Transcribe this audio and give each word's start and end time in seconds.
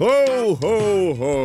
Ho, 0.00 0.56
ho, 0.60 1.14
ho! 1.18 1.44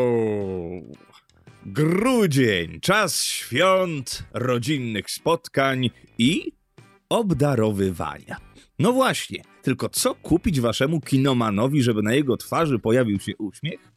Grudzień, 1.65 2.79
czas 2.79 3.23
świąt, 3.23 4.23
rodzinnych 4.33 5.11
spotkań 5.11 5.89
i 6.17 6.51
obdarowywania. 7.09 8.37
No 8.79 8.93
właśnie, 8.93 9.41
tylko 9.61 9.89
co 9.89 10.15
kupić 10.15 10.61
waszemu 10.61 11.01
kinomanowi, 11.01 11.81
żeby 11.83 12.01
na 12.03 12.13
jego 12.13 12.37
twarzy 12.37 12.79
pojawił 12.79 13.19
się 13.19 13.31
uśmiech? 13.37 13.91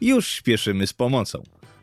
Już 0.00 0.28
śpieszymy 0.28 0.86
z 0.86 0.92
pomocą. 0.92 1.42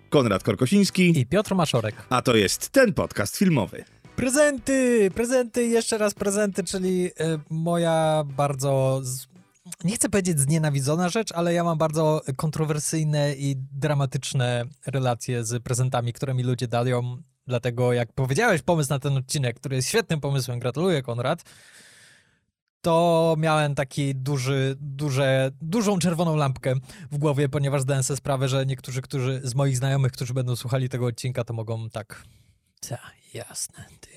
Konrad 0.10 0.44
Korkosiński, 0.44 1.20
I 1.20 1.26
Piotr 1.26 1.56
Maszorek. 1.56 1.96
a 2.10 2.22
to 2.22 2.36
jest 2.36 2.70
ten 2.70 2.94
podcast 2.94 3.38
filmowy. 3.38 3.84
Prezenty! 4.16 5.12
Prezenty, 5.16 5.68
jeszcze 5.68 5.98
raz 5.98 6.14
prezenty, 6.14 6.64
czyli 6.64 7.06
y, 7.06 7.12
moja 7.50 8.24
bardzo. 8.38 9.02
Nie 9.84 9.96
chcę 9.96 10.10
powiedzieć 10.10 10.40
znienawidzona 10.40 11.10
rzecz, 11.10 11.32
ale 11.32 11.54
ja 11.54 11.64
mam 11.64 11.78
bardzo 11.78 12.22
kontrowersyjne 12.36 13.34
i 13.36 13.56
dramatyczne 13.58 14.66
relacje 14.86 15.44
z 15.46 15.64
prezentami, 15.64 16.14
które 16.14 16.34
mi 16.34 16.44
ludzie 16.44 16.68
dają. 16.68 17.18
Dlatego, 17.48 17.94
jak 17.94 18.14
powiedziałeś 18.14 18.62
pomysł 18.62 18.90
na 18.90 19.00
ten 19.00 19.18
odcinek, 19.18 19.60
który 19.60 19.76
jest 19.76 19.88
świetnym 19.88 20.20
pomysłem, 20.22 20.60
gratuluję, 20.60 21.02
Konrad, 21.02 21.44
to 22.82 23.36
miałem 23.38 23.76
taki 23.76 24.16
duży, 24.16 24.76
duże, 24.80 25.52
dużą 25.62 26.00
czerwoną 26.00 26.36
lampkę 26.36 26.74
w 27.12 27.18
głowie, 27.18 27.50
ponieważ 27.50 27.82
zdałem 27.82 28.04
sobie 28.04 28.18
sprawę, 28.18 28.48
że 28.48 28.66
niektórzy 28.66 29.02
którzy, 29.02 29.42
z 29.44 29.56
moich 29.56 29.78
znajomych, 29.78 30.12
którzy 30.12 30.34
będą 30.34 30.56
słuchali 30.56 30.90
tego 30.90 31.06
odcinka, 31.06 31.44
to 31.44 31.54
mogą 31.54 31.90
tak. 31.90 32.24
Ta, 32.80 33.00
jasne, 33.34 33.86
ty. 34.00 34.10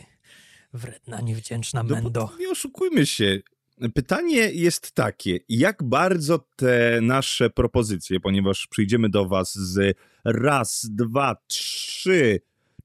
Wredna, 0.72 1.20
niewdzięczna 1.20 1.82
No 1.82 1.94
mendo. 1.94 2.30
nie 2.41 2.50
oszukujmy 2.50 3.06
się. 3.06 3.41
Pytanie 3.94 4.50
jest 4.53 4.92
takie, 4.92 5.39
jak 5.48 5.83
bardzo 5.83 6.39
te 6.56 7.00
nasze 7.03 7.50
propozycje, 7.50 8.20
ponieważ 8.20 8.66
przyjdziemy 8.66 9.08
do 9.08 9.28
was 9.28 9.55
z 9.55 9.98
raz, 10.25 10.86
dwa, 10.91 11.36
trzy, 11.47 12.41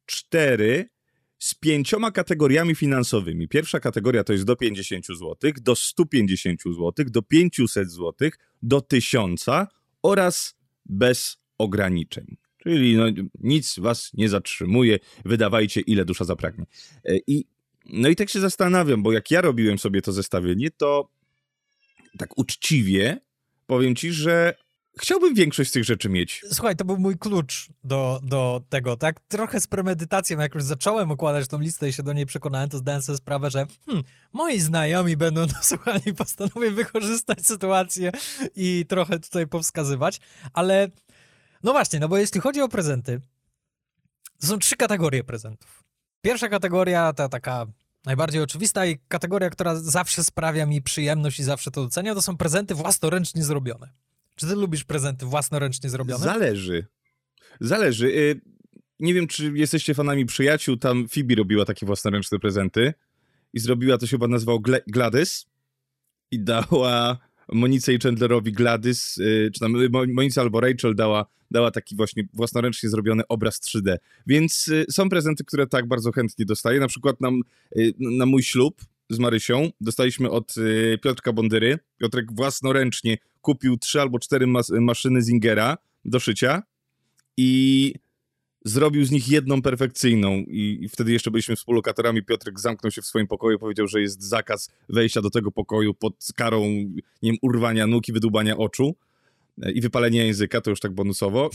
cztery, 0.05 0.89
z 1.39 1.53
pięcioma 1.53 2.11
kategoriami 2.11 2.75
finansowymi. 2.75 3.47
Pierwsza 3.47 3.79
kategoria 3.79 4.23
to 4.23 4.33
jest 4.33 4.45
do 4.45 4.55
50 4.55 5.05
zł, 5.07 5.35
do 5.61 5.75
150 5.75 6.61
zł, 6.63 6.93
do 7.07 7.21
500 7.21 7.91
zł, 7.91 8.29
do 8.61 8.81
1000 8.81 9.45
oraz 10.03 10.55
bez 10.85 11.37
ograniczeń. 11.57 12.37
Czyli 12.57 12.95
no, 12.95 13.05
nic 13.39 13.79
was 13.79 14.11
nie 14.13 14.29
zatrzymuje, 14.29 14.99
wydawajcie 15.25 15.81
ile 15.81 16.05
dusza 16.05 16.25
zapragnie. 16.25 16.65
E, 17.05 17.17
I 17.27 17.45
no 17.93 18.09
i 18.09 18.15
tak 18.15 18.29
się 18.29 18.39
zastanawiam, 18.39 19.03
bo 19.03 19.11
jak 19.11 19.31
ja 19.31 19.41
robiłem 19.41 19.79
sobie 19.79 20.01
to 20.01 20.11
zestawienie, 20.11 20.71
to 20.71 21.09
tak 22.17 22.37
uczciwie 22.37 23.19
powiem 23.69 23.95
ci, 23.95 24.13
że 24.13 24.53
chciałbym 24.99 25.33
większość 25.33 25.69
z 25.69 25.73
tych 25.73 25.83
rzeczy 25.83 26.09
mieć. 26.09 26.41
Słuchaj, 26.51 26.75
to 26.75 26.85
był 26.85 26.97
mój 26.97 27.17
klucz 27.17 27.69
do, 27.83 28.19
do 28.23 28.61
tego, 28.69 28.97
tak? 28.97 29.19
Trochę 29.19 29.59
z 29.59 29.67
premedytacją, 29.67 30.39
jak 30.39 30.55
już 30.55 30.63
zacząłem 30.63 31.11
układać 31.11 31.47
tą 31.47 31.59
listę 31.59 31.89
i 31.89 31.93
się 31.93 32.03
do 32.03 32.13
niej 32.13 32.25
przekonałem, 32.25 32.69
to 32.69 32.77
zdałem 32.77 33.01
sobie 33.01 33.17
sprawę, 33.17 33.51
że 33.51 33.65
hmm, 33.85 34.03
moi 34.33 34.59
znajomi 34.59 35.17
będą 35.17 35.47
to 35.53 35.55
słuchali, 35.61 36.13
postanowię 36.13 36.71
wykorzystać 36.71 37.47
sytuację 37.47 38.11
i 38.55 38.85
trochę 38.89 39.19
tutaj 39.19 39.47
powskazywać, 39.47 40.19
ale 40.53 40.89
no 41.63 41.71
właśnie, 41.71 41.99
no 41.99 42.09
bo 42.09 42.17
jeśli 42.17 42.41
chodzi 42.41 42.61
o 42.61 42.69
prezenty, 42.69 43.21
to 44.39 44.47
są 44.47 44.59
trzy 44.59 44.75
kategorie 44.75 45.23
prezentów. 45.23 45.78
Pierwsza 46.21 46.49
kategoria, 46.49 47.13
ta 47.13 47.29
taka 47.29 47.65
najbardziej 48.05 48.41
oczywista 48.41 48.85
i 48.85 48.99
kategoria, 49.07 49.49
która 49.49 49.75
zawsze 49.75 50.23
sprawia 50.23 50.65
mi 50.65 50.81
przyjemność 50.81 51.39
i 51.39 51.43
zawsze 51.43 51.71
to 51.71 51.81
doceniam, 51.83 52.15
to 52.15 52.21
są 52.21 52.37
prezenty 52.37 52.75
własnoręcznie 52.75 53.43
zrobione. 53.43 53.89
Czy 54.35 54.47
ty 54.47 54.55
lubisz 54.55 54.83
prezenty 54.83 55.25
własnoręcznie 55.25 55.89
zrobione? 55.89 56.23
Zależy. 56.23 56.87
Zależy. 57.59 58.07
Y, 58.07 58.41
Nie 58.99 59.13
wiem, 59.13 59.27
czy 59.27 59.51
jesteście 59.55 59.93
fanami 59.93 60.25
przyjaciół. 60.25 60.77
Tam 60.77 61.07
Phoebe 61.07 61.35
robiła 61.35 61.65
takie 61.65 61.85
własnoręczne 61.85 62.39
prezenty 62.39 62.93
i 63.53 63.59
zrobiła 63.59 63.97
to 63.97 64.05
się 64.05 64.11
chyba 64.11 64.27
nazywał 64.27 64.59
Gladys 64.87 65.45
i 66.31 66.39
dała 66.39 67.17
Monice 67.53 67.93
i 67.93 67.99
Chandlerowi 67.99 68.51
Gladys, 68.51 69.17
y, 69.17 69.51
czy 69.53 69.59
tam 69.59 69.75
y, 69.75 69.89
Mo- 69.89 70.05
Monice 70.13 70.41
albo 70.41 70.61
Rachel 70.61 70.95
dała, 70.95 71.25
dała 71.51 71.71
taki 71.71 71.95
właśnie 71.95 72.23
własnoręcznie 72.33 72.89
zrobiony 72.89 73.23
obraz 73.29 73.61
3D. 73.61 73.95
Więc 74.27 74.67
y, 74.67 74.85
są 74.91 75.09
prezenty, 75.09 75.43
które 75.43 75.67
tak 75.67 75.87
bardzo 75.87 76.11
chętnie 76.11 76.45
dostaję. 76.45 76.79
Na 76.79 76.87
przykład 76.87 77.21
nam, 77.21 77.41
na 77.99 78.25
mój 78.25 78.43
ślub 78.43 78.81
z 79.09 79.19
Marysią 79.19 79.69
dostaliśmy 79.81 80.29
od 80.29 80.53
Piotrka 81.03 81.33
Bondyry. 81.33 81.79
Piotrek 81.97 82.33
własnoręcznie 82.33 83.17
kupił 83.41 83.77
trzy 83.77 84.01
albo 84.01 84.19
cztery 84.19 84.47
mas- 84.47 84.69
maszyny 84.69 85.21
Zingera 85.21 85.77
do 86.05 86.19
szycia 86.19 86.63
i 87.37 87.93
zrobił 88.65 89.05
z 89.05 89.11
nich 89.11 89.29
jedną 89.29 89.61
perfekcyjną 89.61 90.31
i, 90.47 90.77
i 90.81 90.89
wtedy 90.89 91.11
jeszcze 91.11 91.31
byliśmy 91.31 91.55
współlokatorami. 91.55 92.23
Piotrek 92.23 92.59
zamknął 92.59 92.91
się 92.91 93.01
w 93.01 93.05
swoim 93.05 93.27
pokoju 93.27 93.59
powiedział, 93.59 93.87
że 93.87 94.01
jest 94.01 94.23
zakaz 94.23 94.69
wejścia 94.89 95.21
do 95.21 95.29
tego 95.29 95.51
pokoju 95.51 95.93
pod 95.93 96.13
karą, 96.35 96.61
nie 96.63 97.01
wiem, 97.23 97.35
urwania 97.41 97.87
nóg 97.87 98.07
i 98.07 98.13
wydłubania 98.13 98.57
oczu 98.57 98.95
e, 99.61 99.71
i 99.71 99.81
wypalenia 99.81 100.23
języka, 100.25 100.61
to 100.61 100.69
już 100.69 100.79
tak 100.79 100.91
bonusowo. 100.91 101.49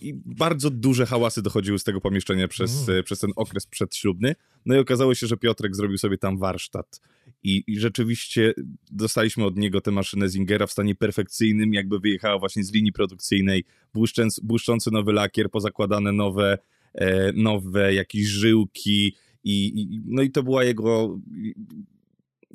I 0.00 0.14
bardzo 0.14 0.70
duże 0.70 1.06
hałasy 1.06 1.42
dochodziły 1.42 1.78
z 1.78 1.84
tego 1.84 2.00
pomieszczenia 2.00 2.48
przez, 2.48 2.88
Mm. 2.88 3.00
e, 3.00 3.02
przez 3.02 3.18
ten 3.20 3.30
okres 3.36 3.66
przedślubny. 3.66 4.34
No 4.66 4.74
i 4.74 4.78
okazało 4.78 5.14
się, 5.14 5.26
że 5.26 5.36
Piotrek 5.36 5.76
zrobił 5.76 5.98
sobie 5.98 6.18
tam 6.18 6.38
warsztat. 6.38 7.00
I, 7.42 7.64
I 7.66 7.80
rzeczywiście 7.80 8.54
dostaliśmy 8.90 9.44
od 9.44 9.56
niego 9.56 9.80
tę 9.80 9.90
maszynę 9.90 10.28
Zingera 10.28 10.66
w 10.66 10.72
stanie 10.72 10.94
perfekcyjnym, 10.94 11.74
jakby 11.74 11.98
wyjechała 11.98 12.38
właśnie 12.38 12.64
z 12.64 12.72
linii 12.72 12.92
produkcyjnej, 12.92 13.64
błyszczący, 13.94 14.40
błyszczący 14.44 14.90
nowy 14.90 15.12
lakier, 15.12 15.50
pozakładane 15.50 16.12
nowe, 16.12 16.58
e, 16.94 17.32
nowe 17.32 17.94
jakieś 17.94 18.26
żyłki 18.26 19.16
i, 19.44 19.80
i, 19.80 20.00
no 20.04 20.22
i 20.22 20.30
to 20.30 20.42
była 20.42 20.64
jego 20.64 21.18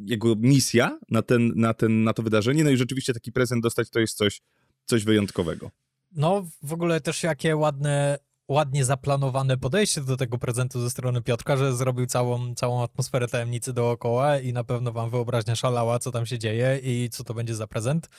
jego 0.06 0.36
misja 0.36 1.00
na, 1.10 1.22
ten, 1.22 1.54
na, 1.56 1.74
ten, 1.74 2.04
na 2.04 2.14
to 2.14 2.24
wydarzenie, 2.24 2.64
no 2.64 2.70
i 2.70 2.78
rzeczywiście 2.78 3.14
taki 3.14 3.32
prezent 3.32 3.64
dostać 3.64 3.90
to 3.90 4.00
jest 4.00 4.18
coś, 4.18 4.42
coś 4.86 5.04
wyjątkowego. 5.04 5.72
No, 6.12 6.48
w 6.64 6.74
ogóle 6.74 7.02
też 7.02 7.24
jakie 7.24 7.56
ładne, 7.56 8.18
ładnie 8.52 8.86
zaplanowane 8.86 9.58
podejście 9.58 10.02
do 10.02 10.18
tego 10.18 10.38
prezentu 10.38 10.82
ze 10.82 10.90
strony 10.90 11.22
Piotrka, 11.22 11.58
że 11.58 11.76
zrobił 11.76 12.06
całą, 12.06 12.56
całą 12.56 12.84
atmosferę 12.84 13.28
tajemnicy 13.28 13.74
dookoła 13.74 14.38
i 14.38 14.54
na 14.54 14.64
pewno 14.64 14.92
wam 14.92 15.10
wyobraźnia 15.10 15.56
szalała, 15.56 16.00
co 16.00 16.12
tam 16.12 16.26
się 16.26 16.40
dzieje 16.40 16.80
i 16.84 17.10
co 17.12 17.24
to 17.24 17.34
będzie 17.34 17.56
za 17.56 17.68
prezent. 17.68 18.10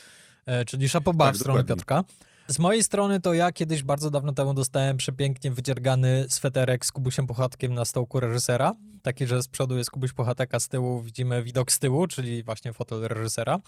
E, 0.46 0.64
czyli 0.64 0.88
szapoba 0.88 1.24
Tak, 1.24 1.34
w 1.34 1.38
stronę 1.38 1.58
dokładnie. 1.58 1.76
Piotrka. 1.76 2.04
Z 2.46 2.58
mojej 2.58 2.82
strony 2.82 3.20
to 3.20 3.34
ja 3.34 3.52
kiedyś 3.52 3.82
bardzo 3.82 4.10
dawno 4.10 4.32
temu 4.32 4.54
dostałem 4.54 4.96
przepięknie 4.96 5.50
wydziergany 5.50 6.26
sweterek 6.28 6.86
z 6.86 6.92
Kubusiem 6.92 7.26
Puchatkiem 7.26 7.74
na 7.74 7.84
stołku 7.84 8.20
reżysera. 8.20 8.74
Taki, 9.02 9.26
że 9.26 9.42
z 9.42 9.48
przodu 9.48 9.78
jest 9.78 9.90
Kubuś 9.90 10.12
Puchatek, 10.12 10.54
a 10.54 10.60
z 10.60 10.68
tyłu 10.68 11.02
widzimy 11.02 11.42
widok 11.42 11.72
z 11.72 11.78
tyłu, 11.78 12.06
czyli 12.06 12.42
właśnie 12.42 12.72
fotel 12.72 13.00
reżysera. 13.00 13.58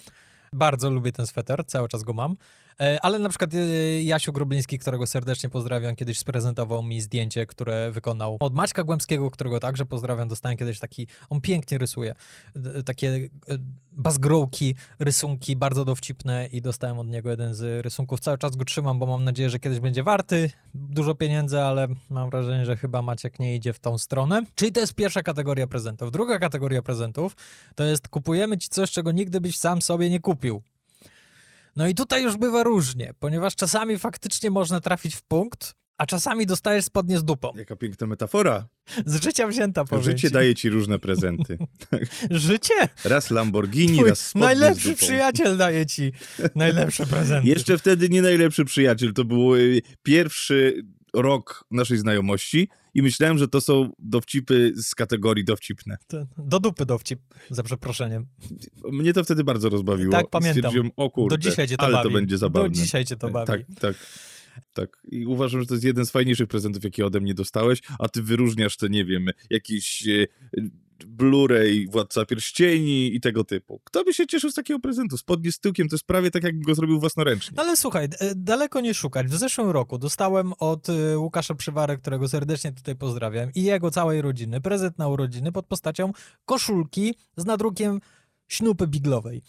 Bardzo 0.53 0.91
lubię 0.91 1.13
ten 1.13 1.27
sweter, 1.27 1.65
cały 1.67 1.89
czas 1.89 2.03
go 2.03 2.13
mam. 2.13 2.37
E, 2.81 2.99
Ale 3.03 3.19
na 3.19 3.29
przykład 3.29 3.55
e, 3.55 3.59
Jasiu 4.03 4.33
Grubliński, 4.33 4.79
którego 4.79 5.07
serdecznie 5.07 5.49
pozdrawiam, 5.51 5.97
kiedyś 5.97 6.19
sprezentował 6.19 6.83
mi 6.83 7.01
zdjęcie, 7.01 7.47
które 7.47 7.91
wykonał 7.91 8.37
od 8.41 8.55
Maćka 8.55 8.85
Głębskiego, 8.85 9.31
którego 9.31 9.61
także 9.61 9.87
pozdrawiam. 9.87 10.29
Dostałem 10.29 10.59
kiedyś 10.59 10.79
taki, 10.79 11.07
on 11.31 11.41
pięknie 11.41 11.79
rysuje, 11.79 12.15
d- 12.57 12.83
takie 12.83 13.09
e, 13.09 13.29
bazgrołki, 13.93 14.75
rysunki 14.99 15.57
bardzo 15.57 15.85
dowcipne 15.85 16.47
i 16.53 16.63
dostałem 16.63 16.99
od 16.99 17.09
niego 17.09 17.31
jeden 17.31 17.55
z 17.55 17.85
rysunków. 17.85 18.21
Cały 18.21 18.39
czas 18.39 18.57
go 18.57 18.65
trzymam, 18.65 18.99
bo 18.99 19.07
mam 19.07 19.25
nadzieję, 19.25 19.51
że 19.51 19.59
kiedyś 19.59 19.81
będzie 19.81 20.03
warty 20.03 20.51
dużo 20.75 21.15
pieniędzy, 21.15 21.61
ale 21.61 21.89
mam 22.11 22.31
wrażenie, 22.31 22.65
że 22.67 22.77
chyba 22.77 23.03
Maciek 23.03 23.39
nie 23.39 23.57
idzie 23.57 23.73
w 23.73 23.81
tą 23.81 23.99
stronę. 23.99 24.43
Czyli 24.55 24.73
to 24.73 24.81
jest 24.81 24.95
pierwsza 24.95 25.23
kategoria 25.23 25.67
prezentów. 25.67 26.11
Druga 26.13 26.39
kategoria 26.39 26.83
prezentów 26.83 27.37
to 27.75 27.85
jest 27.85 28.09
kupujemy 28.09 28.59
ci 28.59 28.69
coś, 28.69 28.91
czego 28.91 29.13
nigdy 29.13 29.41
byś 29.41 29.57
sam 29.59 29.83
sobie 29.83 30.11
nie 30.11 30.21
kupił. 30.21 30.63
No 31.77 31.89
i 31.89 31.95
tutaj 31.95 32.23
już 32.23 32.37
bywa 32.37 32.63
różnie, 32.63 33.15
ponieważ 33.19 33.57
czasami 33.57 33.99
faktycznie 33.99 34.51
można 34.51 34.81
trafić 34.81 35.15
w 35.15 35.23
punkt, 35.23 35.75
a 35.99 36.07
czasami 36.07 36.47
dostajesz 36.47 36.85
spodnie 36.85 37.19
z 37.19 37.25
dupą. 37.25 37.53
Jaka 37.57 37.77
piękna 37.77 38.07
metafora. 38.07 38.69
Z 39.07 39.23
życia 39.25 39.47
wzięta, 39.47 39.85
powiem 39.85 40.05
Życie 40.05 40.29
ci. 40.29 40.35
daje 40.35 40.55
ci 40.55 40.71
różne 40.71 40.99
prezenty. 40.99 41.59
Życie? 42.31 42.75
Raz 43.05 43.31
Lamborghini, 43.31 43.99
Twój 43.99 44.09
raz 44.09 44.27
spodnie 44.27 44.47
najlepszy 44.47 44.95
przyjaciel 44.95 45.57
daje 45.57 45.87
ci 45.87 46.13
najlepsze 46.55 47.07
prezenty. 47.07 47.49
Jeszcze 47.49 47.79
wtedy 47.79 48.09
nie 48.09 48.23
najlepszy 48.23 48.65
przyjaciel. 48.65 49.13
To 49.13 49.25
był 49.25 49.55
y, 49.55 49.83
pierwszy 50.03 50.83
rok 51.15 51.65
naszej 51.71 51.99
znajomości 51.99 52.69
i 52.95 53.03
myślałem, 53.03 53.39
że 53.39 53.49
to 53.49 53.61
są 53.61 53.93
dowcipy 53.99 54.73
z 54.77 54.95
kategorii 54.95 55.45
dowcipne. 55.45 55.97
Do 56.39 56.61
dupy 56.61 56.87
dowcip, 56.87 57.21
za 57.51 57.63
przeproszeniem. 57.63 58.27
Mnie 58.93 59.13
to 59.13 59.25
wtedy 59.25 59.45
bardzo 59.45 59.69
rozbawiło. 59.69 60.13
Tak, 60.13 60.31
pamiętam. 60.31 60.55
Stwierdziłem, 60.55 60.91
o 60.97 61.11
kurde, 61.11 61.37
Do 61.37 61.43
dzisiaj 61.43 61.69
cię 61.69 61.77
to 61.77 61.83
ale 61.83 61.93
bawi. 61.93 62.09
to 62.09 62.15
będzie 62.15 62.39
zabawne. 62.39 62.69
Do 62.69 62.75
dzisiaj 62.75 63.05
cię 63.05 63.17
to 63.17 63.31
bawi. 63.31 63.47
Tak, 63.47 63.61
tak. 63.81 63.97
Tak. 64.73 65.03
I 65.11 65.27
uważam, 65.27 65.61
że 65.61 65.67
to 65.67 65.75
jest 65.75 65.85
jeden 65.85 66.07
z 66.07 66.11
fajniejszych 66.11 66.49
prezentów, 66.49 66.85
jakie 66.85 67.07
ode 67.07 67.21
mnie 67.21 67.35
dostałeś, 67.35 67.79
a 67.99 68.09
ty 68.09 68.23
wyróżniasz 68.23 68.77
te, 68.77 68.89
nie 68.89 69.05
wiem, 69.05 69.27
jakieś 69.51 70.09
e, 70.09 70.27
Blu-ray, 71.07 71.91
Władca 71.91 72.27
Pierścieni 72.27 73.15
i 73.15 73.21
tego 73.21 73.45
typu. 73.45 73.81
Kto 73.85 74.05
by 74.05 74.15
się 74.15 74.27
cieszył 74.27 74.51
z 74.51 74.55
takiego 74.55 74.81
prezentu? 74.81 75.17
Spodnie 75.17 75.53
z 75.53 75.61
tyłkiem 75.61 75.89
to 75.89 75.95
jest 75.95 76.07
prawie 76.07 76.31
tak, 76.31 76.43
jakbym 76.43 76.63
go 76.63 76.75
zrobił 76.75 77.01
własnoręcznie. 77.01 77.55
No 77.57 77.63
ale 77.63 77.77
słuchaj, 77.77 78.05
e, 78.05 78.35
daleko 78.35 78.81
nie 78.81 78.95
szukać. 78.95 79.27
W 79.27 79.37
zeszłym 79.37 79.71
roku 79.71 79.99
dostałem 79.99 80.53
od 80.59 80.89
e, 80.89 81.19
Łukasza 81.19 81.55
Przywary, 81.55 81.99
którego 81.99 82.29
serdecznie 82.29 82.73
tutaj 82.73 82.97
pozdrawiam, 82.97 83.51
i 83.55 83.63
jego 83.63 83.91
całej 83.91 84.23
rodziny 84.23 84.61
prezent 84.61 84.99
na 84.99 85.09
urodziny 85.09 85.53
pod 85.53 85.67
postacią 85.67 86.13
koszulki 86.45 87.15
z 87.37 87.45
nadrukiem 87.45 88.01
śnupy 88.49 88.87
biglowej. 88.87 89.43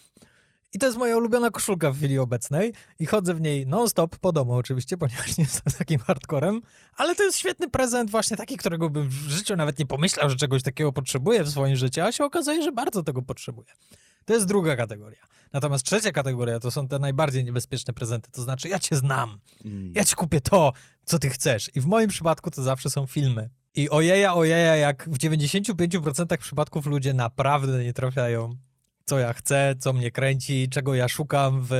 I 0.75 0.80
to 0.80 0.86
jest 0.86 0.98
moja 0.98 1.18
ulubiona 1.18 1.51
koszulka 1.51 1.92
w 1.92 1.98
chwili 1.98 2.19
obecnej 2.19 2.74
i 3.00 3.06
chodzę 3.06 3.33
w 3.33 3.42
niej 3.42 3.68
non-stop 3.68 4.18
po 4.18 4.31
domu 4.31 4.54
oczywiście, 4.54 4.98
ponieważ 4.98 5.38
nie 5.38 5.44
jestem 5.44 5.74
takim 5.77 6.00
hardcorem, 6.00 6.62
ale 6.98 7.16
to 7.16 7.24
jest 7.24 7.38
świetny 7.38 7.69
prezent 7.69 8.12
właśnie 8.12 8.38
taki, 8.38 8.57
którego 8.57 8.89
bym 8.89 9.10
w 9.10 9.13
życiu 9.13 9.56
nawet 9.56 9.80
nie 9.80 9.86
pomyślał, 9.86 10.30
że 10.30 10.36
czegoś 10.36 10.63
takiego 10.63 10.92
potrzebuję 10.92 11.44
w 11.44 11.50
swoim 11.50 11.75
życiu, 11.75 12.01
a 12.01 12.12
się 12.12 12.24
okazuje, 12.25 12.63
że 12.63 12.72
bardzo 12.72 13.04
tego 13.04 13.22
potrzebuję. 13.22 13.68
To 14.25 14.33
jest 14.33 14.45
druga 14.45 14.75
kategoria. 14.75 15.19
Natomiast 15.54 15.86
trzecia 15.86 16.12
kategoria 16.12 16.60
to 16.60 16.72
są 16.72 16.88
te 16.88 17.00
najbardziej 17.00 17.44
niebezpieczne 17.45 17.94
prezenty, 17.94 18.31
to 18.31 18.42
znaczy 18.42 18.69
ja 18.69 18.80
cię 18.80 18.95
znam, 18.95 19.39
Mm. 19.66 19.92
ja 19.95 20.04
ci 20.06 20.16
kupię 20.16 20.42
to, 20.42 20.74
co 21.06 21.19
ty 21.19 21.30
chcesz. 21.30 21.72
I 21.75 21.81
w 21.81 21.86
moim 21.86 22.10
przypadku 22.10 22.51
to 22.51 22.63
zawsze 22.63 22.89
są 22.89 23.06
filmy. 23.06 23.50
I 23.75 23.89
ojeja, 23.89 24.33
ojeja, 24.33 24.75
jak 24.75 25.10
w 25.10 25.18
95% 25.18 26.38
przypadków 26.38 26.86
ludzie 26.86 27.13
naprawdę 27.13 27.83
nie 27.83 27.94
trafiają, 27.94 28.57
co 29.06 29.19
ja 29.19 29.34
chcę, 29.34 29.75
co 29.80 29.94
mnie 29.94 30.12
kręci, 30.12 30.69
czego 30.69 30.96
ja 30.96 31.07
szukam 31.07 31.66
w 31.69 31.75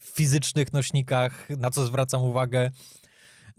fizycznych 0.00 0.72
nośnikach, 0.72 1.48
na 1.58 1.70
co 1.70 1.86
zwracam 1.86 2.22
uwagę. 2.22 2.70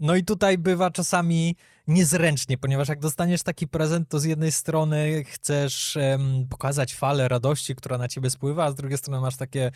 No 0.00 0.16
i 0.16 0.24
tutaj 0.24 0.58
bywa 0.58 0.90
czasami 0.90 1.56
niezręcznie, 1.86 2.58
ponieważ 2.58 2.88
jak 2.88 3.00
dostaniesz 3.00 3.42
taki 3.42 3.68
prezent, 3.68 4.08
to 4.08 4.18
z 4.18 4.24
jednej 4.24 4.52
strony 4.52 5.24
chcesz 5.24 5.96
em, 5.96 6.46
pokazać 6.50 6.94
falę 6.94 7.28
radości, 7.28 7.74
która 7.74 7.98
na 7.98 8.08
ciebie 8.08 8.30
spływa, 8.30 8.64
a 8.64 8.70
z 8.70 8.74
drugiej 8.74 8.98
strony 8.98 9.20
masz 9.20 9.36
takie, 9.36 9.70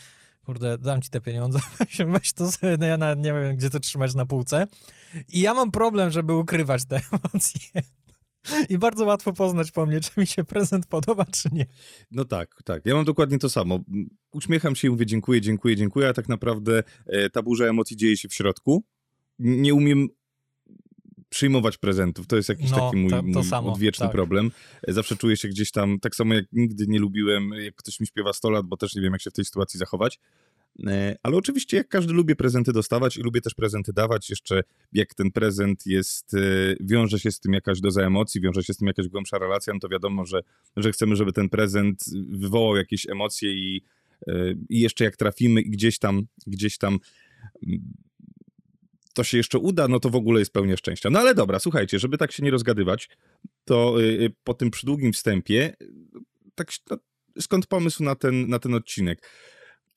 kurde, 0.44 0.78
dam 0.78 1.02
ci 1.02 1.10
te 1.10 1.20
pieniądze, 1.20 1.58
weź, 2.12 2.32
to 2.32 2.52
sobie, 2.52 2.76
no 2.78 2.86
ja 2.86 3.14
nie 3.14 3.32
wiem, 3.32 3.56
gdzie 3.56 3.70
to 3.70 3.80
trzymać 3.80 4.14
na 4.14 4.26
półce. 4.26 4.66
I 5.28 5.40
ja 5.40 5.54
mam 5.54 5.70
problem, 5.70 6.10
żeby 6.10 6.34
ukrywać 6.34 6.84
te 6.84 6.96
emocje. 7.12 7.82
I 8.68 8.78
bardzo 8.78 9.04
łatwo 9.04 9.32
poznać 9.32 9.70
po 9.70 9.86
mnie, 9.86 10.00
czy 10.00 10.20
mi 10.20 10.26
się 10.26 10.44
prezent 10.44 10.86
podoba, 10.86 11.24
czy 11.24 11.48
nie. 11.52 11.66
No 12.10 12.24
tak, 12.24 12.62
tak. 12.64 12.86
Ja 12.86 12.94
mam 12.94 13.04
dokładnie 13.04 13.38
to 13.38 13.50
samo. 13.50 13.80
Uśmiecham 14.32 14.76
się 14.76 14.88
i 14.88 14.90
mówię 14.90 15.06
dziękuję, 15.06 15.40
dziękuję, 15.40 15.76
dziękuję, 15.76 16.08
a 16.08 16.12
tak 16.12 16.28
naprawdę 16.28 16.82
e, 17.06 17.30
ta 17.30 17.42
burza 17.42 17.64
emocji 17.64 17.96
dzieje 17.96 18.16
się 18.16 18.28
w 18.28 18.34
środku. 18.34 18.84
Nie 19.38 19.74
umiem 19.74 20.08
przyjmować 21.28 21.78
prezentów. 21.78 22.26
To 22.26 22.36
jest 22.36 22.48
jakiś 22.48 22.70
No, 22.70 22.76
taki 22.76 22.96
mój, 22.96 23.10
to- 23.10 23.16
to 23.16 23.22
mój 23.22 23.44
samo, 23.44 23.72
odwieczny 23.72 24.06
tak. 24.06 24.12
problem. 24.12 24.50
E, 24.88 24.92
Zawsze 24.92 25.16
czuję 25.16 25.36
się 25.36 25.48
gdzieś 25.48 25.70
tam, 25.70 26.00
tak 26.00 26.14
samo 26.16 26.34
jak 26.34 26.44
nigdy 26.52 26.84
nie 26.88 26.98
lubiłem, 26.98 27.50
jak 27.64 27.74
ktoś 27.74 28.00
mi 28.00 28.06
śpiewa 28.06 28.32
100 28.32 28.50
lat, 28.50 28.66
bo 28.66 28.76
też 28.76 28.94
nie 28.94 29.02
wiem, 29.02 29.12
jak 29.12 29.22
się 29.22 29.30
w 29.30 29.34
tej 29.34 29.44
sytuacji 29.44 29.78
zachować. 29.78 30.18
E, 30.86 31.16
Ale 31.22 31.36
oczywiście, 31.36 31.76
jak 31.76 31.88
każdy 31.88 32.12
lubię 32.12 32.36
prezenty 32.36 32.72
dostawać 32.72 33.16
i 33.16 33.22
lubię 33.22 33.40
też 33.40 33.54
prezenty 33.54 33.92
dawać, 33.92 34.30
jeszcze 34.30 34.62
jak 34.92 35.14
ten 35.14 35.30
prezent 35.30 35.86
jest, 35.86 36.34
e, 36.34 36.38
wiąże 36.80 37.18
się 37.18 37.30
z 37.30 37.40
tym 37.40 37.52
jakaś 37.52 37.80
doza 37.80 38.02
emocji, 38.02 38.40
wiąże 38.40 38.62
się 38.62 38.74
z 38.74 38.76
tym 38.76 38.88
jakaś 38.88 39.08
głębsza 39.08 39.38
relacja, 39.38 39.72
no 39.74 39.80
to 39.80 39.88
wiadomo, 39.88 40.26
że, 40.26 40.40
że 40.76 40.92
chcemy, 40.92 41.16
żeby 41.16 41.32
ten 41.32 41.48
prezent 41.48 42.04
wywołał 42.30 42.76
jakieś 42.76 43.08
emocje 43.08 43.52
i, 43.52 43.82
e, 44.26 44.32
i 44.68 44.80
jeszcze 44.80 45.04
jak 45.04 45.16
trafimy 45.16 45.60
i 45.60 45.70
gdzieś 45.70 45.98
tam, 45.98 46.22
gdzieś 46.46 46.78
tam 46.78 46.98
mm, 47.66 47.80
to 49.14 49.24
się 49.24 49.36
jeszcze 49.36 49.58
uda, 49.58 49.88
no 49.88 50.00
to 50.00 50.10
w 50.10 50.16
ogóle 50.16 50.40
jest 50.40 50.52
pełnia 50.52 50.76
szczęścia. 50.76 51.10
No 51.10 51.18
ale 51.18 51.34
dobra, 51.34 51.58
słuchajcie, 51.58 51.98
żeby 51.98 52.18
tak 52.18 52.32
się 52.32 52.42
nie 52.42 52.50
rozgadywać, 52.50 53.08
to 53.64 53.96
po 54.44 54.54
tym 54.54 54.70
przydługim 54.70 55.12
wstępie, 55.12 55.76
tak 56.54 56.72
no, 56.90 56.98
skąd 57.40 57.66
pomysł 57.66 58.02
na 58.02 58.14
ten, 58.14 58.48
na 58.48 58.58
ten 58.58 58.74
odcinek? 58.74 59.22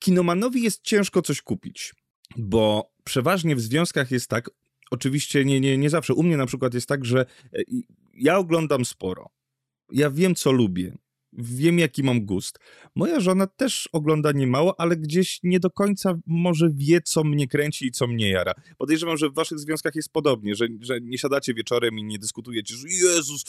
Kinomanowi 0.03 0.61
jest 0.63 0.81
ciężko 0.81 1.21
coś 1.21 1.41
kupić, 1.41 1.93
bo 2.37 2.91
przeważnie 3.03 3.55
w 3.55 3.61
związkach 3.61 4.11
jest 4.11 4.29
tak, 4.29 4.49
oczywiście 4.91 5.45
nie, 5.45 5.59
nie, 5.59 5.77
nie 5.77 5.89
zawsze, 5.89 6.13
u 6.13 6.23
mnie 6.23 6.37
na 6.37 6.45
przykład 6.45 6.73
jest 6.73 6.87
tak, 6.87 7.05
że 7.05 7.25
y, 7.55 7.65
ja 8.13 8.37
oglądam 8.37 8.85
sporo, 8.85 9.29
ja 9.91 10.11
wiem 10.11 10.35
co 10.35 10.51
lubię, 10.51 10.97
wiem 11.37 11.79
jaki 11.79 12.03
mam 12.03 12.25
gust. 12.25 12.59
Moja 12.95 13.19
żona 13.19 13.47
też 13.47 13.89
ogląda 13.91 14.31
niemało, 14.31 14.79
ale 14.79 14.97
gdzieś 14.97 15.39
nie 15.43 15.59
do 15.59 15.69
końca 15.69 16.19
może 16.27 16.69
wie, 16.73 17.01
co 17.01 17.23
mnie 17.23 17.47
kręci 17.47 17.85
i 17.85 17.91
co 17.91 18.07
mnie 18.07 18.29
jara. 18.29 18.53
Podejrzewam, 18.77 19.17
że 19.17 19.29
w 19.29 19.33
waszych 19.33 19.59
związkach 19.59 19.95
jest 19.95 20.11
podobnie, 20.11 20.55
że, 20.55 20.67
że 20.81 21.01
nie 21.01 21.17
siadacie 21.17 21.53
wieczorem 21.53 21.99
i 21.99 22.03
nie 22.03 22.19
dyskutujecie, 22.19 22.75
że 22.75 22.87
Jezus, 22.87 23.45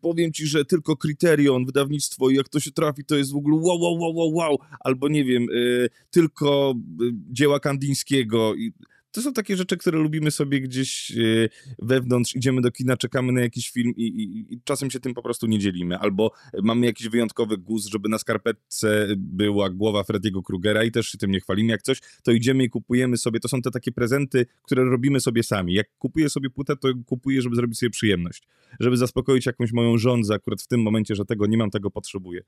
powiem 0.00 0.32
ci, 0.32 0.46
że 0.46 0.64
tylko 0.64 0.96
Kryterion, 0.96 1.66
wydawnictwo 1.66 2.30
i 2.30 2.34
jak 2.34 2.48
to 2.48 2.60
się 2.60 2.70
trafi, 2.70 3.04
to 3.04 3.16
jest 3.16 3.32
w 3.32 3.36
ogóle 3.36 3.56
wow, 3.56 3.80
wow, 3.80 3.98
wow, 3.98 4.16
wow, 4.16 4.34
wow. 4.34 4.58
albo 4.80 5.08
nie 5.08 5.24
wiem, 5.24 5.46
y, 5.50 5.88
tylko 6.10 6.74
y, 7.02 7.12
dzieła 7.32 7.60
Kandińskiego 7.60 8.54
i 8.54 8.72
to 9.18 9.22
są 9.22 9.32
takie 9.32 9.56
rzeczy, 9.56 9.76
które 9.76 9.98
lubimy 9.98 10.30
sobie 10.30 10.60
gdzieś 10.60 11.10
y, 11.16 11.48
wewnątrz, 11.78 12.36
idziemy 12.36 12.60
do 12.60 12.70
kina, 12.70 12.96
czekamy 12.96 13.32
na 13.32 13.40
jakiś 13.40 13.70
film 13.70 13.92
i, 13.96 14.02
i, 14.02 14.54
i 14.54 14.60
czasem 14.64 14.90
się 14.90 15.00
tym 15.00 15.14
po 15.14 15.22
prostu 15.22 15.46
nie 15.46 15.58
dzielimy. 15.58 15.98
Albo 15.98 16.32
mamy 16.62 16.86
jakiś 16.86 17.08
wyjątkowy 17.08 17.58
gust, 17.58 17.88
żeby 17.88 18.08
na 18.08 18.18
skarpetce 18.18 19.06
była 19.16 19.70
głowa 19.70 20.04
Freddiego 20.04 20.42
Krugera 20.42 20.84
i 20.84 20.90
też 20.90 21.08
się 21.08 21.18
tym 21.18 21.30
nie 21.30 21.40
chwalimy. 21.40 21.70
Jak 21.70 21.82
coś, 21.82 22.00
to 22.22 22.32
idziemy 22.32 22.64
i 22.64 22.70
kupujemy 22.70 23.16
sobie. 23.16 23.40
To 23.40 23.48
są 23.48 23.62
te 23.62 23.70
takie 23.70 23.92
prezenty, 23.92 24.46
które 24.62 24.84
robimy 24.84 25.20
sobie 25.20 25.42
sami. 25.42 25.74
Jak 25.74 25.86
kupuję 25.98 26.28
sobie 26.28 26.50
płytę, 26.50 26.76
to 26.76 26.88
kupuję, 27.06 27.42
żeby 27.42 27.56
zrobić 27.56 27.78
sobie 27.78 27.90
przyjemność. 27.90 28.48
Żeby 28.80 28.96
zaspokoić 28.96 29.46
jakąś 29.46 29.72
moją 29.72 29.98
żądzę 29.98 30.34
akurat 30.34 30.62
w 30.62 30.66
tym 30.66 30.82
momencie, 30.82 31.14
że 31.14 31.24
tego 31.24 31.46
nie 31.46 31.56
mam, 31.56 31.70
tego 31.70 31.90
potrzebuję. 31.90 32.42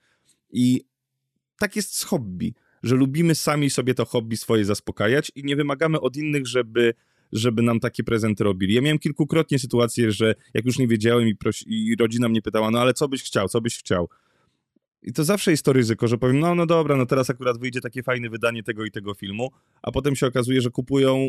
I 0.52 0.84
tak 1.58 1.76
jest 1.76 1.96
z 1.96 2.04
hobby, 2.04 2.54
że 2.82 2.96
lubimy 2.96 3.34
sami 3.34 3.70
sobie 3.70 3.94
to 3.94 4.04
hobby 4.04 4.36
swoje 4.36 4.64
zaspokajać 4.64 5.32
i 5.34 5.44
nie 5.44 5.56
wymagamy 5.56 6.00
od 6.00 6.16
innych, 6.16 6.46
żeby 6.46 6.94
żeby 7.32 7.62
nam 7.62 7.80
takie 7.80 8.04
prezenty 8.04 8.44
robili. 8.44 8.74
Ja 8.74 8.80
miałem 8.80 8.98
kilkukrotnie 8.98 9.58
sytuację, 9.58 10.12
że 10.12 10.34
jak 10.54 10.64
już 10.64 10.78
nie 10.78 10.88
wiedziałem 10.88 11.28
i, 11.28 11.36
prosi, 11.36 11.64
i 11.68 11.96
rodzina 11.96 12.28
mnie 12.28 12.42
pytała, 12.42 12.70
no 12.70 12.80
ale 12.80 12.94
co 12.94 13.08
byś 13.08 13.22
chciał, 13.22 13.48
co 13.48 13.60
byś 13.60 13.78
chciał? 13.78 14.08
I 15.02 15.12
to 15.12 15.24
zawsze 15.24 15.50
jest 15.50 15.64
to 15.64 15.72
ryzyko, 15.72 16.08
że 16.08 16.18
powiem, 16.18 16.38
no, 16.38 16.54
no 16.54 16.66
dobra, 16.66 16.96
no 16.96 17.06
teraz 17.06 17.30
akurat 17.30 17.58
wyjdzie 17.58 17.80
takie 17.80 18.02
fajne 18.02 18.28
wydanie 18.28 18.62
tego 18.62 18.84
i 18.84 18.90
tego 18.90 19.14
filmu, 19.14 19.50
a 19.82 19.92
potem 19.92 20.16
się 20.16 20.26
okazuje, 20.26 20.60
że 20.60 20.70
kupują 20.70 21.28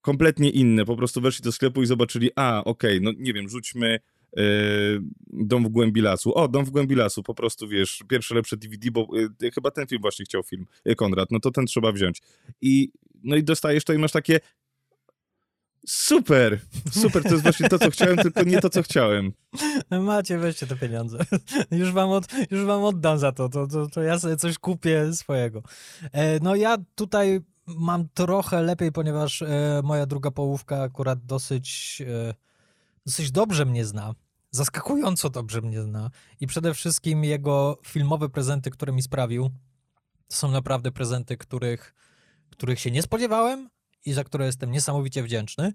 kompletnie 0.00 0.50
inne. 0.50 0.84
Po 0.84 0.96
prostu 0.96 1.20
weszli 1.20 1.42
do 1.42 1.52
sklepu 1.52 1.82
i 1.82 1.86
zobaczyli, 1.86 2.30
a 2.36 2.64
okej, 2.64 3.00
no 3.00 3.12
nie 3.18 3.32
wiem, 3.32 3.48
rzućmy 3.48 4.00
Dom 5.26 5.64
w 5.64 5.68
głębi 5.68 6.00
lasu. 6.00 6.34
O, 6.34 6.48
Dom 6.48 6.64
w 6.64 6.70
głębi 6.70 6.94
lasu, 6.94 7.22
po 7.22 7.34
prostu 7.34 7.68
wiesz, 7.68 8.04
pierwsze 8.08 8.34
lepsze 8.34 8.56
DVD, 8.56 8.90
bo 8.90 9.08
e, 9.42 9.50
chyba 9.50 9.70
ten 9.70 9.86
film 9.86 10.02
właśnie 10.02 10.24
chciał 10.24 10.42
film, 10.42 10.66
e, 10.84 10.94
Konrad, 10.94 11.30
no 11.30 11.40
to 11.40 11.50
ten 11.50 11.66
trzeba 11.66 11.92
wziąć. 11.92 12.22
I 12.60 12.92
no 13.24 13.36
i 13.36 13.44
dostajesz 13.44 13.84
to 13.84 13.92
i 13.92 13.98
masz 13.98 14.12
takie 14.12 14.40
super, 15.86 16.60
super, 16.92 17.22
to 17.22 17.28
jest 17.28 17.42
właśnie 17.42 17.68
to, 17.68 17.78
co 17.78 17.90
chciałem, 17.90 18.16
tylko 18.16 18.42
nie 18.42 18.60
to, 18.60 18.70
co 18.70 18.82
chciałem. 18.82 19.32
Macie, 19.90 20.38
weźcie 20.38 20.66
te 20.66 20.76
pieniądze. 20.76 21.18
Już 21.70 21.92
wam, 21.92 22.10
od, 22.10 22.24
już 22.50 22.64
wam 22.64 22.84
oddam 22.84 23.18
za 23.18 23.32
to, 23.32 23.48
to, 23.48 23.66
to, 23.66 23.86
to 23.86 24.02
ja 24.02 24.18
sobie 24.18 24.36
coś 24.36 24.58
kupię 24.58 25.14
swojego. 25.14 25.62
E, 26.12 26.40
no 26.40 26.54
ja 26.56 26.76
tutaj 26.94 27.40
mam 27.66 28.08
trochę 28.14 28.62
lepiej, 28.62 28.92
ponieważ 28.92 29.42
e, 29.42 29.80
moja 29.84 30.06
druga 30.06 30.30
połówka 30.30 30.82
akurat 30.82 31.26
dosyć, 31.26 31.98
e, 32.06 32.34
dosyć 33.06 33.30
dobrze 33.30 33.64
mnie 33.64 33.84
zna. 33.84 34.14
Zaskakująco 34.50 35.30
dobrze 35.30 35.60
mnie 35.60 35.82
zna. 35.82 36.10
I 36.40 36.46
przede 36.46 36.74
wszystkim 36.74 37.24
jego 37.24 37.78
filmowe 37.86 38.28
prezenty, 38.28 38.70
które 38.70 38.92
mi 38.92 39.02
sprawił, 39.02 39.50
to 40.28 40.36
są 40.36 40.50
naprawdę 40.50 40.92
prezenty, 40.92 41.36
których, 41.36 41.94
których 42.50 42.80
się 42.80 42.90
nie 42.90 43.02
spodziewałem 43.02 43.70
i 44.06 44.12
za 44.12 44.24
które 44.24 44.46
jestem 44.46 44.70
niesamowicie 44.70 45.22
wdzięczny. 45.22 45.72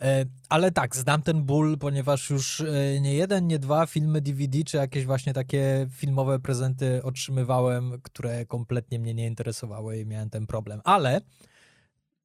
E, 0.00 0.24
Ale 0.48 0.72
tak, 0.72 0.96
znam 0.96 1.22
ten 1.22 1.42
ból, 1.42 1.78
ponieważ 1.78 2.30
już 2.30 2.60
e, 2.60 3.00
nie 3.00 3.14
jeden, 3.14 3.46
nie 3.46 3.58
dwa 3.58 3.86
filmy 3.86 4.20
DVD, 4.20 4.64
czy 4.64 4.76
jakieś 4.76 5.06
właśnie 5.06 5.32
takie 5.32 5.86
filmowe 5.90 6.38
prezenty 6.38 7.02
otrzymywałem, 7.02 8.00
które 8.02 8.46
kompletnie 8.46 8.98
mnie 8.98 9.14
nie 9.14 9.26
interesowały 9.26 9.98
i 10.00 10.06
miałem 10.06 10.30
ten 10.30 10.46
problem. 10.46 10.80
Ale 10.84 11.20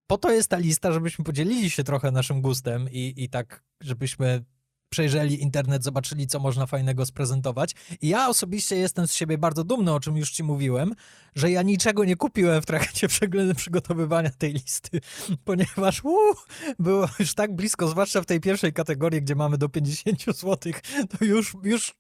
po 0.08 0.18
to 0.18 0.32
jest 0.32 0.50
ta 0.50 0.58
lista, 0.58 0.92
żebyśmy 0.92 1.26
podzielili 1.26 1.70
się 1.70 1.84
trochę 1.84 2.12
naszym 2.12 2.42
gustem 2.42 2.90
i, 2.92 3.14
i 3.18 3.30
tak, 3.30 3.64
żebyśmy 3.82 4.44
przejrzeli 4.92 5.42
internet, 5.42 5.84
zobaczyli, 5.84 6.28
co 6.28 6.40
można 6.40 6.66
fajnego 6.66 7.06
sprezentować. 7.06 7.76
I 8.02 8.08
ja 8.08 8.30
osobiście 8.30 8.76
jestem 8.76 9.08
z 9.08 9.14
siebie 9.14 9.38
bardzo 9.38 9.64
dumny, 9.64 9.94
o 9.94 10.00
czym 10.00 10.18
już 10.18 10.32
ci 10.32 10.44
mówiłem, 10.44 10.94
że 11.36 11.52
ja 11.52 11.62
niczego 11.62 12.06
nie 12.06 12.16
kupiłem 12.16 12.62
w 12.62 12.66
trakcie 12.66 13.08
przeglądu 13.18 13.56
przygotowywania 13.56 14.30
tej 14.30 14.54
listy, 14.54 15.02
ponieważ 15.46 16.04
uu, 16.04 16.36
było 16.80 17.10
już 17.20 17.34
tak 17.34 17.56
blisko, 17.56 17.88
zwłaszcza 17.88 18.22
w 18.22 18.26
tej 18.26 18.40
pierwszej 18.40 18.74
kategorii, 18.74 19.22
gdzie 19.22 19.36
mamy 19.36 19.58
do 19.58 19.70
50 19.70 20.24
zł, 20.26 20.74
to 21.10 21.26
już, 21.26 21.56
już, 21.64 21.94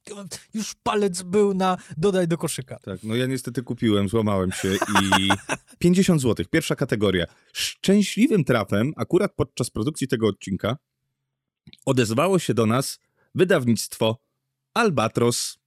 już 0.54 0.76
palec 0.84 1.22
był 1.22 1.54
na 1.54 1.78
dodaj 1.98 2.28
do 2.28 2.38
koszyka. 2.38 2.80
Tak, 2.80 3.04
no 3.04 3.16
ja 3.16 3.26
niestety 3.26 3.64
kupiłem, 3.64 4.10
złamałem 4.10 4.52
się 4.52 4.76
i 4.76 5.30
50 5.80 6.22
zł, 6.22 6.46
pierwsza 6.50 6.76
kategoria. 6.76 7.26
Szczęśliwym 7.54 8.44
trafem, 8.44 8.94
akurat 8.98 9.32
podczas 9.36 9.70
produkcji 9.70 10.08
tego 10.08 10.28
odcinka, 10.28 10.78
odezwało 11.86 12.40
się 12.40 12.54
do 12.54 12.66
nas 12.66 13.00
wydawnictwo 13.36 14.18
Albatros. 14.74 15.62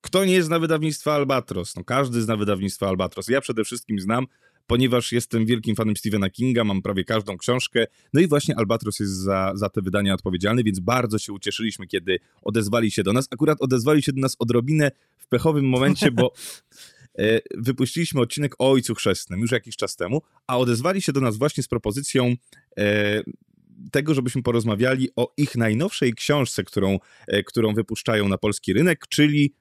Kto 0.00 0.24
nie 0.24 0.42
zna 0.42 0.58
wydawnictwa 0.58 1.14
Albatros? 1.14 1.76
No 1.76 1.84
każdy 1.84 2.22
zna 2.22 2.36
wydawnictwo 2.36 2.88
Albatros. 2.88 3.28
Ja 3.28 3.40
przede 3.40 3.64
wszystkim 3.64 4.00
znam, 4.00 4.26
ponieważ 4.66 5.12
jestem 5.12 5.46
wielkim 5.46 5.76
fanem 5.76 5.96
Stephena 5.96 6.30
Kinga, 6.30 6.64
mam 6.64 6.82
prawie 6.82 7.04
każdą 7.04 7.38
książkę. 7.38 7.86
No 8.12 8.20
i 8.20 8.28
właśnie 8.28 8.56
Albatros 8.56 9.00
jest 9.00 9.12
za, 9.12 9.52
za 9.54 9.68
te 9.68 9.82
wydania 9.82 10.14
odpowiedzialny, 10.14 10.64
więc 10.64 10.80
bardzo 10.80 11.18
się 11.18 11.32
ucieszyliśmy, 11.32 11.86
kiedy 11.86 12.18
odezwali 12.42 12.90
się 12.90 13.02
do 13.02 13.12
nas. 13.12 13.28
Akurat 13.30 13.60
odezwali 13.60 14.02
się 14.02 14.12
do 14.12 14.20
nas 14.20 14.36
odrobinę 14.38 14.90
w 15.18 15.26
pechowym 15.26 15.68
momencie, 15.68 16.10
bo 16.10 16.32
e, 17.18 17.40
wypuściliśmy 17.54 18.20
odcinek 18.20 18.54
o 18.58 18.70
Ojcu 18.70 18.94
Chrzestnym 18.94 19.40
już 19.40 19.50
jakiś 19.50 19.76
czas 19.76 19.96
temu, 19.96 20.22
a 20.46 20.58
odezwali 20.58 21.02
się 21.02 21.12
do 21.12 21.20
nas 21.20 21.36
właśnie 21.36 21.62
z 21.62 21.68
propozycją 21.68 22.34
e, 22.78 23.22
tego, 23.90 24.14
żebyśmy 24.14 24.42
porozmawiali 24.42 25.08
o 25.16 25.32
ich 25.36 25.56
najnowszej 25.56 26.14
książce, 26.14 26.64
którą, 26.64 26.98
e, 27.26 27.42
którą 27.42 27.74
wypuszczają 27.74 28.28
na 28.28 28.38
polski 28.38 28.72
rynek, 28.72 29.06
czyli, 29.08 29.54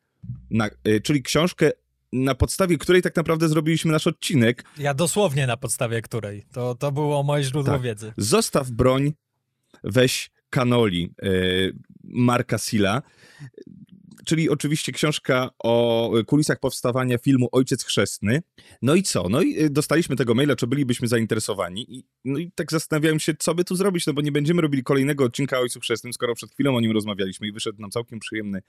na, 0.50 0.70
e, 0.84 1.00
czyli 1.00 1.24
książkę, 1.24 1.72
na 2.14 2.36
podstawie 2.36 2.78
której 2.78 3.02
tak 3.02 3.16
naprawdę 3.16 3.50
zrobiliśmy 3.50 3.92
nasz 3.92 4.08
odcinek. 4.08 4.64
Ja 4.78 4.94
dosłownie 4.94 5.48
na 5.48 5.58
podstawie 5.58 6.02
której. 6.02 6.46
To, 6.54 6.76
to 6.76 6.92
było 6.92 7.24
moje 7.24 7.44
źródło 7.44 7.74
Tak. 7.74 7.82
wiedzy. 7.82 8.14
Zostaw 8.18 8.70
broń, 8.70 9.14
weź 9.84 10.32
kanoli 10.50 11.14
e, 11.24 11.30
Marka 12.04 12.58
Silla. 12.58 13.02
Czyli 14.26 14.50
oczywiście 14.50 14.92
książka 14.92 15.50
o 15.60 16.12
kulisach 16.28 16.60
powstawania 16.60 17.18
filmu 17.18 17.50
Ojciec 17.52 17.84
Chrzestny. 17.84 18.42
No 18.82 18.96
i 18.96 19.04
co? 19.04 19.30
No 19.30 19.42
i 19.42 19.64
y, 19.64 19.70
dostaliśmy 19.70 20.16
tego 20.16 20.34
maila, 20.34 20.56
czy 20.56 20.68
bylibyśmy 20.68 21.08
zainteresowani. 21.08 21.98
I, 21.98 22.04
no 22.26 22.40
i 22.40 22.52
tak 22.56 22.72
zastanawiałem 22.72 23.20
się, 23.20 23.34
co 23.40 23.56
by 23.56 23.64
tu 23.64 23.76
zrobić, 23.76 24.08
no 24.08 24.14
bo 24.14 24.22
nie 24.22 24.32
będziemy 24.32 24.62
robili 24.62 24.84
kolejnego 24.84 25.24
odcinka 25.24 25.60
Ojcu 25.60 25.80
Chrzestnym, 25.80 26.14
skoro 26.14 26.36
przed 26.36 26.52
chwilą 26.52 26.76
o 26.76 26.82
nim 26.82 26.92
rozmawialiśmy 26.92 27.48
i 27.48 27.52
wyszedł 27.52 27.82
nam 27.82 27.92
całkiem 27.92 28.20
przyjemny 28.20 28.62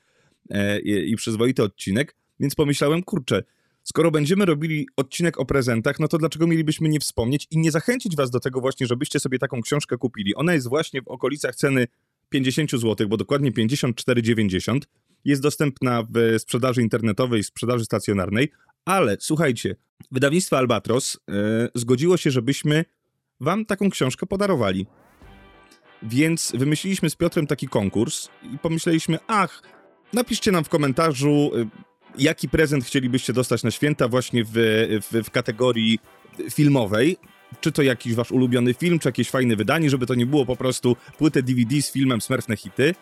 e, 0.50 0.80
i, 0.80 1.10
i 1.10 1.16
przyzwoity 1.16 1.62
odcinek. 1.62 2.16
Więc 2.40 2.54
pomyślałem, 2.54 3.02
kurczę, 3.02 3.42
skoro 3.82 4.10
będziemy 4.10 4.44
robili 4.44 4.86
odcinek 4.96 5.40
o 5.40 5.44
prezentach, 5.44 6.00
no 6.00 6.08
to 6.08 6.18
dlaczego 6.18 6.46
mielibyśmy 6.46 6.88
nie 6.88 7.00
wspomnieć 7.00 7.46
i 7.50 7.58
nie 7.58 7.70
zachęcić 7.70 8.16
was 8.16 8.30
do 8.30 8.40
tego 8.40 8.60
właśnie, 8.60 8.86
żebyście 8.86 9.20
sobie 9.20 9.38
taką 9.38 9.62
książkę 9.62 9.98
kupili. 9.98 10.34
Ona 10.34 10.54
jest 10.54 10.68
właśnie 10.68 11.02
w 11.02 11.08
okolicach 11.08 11.56
ceny 11.56 11.86
50 12.28 12.70
zł, 12.70 13.08
bo 13.08 13.16
dokładnie 13.16 13.52
54,90. 13.52 14.80
Jest 15.24 15.42
dostępna 15.42 16.02
w 16.02 16.34
sprzedaży 16.38 16.82
internetowej, 16.82 17.44
sprzedaży 17.44 17.84
stacjonarnej, 17.84 18.52
ale 18.84 19.16
słuchajcie, 19.20 19.76
wydawnictwo 20.10 20.58
Albatros 20.58 21.16
e, 21.16 21.68
zgodziło 21.74 22.16
się, 22.16 22.30
żebyśmy 22.30 22.84
wam 23.40 23.64
taką 23.64 23.90
książkę 23.90 24.26
podarowali. 24.26 24.86
Więc 26.02 26.52
wymyśliliśmy 26.54 27.10
z 27.10 27.16
Piotrem 27.16 27.46
taki 27.46 27.68
konkurs 27.68 28.28
i 28.54 28.58
pomyśleliśmy, 28.58 29.18
ach, 29.26 29.62
napiszcie 30.12 30.52
nam 30.52 30.64
w 30.64 30.68
komentarzu, 30.68 31.50
y, 31.56 31.68
jaki 32.18 32.48
prezent 32.48 32.84
chcielibyście 32.84 33.32
dostać 33.32 33.62
na 33.62 33.70
święta 33.70 34.08
właśnie 34.08 34.44
w, 34.44 34.50
w, 35.10 35.24
w 35.24 35.30
kategorii 35.30 35.98
filmowej. 36.50 37.16
Czy 37.60 37.72
to 37.72 37.82
jakiś 37.82 38.14
wasz 38.14 38.32
ulubiony 38.32 38.74
film, 38.74 38.98
czy 38.98 39.08
jakieś 39.08 39.30
fajne 39.30 39.56
wydanie, 39.56 39.90
żeby 39.90 40.06
to 40.06 40.14
nie 40.14 40.26
było 40.26 40.46
po 40.46 40.56
prostu 40.56 40.96
płytę 41.18 41.42
DVD 41.42 41.82
z 41.82 41.92
filmem 41.92 42.20
Smurfne 42.20 42.56
Hity, 42.56 42.94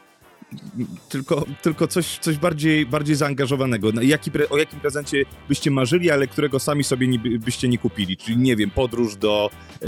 tylko, 1.09 1.45
tylko 1.62 1.87
coś, 1.87 2.19
coś 2.19 2.37
bardziej, 2.38 2.87
bardziej 2.87 3.16
zaangażowanego. 3.16 3.90
Jaki 4.02 4.30
o 4.50 4.59
jakim 4.59 4.80
prezencie 4.80 5.25
byście 5.49 5.71
marzyli, 5.71 6.11
ale 6.11 6.26
którego 6.26 6.59
sami 6.59 6.85
sobie 6.85 7.09
nie, 7.09 7.19
by- 7.19 7.38
byście 7.38 7.69
nie 7.69 7.78
kupili. 7.78 8.16
Czyli 8.16 8.37
nie 8.37 8.57
wiem, 8.57 8.71
podróż 8.71 9.16
do 9.16 9.50
e, 9.83 9.87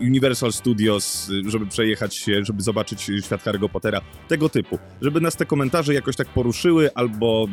Universal 0.00 0.52
Studios, 0.52 1.30
żeby 1.46 1.66
przejechać 1.66 2.16
się, 2.16 2.44
żeby 2.44 2.62
zobaczyć 2.62 3.02
świat 3.24 3.44
Harry'ego 3.44 3.68
Pottera, 3.68 4.00
tego 4.28 4.48
typu. 4.48 4.78
Żeby 5.02 5.20
nas 5.20 5.36
te 5.36 5.46
komentarze 5.46 5.94
jakoś 5.94 6.16
tak 6.16 6.28
poruszyły 6.28 6.94
albo 6.94 7.46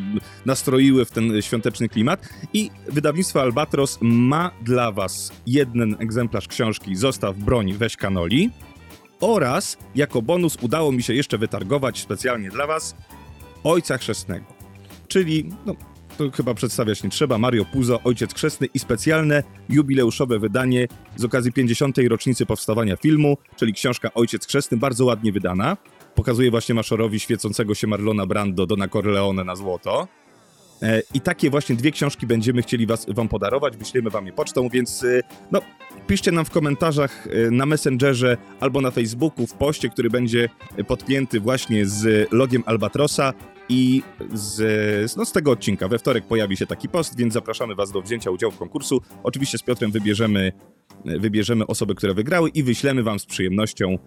nastroiły 0.46 1.06
w 1.06 1.12
ten 1.12 1.42
świąteczny 1.42 1.90
klimat. 1.90 2.30
I 2.54 2.72
wydawnictwo 2.88 3.42
Albatros 3.42 3.98
ma 4.02 4.52
dla 4.66 4.92
was 4.92 5.32
jeden 5.48 5.96
egzemplarz 6.00 6.48
książki 6.48 6.96
Zostaw 6.96 7.38
broń, 7.38 7.74
weź 7.74 7.98
kanoli. 7.98 8.50
Oraz 9.22 9.78
jako 9.96 10.22
bonus 10.22 10.58
udało 10.62 10.92
mi 10.92 11.04
się 11.04 11.14
jeszcze 11.14 11.38
wytargować 11.38 12.00
specjalnie 12.00 12.50
dla 12.50 12.68
was 12.68 12.96
Ojca 13.64 13.98
Chrzestnego. 13.98 14.46
Czyli, 15.08 15.50
no, 15.66 15.76
to 16.18 16.32
chyba 16.32 16.54
przedstawiać 16.54 17.04
nie 17.04 17.10
trzeba, 17.10 17.38
Mario 17.38 17.66
Puzo, 17.66 18.00
Ojciec 18.04 18.34
Chrzestny 18.34 18.68
i 18.74 18.80
specjalne 18.80 19.44
jubileuszowe 19.70 20.40
wydanie 20.40 20.88
z 21.16 21.26
okazji 21.26 21.52
50. 21.52 21.98
rocznicy 22.10 22.46
powstawania 22.46 22.96
filmu, 22.96 23.38
czyli 23.56 23.74
książka 23.74 24.14
Ojciec 24.14 24.48
Chrzestny, 24.48 24.78
bardzo 24.78 25.06
ładnie 25.06 25.32
wydana. 25.32 25.78
Pokazuje 26.16 26.52
właśnie 26.52 26.76
Maszorowi 26.76 27.20
świecącego 27.20 27.76
się 27.76 27.88
Marlona 27.88 28.26
Brando, 28.26 28.66
Dona 28.66 28.88
Corleone 28.88 29.44
na 29.44 29.56
złoto. 29.56 30.08
E, 30.82 31.02
I 31.14 31.22
takie 31.22 31.50
właśnie 31.50 31.76
dwie 31.76 31.92
książki 31.92 32.28
będziemy 32.28 32.62
chcieli 32.62 32.86
was, 32.86 33.06
wam 33.10 33.28
podarować, 33.28 33.78
wyślemy 33.78 34.10
wam 34.10 34.26
je 34.26 34.34
pocztą, 34.34 34.70
więc 34.70 35.04
y, 35.04 35.22
no, 35.52 35.62
piszcie 36.10 36.32
nam 36.32 36.46
w 36.46 36.50
komentarzach 36.50 37.28
y, 37.28 37.52
na 37.52 37.66
Messengerze 37.66 38.38
albo 38.60 38.82
na 38.82 38.92
Facebooku 38.92 39.48
w 39.48 39.54
poście, 39.54 39.90
który 39.90 40.10
będzie 40.10 40.50
podpięty 40.88 41.40
właśnie 41.40 41.86
z 41.86 42.32
logiem 42.34 42.64
Albatrosa 42.66 43.34
i 43.70 44.04
z, 44.34 45.18
no, 45.18 45.26
z 45.26 45.32
tego 45.32 45.52
odcinka. 45.52 45.88
We 45.88 46.00
wtorek 46.00 46.28
pojawi 46.28 46.58
się 46.58 46.66
taki 46.66 46.90
post, 46.90 47.18
więc 47.18 47.34
zapraszamy 47.34 47.76
was 47.76 47.92
do 47.92 48.02
wzięcia 48.02 48.32
udziału 48.32 48.52
w 48.52 48.58
konkursu. 48.58 49.02
Oczywiście 49.24 49.58
z 49.58 49.64
Piotrem 49.64 49.92
wybierzemy, 49.92 50.52
wybierzemy 51.06 51.68
osoby, 51.68 51.96
które 51.96 52.14
wygrały 52.14 52.50
i 52.50 52.64
wyślemy 52.64 53.04
wam 53.04 53.20
z 53.20 53.26
przyjemnością 53.26 53.98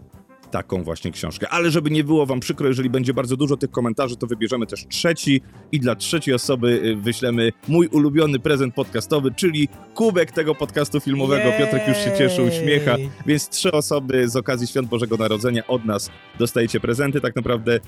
taką 0.53 0.83
właśnie 0.83 1.11
książkę. 1.11 1.49
Ale 1.49 1.71
żeby 1.71 1.91
nie 1.91 2.05
było 2.05 2.27
wam 2.27 2.41
przykro, 2.41 2.69
jeżeli 2.69 2.91
będzie 2.91 3.15
bardzo 3.15 3.37
dużo 3.37 3.57
tych 3.57 3.71
komentarzy, 3.71 4.17
to 4.17 4.27
wybierzemy 4.27 4.67
też 4.67 4.87
trzeci 4.89 5.41
i 5.73 5.81
dla 5.81 5.97
trzeciej 5.97 6.35
osoby 6.35 6.69
y, 6.69 6.97
wyślemy 6.97 7.53
mój 7.69 7.87
ulubiony 7.87 8.39
prezent 8.39 8.75
podcastowy, 8.75 9.31
czyli 9.37 9.69
kubek 9.95 10.33
tego 10.33 10.55
podcastu 10.55 11.01
filmowego. 11.01 11.53
Piotrek 11.59 11.89
już 11.89 11.97
się 11.97 12.13
cieszy, 12.19 12.43
uśmiecha. 12.43 12.97
Więc 13.27 13.49
trzy 13.49 13.73
osoby 13.73 14.29
z 14.29 14.37
okazji 14.37 14.67
Świąt 14.67 14.89
Bożego 14.89 15.17
Narodzenia 15.17 15.67
od 15.67 15.85
nas 15.85 16.11
dostajecie 16.39 16.81
prezenty. 16.81 17.21
Tak 17.21 17.37
naprawdę 17.37 17.77
y, 17.77 17.81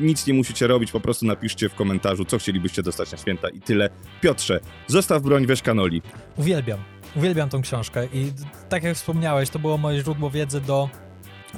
nic 0.00 0.26
nie 0.26 0.34
musicie 0.34 0.66
robić, 0.66 0.92
po 0.92 1.00
prostu 1.00 1.26
napiszcie 1.26 1.68
w 1.68 1.74
komentarzu, 1.74 2.24
co 2.24 2.38
chcielibyście 2.38 2.82
dostać 2.82 3.12
na 3.12 3.18
święta 3.18 3.48
i 3.48 3.60
tyle. 3.60 3.90
Piotrze, 4.20 4.60
zostaw 4.86 5.22
broń, 5.22 5.46
weź 5.46 5.62
kanoli. 5.62 6.02
Uwielbiam. 6.36 6.78
Uwielbiam 7.16 7.48
tą 7.48 7.62
książkę 7.62 8.06
i 8.12 8.32
tak 8.68 8.82
jak 8.82 8.96
wspomniałeś, 8.96 9.50
to 9.50 9.58
było 9.58 9.78
moje 9.78 10.00
źródło 10.00 10.30
wiedzy 10.30 10.60
do 10.60 10.88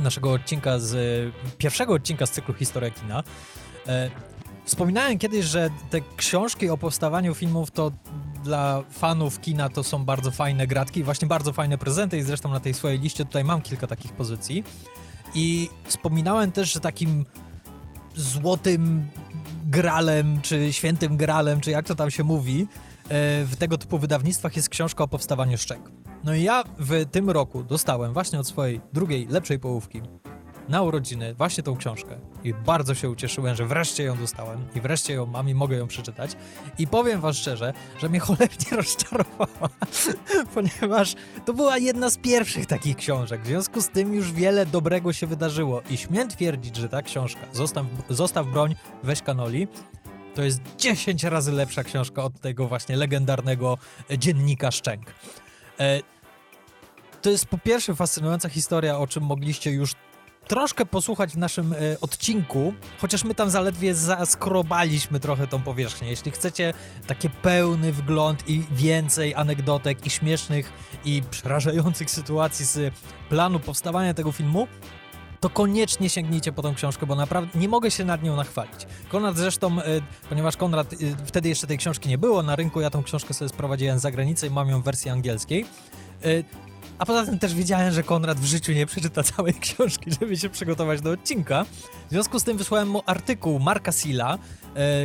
naszego 0.01 0.33
odcinka 0.33 0.79
z 0.79 0.95
pierwszego 1.59 1.95
odcinka 1.95 2.27
z 2.27 2.31
cyklu 2.31 2.55
Historia 2.55 2.91
Kina. 2.91 3.23
E, 3.89 4.11
Wspominałem 4.65 5.19
kiedyś, 5.19 5.45
że 5.45 5.71
te 5.91 6.01
książki 6.17 6.71
o 6.71 6.77
powstawaniu 6.77 7.35
filmów 7.35 7.71
to 7.71 7.93
dla 8.45 8.83
fanów 8.91 9.41
kina 9.41 9.69
to 9.69 9.83
są 9.83 10.05
bardzo 10.05 10.31
fajne 10.31 10.67
gratki, 10.67 11.05
właśnie 11.05 11.29
bardzo 11.29 11.53
fajne 11.53 11.79
prezenty 11.79 12.19
i 12.19 12.23
zresztą 12.23 12.51
na 12.51 12.61
tej 12.61 12.75
swojej 12.75 12.99
liście 12.99 13.25
tutaj 13.25 13.45
mam 13.45 13.63
kilka 13.63 13.87
takich 13.87 14.13
pozycji. 14.13 14.65
I 15.35 15.71
wspominałem 15.85 16.53
też, 16.53 16.73
że 16.73 16.81
takim 16.81 17.25
złotym 18.17 19.09
gralem, 19.67 20.41
czy 20.41 20.73
świętym 20.73 21.17
gralem, 21.17 21.61
czy 21.61 21.71
jak 21.71 21.87
to 21.87 21.95
tam 21.95 22.11
się 22.11 22.25
mówi, 22.25 22.61
e, 22.63 22.67
w 23.45 23.57
tego 23.59 23.79
typu 23.79 23.99
wydawnictwach 23.99 24.57
jest 24.57 24.69
książka 24.69 25.05
o 25.05 25.09
powstawaniu 25.09 25.59
szczek. 25.59 25.81
No 26.25 26.35
i 26.35 26.43
ja 26.43 26.65
w 26.79 27.05
tym 27.11 27.31
roku 27.31 27.63
dostałem 27.63 28.13
właśnie 28.13 28.41
od 28.41 28.47
swojej 28.47 28.81
drugiej, 28.93 29.27
lepszej 29.27 29.59
połówki 29.59 30.03
na 30.69 30.83
urodziny 30.83 31.35
właśnie 31.35 31.63
tą 31.63 31.77
książkę. 31.77 32.19
I 32.45 32.55
bardzo 32.55 32.95
się 32.95 33.11
ucieszyłem, 33.11 33.57
że 33.57 33.67
wreszcie 33.67 34.05
ją 34.05 34.17
dostałem 34.17 34.65
i 34.75 34.81
wreszcie 34.81 35.15
ją 35.15 35.27
mam 35.27 35.49
i 35.49 35.55
mogę 35.55 35.77
ją 35.77 35.87
przeczytać. 35.87 36.37
I 36.79 36.87
powiem 36.87 37.21
wam 37.21 37.33
szczerze, 37.33 37.73
że 37.99 38.09
mnie 38.09 38.21
cholernie 38.21 38.71
rozczarowała, 38.77 39.69
ponieważ 40.55 41.15
to 41.45 41.55
była 41.55 41.79
jedna 41.79 42.11
z 42.11 42.17
pierwszych 42.17 42.67
takich 42.67 42.97
książek, 42.97 43.43
w 43.43 43.47
związku 43.47 43.81
z 43.81 43.89
tym 43.89 44.15
już 44.15 44.33
wiele 44.33 44.67
dobrego 44.67 45.13
się 45.13 45.27
wydarzyło. 45.27 45.83
I 45.91 45.97
śmiem 45.97 46.29
twierdzić, 46.29 46.77
że 46.77 46.89
ta 46.89 47.03
książka 47.03 47.41
Zostaw, 47.53 47.87
Zostaw 48.09 48.47
broń, 48.47 48.75
weź 49.03 49.23
kanoli 49.23 49.69
to 50.35 50.43
jest 50.43 50.61
10 50.79 51.25
razy 51.25 51.53
lepsza 51.53 51.85
książka 51.85 52.25
od 52.25 52.41
tego 52.41 52.69
właśnie 52.69 52.97
legendarnego 52.97 53.79
e, 54.11 54.19
dziennika 54.19 54.71
Szczęk. 54.71 55.15
E, 55.81 56.01
to 57.23 57.31
jest 57.31 57.47
po 57.47 57.59
pierwsze 57.59 57.95
fascynująca 57.95 58.49
historia, 58.49 58.99
o 58.99 59.07
czym 59.07 59.23
mogliście 59.23 59.71
już 59.71 59.93
troszkę 60.49 60.87
posłuchać 60.87 61.33
w 61.33 61.37
naszym 61.37 61.73
e, 61.73 61.77
odcinku, 62.01 62.75
chociaż 62.99 63.25
my 63.25 63.35
tam 63.35 63.51
zaledwie 63.51 63.95
zaskrobaliśmy 63.95 65.21
trochę 65.21 65.47
tą 65.47 65.63
powierzchnię. 65.63 66.09
Jeśli 66.11 66.31
chcecie 66.31 66.75
taki 67.07 67.31
pełny 67.31 67.93
wgląd 67.93 68.49
i 68.49 68.65
więcej 68.71 69.35
anegdotek 69.35 70.07
i 70.07 70.11
śmiesznych 70.11 70.73
i 71.05 71.23
przerażających 71.31 72.11
sytuacji 72.11 72.67
z 72.67 72.95
planu 73.29 73.61
powstawania 73.61 74.15
tego 74.15 74.33
filmu, 74.33 74.69
to 75.45 75.51
koniecznie 75.51 76.09
sięgnijcie 76.09 76.53
po 76.53 76.63
tą 76.63 76.75
książkę, 76.75 77.07
bo 77.07 77.15
naprawdę 77.15 77.59
nie 77.59 77.69
mogę 77.69 77.91
się 77.91 78.05
nad 78.05 78.23
nią 78.23 78.37
nachwalić. 78.37 78.87
Konrad 79.09 79.37
zresztą, 79.37 79.81
y, 79.81 79.83
ponieważ 80.29 80.57
Konrad, 80.57 80.93
y, 80.93 80.97
wtedy 81.25 81.49
jeszcze 81.49 81.67
tej 81.67 81.79
książki 81.79 82.09
nie 82.09 82.19
było 82.19 82.43
na 82.43 82.57
rynku, 82.57 82.81
ja 82.81 82.91
tą 82.91 83.03
książkę 83.03 83.35
sobie 83.35 83.49
sprowadziłem 83.49 83.99
z 83.99 84.03
zagranicy 84.03 84.47
i 84.47 84.51
mam 84.51 84.69
ją 84.69 84.81
w 84.81 84.85
wersji 84.85 85.11
angielskiej. 85.11 85.67
Y, 86.25 86.45
a 86.99 87.07
poza 87.07 87.27
tym 87.27 87.39
też 87.39 87.55
wiedziałem, 87.55 87.93
że 87.93 88.03
Konrad 88.03 88.41
w 88.41 88.45
życiu 88.45 88.73
nie 88.73 88.87
przeczyta 88.87 89.23
całej 89.37 89.55
książki, 89.55 90.11
żeby 90.21 90.37
się 90.37 90.49
przygotować 90.49 91.01
do 91.01 91.11
odcinka. 91.11 91.65
W 92.09 92.11
związku 92.11 92.39
z 92.39 92.45
tym 92.45 92.57
wysłałem 92.57 92.89
mu 92.89 93.03
artykuł 93.07 93.59
Marka 93.59 93.93
Silla, 93.93 94.39
E, 94.39 94.64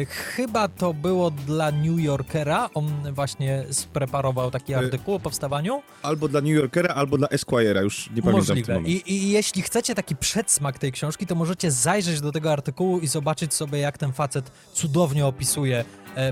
chyba 0.09 0.67
to 0.67 0.93
było 0.93 1.31
dla 1.31 1.71
New 1.71 1.99
Yorkera. 1.99 2.69
On 2.73 3.13
właśnie 3.13 3.63
spreparował 3.71 4.51
taki 4.51 4.73
E, 4.73 4.77
artykuł 4.77 5.13
o 5.13 5.19
powstawaniu. 5.19 5.81
Albo 6.01 6.27
dla 6.27 6.41
New 6.41 6.55
Yorkera, 6.55 6.93
albo 6.95 7.17
dla 7.17 7.27
Esquire'a, 7.27 7.83
już 7.83 8.09
nie 8.15 8.21
pamiętam 8.21 8.57
Możliwe. 8.57 8.81
I, 8.85 9.13
I 9.13 9.29
jeśli 9.29 9.61
chcecie 9.61 9.95
taki 9.95 10.15
przedsmak 10.15 10.79
tej 10.79 10.91
książki, 10.91 11.27
to 11.27 11.35
możecie 11.35 11.71
zajrzeć 11.71 12.21
do 12.21 12.31
tego 12.31 12.51
artykułu 12.51 12.99
i 12.99 13.07
zobaczyć 13.07 13.53
sobie, 13.53 13.79
jak 13.79 13.97
ten 13.97 14.13
facet 14.13 14.51
cudownie 14.73 15.25
opisuje 15.25 15.79
e, 15.79 15.85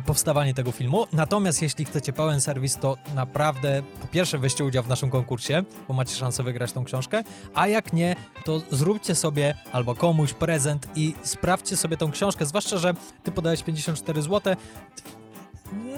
powstawanie 0.05 0.53
tego 0.53 0.71
filmu. 0.71 1.07
Natomiast 1.13 1.61
jeśli 1.61 1.85
chcecie 1.85 2.13
pełen 2.13 2.41
serwis, 2.41 2.77
to 2.77 2.97
naprawdę 3.15 3.83
po 4.01 4.07
pierwsze 4.07 4.37
weźcie 4.37 4.63
udział 4.65 4.83
w 4.83 4.87
naszym 4.87 5.09
konkursie, 5.09 5.63
bo 5.87 5.93
macie 5.93 6.15
szansę 6.15 6.43
wygrać 6.43 6.71
tą 6.71 6.85
książkę, 6.85 7.23
a 7.53 7.67
jak 7.67 7.93
nie, 7.93 8.15
to 8.45 8.61
zróbcie 8.71 9.15
sobie 9.15 9.55
albo 9.71 9.95
komuś 9.95 10.33
prezent 10.33 10.87
i 10.95 11.13
sprawdźcie 11.23 11.77
sobie 11.77 11.97
tą 11.97 12.11
książkę, 12.11 12.45
zwłaszcza, 12.45 12.77
że 12.77 12.93
ty 13.23 13.31
podałeś 13.31 13.63
54 13.63 14.21
zł. 14.21 14.55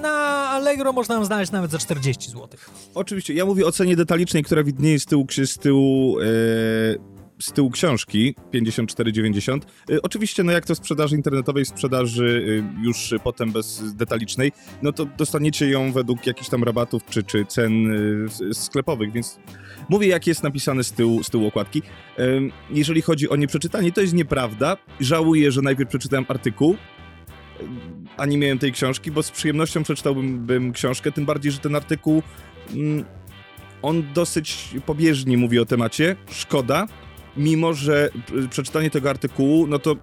Na 0.01 0.49
Allegro 0.49 0.93
można 0.93 1.15
ją 1.15 1.25
znaleźć 1.25 1.51
nawet 1.51 1.71
za 1.71 1.77
40 1.77 2.31
zł. 2.31 2.47
Oczywiście, 2.95 3.33
ja 3.33 3.45
mówię 3.45 3.65
o 3.65 3.71
cenie 3.71 3.95
detalicznej, 3.95 4.43
która 4.43 4.63
widnieje 4.63 4.99
z 4.99 5.05
tyłu, 5.05 5.25
z 5.45 5.57
tyłu, 5.57 6.19
e, 6.19 6.25
z 7.41 7.51
tyłu 7.51 7.71
książki 7.71 8.35
54,90. 8.53 9.59
E, 9.91 10.01
oczywiście, 10.01 10.43
no 10.43 10.51
jak 10.51 10.65
to 10.65 10.75
sprzedaży 10.75 11.15
internetowej, 11.15 11.65
sprzedaży 11.65 12.61
e, 12.79 12.83
już 12.85 13.13
potem 13.23 13.51
bez 13.51 13.95
detalicznej, 13.95 14.51
no 14.81 14.91
to 14.91 15.05
dostaniecie 15.05 15.69
ją 15.69 15.91
według 15.91 16.27
jakichś 16.27 16.49
tam 16.49 16.63
rabatów 16.63 17.05
czy, 17.09 17.23
czy 17.23 17.45
cen 17.45 17.73
s- 18.25 18.57
sklepowych, 18.57 19.11
więc 19.11 19.39
mówię 19.89 20.07
jak 20.07 20.27
jest 20.27 20.43
napisane 20.43 20.83
z 20.83 20.91
tyłu, 20.91 21.23
z 21.23 21.29
tyłu 21.29 21.47
okładki. 21.47 21.81
Jeżeli 22.69 23.01
chodzi 23.01 23.29
o 23.29 23.35
nieprzeczytanie, 23.35 23.91
to 23.91 24.01
jest 24.01 24.13
nieprawda. 24.13 24.77
Żałuję, 24.99 25.51
że 25.51 25.61
najpierw 25.61 25.89
przeczytałem 25.89 26.25
artykuł, 26.27 26.75
a 28.17 28.25
nie 28.25 28.37
miałem 28.37 28.59
tej 28.59 28.71
książki, 28.71 29.11
bo 29.11 29.23
z 29.23 29.31
przyjemnością 29.31 29.83
przeczytałbym 29.83 30.45
bym 30.45 30.73
książkę, 30.73 31.11
tym 31.11 31.25
bardziej, 31.25 31.51
że 31.51 31.59
ten 31.59 31.75
artykuł 31.75 32.23
mm, 32.73 33.05
on 33.81 34.13
dosyć 34.13 34.69
pobieżnie 34.85 35.37
mówi 35.37 35.59
o 35.59 35.65
temacie, 35.65 36.15
szkoda, 36.31 36.87
mimo 37.37 37.73
że 37.73 38.09
p- 38.27 38.47
przeczytanie 38.49 38.89
tego 38.89 39.09
artykułu, 39.09 39.67
no 39.67 39.79
to 39.79 39.95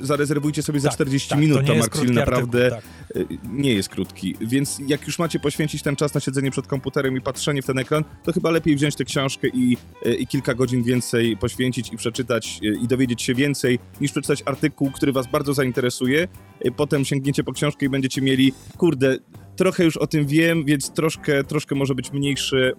zarezerwujcie 0.00 0.62
sobie 0.62 0.80
za 0.80 0.88
Tak, 0.88 0.94
40 0.96 1.28
tak, 1.28 1.38
minut, 1.38 1.66
to 1.66 1.74
Mark 1.74 1.96
Hill 1.98 2.12
naprawdę 2.12 2.66
artykuł, 2.66 2.82
tak. 3.14 3.32
y, 3.32 3.38
nie 3.52 3.74
jest 3.74 3.88
krótki, 3.88 4.34
więc 4.40 4.80
jak 4.86 5.06
już 5.06 5.18
macie 5.18 5.40
poświęcić 5.40 5.82
ten 5.82 5.96
czas 5.96 6.14
na 6.14 6.20
siedzenie 6.20 6.50
przed 6.50 6.66
komputerem 6.66 7.16
i 7.16 7.20
patrzenie 7.20 7.62
w 7.62 7.66
ten 7.66 7.78
ekran, 7.78 8.04
to 8.24 8.32
chyba 8.32 8.50
lepiej 8.50 8.76
wziąć 8.76 8.96
tę 8.96 9.04
książkę 9.04 9.48
i, 9.48 9.76
y, 10.06 10.14
i 10.14 10.26
kilka 10.26 10.54
godzin 10.54 10.82
więcej 10.82 11.36
poświęcić 11.36 11.92
i 11.92 11.96
przeczytać 11.96 12.60
i 12.82 12.88
dowiedzieć 12.88 13.22
się 13.22 13.34
więcej, 13.34 13.78
niż 14.00 14.12
przeczytać 14.12 14.42
artykuł, 14.46 14.90
który 14.90 15.12
was 15.12 15.26
bardzo 15.26 15.54
zainteresuje, 15.54 16.28
potem 16.76 17.04
sięgniecie 17.04 17.44
po 17.44 17.52
książkę 17.52 17.86
i 17.86 17.88
będziecie 17.88 18.22
mieli, 18.22 18.52
kurde, 18.76 19.18
trochę 19.56 19.84
już 19.84 19.96
o 19.96 20.06
tym 20.06 20.26
wiem, 20.26 20.64
więc 20.64 20.90
troszkę, 20.90 21.44
troszkę 21.44 21.74
może 21.74 21.94
być 21.94 22.12
mniejsze, 22.12 22.72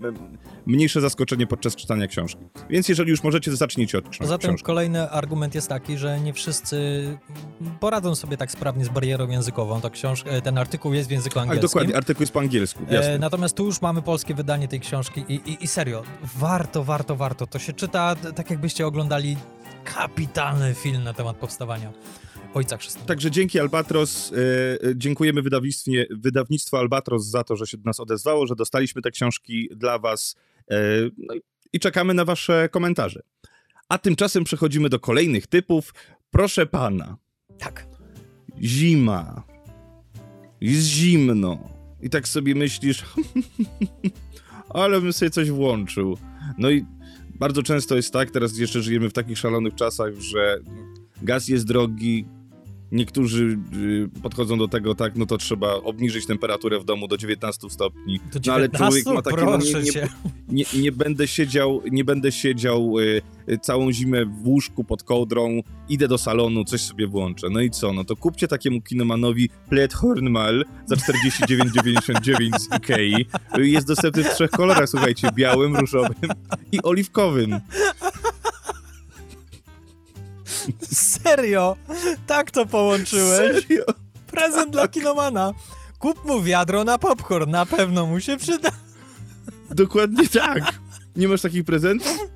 mniejsze 0.65 1.01
zaskoczenie 1.01 1.47
podczas 1.47 1.75
czytania 1.75 2.07
książki. 2.07 2.41
Więc 2.69 2.89
jeżeli 2.89 3.09
już 3.09 3.23
możecie, 3.23 3.51
to 3.51 3.57
zacznijcie 3.57 3.97
od 3.97 4.09
książ- 4.09 4.17
Poza 4.19 4.37
tym 4.37 4.49
książki. 4.49 4.65
kolejny 4.65 5.09
argument 5.11 5.55
jest 5.55 5.67
taki, 5.69 5.97
że 5.97 6.19
nie 6.19 6.33
wszyscy 6.33 6.77
poradzą 7.79 8.15
sobie 8.15 8.37
tak 8.37 8.51
sprawnie 8.51 8.85
z 8.85 8.89
barierą 8.89 9.27
językową. 9.29 9.81
Ta 9.81 9.89
książ- 9.89 10.23
e, 10.27 10.41
ten 10.41 10.57
artykuł 10.57 10.93
jest 10.93 11.09
w 11.09 11.11
języku 11.11 11.33
Tak, 11.33 11.43
angielskim. 11.43 11.67
dokładnie, 11.69 11.95
artykuł 11.97 12.21
jest 12.23 12.33
po 12.33 12.39
angielsku. 12.39 12.83
E, 12.89 13.19
natomiast 13.19 13.55
tu 13.55 13.65
już 13.65 13.81
mamy 13.81 14.01
polskie 14.01 14.33
wydanie 14.33 14.67
tej 14.67 14.79
książki 14.79 15.25
i, 15.29 15.33
i, 15.33 15.63
i 15.63 15.67
serio, 15.67 16.03
warto, 16.37 16.83
warto, 16.83 17.15
warto. 17.15 17.47
To 17.47 17.59
się 17.59 17.73
czyta 17.73 18.15
tak 18.35 18.49
jakbyście 18.49 18.87
oglądali 18.87 19.37
kapitalny 19.83 20.73
film 20.73 21.03
na 21.03 21.13
temat 21.13 21.35
powstawania 21.37 21.91
Ojca 22.53 22.77
Chrzestnego. 22.77 23.07
Także 23.07 23.31
dzięki 23.31 23.59
Albatros, 23.59 24.31
e, 24.33 24.35
e, 24.89 24.93
dziękujemy 24.95 25.41
wydawnictwie, 25.41 26.05
wydawnictwo 26.11 26.79
Albatros 26.79 27.25
za 27.25 27.43
to, 27.43 27.55
że 27.55 27.67
się 27.67 27.77
do 27.77 27.83
nas 27.85 27.99
odezwało, 27.99 28.47
że 28.47 28.55
dostaliśmy 28.55 29.01
te 29.01 29.11
książki 29.11 29.69
dla 29.75 29.99
was 29.99 30.35
e, 30.71 30.75
no 31.17 31.35
i- 31.35 31.41
i 31.73 31.79
czekamy 31.79 32.13
na 32.13 32.25
wasze 32.25 32.69
komentarze. 32.71 33.21
A 33.89 33.97
tymczasem 33.97 34.43
przechodzimy 34.43 34.89
do 34.89 34.99
kolejnych 34.99 35.47
typów. 35.47 35.93
Proszę 36.31 36.65
pana, 36.65 37.17
Tak. 37.59 37.87
zima, 38.61 39.43
jest 40.61 40.87
zimno 40.87 41.69
i 42.01 42.09
tak 42.09 42.27
sobie 42.27 42.55
myślisz, 42.55 43.03
ale 44.69 45.01
bym 45.01 45.13
sobie 45.13 45.29
coś 45.31 45.49
włączył. 45.51 46.17
No 46.57 46.69
i 46.69 46.85
bardzo 47.39 47.63
często 47.63 47.95
jest 47.95 48.13
tak, 48.13 48.31
teraz 48.31 48.57
jeszcze 48.57 48.81
żyjemy 48.81 49.09
w 49.09 49.13
takich 49.13 49.37
szalonych 49.37 49.75
czasach, 49.75 50.13
że 50.19 50.59
gaz 51.21 51.47
jest 51.47 51.65
drogi, 51.67 52.25
niektórzy 52.91 53.59
y, 54.15 54.21
podchodzą 54.21 54.57
do 54.57 54.67
tego 54.67 54.95
tak, 54.95 55.15
no 55.15 55.25
to 55.25 55.37
trzeba 55.37 55.73
obniżyć 55.73 56.25
temperaturę 56.25 56.79
w 56.79 56.85
domu 56.85 57.07
do 57.07 57.17
19 57.17 57.69
stopni. 57.69 58.19
Do 58.33 58.39
No 58.47 58.53
ale 58.53 58.69
człowiek 58.69 59.05
19? 59.05 59.13
ma 59.13 59.21
takie, 59.21 59.45
no 59.45 59.57
nie, 59.57 59.81
nie, 59.81 60.07
nie, 60.49 60.81
nie 60.81 60.91
będę 60.91 61.27
siedział, 61.27 61.81
nie 61.91 62.03
będę 62.03 62.31
siedział 62.31 62.99
y, 62.99 63.21
y, 63.49 63.57
całą 63.57 63.91
zimę 63.91 64.25
w 64.25 64.47
łóżku 64.47 64.83
pod 64.83 65.03
kołdrą, 65.03 65.61
idę 65.89 66.07
do 66.07 66.17
salonu, 66.17 66.63
coś 66.65 66.81
sobie 66.81 67.07
włączę. 67.07 67.47
No 67.51 67.61
i 67.61 67.69
co? 67.69 67.93
No 67.93 68.03
to 68.03 68.15
kupcie 68.15 68.47
takiemu 68.47 68.81
kinomanowi 68.81 69.49
Pled 69.69 69.93
Hornmal 69.93 70.65
za 70.85 70.95
49,99 70.95 72.59
z 72.59 72.77
Ikei. 72.77 73.25
Jest 73.57 73.87
dostępny 73.87 74.23
w 74.23 74.33
trzech 74.33 74.51
kolorach, 74.51 74.89
słuchajcie, 74.89 75.29
białym, 75.35 75.77
różowym 75.77 76.29
i 76.71 76.79
oliwkowym. 76.83 77.59
Serio? 80.93 81.75
Tak 82.27 82.51
to 82.51 82.65
połączyłeś? 82.65 83.37
Serio? 83.37 83.83
Prezent 84.31 84.71
dla 84.71 84.87
kinomana. 84.87 85.53
Kup 85.99 86.25
mu 86.25 86.41
wiadro 86.41 86.83
na 86.83 86.97
popcorn, 86.97 87.51
na 87.51 87.65
pewno 87.65 88.05
mu 88.05 88.19
się 88.19 88.37
przyda. 88.37 88.69
Dokładnie 89.69 90.27
tak. 90.27 90.63
Nie 91.15 91.27
masz 91.27 91.41
takich 91.41 91.63
prezentów? 91.63 92.17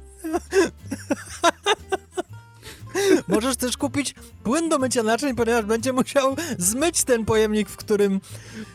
Możesz 3.27 3.55
też 3.55 3.77
kupić 3.77 4.15
płyn 4.43 4.69
do 4.69 4.79
mycia 4.79 5.03
naczyń, 5.03 5.35
ponieważ 5.35 5.65
będzie 5.65 5.93
musiał 5.93 6.35
zmyć 6.57 7.03
ten 7.03 7.25
pojemnik, 7.25 7.69
w 7.69 7.77
którym 7.77 8.21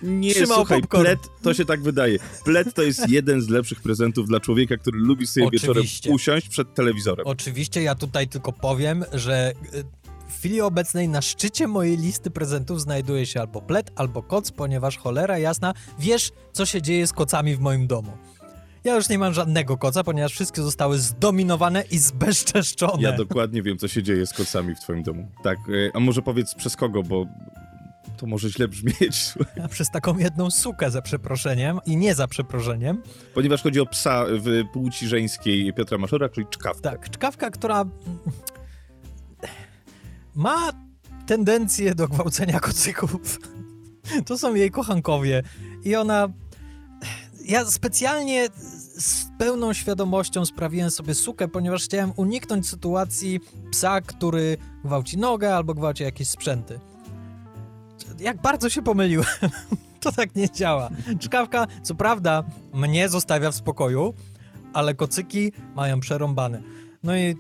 Nie, 0.03 0.31
Trzymał 0.35 0.57
słuchaj, 0.57 0.81
popcorn. 0.81 1.05
pled 1.05 1.19
to 1.43 1.55
się 1.55 1.65
tak 1.65 1.83
wydaje. 1.83 2.19
Pled 2.45 2.75
to 2.75 2.83
jest 2.83 3.09
jeden 3.09 3.41
z 3.43 3.49
lepszych 3.49 3.81
prezentów 3.81 4.29
dla 4.29 4.41
człowieka, 4.41 4.77
który 4.77 4.99
lubi 4.99 5.27
sobie 5.27 5.51
wieczorem 5.51 5.83
Oczywiście. 5.83 6.11
usiąść 6.11 6.49
przed 6.49 6.75
telewizorem. 6.75 7.27
Oczywiście 7.27 7.83
ja 7.83 7.95
tutaj 7.95 8.29
tylko 8.29 8.53
powiem, 8.53 9.05
że 9.13 9.53
y, 9.75 9.85
w 10.29 10.39
chwili 10.39 10.61
obecnej 10.61 11.09
na 11.09 11.23
szczycie 11.23 11.67
mojej 11.69 11.97
listy 11.97 12.31
prezentów 12.31 12.81
znajduje 12.81 13.27
się 13.27 13.41
albo 13.41 13.63
pled, 13.63 13.91
albo 13.97 14.23
koc, 14.23 14.51
ponieważ 14.51 14.99
cholera 14.99 15.39
jasna, 15.39 15.75
wiesz, 15.99 16.33
co 16.53 16.67
się 16.67 16.83
dzieje 16.83 17.07
z 17.07 17.13
kocami 17.13 17.57
w 17.57 17.61
moim 17.61 17.87
domu. 17.87 18.13
Ja 18.87 18.95
już 18.95 19.09
nie 19.09 19.19
mam 19.19 19.35
żadnego 19.35 19.77
koca, 19.77 20.05
ponieważ 20.05 20.33
wszystkie 20.33 20.63
zostały 20.63 20.99
zdominowane 20.99 21.83
i 21.91 21.99
zbezczeszczone. 21.99 23.03
Ja 23.03 23.13
dokładnie 23.13 23.63
wiem, 23.63 23.79
co 23.79 23.89
się 23.89 24.03
dzieje 24.03 24.27
z 24.27 24.33
kocami 24.33 24.75
w 24.75 24.81
twoim 24.81 25.03
domu. 25.03 25.29
Tak, 25.43 25.59
e, 25.59 25.97
a 25.97 26.01
może 26.01 26.23
powiedz 26.23 26.55
przez 26.55 26.77
kogo, 26.77 27.03
bo 27.03 27.27
to 28.17 28.27
może 28.27 28.51
źle 28.51 28.69
brzmieć. 28.69 29.35
A 29.65 29.69
Przez 29.69 29.91
taką 29.91 30.19
jedną 30.19 30.51
sukę 30.51 30.91
za 30.91 31.03
przeproszeniem 31.03 31.79
i 31.87 31.97
nie 31.97 32.15
za 32.15 32.29
przeproszeniem. 32.29 33.03
Ponieważ 33.35 33.63
chodzi 33.63 33.81
o 33.81 33.87
psa 33.87 34.25
w 34.29 34.65
płci 34.73 35.09
żeńskiej 35.09 35.73
Piotra 35.73 35.99
Maszura, 35.99 36.29
czyli 36.29 36.47
czkawkę. 36.51 36.83
Tak, 36.83 37.11
czkawka, 37.11 37.51
która 37.51 37.85
ma 40.35 40.73
tendencję 41.27 41.95
do 41.95 42.09
gwałcenia 42.09 42.61
kocyków. 42.61 43.39
To 44.27 44.39
są 44.39 44.55
jej 44.55 44.71
kochankowie. 44.71 45.43
I 45.85 45.97
ona. 45.97 46.29
Ja 47.45 47.65
specjalnie 47.65 48.49
z 48.99 49.27
pełną 49.39 49.73
świadomością 49.73 50.45
sprawiłem 50.45 50.91
sobie 50.91 51.15
sukę, 51.15 51.49
ponieważ 51.49 51.85
chciałem 51.85 52.13
uniknąć 52.17 52.69
sytuacji 52.69 53.41
psa, 53.71 54.01
który 54.01 54.57
gwałci 54.85 55.19
nogę 55.19 55.57
albo 55.57 55.75
gwałci 55.75 56.03
jakieś 56.03 56.29
sprzęty. 56.29 56.81
Jak 58.19 58.43
bardzo 58.43 58.69
się 58.69 58.83
pomyliłem. 58.83 59.27
To 60.01 60.13
tak 60.13 60.35
nie 60.35 60.51
działa. 60.51 60.91
Czkawka, 61.19 61.67
co 61.83 61.95
prawda, 61.95 62.45
mnie 62.75 63.09
zostawia 63.09 63.51
w 63.51 63.55
spokoju, 63.55 64.15
ale 64.73 64.95
kocyki 64.95 65.53
mają 65.75 66.01
przerąbane. 66.01 66.63
No 67.03 67.17
i, 67.17 67.37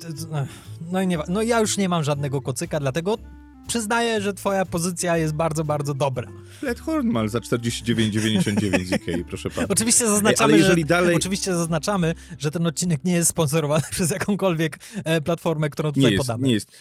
no 0.81 1.01
i 1.01 1.07
nie, 1.07 1.19
no 1.29 1.42
ja 1.42 1.61
już 1.61 1.77
nie 1.77 1.88
mam 1.88 2.05
żadnego 2.05 2.42
kocyka, 2.42 2.81
dlatego 2.81 3.19
przyznaję, 3.66 4.20
że 4.20 4.35
twoja 4.35 4.64
pozycja 4.64 5.16
jest 5.16 5.35
bardzo, 5.35 5.64
bardzo 5.64 5.94
dobra. 5.94 6.29
Led 6.62 6.81
Hornmal 6.81 7.29
za 7.29 7.38
49,99 7.38 8.85
z 8.85 8.92
Ikei, 8.92 9.24
proszę 9.24 9.50
pana. 9.50 9.68
Oczywiście 9.68 10.05
Ej, 10.05 10.11
zaznaczamy, 10.11 10.52
ale 10.52 10.62
jeżeli 10.62 10.83
że, 10.83 10.87
dalej... 10.87 11.16
oczywiście 11.16 11.55
zaznaczamy, 11.55 12.14
że 12.38 12.50
ten 12.50 12.66
odcinek 12.66 13.05
nie 13.05 13.12
jest 13.12 13.31
sponsorowany 13.31 13.85
przez 13.90 14.11
jakąkolwiek 14.11 14.79
e, 15.05 15.20
platformę, 15.20 15.70
którą 15.70 15.88
tutaj 15.92 16.05
Nie 16.05 16.11
jest, 16.11 16.26
podamy. 16.26 16.46
nie 16.46 16.52
jest. 16.52 16.72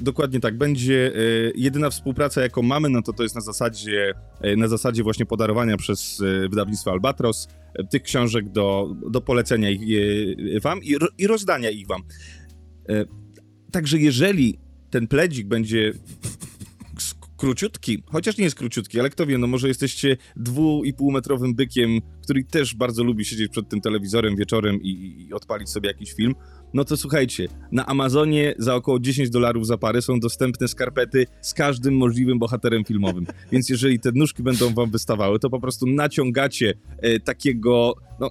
Dokładnie 0.00 0.40
tak. 0.40 0.58
Będzie 0.58 1.12
e, 1.14 1.20
jedyna 1.54 1.90
współpraca, 1.90 2.42
jaką 2.42 2.62
mamy, 2.62 2.88
no 2.88 3.02
to 3.02 3.12
to 3.12 3.22
jest 3.22 3.34
na 3.34 3.40
zasadzie, 3.40 4.14
e, 4.40 4.56
na 4.56 4.68
zasadzie 4.68 5.02
właśnie 5.02 5.26
podarowania 5.26 5.76
przez 5.76 6.22
wydawnictwo 6.50 6.90
Albatros 6.90 7.48
tych 7.90 8.02
książek 8.02 8.48
do, 8.48 8.94
do 9.10 9.20
polecenia 9.20 9.70
ich 9.70 10.62
wam 10.62 10.82
i, 10.82 10.96
i 11.18 11.26
rozdania 11.26 11.70
ich 11.70 11.86
wam. 11.86 12.02
Także 13.72 13.98
jeżeli 13.98 14.58
ten 14.92 15.06
pledzik 15.06 15.46
będzie 15.46 15.92
króciutki, 17.36 18.02
chociaż 18.06 18.38
nie 18.38 18.44
jest 18.44 18.56
króciutki, 18.56 19.00
ale 19.00 19.10
kto 19.10 19.26
wie, 19.26 19.38
no 19.38 19.46
może 19.46 19.68
jesteście 19.68 20.16
dwu 20.36 20.84
i 20.84 20.94
półmetrowym 20.94 21.54
bykiem, 21.54 22.00
który 22.22 22.44
też 22.44 22.74
bardzo 22.74 23.04
lubi 23.04 23.24
siedzieć 23.24 23.52
przed 23.52 23.68
tym 23.68 23.80
telewizorem 23.80 24.36
wieczorem 24.36 24.82
i, 24.82 25.16
i 25.28 25.32
odpalić 25.32 25.68
sobie 25.70 25.88
jakiś 25.88 26.12
film, 26.12 26.34
no 26.74 26.84
to 26.84 26.96
słuchajcie, 26.96 27.48
na 27.72 27.86
Amazonie 27.86 28.54
za 28.58 28.74
około 28.74 29.00
10 29.00 29.30
dolarów 29.30 29.66
za 29.66 29.78
parę 29.78 30.02
są 30.02 30.20
dostępne 30.20 30.68
skarpety 30.68 31.26
z 31.40 31.54
każdym 31.54 31.96
możliwym 31.96 32.38
bohaterem 32.38 32.84
filmowym. 32.84 33.26
Więc 33.52 33.68
jeżeli 33.68 34.00
te 34.00 34.10
nóżki 34.14 34.42
będą 34.42 34.74
wam 34.74 34.90
wystawały, 34.90 35.38
to 35.38 35.50
po 35.50 35.60
prostu 35.60 35.86
naciągacie 35.86 36.74
e, 36.98 37.20
takiego, 37.20 37.94
no 38.20 38.30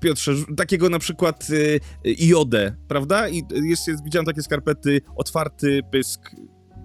Piotrze, 0.00 0.32
takiego 0.56 0.88
na 0.88 0.98
przykład 0.98 1.50
y, 1.50 1.80
jodę, 2.04 2.76
prawda? 2.88 3.28
I 3.28 3.42
jest, 3.54 3.88
jest, 3.88 4.04
widziałem 4.04 4.26
takie 4.26 4.42
skarpety, 4.42 5.00
otwarty 5.16 5.80
pysk, 5.90 6.30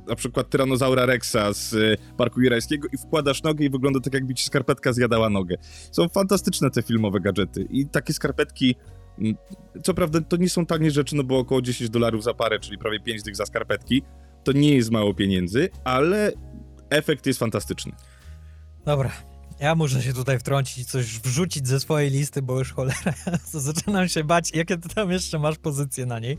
na 0.08 0.16
przykład 0.16 0.50
tyranozaura 0.50 1.06
Rexa 1.06 1.54
z 1.54 1.74
y, 1.74 1.98
Parku 2.18 2.42
Jurajskiego 2.42 2.88
i 2.94 2.98
wkładasz 2.98 3.44
nogę 3.44 3.66
i 3.66 3.70
wygląda 3.70 4.00
tak, 4.00 4.14
jakby 4.14 4.34
ci 4.34 4.46
skarpetka 4.46 4.94
zjadała 4.94 5.30
nogę. 5.30 5.56
Są 5.92 6.10
fantastyczne 6.10 6.70
te 6.70 6.82
filmowe 6.82 7.20
gadżety 7.20 7.68
i 7.70 7.88
takie 7.90 8.14
skarpetki, 8.14 8.76
mm, 9.20 9.36
co 9.84 9.94
prawda 9.94 10.22
to 10.22 10.38
nie 10.38 10.50
są 10.50 10.66
tanie 10.66 10.92
rzeczy, 10.92 11.16
no 11.16 11.24
bo 11.24 11.38
około 11.38 11.62
10 11.62 11.90
dolarów 11.90 12.24
za 12.24 12.34
parę, 12.34 12.60
czyli 12.60 12.78
prawie 12.78 13.00
5 13.00 13.24
tych 13.24 13.36
za 13.36 13.46
skarpetki, 13.46 14.02
to 14.44 14.52
nie 14.52 14.76
jest 14.76 14.92
mało 14.92 15.14
pieniędzy, 15.14 15.70
ale 15.84 16.32
efekt 16.90 17.26
jest 17.26 17.40
fantastyczny. 17.40 17.92
Dobra, 18.86 19.12
ja 19.60 19.76
muszę 19.76 20.04
się 20.04 20.14
tutaj 20.14 20.40
wtrącić 20.40 20.90
coś 20.90 21.20
wrzucić 21.20 21.68
ze 21.68 21.80
swojej 21.80 22.10
listy, 22.10 22.42
bo 22.42 22.60
już 22.60 22.74
cholera, 22.74 23.14
zaczynam 23.52 24.10
się 24.10 24.24
bać, 24.24 24.52
jakie 24.54 24.78
ty 24.78 24.90
tam 24.90 25.12
jeszcze 25.12 25.40
masz 25.40 25.58
pozycje 25.58 26.06
na 26.06 26.20
niej. 26.20 26.38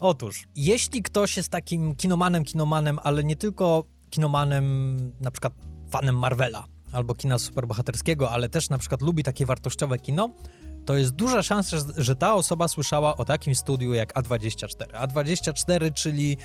Otóż, 0.00 0.44
jeśli 0.56 1.02
ktoś 1.02 1.36
jest 1.36 1.48
takim 1.48 1.94
kinomanem, 1.94 2.44
kinomanem, 2.44 2.98
ale 3.02 3.24
nie 3.24 3.36
tylko 3.36 3.84
kinomanem, 4.10 4.96
na 5.20 5.30
przykład 5.30 5.52
fanem 5.90 6.18
Marvela 6.18 6.64
albo 6.92 7.14
kina 7.14 7.38
superbohaterskiego, 7.38 8.30
ale 8.30 8.48
też 8.48 8.70
na 8.70 8.78
przykład 8.78 9.02
lubi 9.02 9.22
takie 9.22 9.46
wartościowe 9.46 9.98
kino, 9.98 10.30
to 10.84 10.96
jest 10.96 11.10
duża 11.10 11.42
szansa, 11.42 11.76
że 11.96 12.16
ta 12.16 12.34
osoba 12.34 12.68
słyszała 12.68 13.16
o 13.16 13.24
takim 13.24 13.54
studiu 13.54 13.94
jak 13.94 14.14
A24. 14.14 14.86
A24, 14.92 15.92
czyli 15.92 16.36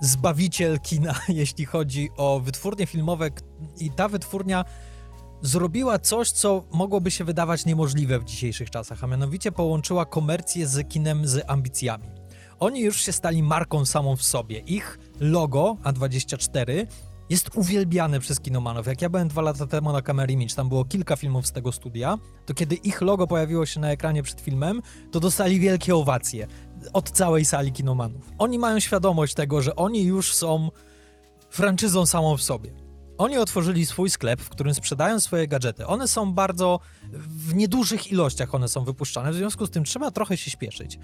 zbawiciel 0.00 0.80
kina, 0.80 1.14
jeśli 1.28 1.64
chodzi 1.64 2.10
o 2.16 2.40
wytwórnie 2.40 2.86
filmowe 2.86 3.30
i 3.80 3.90
ta 3.90 4.08
wytwórnia 4.08 4.64
zrobiła 5.44 5.98
coś, 5.98 6.30
co 6.30 6.64
mogłoby 6.72 7.10
się 7.10 7.24
wydawać 7.24 7.66
niemożliwe 7.66 8.18
w 8.18 8.24
dzisiejszych 8.24 8.70
czasach, 8.70 9.04
a 9.04 9.06
mianowicie 9.06 9.52
połączyła 9.52 10.04
komercję 10.04 10.66
z 10.66 10.88
kinem 10.88 11.26
z 11.26 11.44
ambicjami. 11.46 12.08
Oni 12.60 12.80
już 12.80 13.00
się 13.02 13.12
stali 13.12 13.42
marką 13.42 13.86
samą 13.86 14.16
w 14.16 14.22
sobie. 14.22 14.58
Ich 14.58 14.98
logo 15.20 15.76
A24 15.84 16.86
jest 17.30 17.50
uwielbiane 17.54 18.20
przez 18.20 18.40
kinomanów. 18.40 18.86
Jak 18.86 19.02
ja 19.02 19.08
byłem 19.08 19.28
dwa 19.28 19.42
lata 19.42 19.66
temu 19.66 19.92
na 19.92 20.02
Camera 20.02 20.32
Image, 20.32 20.54
tam 20.54 20.68
było 20.68 20.84
kilka 20.84 21.16
filmów 21.16 21.46
z 21.46 21.52
tego 21.52 21.72
studia, 21.72 22.18
to 22.46 22.54
kiedy 22.54 22.74
ich 22.74 23.00
logo 23.00 23.26
pojawiło 23.26 23.66
się 23.66 23.80
na 23.80 23.90
ekranie 23.90 24.22
przed 24.22 24.40
filmem, 24.40 24.82
to 25.12 25.20
dostali 25.20 25.60
wielkie 25.60 25.96
owacje 25.96 26.46
od 26.92 27.10
całej 27.10 27.44
sali 27.44 27.72
kinomanów. 27.72 28.32
Oni 28.38 28.58
mają 28.58 28.80
świadomość 28.80 29.34
tego, 29.34 29.62
że 29.62 29.76
oni 29.76 30.02
już 30.02 30.34
są 30.34 30.70
franczyzą 31.50 32.06
samą 32.06 32.36
w 32.36 32.42
sobie. 32.42 32.83
Oni 33.18 33.38
otworzyli 33.38 33.86
swój 33.86 34.10
sklep, 34.10 34.40
w 34.40 34.48
którym 34.48 34.74
sprzedają 34.74 35.20
swoje 35.20 35.48
gadżety. 35.48 35.86
One 35.86 36.08
są 36.08 36.32
bardzo 36.32 36.80
w 37.12 37.54
niedużych 37.54 38.12
ilościach 38.12 38.54
one 38.54 38.68
są 38.68 38.84
wypuszczane, 38.84 39.32
w 39.32 39.34
związku 39.34 39.66
z 39.66 39.70
tym 39.70 39.84
trzeba 39.84 40.10
trochę 40.10 40.36
się 40.36 40.50
śpieszyć. 40.50 40.98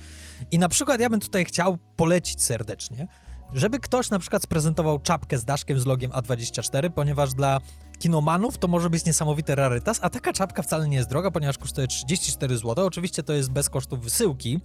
I 0.50 0.58
na 0.58 0.68
przykład 0.68 1.00
ja 1.00 1.10
bym 1.10 1.20
tutaj 1.20 1.44
chciał 1.44 1.78
polecić 1.96 2.42
serdecznie, 2.42 3.08
żeby 3.54 3.78
ktoś 3.78 4.10
na 4.10 4.18
przykład 4.18 4.42
sprezentował 4.42 4.98
czapkę 4.98 5.38
z 5.38 5.44
daszkiem 5.44 5.80
z 5.80 5.86
logiem 5.86 6.10
A24, 6.10 6.90
ponieważ 6.90 7.34
dla 7.34 7.60
kinomanów 7.98 8.58
to 8.58 8.68
może 8.68 8.90
być 8.90 9.04
niesamowity 9.04 9.54
rarytas, 9.54 9.98
a 10.02 10.10
taka 10.10 10.32
czapka 10.32 10.62
wcale 10.62 10.88
nie 10.88 10.96
jest 10.96 11.08
droga, 11.08 11.30
ponieważ 11.30 11.58
kosztuje 11.58 11.86
34 11.86 12.56
zł. 12.58 12.86
Oczywiście 12.86 13.22
to 13.22 13.32
jest 13.32 13.50
bez 13.50 13.70
kosztów 13.70 14.00
wysyłki, 14.00 14.60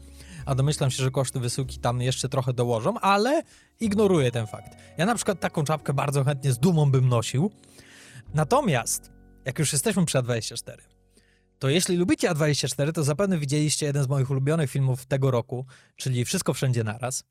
a 0.46 0.56
domyślam 0.56 0.92
się, 0.92 1.04
że 1.04 1.12
koszty 1.12 1.40
wysyłki 1.40 1.80
tam 1.80 2.02
jeszcze 2.02 2.30
trochę 2.30 2.54
dołożą, 2.54 3.00
ale 3.00 3.44
ignoruję 3.80 4.32
ten 4.32 4.48
fakt. 4.48 4.78
Ja 4.98 5.06
na 5.06 5.16
przykład 5.16 5.40
taką 5.40 5.64
czapkę 5.64 5.94
bardzo 5.94 6.24
chętnie 6.24 6.54
z 6.54 6.60
dumą 6.60 6.92
bym 6.92 7.10
nosił. 7.10 7.52
Natomiast, 8.34 9.12
jak 9.46 9.60
już 9.60 9.74
jesteśmy 9.74 10.06
przy 10.06 10.18
A24, 10.18 10.78
to 11.60 11.70
jeśli 11.70 11.98
lubicie 11.98 12.30
A24, 12.30 12.92
to 12.92 13.04
zapewne 13.04 13.38
widzieliście 13.38 13.86
jeden 13.86 14.04
z 14.04 14.08
moich 14.08 14.32
ulubionych 14.32 14.72
filmów 14.72 15.06
tego 15.06 15.32
roku, 15.32 15.66
czyli 15.96 16.26
Wszystko 16.26 16.54
Wszędzie 16.54 16.84
Naraz. 16.84 17.24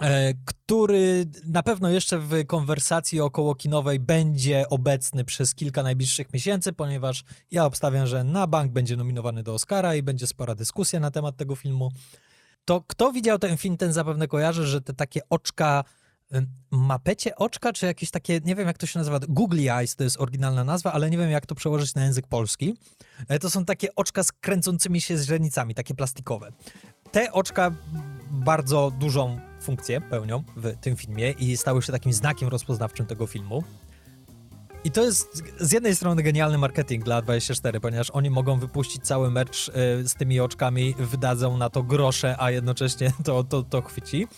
E, 0.00 0.34
który 0.44 1.26
na 1.46 1.62
pewno 1.62 1.88
jeszcze 1.88 2.18
w 2.18 2.46
konwersacji 2.46 3.20
około 3.20 3.54
kinowej 3.54 4.00
będzie 4.00 4.68
obecny 4.68 5.24
przez 5.24 5.54
kilka 5.54 5.82
najbliższych 5.82 6.32
miesięcy, 6.32 6.72
ponieważ 6.72 7.24
ja 7.50 7.64
obstawiam, 7.64 8.06
że 8.06 8.24
na 8.24 8.46
bank 8.46 8.72
będzie 8.72 8.96
nominowany 8.96 9.42
do 9.42 9.54
Oscara 9.54 9.94
i 9.94 10.02
będzie 10.02 10.26
spora 10.26 10.54
dyskusja 10.54 11.00
na 11.00 11.10
temat 11.10 11.36
tego 11.36 11.56
filmu. 11.56 11.90
To 12.64 12.84
kto 12.86 13.12
widział 13.12 13.38
ten 13.38 13.56
film, 13.56 13.76
ten 13.76 13.92
zapewne 13.92 14.28
kojarzy, 14.28 14.66
że 14.66 14.80
te 14.80 14.94
takie 14.94 15.20
oczka, 15.30 15.84
mapecie 16.70 17.36
oczka, 17.36 17.72
czy 17.72 17.86
jakieś 17.86 18.10
takie, 18.10 18.40
nie 18.44 18.54
wiem 18.54 18.66
jak 18.66 18.78
to 18.78 18.86
się 18.86 18.98
nazywa, 18.98 19.20
googly 19.28 19.72
eyes 19.72 19.96
to 19.96 20.04
jest 20.04 20.20
oryginalna 20.20 20.64
nazwa, 20.64 20.92
ale 20.92 21.10
nie 21.10 21.18
wiem 21.18 21.30
jak 21.30 21.46
to 21.46 21.54
przełożyć 21.54 21.94
na 21.94 22.04
język 22.04 22.26
polski. 22.26 22.74
E, 23.28 23.38
to 23.38 23.50
są 23.50 23.64
takie 23.64 23.94
oczka 23.94 24.22
z 24.22 24.32
kręcącymi 24.32 25.00
się 25.00 25.16
źrenicami, 25.16 25.74
takie 25.74 25.94
plastikowe. 25.94 26.52
Te 27.12 27.32
oczka 27.32 27.70
bardzo 28.30 28.90
dużą 28.90 29.40
funkcję 29.60 30.00
pełnią 30.00 30.42
w 30.56 30.76
tym 30.80 30.96
filmie 30.96 31.30
i 31.30 31.56
stały 31.56 31.82
się 31.82 31.92
takim 31.92 32.12
znakiem 32.12 32.48
rozpoznawczym 32.48 33.06
tego 33.06 33.26
filmu. 33.26 33.64
I 34.84 34.90
to 34.90 35.04
jest 35.04 35.42
z 35.60 35.72
jednej 35.72 35.96
strony 35.96 36.22
genialny 36.22 36.58
marketing 36.58 37.04
dla 37.04 37.22
24, 37.22 37.80
ponieważ 37.80 38.10
oni 38.10 38.30
mogą 38.30 38.58
wypuścić 38.58 39.02
cały 39.02 39.30
merch 39.30 39.68
y, 39.68 40.08
z 40.08 40.14
tymi 40.14 40.40
oczkami, 40.40 40.94
wydadzą 40.98 41.56
na 41.56 41.70
to 41.70 41.82
grosze, 41.82 42.36
a 42.38 42.50
jednocześnie 42.50 43.12
to, 43.24 43.44
to, 43.44 43.62
to 43.62 43.82
chwyci. 43.82 44.28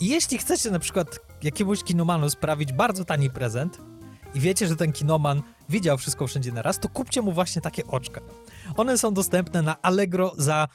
I 0.00 0.08
jeśli 0.08 0.38
chcecie 0.38 0.70
na 0.70 0.78
przykład 0.78 1.20
jakiemuś 1.42 1.84
kinomanu 1.84 2.30
sprawić 2.30 2.72
bardzo 2.72 3.04
tani 3.04 3.30
prezent 3.30 3.78
i 4.34 4.40
wiecie, 4.40 4.68
że 4.68 4.76
ten 4.76 4.92
kinoman 4.92 5.42
widział 5.68 5.98
wszystko 5.98 6.26
wszędzie 6.26 6.52
na 6.52 6.62
raz, 6.62 6.78
to 6.78 6.88
kupcie 6.88 7.22
mu 7.22 7.32
właśnie 7.32 7.62
takie 7.62 7.86
oczka. 7.86 8.20
One 8.76 8.98
są 8.98 9.14
dostępne 9.14 9.62
na 9.62 9.82
Allegro 9.82 10.32
za 10.36 10.68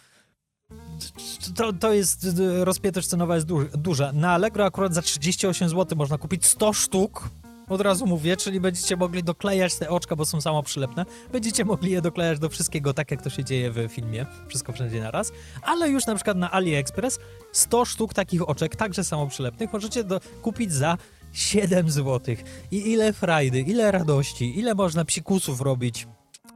to, 1.56 1.74
to 1.74 1.94
jest, 1.94 2.28
rozpiętość 2.64 3.08
cenowa 3.08 3.36
jest 3.36 3.48
du 3.48 3.66
duża. 3.66 4.12
Na 4.12 4.32
Allegro 4.32 4.66
akurat 4.66 4.94
za 4.94 5.02
38 5.02 5.70
zł 5.70 5.98
można 5.98 6.18
kupić 6.18 6.46
100 6.46 6.74
sztuk, 6.74 7.30
od 7.74 7.82
razu 7.82 8.06
mówię, 8.06 8.38
czyli 8.38 8.60
będziecie 8.60 8.98
mogli 8.98 9.24
doklejać 9.24 9.76
te 9.76 9.90
oczka, 9.90 10.16
bo 10.16 10.26
są 10.26 10.42
samo 10.42 10.64
przylepne. 10.64 11.06
Będziecie 11.32 11.66
mogli 11.66 11.92
je 11.92 12.02
doklejać 12.02 12.40
do 12.40 12.50
wszystkiego, 12.50 12.94
tak 12.94 13.12
jak 13.12 13.22
to 13.22 13.30
się 13.30 13.44
dzieje 13.44 13.72
w 13.72 13.88
filmie, 13.90 14.26
wszystko 14.48 14.74
wszędzie 14.74 15.02
na 15.02 15.12
raz. 15.12 15.32
Ale 15.62 15.90
już 15.90 16.06
na 16.06 16.16
przykład 16.16 16.38
na 16.38 16.52
AliExpress 16.52 17.20
100 17.52 17.86
sztuk 17.86 18.14
takich 18.14 18.50
oczek, 18.50 18.76
także 18.76 19.04
samo 19.04 19.28
przylepnych, 19.28 19.74
możecie 19.74 20.04
do, 20.04 20.20
kupić 20.42 20.74
za 20.74 20.98
7 21.34 21.92
zł. 21.92 22.36
I 22.72 22.92
ile 22.92 23.14
frajdy, 23.14 23.62
ile 23.62 23.92
radości, 23.92 24.60
ile 24.60 24.76
można 24.76 25.06
psikusów 25.06 25.62
robić 25.62 26.08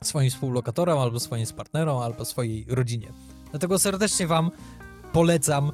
swoim 0.04 0.30
współlokatorom, 0.30 1.00
albo 1.00 1.20
swoim 1.20 1.46
partnerom, 1.58 2.02
albo 2.02 2.26
swojej 2.26 2.66
rodzinie. 2.70 3.08
Dlatego 3.52 3.80
serdecznie 3.80 4.28
Wam 4.28 4.52
polecam 5.14 5.72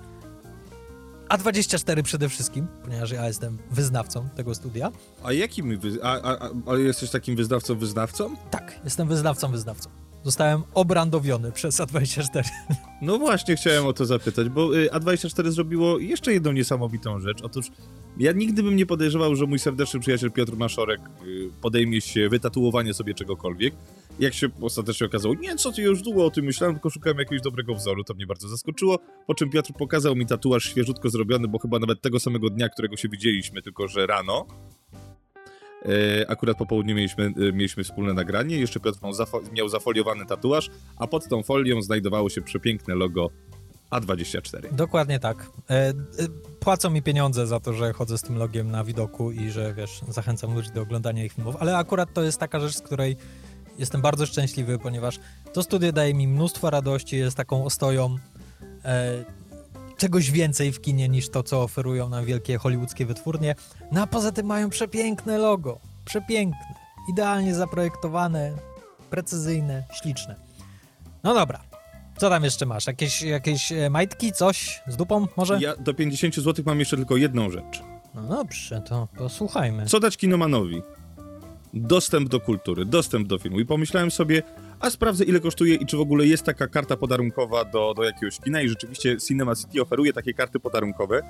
A24 1.30 2.02
przede 2.02 2.30
wszystkim, 2.30 2.68
ponieważ 2.84 3.12
ja 3.12 3.28
jestem 3.28 3.58
wyznawcą 3.72 4.30
tego 4.36 4.56
studia. 4.56 4.92
A 5.24 5.34
jakim 5.34 5.80
wy... 5.80 5.98
a, 6.04 6.22
a, 6.22 6.50
a 6.72 6.76
jesteś 6.76 7.10
takim 7.10 7.36
wyznawcą 7.36 7.76
wyznawcą? 7.76 8.36
Tak, 8.52 8.80
jestem 8.84 9.08
wyznawcą 9.08 9.52
wyznawcą. 9.52 9.90
Zostałem 10.24 10.64
obrandowiony 10.74 11.52
przez 11.52 11.80
A24. 11.80 12.44
No 13.02 13.18
właśnie, 13.20 13.56
chciałem 13.56 13.86
o 13.86 13.94
to 13.94 14.06
zapytać, 14.06 14.50
bo 14.50 14.78
y, 14.78 14.90
A24 14.90 15.52
zrobiło 15.52 16.00
jeszcze 16.00 16.34
jedną 16.34 16.52
niesamowitą 16.52 17.20
rzecz. 17.20 17.42
Otóż 17.42 17.68
ja 18.18 18.32
nigdy 18.32 18.64
bym 18.64 18.76
nie 18.76 18.86
podejrzewał, 18.86 19.36
że 19.36 19.46
mój 19.46 19.60
serdeczny 19.60 20.00
przyjaciel 20.00 20.32
Piotr 20.32 20.56
Maszorek 20.56 21.02
y, 21.26 21.50
podejmie 21.62 22.02
się 22.02 22.30
wytatuowania 22.30 22.94
sobie 22.94 23.14
czegokolwiek. 23.14 23.74
Jak 24.20 24.34
się 24.34 24.48
ostatecznie 24.62 25.08
okazało, 25.08 25.36
nie, 25.36 25.56
co 25.56 25.72
ty, 25.72 25.82
już 25.82 26.02
długo 26.02 26.26
o 26.26 26.32
tym 26.32 26.46
myślałem, 26.46 26.76
tylko 26.76 26.90
szukałem 26.90 27.18
jakiegoś 27.20 27.42
dobrego 27.42 27.76
wzoru, 27.76 28.04
to 28.04 28.14
mnie 28.14 28.28
bardzo 28.28 28.48
zaskoczyło. 28.48 29.00
Po 29.28 29.36
czym 29.36 29.50
Piotr 29.50 29.74
pokazał 29.74 30.16
mi 30.16 30.26
tatuaż 30.26 30.64
świeżutko 30.64 31.10
zrobiony, 31.10 31.48
bo 31.48 31.60
chyba 31.60 31.80
nawet 31.80 32.02
tego 32.02 32.20
samego 32.20 32.50
dnia, 32.50 32.70
którego 32.70 32.98
się 32.98 33.10
widzieliśmy, 33.10 33.62
tylko 33.62 33.88
że 33.88 34.08
rano. 34.08 34.46
E, 35.86 36.30
akurat 36.30 36.58
po 36.58 36.66
południu 36.66 36.96
mieliśmy, 36.96 37.26
e, 37.26 37.52
mieliśmy 37.52 37.84
wspólne 37.84 38.14
nagranie. 38.14 38.58
Jeszcze 38.58 38.80
Piotr 38.80 39.00
miał, 39.04 39.14
zafo 39.14 39.42
miał 39.54 39.70
zafoliowany 39.70 40.26
tatuaż, 40.26 40.70
a 40.98 41.08
pod 41.08 41.28
tą 41.28 41.44
folią 41.44 41.82
znajdowało 41.82 42.30
się 42.30 42.42
przepiękne 42.42 42.96
logo 42.96 43.30
A24. 43.92 44.76
Dokładnie 44.76 45.20
tak. 45.20 45.50
E, 45.70 45.94
płacą 46.60 46.90
mi 46.90 47.02
pieniądze 47.02 47.48
za 47.48 47.60
to, 47.60 47.74
że 47.74 47.94
chodzę 47.94 48.18
z 48.18 48.22
tym 48.22 48.38
logiem 48.38 48.72
na 48.72 48.84
widoku 48.84 49.32
i 49.32 49.52
że 49.52 49.74
wiesz, 49.74 50.02
zachęcam 50.10 50.56
ludzi 50.56 50.70
do 50.72 50.82
oglądania 50.82 51.26
ich 51.26 51.34
filmów, 51.34 51.56
ale 51.60 51.78
akurat 51.78 52.14
to 52.14 52.24
jest 52.24 52.40
taka 52.40 52.60
rzecz, 52.60 52.76
z 52.76 52.82
której 52.82 53.18
jestem 53.78 54.02
bardzo 54.02 54.26
szczęśliwy, 54.26 54.80
ponieważ 54.80 55.20
to 55.54 55.64
studio 55.64 55.92
daje 55.92 56.14
mi 56.14 56.28
mnóstwo 56.28 56.70
radości, 56.70 57.18
jest 57.18 57.38
taką 57.38 57.66
ostoją. 57.66 58.18
E, 58.86 59.24
czegoś 59.98 60.32
więcej 60.32 60.72
w 60.72 60.82
kinie 60.82 61.10
niż 61.10 61.30
to, 61.30 61.44
co 61.44 61.62
oferują 61.64 62.10
nam 62.10 62.26
wielkie 62.26 62.58
hollywoodzkie 62.58 63.06
wytwórnie. 63.06 63.56
No 63.92 64.02
a 64.02 64.08
poza 64.08 64.32
tym 64.32 64.46
mają 64.46 64.70
przepiękne 64.70 65.38
logo. 65.38 65.80
Przepiękne. 66.06 66.74
Idealnie 67.12 67.56
zaprojektowane, 67.56 68.54
precyzyjne, 69.10 69.84
śliczne. 70.02 70.36
No 71.24 71.34
dobra. 71.34 71.60
Co 72.18 72.30
tam 72.30 72.44
jeszcze 72.44 72.66
masz? 72.66 72.88
Jakieś, 72.88 73.22
jakieś 73.22 73.72
e, 73.72 73.90
majtki, 73.90 74.32
coś 74.32 74.82
z 74.88 74.96
dupą 74.96 75.28
może? 75.38 75.58
Ja 75.62 75.76
do 75.76 75.94
50 75.94 76.36
zł 76.36 76.66
mam 76.68 76.80
jeszcze 76.80 76.98
tylko 76.98 77.18
jedną 77.18 77.52
rzecz. 77.52 77.84
No 78.14 78.24
dobrze, 78.24 78.82
to 78.82 79.08
posłuchajmy. 79.18 79.86
Co 79.86 80.00
dać 80.00 80.18
kinomanowi? 80.18 80.82
Dostęp 81.74 82.30
do 82.30 82.40
kultury, 82.40 82.86
dostęp 82.86 83.28
do 83.28 83.38
filmu. 83.38 83.60
I 83.60 83.66
pomyślałem 83.66 84.12
sobie, 84.12 84.44
a 84.80 84.90
sprawdzę 84.90 85.24
ile 85.24 85.40
kosztuje 85.40 85.76
i 85.76 85.86
czy 85.86 85.98
w 85.98 86.00
ogóle 86.00 86.26
jest 86.26 86.44
taka 86.44 86.68
karta 86.68 86.98
podarunkowa 86.98 87.66
do, 87.66 87.94
do 87.94 88.04
jakiegoś 88.04 88.40
kina. 88.40 88.62
I 88.62 88.70
rzeczywiście 88.70 89.18
Cinema 89.28 89.56
City 89.56 89.82
oferuje 89.82 90.14
takie 90.14 90.34
karty 90.34 90.60
podarunkowe 90.60 91.22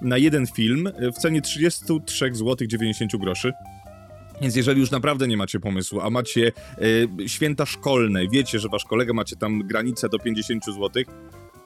na 0.00 0.18
jeden 0.18 0.46
film 0.46 0.90
w 1.14 1.18
cenie 1.18 1.42
33 1.42 2.34
zł 2.34 2.66
90 2.66 3.16
groszy. 3.16 3.52
Więc 4.40 4.56
jeżeli 4.56 4.80
już 4.80 4.90
naprawdę 4.90 5.28
nie 5.28 5.36
macie 5.36 5.60
pomysłu, 5.60 6.00
a 6.00 6.10
macie 6.10 6.52
e, 7.22 7.28
święta 7.28 7.66
szkolne, 7.66 8.28
wiecie, 8.28 8.58
że 8.58 8.68
wasz 8.68 8.84
kolega 8.84 9.12
macie 9.12 9.36
tam 9.36 9.66
granicę 9.66 10.08
do 10.08 10.18
50 10.18 10.64
zł, 10.64 11.02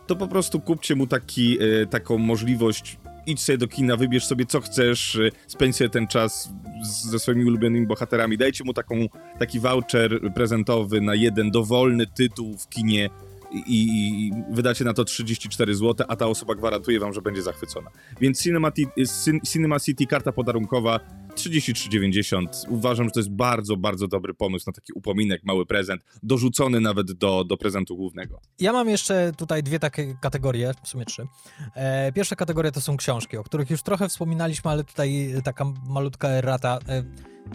to 0.06 0.16
po 0.16 0.28
prostu 0.28 0.60
kupcie 0.60 0.94
mu 0.94 1.06
taki, 1.06 1.58
e, 1.62 1.86
taką 1.86 2.18
możliwość. 2.18 2.98
Idź 3.26 3.40
sobie 3.42 3.58
do 3.58 3.68
kina, 3.68 3.96
wybierz 3.96 4.24
sobie 4.24 4.46
co 4.46 4.60
chcesz, 4.60 5.16
e, 5.16 5.30
spędź 5.46 5.76
sobie 5.76 5.90
ten 5.90 6.06
czas 6.06 6.52
z, 6.82 7.10
ze 7.10 7.18
swoimi 7.18 7.44
ulubionymi 7.44 7.86
bohaterami. 7.86 8.38
Dajcie 8.38 8.64
mu 8.64 8.72
taką, 8.74 8.96
taki 9.38 9.60
voucher 9.60 10.20
prezentowy 10.34 11.00
na 11.00 11.14
jeden 11.14 11.50
dowolny 11.50 12.06
tytuł 12.06 12.58
w 12.58 12.68
kinie 12.68 13.10
i, 13.52 13.88
i 14.26 14.32
wydacie 14.50 14.84
na 14.84 14.94
to 14.94 15.04
34 15.04 15.74
zł, 15.74 16.06
a 16.08 16.16
ta 16.16 16.26
osoba 16.26 16.54
gwarantuje 16.54 17.00
wam, 17.00 17.12
że 17.12 17.22
będzie 17.22 17.42
zachwycona. 17.42 17.90
Więc 18.20 18.42
Cinema, 18.42 18.70
Cin- 18.70 19.40
Cinema 19.52 19.80
City 19.80 20.06
karta 20.06 20.32
podarunkowa 20.32 21.00
33,90. 21.34 22.46
Uważam, 22.68 23.06
że 23.06 23.10
to 23.10 23.20
jest 23.20 23.30
bardzo, 23.30 23.76
bardzo 23.76 24.08
dobry 24.08 24.34
pomysł 24.34 24.64
na 24.66 24.72
taki 24.72 24.92
upominek, 24.92 25.44
mały 25.44 25.66
prezent, 25.66 26.02
dorzucony 26.22 26.80
nawet 26.80 27.12
do, 27.12 27.44
do 27.44 27.56
prezentu 27.56 27.96
głównego. 27.96 28.40
Ja 28.60 28.72
mam 28.72 28.88
jeszcze 28.88 29.32
tutaj 29.36 29.62
dwie 29.62 29.78
takie 29.78 30.14
kategorie, 30.20 30.72
w 30.82 30.88
sumie 30.88 31.04
trzy. 31.04 31.26
E, 31.74 32.12
pierwsza 32.12 32.36
kategoria 32.36 32.70
to 32.70 32.80
są 32.80 32.96
książki, 32.96 33.36
o 33.36 33.44
których 33.44 33.70
już 33.70 33.82
trochę 33.82 34.08
wspominaliśmy, 34.08 34.70
ale 34.70 34.84
tutaj 34.84 35.34
taka 35.44 35.64
malutka 35.86 36.28
errata. 36.28 36.78
E, 36.88 37.04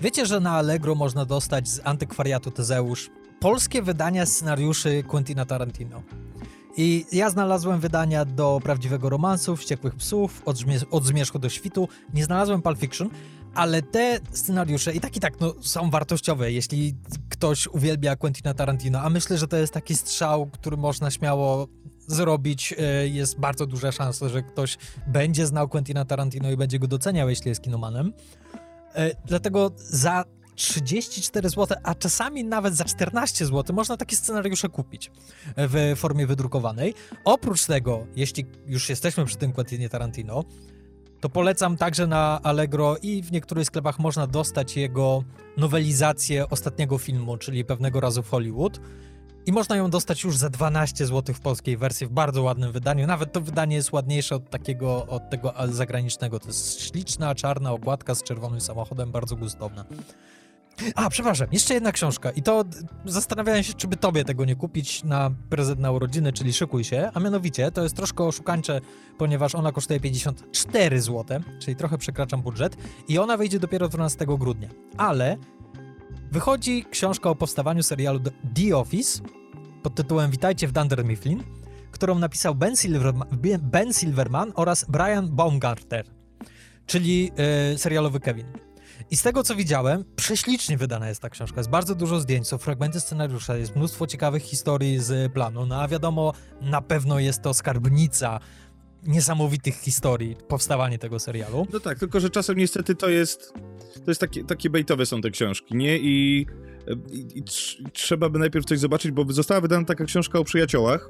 wiecie, 0.01 0.25
że 0.25 0.39
na 0.39 0.51
Allegro 0.51 0.95
można 0.95 1.25
dostać 1.25 1.67
z 1.67 1.81
antykwariatu 1.83 2.51
Tezeusz 2.51 3.09
polskie 3.39 3.81
wydania 3.81 4.25
scenariuszy 4.25 5.03
Quentina 5.03 5.45
Tarantino. 5.45 6.03
I 6.77 7.05
ja 7.11 7.29
znalazłem 7.29 7.79
wydania 7.79 8.25
do 8.25 8.59
prawdziwego 8.63 9.09
romansu, 9.09 9.55
Wściekłych 9.55 9.95
Psów, 9.95 10.41
od, 10.91 11.05
Zmierzchu 11.05 11.39
do 11.39 11.49
Świtu. 11.49 11.87
Nie 12.13 12.25
znalazłem 12.25 12.61
Pulp 12.61 12.79
Fiction, 12.79 13.09
ale 13.57 13.81
te 13.81 14.19
scenariusze 14.31 14.93
i 14.93 14.99
tak 14.99 15.17
i 15.17 15.19
tak 15.19 15.39
no, 15.39 15.53
są 15.61 15.89
wartościowe, 15.89 16.51
jeśli 16.51 16.95
ktoś 17.29 17.67
uwielbia 17.67 18.15
Quentina 18.15 18.53
Tarantino, 18.53 19.01
a 19.01 19.09
myślę, 19.09 19.37
że 19.37 19.47
to 19.47 19.57
jest 19.57 19.73
taki 19.73 19.95
strzał, 19.95 20.45
który 20.45 20.77
można 20.77 21.11
śmiało 21.11 21.67
zrobić. 22.07 22.73
E, 22.77 23.07
jest 23.07 23.39
bardzo 23.39 23.65
duża 23.65 23.91
szansa, 23.91 24.29
że 24.29 24.43
ktoś 24.43 24.77
będzie 25.07 25.45
znał 25.45 25.69
Quentina 25.69 26.05
Tarantino 26.05 26.51
i 26.51 26.57
będzie 26.57 26.79
go 26.79 26.87
doceniał, 26.87 27.29
jeśli 27.29 27.49
jest 27.49 27.61
kinomanem. 27.61 28.13
E, 28.95 29.11
dlatego 29.25 29.71
za 29.77 30.23
34 30.55 31.49
zł, 31.49 31.77
a 31.83 31.95
czasami 31.95 32.43
nawet 32.43 32.75
za 32.75 32.83
14 32.83 33.45
zł 33.45 33.75
można 33.75 33.97
takie 33.97 34.15
scenariusze 34.15 34.69
kupić 34.69 35.11
w 35.57 35.93
formie 35.95 36.27
wydrukowanej. 36.27 36.93
Oprócz 37.23 37.65
tego, 37.65 38.07
jeśli 38.15 38.45
już 38.67 38.89
jesteśmy 38.89 39.25
przy 39.25 39.37
tym 39.37 39.51
Quentinie 39.53 39.89
Tarantino, 39.89 40.43
to 41.19 41.29
polecam 41.29 41.77
także 41.77 42.07
na 42.07 42.39
Allegro 42.43 42.97
i 43.01 43.23
w 43.23 43.31
niektórych 43.31 43.65
sklepach 43.65 43.99
można 43.99 44.27
dostać 44.27 44.77
jego 44.77 45.23
nowelizację 45.57 46.49
ostatniego 46.49 46.97
filmu, 46.97 47.37
czyli 47.37 47.65
pewnego 47.65 47.99
razu 47.99 48.23
w 48.23 48.29
Hollywood. 48.29 48.79
I 49.45 49.51
można 49.51 49.75
ją 49.75 49.89
dostać 49.89 50.23
już 50.23 50.37
za 50.37 50.49
12 50.49 51.05
zł 51.05 51.35
w 51.35 51.39
polskiej 51.39 51.77
wersji, 51.77 52.07
w 52.07 52.09
bardzo 52.09 52.43
ładnym 52.43 52.71
wydaniu. 52.71 53.07
Nawet 53.07 53.31
to 53.31 53.41
wydanie 53.41 53.75
jest 53.75 53.91
ładniejsze 53.91 54.35
od 54.35 54.49
takiego, 54.49 55.07
od 55.07 55.29
tego 55.29 55.53
zagranicznego. 55.69 56.39
To 56.39 56.47
jest 56.47 56.81
śliczna, 56.81 57.35
czarna 57.35 57.71
okładka 57.71 58.15
z 58.15 58.23
czerwonym 58.23 58.61
samochodem, 58.61 59.11
bardzo 59.11 59.35
gustowna. 59.35 59.85
A, 60.95 61.09
przepraszam, 61.09 61.47
jeszcze 61.51 61.73
jedna 61.73 61.91
książka 61.91 62.31
i 62.31 62.41
to 62.41 62.63
zastanawiałem 63.05 63.63
się, 63.63 63.73
czy 63.73 63.87
by 63.87 63.97
tobie 63.97 64.25
tego 64.25 64.45
nie 64.45 64.55
kupić 64.55 65.03
na 65.03 65.31
prezent 65.49 65.79
na 65.79 65.91
urodziny, 65.91 66.33
czyli 66.33 66.53
szykuj 66.53 66.83
się, 66.83 67.09
a 67.13 67.19
mianowicie 67.19 67.71
to 67.71 67.83
jest 67.83 67.95
troszkę 67.95 68.23
oszukańcze, 68.23 68.81
ponieważ 69.17 69.55
ona 69.55 69.71
kosztuje 69.71 69.99
54 69.99 71.01
zł, 71.01 71.39
czyli 71.59 71.75
trochę 71.75 71.97
przekraczam 71.97 72.41
budżet 72.41 72.77
i 73.07 73.19
ona 73.19 73.37
wyjdzie 73.37 73.59
dopiero 73.59 73.89
12 73.89 74.25
grudnia, 74.25 74.69
ale 74.97 75.37
wychodzi 76.31 76.85
książka 76.91 77.29
o 77.29 77.35
powstawaniu 77.35 77.83
serialu 77.83 78.19
The 78.55 78.77
Office 78.77 79.21
pod 79.83 79.95
tytułem 79.95 80.31
Witajcie 80.31 80.67
w 80.67 80.71
Dunder 80.71 81.05
Mifflin, 81.05 81.43
którą 81.91 82.19
napisał 82.19 82.55
Ben 82.55 82.75
Silverman, 82.75 83.27
ben 83.59 83.93
Silverman 83.93 84.51
oraz 84.55 84.85
Brian 84.89 85.35
Baumgartner, 85.35 86.05
czyli 86.85 87.31
yy, 87.71 87.77
serialowy 87.77 88.19
Kevin. 88.19 88.45
I 89.11 89.15
z 89.17 89.21
tego 89.21 89.43
co 89.43 89.55
widziałem, 89.55 90.03
prześlicznie 90.15 90.77
wydana 90.77 91.09
jest 91.09 91.21
ta 91.21 91.29
książka. 91.29 91.59
Jest 91.59 91.69
bardzo 91.69 91.95
dużo 91.95 92.19
zdjęć, 92.19 92.47
są 92.47 92.57
fragmenty 92.57 92.99
scenariusza, 92.99 93.57
jest 93.57 93.75
mnóstwo 93.75 94.07
ciekawych 94.07 94.43
historii 94.43 94.99
z 94.99 95.33
planu. 95.33 95.65
No 95.65 95.81
a 95.81 95.87
wiadomo, 95.87 96.33
na 96.61 96.81
pewno 96.81 97.19
jest 97.19 97.41
to 97.41 97.53
skarbnica 97.53 98.39
niesamowitych 99.03 99.75
historii, 99.75 100.35
powstawanie 100.47 100.99
tego 100.99 101.19
serialu. 101.19 101.67
No 101.73 101.79
tak, 101.79 101.99
tylko 101.99 102.19
że 102.19 102.29
czasem 102.29 102.57
niestety 102.57 102.95
to 102.95 103.09
jest. 103.09 103.53
To 104.05 104.11
jest 104.11 104.21
takie, 104.21 104.43
takie 104.43 104.69
bejtowe 104.69 105.05
są 105.05 105.21
te 105.21 105.31
książki, 105.31 105.75
nie? 105.75 105.97
I, 105.97 106.45
i, 107.11 107.39
i 107.39 107.43
trzeba 107.93 108.29
by 108.29 108.39
najpierw 108.39 108.65
coś 108.65 108.79
zobaczyć, 108.79 109.11
bo 109.11 109.33
została 109.33 109.61
wydana 109.61 109.85
taka 109.85 110.05
książka 110.05 110.39
o 110.39 110.43
przyjaciołach 110.43 111.09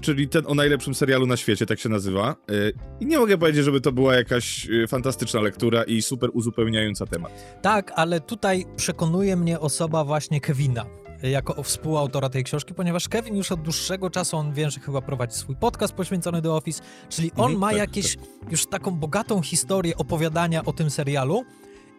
czyli 0.00 0.28
ten 0.28 0.42
o 0.46 0.54
najlepszym 0.54 0.94
serialu 0.94 1.26
na 1.26 1.36
świecie, 1.36 1.66
tak 1.66 1.80
się 1.80 1.88
nazywa. 1.88 2.36
Y, 2.50 2.72
I 3.00 3.06
nie 3.06 3.18
mogę 3.18 3.38
powiedzieć, 3.38 3.64
żeby 3.64 3.80
to 3.80 3.92
była 3.92 4.14
jakaś 4.14 4.68
y, 4.68 4.86
fantastyczna 4.86 5.40
lektura 5.40 5.82
i 5.82 6.02
super 6.02 6.30
uzupełniająca 6.32 7.06
temat. 7.06 7.60
Tak, 7.62 7.92
ale 7.96 8.20
tutaj 8.20 8.64
przekonuje 8.76 9.36
mnie 9.36 9.60
osoba 9.60 10.04
właśnie 10.04 10.40
Kevina 10.40 10.86
jako 11.22 11.62
współautora 11.62 12.28
tej 12.28 12.44
książki, 12.44 12.74
ponieważ 12.74 13.08
Kevin 13.08 13.36
już 13.36 13.52
od 13.52 13.62
dłuższego 13.62 14.10
czasu, 14.10 14.36
on 14.36 14.52
wie, 14.52 14.70
że 14.70 14.80
chyba 14.80 15.02
prowadzi 15.02 15.36
swój 15.36 15.56
podcast 15.56 15.94
poświęcony 15.94 16.42
The 16.42 16.52
Office, 16.52 16.82
czyli 17.08 17.32
on 17.32 17.52
mhm, 17.52 17.58
ma 17.58 17.68
tak, 17.68 17.78
jakieś 17.78 18.16
tak. 18.16 18.52
już 18.52 18.66
taką 18.66 18.90
bogatą 18.90 19.42
historię 19.42 19.96
opowiadania 19.96 20.64
o 20.64 20.72
tym 20.72 20.90
serialu 20.90 21.44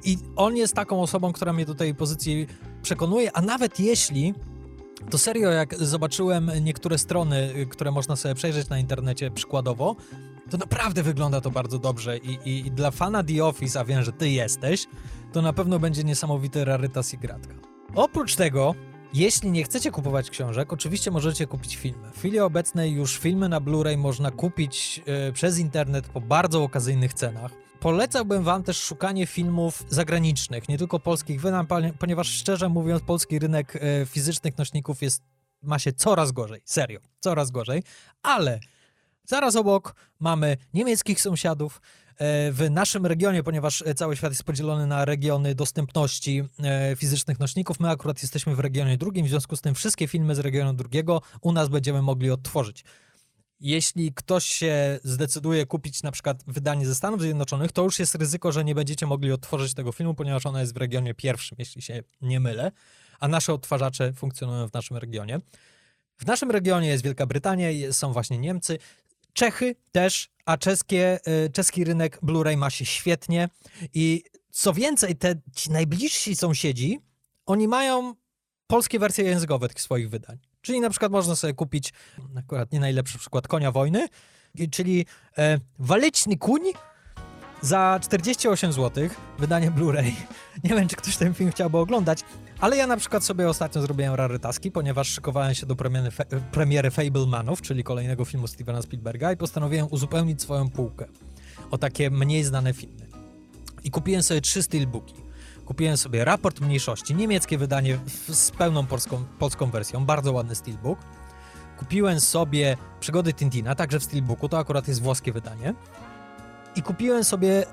i 0.04 0.18
on 0.36 0.58
jest 0.58 0.74
taką 0.74 1.02
osobą, 1.02 1.34
która 1.34 1.54
mnie 1.54 1.66
do 1.66 1.76
tej 1.76 1.96
pozycji 1.96 2.48
przekonuje, 2.82 3.32
a 3.38 3.42
nawet 3.42 3.80
jeśli 3.80 4.34
to 5.10 5.18
serio, 5.18 5.52
jak 5.52 5.76
zobaczyłem 5.76 6.52
niektóre 6.62 6.98
strony, 6.98 7.54
y, 7.56 7.66
które 7.66 7.92
można 7.92 8.16
sobie 8.16 8.36
przejrzeć 8.36 8.70
na 8.70 8.80
internecie 8.80 9.32
przykładowo, 9.32 9.96
to 10.50 10.58
naprawdę 10.58 11.04
wygląda 11.04 11.42
to 11.42 11.52
bardzo 11.52 11.80
dobrze 11.80 12.18
i, 12.18 12.50
i, 12.50 12.68
i 12.68 12.72
dla 12.72 12.92
fana 12.92 13.24
The 13.24 13.46
Office, 13.46 13.80
a 13.80 13.86
wiem, 13.86 14.04
że 14.04 14.12
ty 14.12 14.30
jesteś, 14.30 14.86
to 15.34 15.42
na 15.42 15.54
pewno 15.54 15.80
będzie 15.80 16.04
niesamowity 16.04 16.66
rarytas 16.66 17.14
i 17.14 17.18
gratka. 17.18 17.54
Oprócz 17.96 18.36
tego, 18.36 18.76
jeśli 19.14 19.52
nie 19.52 19.64
chcecie 19.64 19.92
kupować 19.92 20.30
książek, 20.30 20.74
oczywiście 20.74 21.12
możecie 21.12 21.48
kupić 21.48 21.76
filmy. 21.76 22.12
W 22.12 22.20
chwili 22.20 22.40
obecnej 22.40 22.92
już 22.92 23.20
filmy 23.20 23.50
na 23.50 23.62
Blu-ray 23.62 23.98
można 23.98 24.32
kupić 24.32 25.02
yy, 25.06 25.34
przez 25.34 25.60
internet 25.60 26.08
po 26.08 26.22
bardzo 26.22 26.64
okazyjnych 26.64 27.14
cenach. 27.14 27.52
Polecałbym 27.80 28.44
wam 28.44 28.64
też 28.64 28.78
szukanie 28.78 29.28
filmów 29.28 29.84
zagranicznych, 29.90 30.70
nie 30.70 30.78
tylko 30.78 31.00
polskich 31.00 31.42
ponieważ 32.00 32.28
szczerze 32.28 32.70
mówiąc 32.70 33.04
polski 33.04 33.40
rynek 33.40 33.76
e, 33.76 34.06
fizycznych 34.06 34.58
nośników 34.58 35.02
jest, 35.02 35.24
ma 35.62 35.80
się 35.80 35.94
coraz 35.94 36.32
gorzej, 36.32 36.62
serio, 36.66 37.00
coraz 37.20 37.52
gorzej, 37.52 37.84
ale 38.22 38.60
zaraz 39.26 39.56
obok 39.56 39.96
mamy 40.20 40.58
niemieckich 40.74 41.22
sąsiadów, 41.22 41.82
w 42.52 42.68
naszym 42.72 43.06
regionie, 43.06 43.44
ponieważ 43.44 43.84
cały 43.96 44.18
świat 44.18 44.32
jest 44.32 44.44
podzielony 44.44 44.88
na 44.88 45.06
regiony 45.06 45.56
dostępności 45.56 46.44
e, 46.64 46.96
fizycznych 46.96 47.40
nośników, 47.40 47.80
my 47.80 47.90
akurat 47.90 48.22
jesteśmy 48.22 48.56
w 48.56 48.60
regionie 48.60 48.98
drugim, 48.98 49.26
w 49.26 49.30
związku 49.30 49.56
z 49.56 49.62
tym 49.62 49.76
wszystkie 49.76 50.08
filmy 50.08 50.36
z 50.36 50.40
regionu 50.40 50.74
drugiego 50.74 51.22
u 51.42 51.52
nas 51.52 51.70
będziemy 51.70 52.02
mogli 52.02 52.32
odtworzyć. 52.32 52.84
Jeśli 53.60 54.14
ktoś 54.14 54.46
się 54.46 55.00
zdecyduje 55.04 55.66
kupić 55.66 56.04
na 56.04 56.12
przykład 56.12 56.44
wydanie 56.48 56.86
ze 56.88 56.96
Stanów 56.96 57.22
Zjednoczonych, 57.22 57.72
to 57.72 57.84
już 57.84 58.00
jest 58.00 58.16
ryzyko, 58.16 58.52
że 58.52 58.64
nie 58.64 58.76
będziecie 58.76 59.06
mogli 59.06 59.32
odtworzyć 59.32 59.74
tego 59.74 59.92
filmu, 59.92 60.14
ponieważ 60.14 60.46
ona 60.46 60.62
jest 60.62 60.74
w 60.74 60.78
regionie 60.78 61.14
pierwszym, 61.14 61.56
jeśli 61.60 61.82
się 61.82 62.04
nie 62.22 62.40
mylę, 62.40 62.72
a 63.20 63.28
nasze 63.28 63.54
odtwarzacze 63.54 64.14
funkcjonują 64.14 64.68
w 64.68 64.74
naszym 64.74 64.98
regionie. 64.98 65.40
W 66.18 66.26
naszym 66.26 66.52
regionie 66.52 66.88
jest 66.88 67.04
Wielka 67.04 67.26
Brytania, 67.26 67.68
są 67.92 68.14
właśnie 68.14 68.38
Niemcy, 68.38 68.78
Czechy 69.34 69.76
też, 69.92 70.30
a 70.46 70.58
czeskie, 70.58 71.20
y, 71.46 71.50
czeski 71.50 71.84
rynek 71.84 72.20
Blu-ray 72.22 72.58
ma 72.58 72.70
się 72.70 72.86
świetnie 72.86 73.50
i 73.94 74.24
co 74.52 74.74
więcej, 74.74 75.16
te 75.16 75.36
ci 75.56 75.72
najbliżsi 75.72 76.36
sąsiedzi, 76.36 77.00
oni 77.46 77.68
mają 77.68 78.16
polskie 78.68 79.00
wersje 79.00 79.24
językowe 79.24 79.70
tych 79.70 79.82
swoich 79.82 80.10
wydań. 80.10 80.38
Czyli 80.62 80.80
na 80.80 80.90
przykład 80.90 81.12
można 81.12 81.36
sobie 81.36 81.54
kupić, 81.54 81.94
akurat 82.38 82.72
nie 82.72 82.80
najlepszy 82.80 83.18
przykład, 83.18 83.48
Konia 83.48 83.72
Wojny, 83.72 84.08
czyli 84.72 85.06
e, 85.38 85.60
waleczny 85.80 86.38
kuń 86.38 86.62
za 87.62 88.00
48 88.04 88.74
zł, 88.74 89.10
wydanie 89.40 89.72
Blu-ray. 89.72 90.12
Nie 90.64 90.70
wiem, 90.70 90.88
czy 90.88 90.96
ktoś 90.96 91.18
ten 91.18 91.34
film 91.34 91.52
chciałby 91.52 91.78
oglądać, 91.78 92.20
ale 92.60 92.78
ja 92.78 92.88
na 92.88 92.98
przykład 92.98 93.24
sobie 93.24 93.50
ostatnio 93.50 93.82
zrobiłem 93.82 94.14
rarytaski, 94.14 94.72
ponieważ 94.72 95.08
szykowałem 95.08 95.56
się 95.56 95.66
do 95.66 95.76
premiery, 95.76 96.12
fe, 96.12 96.26
premiery 96.52 96.92
Fablemanów, 96.92 97.62
czyli 97.62 97.84
kolejnego 97.84 98.26
filmu 98.26 98.48
Stevena 98.48 98.82
Spielberga 98.82 99.32
i 99.32 99.38
postanowiłem 99.38 99.88
uzupełnić 99.92 100.42
swoją 100.42 100.70
półkę 100.70 101.06
o 101.72 101.78
takie 101.78 102.10
mniej 102.10 102.44
znane 102.44 102.74
filmy. 102.74 103.08
I 103.84 103.92
kupiłem 103.92 104.24
sobie 104.24 104.42
trzy 104.42 104.64
steelbooki. 104.64 105.14
Kupiłem 105.66 105.98
sobie 105.98 106.26
Raport 106.26 106.60
Mniejszości, 106.62 107.16
niemieckie 107.16 107.58
wydanie 107.58 108.00
z 108.28 108.52
pełną 108.52 108.86
polską, 108.86 109.24
polską 109.40 109.70
wersją, 109.70 110.06
bardzo 110.06 110.32
ładny 110.34 110.56
steelbook. 110.56 111.00
Kupiłem 111.78 112.20
sobie 112.20 112.78
Przygody 113.00 113.34
Tintina, 113.34 113.76
także 113.76 114.00
w 114.00 114.04
steelbooku, 114.04 114.50
to 114.50 114.58
akurat 114.58 114.88
jest 114.88 115.02
włoskie 115.02 115.32
wydanie. 115.32 115.74
I 116.80 116.82
kupiłem 116.82 117.24
sobie 117.24 117.66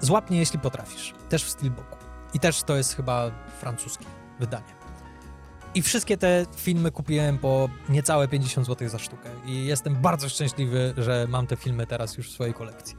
Złap 0.00 0.30
mnie, 0.30 0.38
jeśli 0.38 0.58
potrafisz, 0.58 1.14
też 1.28 1.44
w 1.44 1.50
steelbooku. 1.50 1.96
I 2.34 2.40
też 2.40 2.62
to 2.62 2.76
jest 2.76 2.96
chyba 2.96 3.30
francuskie 3.60 4.06
wydanie. 4.40 4.76
I 5.74 5.82
wszystkie 5.82 6.16
te 6.16 6.46
filmy 6.56 6.90
kupiłem 6.90 7.38
po 7.38 7.68
niecałe 7.88 8.28
50 8.28 8.66
zł 8.66 8.88
za 8.88 8.98
sztukę. 8.98 9.30
I 9.46 9.66
jestem 9.66 9.94
bardzo 9.94 10.28
szczęśliwy, 10.28 10.94
że 10.96 11.26
mam 11.28 11.46
te 11.46 11.56
filmy 11.56 11.86
teraz 11.86 12.16
już 12.16 12.30
w 12.30 12.34
swojej 12.34 12.54
kolekcji. 12.54 12.96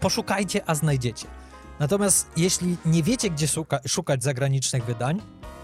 Poszukajcie, 0.00 0.60
a 0.66 0.74
znajdziecie. 0.74 1.26
Natomiast 1.78 2.30
jeśli 2.36 2.76
nie 2.86 3.02
wiecie, 3.02 3.30
gdzie 3.30 3.48
szuka, 3.48 3.80
szukać 3.86 4.22
zagranicznych 4.22 4.84
wydań, 4.84 5.22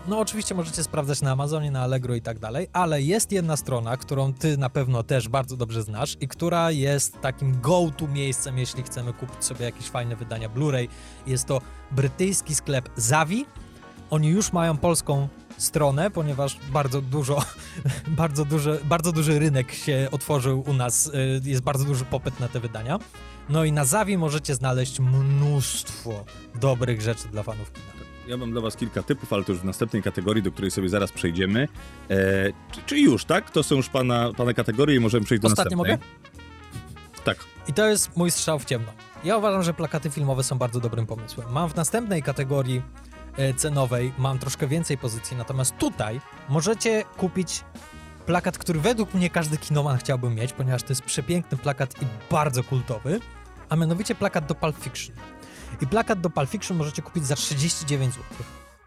no 0.09 0.19
oczywiście 0.19 0.55
możecie 0.55 0.85
sprawdzać 0.85 1.23
na 1.23 1.33
Amazonie, 1.33 1.71
na 1.71 1.83
Allegro 1.83 2.15
i 2.15 2.23
tak 2.23 2.39
dalej, 2.39 2.69
ale 2.73 3.03
jest 3.03 3.33
jedna 3.33 3.57
strona, 3.57 3.97
którą 3.97 4.33
ty 4.33 4.57
na 4.57 4.71
pewno 4.71 5.03
też 5.03 5.29
bardzo 5.29 5.57
dobrze 5.57 5.83
znasz 5.83 6.17
i 6.21 6.29
która 6.29 6.71
jest 6.71 7.21
takim 7.21 7.61
go-to 7.61 8.09
miejscem, 8.09 8.59
jeśli 8.59 8.83
chcemy 8.83 9.13
kupić 9.13 9.45
sobie 9.45 9.65
jakieś 9.65 9.89
fajne 9.89 10.17
wydania 10.17 10.49
Blu-ray. 10.49 10.89
Jest 11.27 11.47
to 11.47 11.61
brytyjski 11.91 12.55
sklep 12.55 12.89
Zavi. 12.97 13.47
Oni 14.11 14.29
już 14.29 14.53
mają 14.53 14.77
polską 14.77 15.29
stronę, 15.59 16.11
ponieważ 16.11 16.59
bardzo 16.73 17.01
dużo, 17.01 17.43
bardzo 18.07 18.45
duży, 18.45 18.81
bardzo 18.85 19.13
duży 19.13 19.39
rynek 19.39 19.73
się 19.73 20.09
otworzył 20.13 20.65
u 20.67 20.73
nas, 20.73 21.07
y, 21.07 21.41
jest 21.45 21.63
bardzo 21.63 21.85
duży 21.85 22.05
popyt 22.05 22.41
na 22.41 22.49
te 22.49 22.61
wydania. 22.61 22.99
No 23.49 23.65
i 23.65 23.73
na 23.73 23.85
Zavi 23.85 24.19
możecie 24.19 24.55
znaleźć 24.55 25.01
mnóstwo 25.01 26.25
dobrych 26.55 27.01
rzeczy 27.01 27.29
dla 27.29 27.43
fanów 27.43 27.73
kina. 27.73 28.08
Ja 28.29 28.37
mam 28.37 28.51
dla 28.51 28.61
was 28.61 28.77
kilka 28.77 29.03
typów, 29.03 29.33
ale 29.33 29.45
to 29.45 29.53
już 29.53 29.61
w 29.61 29.65
następnej 29.65 30.03
kategorii, 30.03 30.43
do 30.43 30.53
której 30.53 30.71
sobie 30.71 30.89
zaraz 30.89 31.13
przejdziemy. 31.13 31.69
E, 32.11 32.17
czy, 32.73 32.81
czy 32.87 32.99
już, 32.99 33.25
tak? 33.25 33.51
To 33.51 33.63
są 33.63 33.75
już 33.75 33.89
pana, 33.89 34.33
pana 34.37 34.55
kategorie 34.55 34.97
i 34.97 35.01
możemy 35.01 35.25
przejść 35.25 35.43
do 35.43 35.49
Ostatnio 35.49 35.77
następnej. 35.77 36.09
Tak. 37.25 37.39
I 37.69 37.73
to 37.73 37.87
jest 37.87 38.17
mój 38.17 38.31
strzał 38.31 38.59
w 38.59 38.65
ciemno. 38.65 38.93
Ja 39.25 39.37
uważam, 39.37 39.63
że 39.63 39.75
plakaty 39.75 40.11
filmowe 40.11 40.45
są 40.45 40.59
bardzo 40.59 40.81
dobrym 40.81 41.07
pomysłem. 41.07 41.53
Mam 41.53 41.71
w 41.71 41.77
następnej 41.77 42.23
kategorii 42.23 42.83
e, 43.37 43.55
cenowej, 43.55 44.13
mam 44.19 44.39
troszkę 44.39 44.67
więcej 44.67 44.99
pozycji, 44.99 45.37
natomiast 45.37 45.79
tutaj 45.79 46.21
możecie 46.49 47.05
kupić 47.17 47.65
plakat, 48.27 48.59
który 48.59 48.81
według 48.81 49.15
mnie 49.15 49.31
każdy 49.31 49.57
kinoman 49.57 49.99
chciałby 49.99 50.31
mieć, 50.31 50.53
ponieważ 50.53 50.83
to 50.83 50.89
jest 50.89 51.03
przepiękny 51.03 51.59
plakat 51.59 52.03
i 52.03 52.07
bardzo 52.31 52.65
kultowy, 52.65 53.21
a 53.69 53.77
mianowicie 53.77 54.15
plakat 54.15 54.47
do 54.47 54.55
Pulp 54.55 54.77
Fiction. 54.79 55.17
I 55.81 55.87
plakat 55.87 56.21
do 56.21 56.31
Pulp 56.31 56.51
Fiction 56.51 56.77
możecie 56.77 57.03
kupić 57.03 57.27
za 57.27 57.35
39 57.35 58.15
zł. 58.15 58.25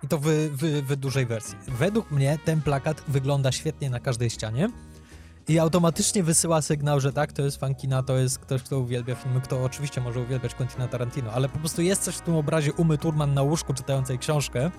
I 0.04 0.08
to 0.08 0.17
w, 0.17 0.26
w, 0.28 0.88
w 0.88 0.96
dużej 0.96 1.26
wersji. 1.26 1.58
Według 1.67 2.12
mnie 2.12 2.39
ten 2.46 2.62
plakat 2.62 3.04
wygląda 3.08 3.52
świetnie 3.52 3.89
na 3.89 4.00
każdej 4.00 4.30
ścianie. 4.30 4.70
I 5.48 5.60
automatycznie 5.60 6.24
wysyła 6.24 6.62
sygnał, 6.62 7.00
że 7.00 7.13
tak, 7.13 7.34
to 7.34 7.41
jest 7.41 7.58
fan 7.58 7.76
kina, 7.76 8.04
to 8.04 8.17
jest 8.17 8.39
ktoś, 8.39 8.63
kto 8.63 8.80
uwielbia 8.80 9.15
filmy, 9.15 9.41
kto 9.41 9.63
oczywiście 9.63 10.02
może 10.02 10.20
uwielbiać 10.20 10.56
Quentina 10.56 10.88
Tarantino, 10.88 11.32
ale 11.32 11.50
po 11.50 11.60
prostu 11.60 11.82
jest 11.82 12.04
coś 12.04 12.15
w 12.15 12.22
tym 12.22 12.36
obrazie 12.36 12.74
Umy 12.74 12.98
Turman 12.98 13.34
na 13.34 13.41
łóżku 13.41 13.74
czytającej 13.74 14.20
książkę, 14.20 14.72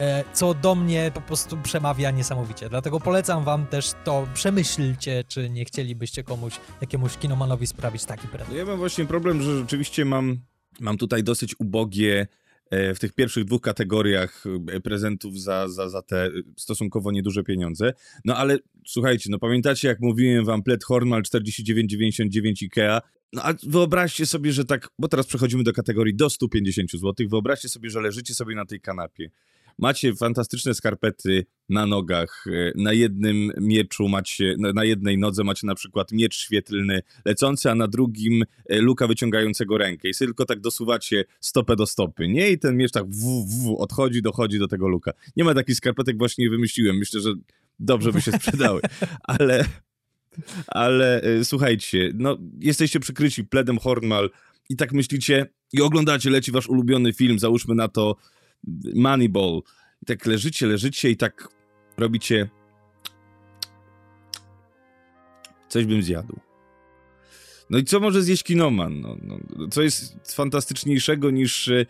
e, 0.00 0.24
co 0.32 0.54
do 0.54 0.74
mnie 0.74 1.10
po 1.14 1.20
prostu 1.20 1.56
przemawia 1.56 2.10
niesamowicie. 2.10 2.68
Dlatego 2.68 3.00
polecam 3.00 3.44
wam 3.44 3.66
też 3.66 3.92
to, 4.04 4.26
przemyślcie, 4.34 5.24
czy 5.28 5.50
nie 5.50 5.64
chcielibyście 5.64 6.22
komuś, 6.22 6.60
jakiemuś 6.80 7.16
kinomanowi 7.16 7.66
sprawić 7.66 8.04
taki 8.04 8.28
prezent. 8.28 8.50
No 8.50 8.56
ja 8.56 8.64
mam 8.64 8.78
właśnie 8.78 9.04
problem, 9.04 9.42
że 9.42 9.58
rzeczywiście 9.58 10.04
mam, 10.04 10.38
mam 10.80 10.96
tutaj 10.96 11.22
dosyć 11.22 11.54
ubogie 11.58 12.26
e, 12.70 12.94
w 12.94 12.98
tych 12.98 13.12
pierwszych 13.12 13.44
dwóch 13.44 13.62
kategoriach 13.62 14.44
e, 14.72 14.80
prezentów 14.80 15.40
za, 15.40 15.68
za, 15.68 15.88
za 15.88 16.02
te 16.02 16.26
e, 16.26 16.30
stosunkowo 16.56 17.12
nieduże 17.12 17.42
pieniądze. 17.42 17.92
No 18.24 18.36
ale 18.36 18.58
słuchajcie, 18.86 19.30
no 19.30 19.38
pamiętacie 19.38 19.88
jak 19.88 20.00
mówiłem 20.00 20.44
wam 20.44 20.62
Pled 20.62 20.84
Hornmal 20.84 21.22
49,99 21.22 22.52
IKEA? 22.62 23.00
No 23.32 23.42
a 23.42 23.54
wyobraźcie 23.62 24.26
sobie, 24.26 24.52
że 24.52 24.64
tak, 24.64 24.88
bo 24.98 25.08
teraz 25.08 25.26
przechodzimy 25.26 25.62
do 25.62 25.72
kategorii 25.72 26.14
do 26.14 26.30
150 26.30 26.90
zł. 26.92 27.28
Wyobraźcie 27.28 27.68
sobie, 27.68 27.90
że 27.90 28.00
leżycie 28.00 28.34
sobie 28.34 28.54
na 28.54 28.66
tej 28.66 28.80
kanapie. 28.80 29.30
Macie 29.78 30.14
fantastyczne 30.14 30.74
skarpety 30.74 31.46
na 31.68 31.86
nogach, 31.86 32.44
e, 32.46 32.72
na 32.76 32.92
jednym 32.92 33.52
mieczu 33.60 34.08
macie, 34.08 34.54
na- 34.58 34.84
jednej 34.84 35.18
nodze 35.18 35.44
macie 35.44 35.66
na 35.66 35.74
przykład 35.74 36.12
miecz 36.12 36.36
świetlny 36.36 37.02
lecący, 37.24 37.70
a 37.70 37.74
na 37.74 37.88
drugim 37.88 38.44
e, 38.68 38.80
luka 38.80 39.06
wyciągającego 39.06 39.78
rękę. 39.78 40.08
I 40.08 40.14
sobie 40.14 40.26
tylko 40.28 40.44
tak 40.44 40.60
dosuwacie 40.60 41.24
stopę 41.40 41.76
do 41.76 41.86
stopy, 41.86 42.28
nie? 42.28 42.50
I 42.50 42.58
ten 42.58 42.76
miecz 42.76 42.92
tak 42.92 43.06
w, 43.06 43.46
w, 43.46 43.74
odchodzi, 43.78 44.22
dochodzi 44.22 44.58
do 44.58 44.68
tego 44.68 44.88
luka. 44.88 45.12
Nie 45.36 45.44
ma 45.44 45.54
takich 45.54 45.76
skarpetek, 45.76 46.18
właśnie 46.18 46.50
wymyśliłem. 46.50 46.96
Myślę, 46.96 47.20
że 47.20 47.34
dobrze 47.78 48.12
by 48.12 48.20
się 48.20 48.32
sprzedały. 48.40 48.80
Ale, 49.22 49.64
ale 50.66 51.22
e, 51.22 51.44
słuchajcie, 51.44 52.10
no 52.14 52.38
jesteście 52.60 53.00
przykryci 53.00 53.44
pledem 53.44 53.78
Hornmal 53.78 54.30
i 54.68 54.76
tak 54.76 54.92
myślicie 54.92 55.46
i 55.72 55.80
oglądacie, 55.80 56.30
leci 56.30 56.52
wasz 56.52 56.68
ulubiony 56.68 57.12
film, 57.12 57.38
załóżmy 57.38 57.74
na 57.74 57.88
to 57.88 58.16
Moneyball. 58.94 59.60
I 60.02 60.06
tak 60.06 60.26
leżycie, 60.26 60.66
leżycie 60.66 61.10
i 61.10 61.16
tak 61.16 61.48
robicie 61.96 62.48
coś 65.68 65.86
bym 65.86 66.02
zjadł. 66.02 66.40
No 67.70 67.78
i 67.78 67.84
co 67.84 68.00
może 68.00 68.22
zjeść 68.22 68.42
kinoman? 68.42 69.00
No, 69.00 69.16
no, 69.22 69.38
co 69.70 69.82
jest 69.82 70.34
fantastyczniejszego 70.34 71.30
niż 71.30 71.68
e, 71.68 71.86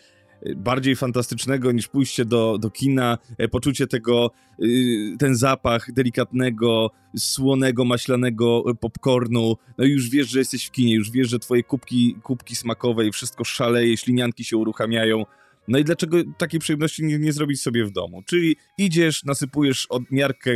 bardziej 0.56 0.96
fantastycznego 0.96 1.72
niż 1.72 1.88
pójście 1.88 2.24
do, 2.24 2.58
do 2.58 2.70
kina, 2.70 3.18
e, 3.38 3.48
poczucie 3.48 3.86
tego, 3.86 4.30
y, 4.62 5.16
ten 5.18 5.36
zapach 5.36 5.92
delikatnego, 5.92 6.90
słonego, 7.16 7.84
maślanego 7.84 8.64
e, 8.70 8.74
popcornu, 8.74 9.56
no 9.78 9.84
i 9.84 9.90
już 9.90 10.10
wiesz, 10.10 10.28
że 10.28 10.38
jesteś 10.38 10.66
w 10.66 10.70
kinie, 10.70 10.94
już 10.94 11.10
wiesz, 11.10 11.28
że 11.28 11.38
twoje 11.38 11.62
kubki, 11.62 12.16
kubki 12.22 12.56
smakowe 12.56 13.06
i 13.06 13.12
wszystko 13.12 13.44
szaleje, 13.44 13.96
ślinianki 13.96 14.44
się 14.44 14.56
uruchamiają. 14.56 15.24
No 15.68 15.78
i 15.78 15.84
dlaczego 15.84 16.16
takiej 16.38 16.60
przyjemności 16.60 17.04
nie, 17.04 17.18
nie 17.18 17.32
zrobić 17.32 17.62
sobie 17.62 17.84
w 17.84 17.90
domu? 17.90 18.22
Czyli 18.26 18.56
idziesz, 18.78 19.24
nasypujesz 19.24 19.86
od 19.86 20.10
miarkę 20.10 20.50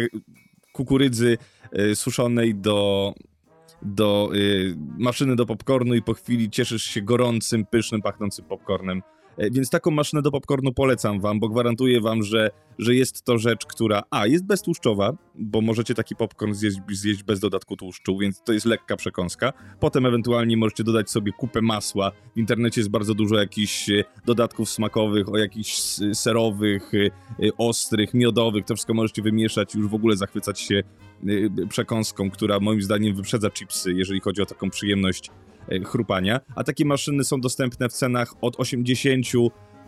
kukurydzy 0.73 1.39
y, 1.79 1.97
suszonej 1.97 2.55
do, 2.55 3.15
do 3.83 4.31
y, 4.35 4.75
maszyny 4.99 5.37
do 5.37 5.47
popcornu 5.47 5.95
i 5.95 6.03
po 6.03 6.15
chwili 6.15 6.51
cieszysz 6.51 6.83
się 6.83 7.03
gorącym, 7.03 7.67
pysznym, 7.67 8.03
pachnącym 8.03 8.45
popcornem. 8.45 9.03
E, 9.39 9.51
Więc 9.51 9.71
taką 9.71 9.91
maszynę 9.91 10.23
do 10.23 10.31
popcornu 10.31 10.73
polecam 10.73 11.21
wam, 11.21 11.41
bo 11.41 11.49
gwarantuję 11.49 12.01
wam, 12.01 12.23
że, 12.23 12.51
że 12.79 12.95
jest 12.95 13.23
to 13.23 13.39
rzecz, 13.39 13.67
która 13.67 14.03
a, 14.11 14.27
jest 14.27 14.45
beztłuszczowa, 14.45 15.13
bo 15.35 15.61
możecie 15.61 15.95
taki 15.95 16.17
popcorn 16.17 16.55
zjeść, 16.55 16.79
zjeść 16.91 17.23
bez 17.23 17.41
dodatku 17.41 17.77
tłuszczu, 17.77 18.19
więc 18.19 18.43
to 18.43 18.53
jest 18.53 18.67
lekka 18.67 18.97
przekąska. 18.97 19.53
Potem 19.81 20.07
ewentualnie 20.07 20.57
możecie 20.57 20.85
dodać 20.85 21.11
sobie 21.11 21.33
kupę 21.33 21.63
masła. 21.63 22.13
W 22.35 22.39
internecie 22.39 22.81
jest 22.81 22.91
bardzo 22.91 23.15
dużo 23.15 23.37
jakichś 23.37 23.91
e, 23.91 24.05
dodatków 24.27 24.71
smakowych, 24.71 25.29
o 25.29 25.39
jakichś 25.39 25.81
serowych, 26.13 26.93
e, 26.95 27.49
ostrych, 27.59 28.15
miodowych. 28.15 28.65
To 28.65 28.75
wszystko 28.75 28.95
możecie 28.95 29.23
wymieszać 29.23 29.75
i 29.75 29.79
już 29.79 29.89
w 29.89 29.95
ogóle 29.95 30.17
zachwycać 30.17 30.61
się 30.61 30.83
przekąską, 31.69 32.31
która 32.31 32.61
moim 32.61 32.83
zdaniem 32.83 33.15
wyprzedza 33.15 33.51
chipsy, 33.51 33.93
jeżeli 33.93 34.21
chodzi 34.21 34.43
o 34.43 34.47
taką 34.47 34.71
przyjemność 34.71 35.31
chrupania. 35.85 36.41
A 36.57 36.65
takie 36.65 36.85
maszyny 36.85 37.25
są 37.25 37.41
dostępne 37.41 37.89
w 37.89 37.93
cenach 37.93 38.35
od 38.41 38.61
80 38.61 39.27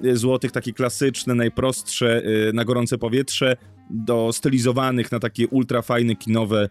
zł, 0.03 0.51
takie 0.53 0.73
klasyczne, 0.73 1.35
najprostsze 1.35 2.23
e, 2.49 2.53
na 2.53 2.65
gorące 2.65 2.99
powietrze, 2.99 3.57
do 3.91 4.33
stylizowanych 4.33 5.13
na 5.13 5.19
takie 5.19 5.49
ultra 5.49 5.83
fajne 5.83 6.17
kinowe 6.17 6.69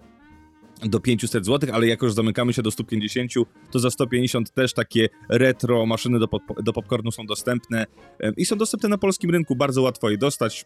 do 0.83 0.99
500 0.99 1.45
zł, 1.45 1.69
ale 1.73 1.87
jak 1.87 2.01
już 2.01 2.13
zamykamy 2.13 2.53
się 2.53 2.61
do 2.61 2.71
150, 2.71 3.31
to 3.71 3.79
za 3.79 3.91
150 3.91 4.51
też 4.51 4.73
takie 4.73 5.09
retro 5.29 5.85
maszyny 5.85 6.19
do, 6.19 6.27
pop- 6.27 6.63
do 6.63 6.73
popcornu 6.73 7.11
są 7.11 7.25
dostępne 7.25 7.85
e, 8.19 8.31
i 8.37 8.45
są 8.45 8.55
dostępne 8.55 8.89
na 8.89 8.97
polskim 8.97 9.31
rynku, 9.31 9.55
bardzo 9.55 9.81
łatwo 9.81 10.09
je 10.09 10.17
dostać. 10.17 10.65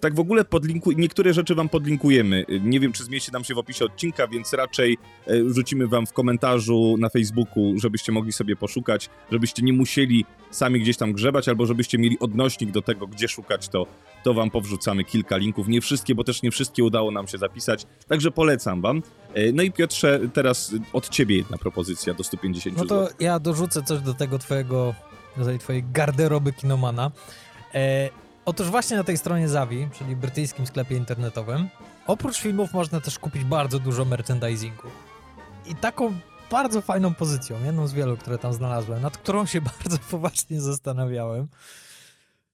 Tak 0.00 0.14
w 0.14 0.20
ogóle 0.20 0.44
podlinku... 0.44 0.92
niektóre 0.92 1.34
rzeczy 1.34 1.54
wam 1.54 1.68
podlinkujemy. 1.68 2.44
Nie 2.60 2.80
wiem, 2.80 2.92
czy 2.92 3.04
zmieści 3.04 3.32
nam 3.32 3.44
się 3.44 3.54
w 3.54 3.58
opisie 3.58 3.84
odcinka, 3.84 4.28
więc 4.28 4.52
raczej 4.52 4.98
e, 5.26 5.32
rzucimy 5.54 5.88
wam 5.88 6.06
w 6.06 6.12
komentarzu 6.12 6.96
na 6.98 7.08
Facebooku, 7.08 7.74
żebyście 7.78 8.12
mogli 8.12 8.32
sobie 8.32 8.56
poszukać, 8.56 9.10
żebyście 9.32 9.62
nie 9.62 9.72
musieli 9.72 10.24
sami 10.50 10.80
gdzieś 10.80 10.96
tam 10.96 11.12
grzebać, 11.12 11.48
albo 11.48 11.66
żebyście 11.66 11.98
mieli 11.98 12.18
odnośnik 12.18 12.70
do 12.70 12.82
tego, 12.82 13.06
gdzie 13.06 13.28
szukać, 13.28 13.68
to, 13.68 13.86
to 14.24 14.34
wam 14.34 14.50
powrzucamy 14.50 15.04
kilka 15.04 15.36
linków. 15.36 15.68
Nie 15.68 15.80
wszystkie, 15.80 16.14
bo 16.14 16.24
też 16.24 16.42
nie 16.42 16.50
wszystkie 16.50 16.84
udało 16.84 17.10
nam 17.10 17.28
się 17.28 17.38
zapisać, 17.38 17.86
także 18.08 18.30
polecam 18.30 18.80
wam. 18.80 19.02
E, 19.34 19.52
No 19.52 19.62
i 19.62 19.72
Piotrze, 19.72 20.20
teraz 20.32 20.74
od 20.92 21.08
ciebie 21.08 21.36
jedna 21.36 21.58
propozycja 21.58 22.14
do 22.14 22.24
150 22.24 22.76
No 22.76 22.84
to 22.84 23.08
ja 23.20 23.38
dorzucę 23.38 23.82
coś 23.82 24.00
do 24.00 24.14
tego 24.14 24.38
twojego, 24.38 24.94
do 25.36 25.44
tej 25.44 25.58
twojej 25.58 25.84
garderoby 25.92 26.52
kinomana. 26.52 27.10
E, 27.74 28.10
otóż 28.44 28.70
właśnie 28.70 28.96
na 28.96 29.04
tej 29.04 29.18
stronie 29.18 29.48
Zavi, 29.48 29.88
czyli 29.98 30.16
brytyjskim 30.16 30.66
sklepie 30.66 30.96
internetowym, 30.96 31.68
oprócz 32.06 32.40
filmów 32.40 32.72
można 32.72 33.00
też 33.00 33.18
kupić 33.18 33.44
bardzo 33.44 33.78
dużo 33.78 34.04
merchandisingu. 34.04 34.88
I 35.66 35.74
taką 35.74 36.14
bardzo 36.50 36.80
fajną 36.80 37.14
pozycją, 37.14 37.64
jedną 37.64 37.86
z 37.86 37.92
wielu, 37.92 38.16
które 38.16 38.38
tam 38.38 38.52
znalazłem, 38.52 39.02
nad 39.02 39.18
którą 39.18 39.46
się 39.46 39.60
bardzo 39.78 39.98
poważnie 40.10 40.60
zastanawiałem, 40.60 41.48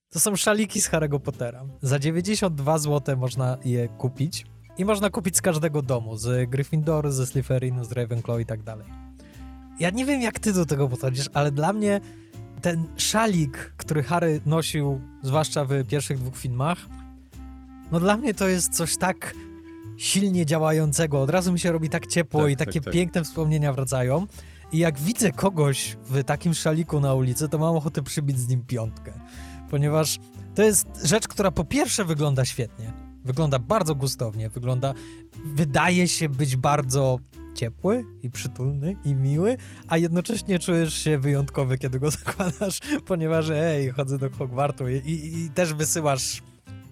to 0.09 0.19
są 0.19 0.35
szaliki 0.35 0.81
z 0.81 0.89
Harry'ego 0.89 1.19
Pottera. 1.19 1.65
Za 1.81 1.99
92 1.99 2.77
zł 2.77 3.17
można 3.17 3.57
je 3.65 3.87
kupić 3.87 4.45
i 4.77 4.85
można 4.85 5.09
kupić 5.09 5.37
z 5.37 5.41
każdego 5.41 5.81
domu, 5.81 6.17
z 6.17 6.49
Gryffindoru, 6.49 7.11
ze 7.11 7.27
Slytherinu, 7.27 7.83
z 7.83 7.91
Ravenclaw 7.91 8.39
i 8.39 8.45
tak 8.45 8.63
dalej. 8.63 8.87
Ja 9.79 9.89
nie 9.89 10.05
wiem, 10.05 10.21
jak 10.21 10.39
ty 10.39 10.53
do 10.53 10.65
tego 10.65 10.89
podchodzisz, 10.89 11.29
ale 11.33 11.51
dla 11.51 11.73
mnie 11.73 12.01
ten 12.61 12.87
szalik, 12.97 13.73
który 13.77 14.03
Harry 14.03 14.41
nosił, 14.45 15.01
zwłaszcza 15.23 15.65
w 15.65 15.83
pierwszych 15.87 16.19
dwóch 16.19 16.37
filmach, 16.37 16.77
no 17.91 17.99
dla 17.99 18.17
mnie 18.17 18.33
to 18.33 18.47
jest 18.47 18.75
coś 18.75 18.97
tak 18.97 19.33
silnie 19.97 20.45
działającego. 20.45 21.21
Od 21.21 21.29
razu 21.29 21.53
mi 21.53 21.59
się 21.59 21.71
robi 21.71 21.89
tak 21.89 22.07
ciepło 22.07 22.41
Tak, 22.41 22.51
i 22.51 22.55
tak, 22.55 22.67
takie 22.67 22.81
tak. 22.81 22.93
piękne 22.93 23.23
wspomnienia 23.23 23.73
wracają. 23.73 24.27
I 24.71 24.77
jak 24.77 24.99
widzę 24.99 25.31
kogoś 25.31 25.97
w 26.05 26.23
takim 26.23 26.53
szaliku 26.53 26.99
na 26.99 27.13
ulicy, 27.13 27.49
to 27.49 27.57
mam 27.57 27.75
ochotę 27.75 28.03
przybić 28.03 28.39
z 28.39 28.47
nim 28.47 28.63
piątkę. 28.65 29.13
Ponieważ 29.69 30.19
to 30.55 30.63
jest 30.63 30.87
rzecz, 31.03 31.27
która 31.27 31.51
po 31.51 31.63
pierwsze 31.63 32.05
wygląda 32.05 32.45
świetnie. 32.45 32.93
Wygląda 33.25 33.59
bardzo 33.59 33.95
gustownie, 33.95 34.49
wygląda, 34.49 34.93
wydaje 35.45 36.07
się 36.07 36.29
być 36.29 36.55
bardzo 36.55 37.19
ciepły 37.59 38.05
i 38.23 38.29
przytulny 38.29 38.95
i 39.05 39.15
miły, 39.15 39.57
a 39.87 39.97
jednocześnie 39.97 40.59
czujesz 40.59 40.93
się 40.93 41.17
wyjątkowy, 41.17 41.77
kiedy 41.77 41.99
go 41.99 42.11
zakładasz, 42.23 42.79
ponieważ 43.05 43.49
ej, 43.49 43.89
chodzę 43.89 44.17
do 44.17 44.29
Hogwartu 44.29 44.89
i, 44.89 44.95
i, 44.95 45.37
i 45.37 45.49
też 45.49 45.73
wysyłasz 45.73 46.41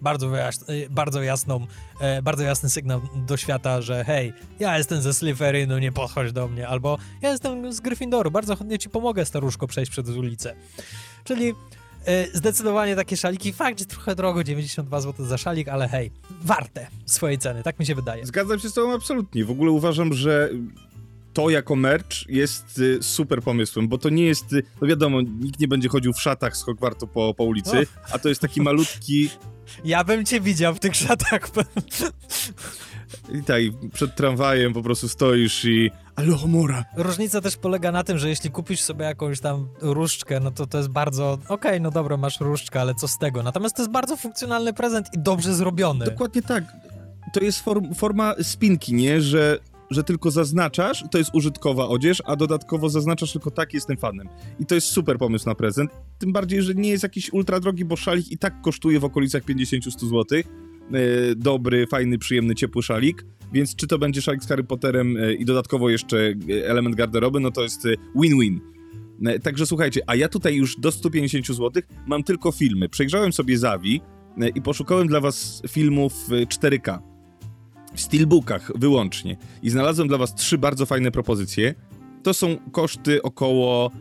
bardzo, 0.01 0.27
y, 0.69 0.87
bardzo 0.89 1.21
jasną, 1.21 1.67
e, 1.99 2.21
bardzo 2.21 2.43
jasny 2.43 2.69
sygnał 2.69 3.01
do 3.27 3.37
świata, 3.37 3.81
że 3.81 4.03
hej, 4.03 4.33
ja 4.59 4.77
jestem 4.77 5.01
ze 5.01 5.13
Slytherinu, 5.13 5.79
nie 5.79 5.91
podchodź 5.91 6.31
do 6.31 6.47
mnie, 6.47 6.67
albo 6.67 6.97
ja 7.21 7.31
jestem 7.31 7.73
z 7.73 7.79
Gryffindoru, 7.79 8.31
bardzo 8.31 8.55
chętnie 8.55 8.79
ci 8.79 8.89
pomogę, 8.89 9.25
staruszko, 9.25 9.67
przejść 9.67 9.91
przez 9.91 10.09
ulicę. 10.09 10.55
Czyli 11.23 11.53
zdecydowanie 12.33 12.95
takie 12.95 13.17
szaliki, 13.17 13.53
fakt, 13.53 13.79
że 13.79 13.85
trochę 13.85 14.15
drogo, 14.15 14.43
92 14.43 15.01
zł 15.01 15.25
za 15.25 15.37
szalik, 15.37 15.67
ale 15.67 15.87
hej, 15.87 16.11
warte 16.41 16.87
swojej 17.05 17.37
ceny, 17.37 17.63
tak 17.63 17.79
mi 17.79 17.85
się 17.85 17.95
wydaje. 17.95 18.25
Zgadzam 18.25 18.59
się 18.59 18.69
z 18.69 18.73
tobą 18.73 18.93
absolutnie. 18.93 19.45
W 19.45 19.51
ogóle 19.51 19.71
uważam, 19.71 20.13
że 20.13 20.49
to 21.33 21.49
jako 21.49 21.75
merch 21.75 22.29
jest 22.29 22.79
y, 22.79 22.97
super 23.01 23.41
pomysłem, 23.41 23.87
bo 23.87 23.97
to 23.97 24.09
nie 24.09 24.25
jest, 24.25 24.53
y, 24.53 24.63
no 24.81 24.87
wiadomo, 24.87 25.21
nikt 25.21 25.59
nie 25.59 25.67
będzie 25.67 25.89
chodził 25.89 26.13
w 26.13 26.21
szatach 26.21 26.57
z 26.57 26.63
Hogwartu 26.63 27.07
po, 27.07 27.33
po 27.33 27.43
ulicy, 27.43 27.87
a 28.11 28.19
to 28.19 28.29
jest 28.29 28.41
taki 28.41 28.61
malutki, 28.61 29.29
Ja 29.83 30.03
bym 30.03 30.25
cię 30.25 30.41
widział 30.41 30.75
w 30.75 30.79
tych 30.79 30.95
szatach. 30.95 31.49
i 33.33 33.43
tak, 33.43 33.61
przed 33.93 34.15
tramwajem 34.15 34.73
po 34.73 34.83
prostu 34.83 35.09
stoisz 35.09 35.65
i 35.65 35.91
Alohomora. 36.15 36.85
Różnica 36.95 37.41
też 37.41 37.57
polega 37.57 37.91
na 37.91 38.03
tym, 38.03 38.17
że 38.17 38.29
jeśli 38.29 38.51
kupisz 38.51 38.81
sobie 38.81 39.05
jakąś 39.05 39.39
tam 39.39 39.69
różdżkę, 39.81 40.39
no 40.39 40.51
to 40.51 40.67
to 40.67 40.77
jest 40.77 40.89
bardzo, 40.89 41.37
okej, 41.47 41.81
no 41.81 41.91
dobra, 41.91 42.17
masz 42.17 42.39
różdżkę, 42.39 42.81
ale 42.81 42.95
co 42.95 43.07
z 43.07 43.17
tego? 43.17 43.43
Natomiast 43.43 43.75
to 43.75 43.81
jest 43.81 43.91
bardzo 43.91 44.17
funkcjonalny 44.17 44.73
prezent 44.73 45.07
i 45.13 45.19
dobrze 45.19 45.55
zrobiony. 45.55 46.05
Dokładnie 46.05 46.41
tak. 46.41 46.63
To 47.33 47.39
jest 47.39 47.59
form, 47.59 47.93
forma 47.93 48.35
spinki, 48.41 48.93
nie? 48.93 49.21
Że, 49.21 49.59
że 49.89 50.03
tylko 50.03 50.31
zaznaczasz, 50.31 51.03
to 51.11 51.17
jest 51.17 51.29
użytkowa 51.33 51.87
odzież, 51.87 52.21
a 52.25 52.35
dodatkowo 52.35 52.89
zaznaczasz 52.89 53.31
tylko 53.31 53.51
tak, 53.51 53.73
jestem 53.73 53.97
fanem. 53.97 54.29
I 54.59 54.65
to 54.65 54.75
jest 54.75 54.87
super 54.87 55.17
pomysł 55.17 55.45
na 55.45 55.55
prezent. 55.55 55.91
Tym 56.19 56.33
bardziej, 56.33 56.61
że 56.61 56.73
nie 56.73 56.89
jest 56.89 57.03
jakiś 57.03 57.33
ultra 57.33 57.59
drogi, 57.59 57.85
bo 57.85 57.95
szalik 57.95 58.31
i 58.31 58.37
tak 58.37 58.61
kosztuje 58.61 58.99
w 58.99 59.05
okolicach 59.05 59.43
50-100 59.43 59.99
zł. 59.99 60.25
E, 60.93 61.35
dobry, 61.35 61.87
fajny, 61.87 62.17
przyjemny, 62.17 62.55
ciepły 62.55 62.83
szalik. 62.83 63.25
Więc 63.53 63.75
czy 63.75 63.87
to 63.87 63.97
będzie 63.97 64.21
szalik 64.21 64.43
z 64.43 64.47
Harry 64.47 64.63
Potterem 64.63 65.17
e, 65.17 65.33
i 65.33 65.45
dodatkowo 65.45 65.89
jeszcze 65.89 66.17
e, 66.17 66.69
element 66.69 66.95
garderoby, 66.95 67.39
no 67.39 67.51
to 67.51 67.63
jest 67.63 67.87
win-win. 68.15 68.59
Także 69.43 69.65
słuchajcie, 69.65 70.01
a 70.07 70.15
ja 70.15 70.29
tutaj 70.29 70.55
już 70.55 70.75
do 70.79 70.91
150 70.91 71.47
zł 71.47 71.83
mam 72.07 72.23
tylko 72.23 72.51
filmy. 72.51 72.89
Przejrzałem 72.89 73.33
sobie 73.33 73.57
Zawi 73.57 74.01
i 74.55 74.61
poszukałem 74.61 75.07
dla 75.07 75.19
was 75.19 75.61
filmów 75.69 76.13
e, 76.31 76.45
4K. 76.45 76.99
W 77.95 78.01
steelbookach 78.01 78.71
wyłącznie. 78.75 79.37
I 79.63 79.69
znalazłem 79.69 80.07
dla 80.07 80.17
was 80.17 80.35
trzy 80.35 80.57
bardzo 80.57 80.85
fajne 80.85 81.11
propozycje. 81.11 81.75
To 82.23 82.33
są 82.33 82.57
koszty 82.71 83.21
około, 83.21 83.91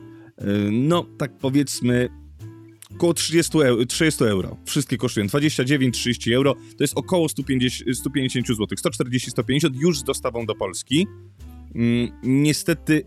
no 0.72 1.06
tak 1.18 1.38
powiedzmy, 1.38 2.08
około 2.94 3.14
30 3.14 3.58
euro, 3.58 3.86
30 3.86 4.24
euro. 4.24 4.56
Wszystkie 4.64 4.96
kosztują 4.96 5.26
29-30 5.26 6.34
euro. 6.34 6.54
To 6.54 6.84
jest 6.84 6.94
około 6.96 7.28
150, 7.28 7.98
150 7.98 8.46
zł. 8.46 8.66
140-150 8.66 9.80
już 9.80 9.98
z 9.98 10.04
dostawą 10.04 10.46
do 10.46 10.54
Polski. 10.54 11.06
Mm, 11.74 12.08
niestety 12.22 13.04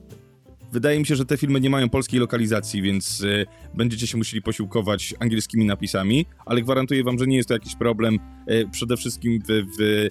Wydaje 0.71 0.99
mi 0.99 1.05
się, 1.05 1.15
że 1.15 1.25
te 1.25 1.37
filmy 1.37 1.59
nie 1.59 1.69
mają 1.69 1.89
polskiej 1.89 2.19
lokalizacji, 2.19 2.81
więc 2.81 3.23
e, 3.23 3.45
będziecie 3.73 4.07
się 4.07 4.17
musieli 4.17 4.41
posiłkować 4.41 5.13
angielskimi 5.19 5.65
napisami, 5.65 6.25
ale 6.45 6.61
gwarantuję 6.61 7.03
wam, 7.03 7.19
że 7.19 7.27
nie 7.27 7.37
jest 7.37 7.49
to 7.49 7.53
jakiś 7.53 7.75
problem. 7.75 8.19
E, 8.47 8.65
przede 8.65 8.97
wszystkim 8.97 9.39
w, 9.47 9.77
w 9.79 10.09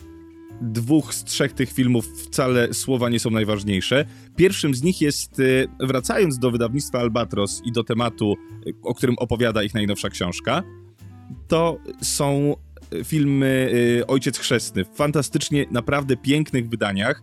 dwóch 0.60 1.14
z 1.14 1.24
trzech 1.24 1.52
tych 1.52 1.72
filmów 1.72 2.06
wcale 2.06 2.74
słowa 2.74 3.08
nie 3.08 3.20
są 3.20 3.30
najważniejsze. 3.30 4.04
Pierwszym 4.36 4.74
z 4.74 4.82
nich 4.82 5.00
jest, 5.00 5.40
e, 5.40 5.86
wracając 5.86 6.38
do 6.38 6.50
wydawnictwa 6.50 6.98
Albatros 6.98 7.62
i 7.64 7.72
do 7.72 7.84
tematu, 7.84 8.36
e, 8.66 8.70
o 8.82 8.94
którym 8.94 9.18
opowiada 9.18 9.62
ich 9.62 9.74
najnowsza 9.74 10.10
książka, 10.10 10.62
to 11.48 11.78
są 12.02 12.56
e, 12.92 13.04
filmy 13.04 13.70
Ojciec 14.08 14.38
Chrzestny 14.38 14.84
w 14.84 14.88
fantastycznie, 14.88 15.66
naprawdę 15.70 16.16
pięknych 16.16 16.68
wydaniach, 16.68 17.22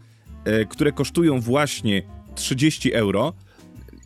które 0.70 0.92
kosztują 0.92 1.42
właśnie 1.42 2.04
30 2.36 2.94
euro. 2.94 3.34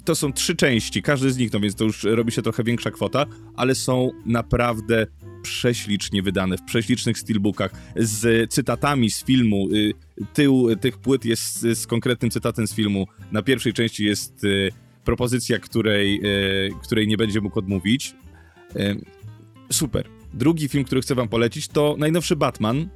To 0.10 0.16
są 0.16 0.34
trzy 0.34 0.56
części, 0.56 1.02
każdy 1.02 1.32
z 1.32 1.38
nich, 1.38 1.54
no 1.54 1.60
więc 1.60 1.76
to 1.76 1.84
już 1.84 2.04
robi 2.04 2.32
się 2.32 2.42
trochę 2.42 2.64
większa 2.64 2.92
kwota, 2.92 3.26
ale 3.56 3.76
są 3.76 4.12
naprawdę 4.26 5.08
prześlicznie 5.42 6.22
wydane, 6.22 6.58
w 6.58 6.64
prześlicznych 6.64 7.18
steelbookach, 7.18 7.72
z 7.96 8.52
cytatami 8.54 9.10
z 9.10 9.24
filmu. 9.24 9.68
Y, 9.74 9.94
Tył 10.34 10.76
tych 10.82 10.98
płyt 10.98 11.26
jest 11.26 11.60
z- 11.60 11.78
z 11.80 11.88
konkretnym 11.88 12.32
cytatem 12.32 12.68
z 12.68 12.74
filmu. 12.74 13.08
Na 13.32 13.42
pierwszej 13.42 13.74
części 13.74 14.06
jest 14.06 14.44
y, 14.44 14.72
propozycja, 15.06 15.60
której, 15.60 16.22
y, 16.68 16.72
której 16.84 17.08
nie 17.08 17.18
będzie 17.18 17.42
mógł 17.42 17.60
odmówić. 17.60 18.16
Super. 19.72 20.08
Drugi 20.34 20.68
film, 20.68 20.84
który 20.84 21.02
chcę 21.02 21.16
wam 21.16 21.28
polecić, 21.28 21.68
to 21.68 21.96
najnowszy 22.00 22.36
Batman. 22.36 22.90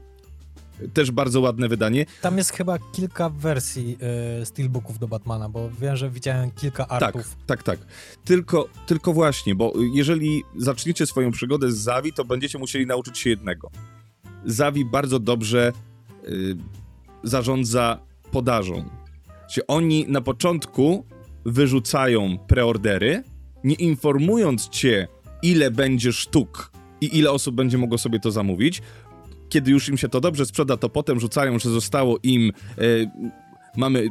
Też 0.94 1.12
bardzo 1.12 1.42
ładne 1.42 1.68
wydanie. 1.70 2.06
Tam 2.22 2.38
jest 2.38 2.52
chyba 2.52 2.80
kilka 2.80 3.30
wersji 3.30 3.98
y, 4.42 4.46
steelbooków 4.46 5.00
do 5.00 5.08
Batmana, 5.08 5.50
bo 5.50 5.70
wiem, 5.82 5.96
że 5.96 6.10
widziałem 6.10 6.52
kilka 6.52 6.88
artów. 6.88 7.36
Tak, 7.46 7.64
tak, 7.64 7.80
tak. 7.80 7.88
Tylko, 8.26 8.70
tylko 8.86 9.14
właśnie, 9.14 9.56
bo 9.56 9.74
jeżeli 9.94 10.44
zaczniecie 10.58 11.06
swoją 11.06 11.32
przygodę 11.32 11.72
z 11.72 11.78
Zawi, 11.78 12.14
to 12.14 12.26
będziecie 12.26 12.60
musieli 12.60 12.86
nauczyć 12.86 13.18
się 13.18 13.30
jednego. 13.30 13.72
Zawi 14.46 14.86
bardzo 14.86 15.20
dobrze 15.20 15.72
y, 16.28 16.56
zarządza 17.24 18.00
podażą. 18.32 18.90
Czyli 19.52 19.68
oni 19.68 20.06
na 20.08 20.22
początku 20.22 21.06
wyrzucają 21.46 22.38
preordery, 22.48 23.24
nie 23.64 23.76
informując 23.76 24.70
cię, 24.70 25.08
ile 25.42 25.72
będzie 25.72 26.14
sztuk 26.14 26.72
i 27.02 27.18
ile 27.18 27.32
osób 27.32 27.56
będzie 27.56 27.78
mogło 27.78 27.98
sobie 27.98 28.20
to 28.20 28.32
zamówić. 28.32 28.82
Kiedy 29.54 29.72
już 29.72 29.90
im 29.90 29.98
się 29.98 30.10
to 30.10 30.22
dobrze 30.22 30.46
sprzeda, 30.46 30.78
to 30.78 30.90
potem 30.90 31.20
rzucają, 31.20 31.60
że 31.60 31.70
zostało 31.70 32.18
im 32.24 32.52
y, 32.82 33.12
mamy 33.78 34.08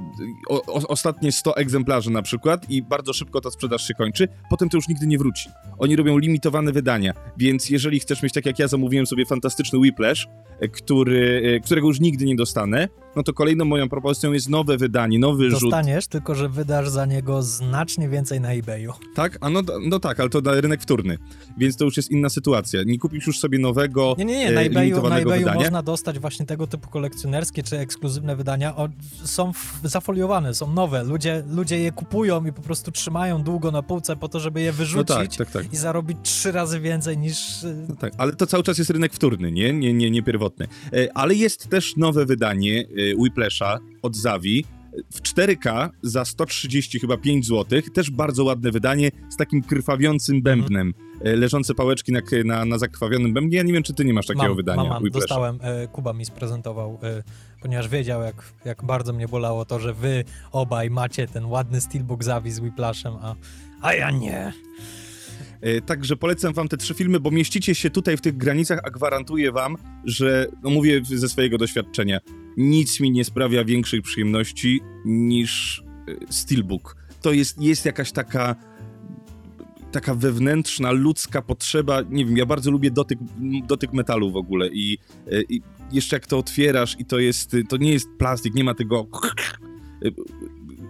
o, 0.48 0.62
o, 0.62 0.88
ostatnie 0.88 1.32
100 1.32 1.56
egzemplarzy 1.56 2.10
na 2.10 2.22
przykład 2.22 2.70
i 2.70 2.82
bardzo 2.82 3.12
szybko 3.12 3.40
ta 3.40 3.50
sprzedaż 3.50 3.88
się 3.88 3.94
kończy, 3.94 4.28
potem 4.50 4.68
to 4.68 4.76
już 4.76 4.88
nigdy 4.88 5.06
nie 5.06 5.18
wróci. 5.18 5.50
Oni 5.78 5.96
robią 5.96 6.18
limitowane 6.18 6.72
wydania, 6.72 7.12
więc 7.36 7.70
jeżeli 7.70 8.00
chcesz 8.00 8.22
mieć 8.22 8.32
tak 8.32 8.46
jak 8.46 8.58
ja 8.58 8.68
zamówiłem 8.68 9.06
sobie 9.06 9.26
fantastyczny 9.26 9.78
Whiplash, 9.78 10.28
e, 10.60 10.68
który, 10.68 11.42
e, 11.56 11.60
którego 11.60 11.86
już 11.88 12.00
nigdy 12.00 12.24
nie 12.24 12.36
dostanę, 12.36 12.88
no 13.16 13.22
to 13.22 13.32
kolejną 13.32 13.64
moją 13.64 13.88
propozycją 13.88 14.32
jest 14.32 14.48
nowe 14.48 14.76
wydanie, 14.76 15.18
nowy 15.18 15.50
rzut. 15.50 15.60
Dostaniesz, 15.60 16.06
tylko 16.06 16.34
że 16.34 16.48
wydasz 16.48 16.88
za 16.88 17.06
niego 17.06 17.42
znacznie 17.42 18.08
więcej 18.08 18.40
na 18.40 18.52
eBayu. 18.52 18.92
Tak? 19.14 19.38
A 19.40 19.50
no, 19.50 19.62
no 19.88 20.00
tak, 20.00 20.20
ale 20.20 20.28
to 20.28 20.40
na 20.40 20.60
rynek 20.60 20.82
wtórny, 20.82 21.18
więc 21.58 21.76
to 21.76 21.84
już 21.84 21.96
jest 21.96 22.10
inna 22.10 22.28
sytuacja. 22.28 22.82
Nie 22.86 22.98
kupisz 22.98 23.26
już 23.26 23.38
sobie 23.40 23.58
nowego, 23.58 24.14
Nie, 24.18 24.24
nie, 24.24 24.38
nie, 24.38 24.48
e, 24.48 24.52
na 24.52 24.60
eBayu, 24.60 25.08
na 25.08 25.18
eBayu 25.18 25.40
wydania. 25.40 25.60
można 25.60 25.82
dostać 25.82 26.18
właśnie 26.18 26.46
tego 26.46 26.66
typu 26.66 26.90
kolekcjonerskie 26.90 27.62
czy 27.62 27.78
ekskluzywne 27.78 28.36
wydania. 28.36 28.76
O, 28.76 28.88
są 29.24 29.52
zafoliowane, 29.84 30.54
są 30.54 30.72
nowe. 30.72 31.04
Ludzie, 31.04 31.42
ludzie 31.50 31.78
je 31.78 31.92
kupują 31.92 32.44
i 32.46 32.52
po 32.52 32.62
prostu 32.62 32.90
trzymają 32.90 33.42
długo 33.42 33.70
na 33.70 33.82
półce 33.82 34.16
po 34.16 34.28
to, 34.28 34.40
żeby 34.40 34.60
je 34.60 34.70
No 34.72 34.76
wyrzucić 34.78 35.36
tak, 35.36 35.36
tak, 35.36 35.50
tak. 35.50 35.72
i 35.72 35.76
zarobić 35.76 36.18
trzy 36.22 36.52
razy 36.52 36.80
więcej 36.80 37.18
niż... 37.18 37.62
y, 37.64 37.86
No 37.88 37.96
tak, 37.96 38.12
ale 38.18 38.32
to 38.32 38.46
cały 38.46 38.62
czas 38.62 38.78
jest 38.78 38.90
rynek 38.90 39.12
wtórny, 39.12 39.52
nie? 39.52 39.72
Nie, 39.72 39.92
nie, 39.94 40.10
nie 40.10 40.22
pierwotny. 40.22 40.66
E, 40.92 41.08
Ale 41.16 41.34
jest 41.34 41.68
też 41.68 41.96
nowe 41.96 42.26
wydanie 42.26 42.80
e, 42.96 43.01
Whiplasha 43.16 43.78
od 44.02 44.16
Zawi 44.16 44.64
w 45.10 45.22
4K 45.22 45.90
za 46.02 46.24
130 46.24 47.00
chyba 47.00 47.16
5 47.16 47.46
zł. 47.46 47.82
Też 47.94 48.10
bardzo 48.10 48.44
ładne 48.44 48.70
wydanie 48.70 49.10
z 49.30 49.36
takim 49.36 49.62
krwawiącym 49.62 50.42
bębnem. 50.42 50.94
E, 51.24 51.36
Leżące 51.36 51.74
pałeczki 51.74 52.12
na, 52.12 52.20
na, 52.44 52.64
na 52.64 52.78
zakrwawionym 52.78 53.34
bębnie. 53.34 53.56
Ja 53.56 53.62
nie 53.62 53.72
wiem, 53.72 53.82
czy 53.82 53.94
ty 53.94 54.04
nie 54.04 54.12
masz 54.14 54.26
takiego 54.26 54.48
mam, 54.48 54.56
wydania 54.56 54.82
Mam, 54.82 54.88
mam, 54.88 55.10
dostałem, 55.10 55.58
e, 55.62 55.88
Kuba 55.88 56.12
mi 56.12 56.24
sprezentował, 56.24 56.98
e, 57.02 57.22
ponieważ 57.62 57.88
wiedział, 57.88 58.22
jak, 58.22 58.52
jak 58.64 58.84
bardzo 58.84 59.12
mnie 59.12 59.28
bolało 59.28 59.64
to, 59.64 59.80
że 59.80 59.94
wy 59.94 60.24
obaj 60.52 60.90
macie 60.90 61.26
ten 61.26 61.44
ładny 61.44 61.80
steelbook 61.80 62.24
Zawi 62.24 62.50
z 62.50 62.60
Whiplashem, 62.60 63.12
a, 63.22 63.34
a 63.82 63.94
ja 63.94 64.10
nie. 64.10 64.52
E, 65.62 65.80
Także 65.80 66.16
polecam 66.16 66.52
wam 66.52 66.68
te 66.68 66.76
trzy 66.76 66.94
filmy, 66.94 67.20
bo 67.20 67.30
mieścicie 67.30 67.74
się 67.74 67.90
tutaj 67.90 68.16
w 68.16 68.20
tych 68.20 68.36
granicach, 68.36 68.80
a 68.84 68.90
gwarantuję 68.90 69.52
wam, 69.52 69.76
że, 70.04 70.46
no 70.62 70.70
mówię 70.70 71.00
ze 71.04 71.28
swojego 71.28 71.58
doświadczenia, 71.58 72.18
nic 72.56 73.00
mi 73.00 73.10
nie 73.10 73.24
sprawia 73.24 73.64
większej 73.64 74.02
przyjemności 74.02 74.80
niż 75.04 75.82
e, 76.08 76.32
Steelbook. 76.32 76.96
To 77.22 77.32
jest, 77.32 77.60
jest 77.60 77.84
jakaś 77.84 78.12
taka 78.12 78.56
taka 79.92 80.14
wewnętrzna, 80.14 80.90
ludzka 80.90 81.42
potrzeba, 81.42 82.02
nie 82.10 82.26
wiem, 82.26 82.36
ja 82.36 82.46
bardzo 82.46 82.70
lubię 82.70 82.90
dotyk, 82.90 83.18
dotyk 83.66 83.92
metalu 83.92 84.30
w 84.30 84.36
ogóle 84.36 84.68
i, 84.68 84.98
e, 85.26 85.42
i 85.42 85.62
jeszcze 85.92 86.16
jak 86.16 86.26
to 86.26 86.38
otwierasz 86.38 86.96
i 87.00 87.04
to 87.04 87.18
jest, 87.18 87.56
to 87.68 87.76
nie 87.76 87.92
jest 87.92 88.08
plastik, 88.18 88.54
nie 88.54 88.64
ma 88.64 88.74
tego 88.74 89.06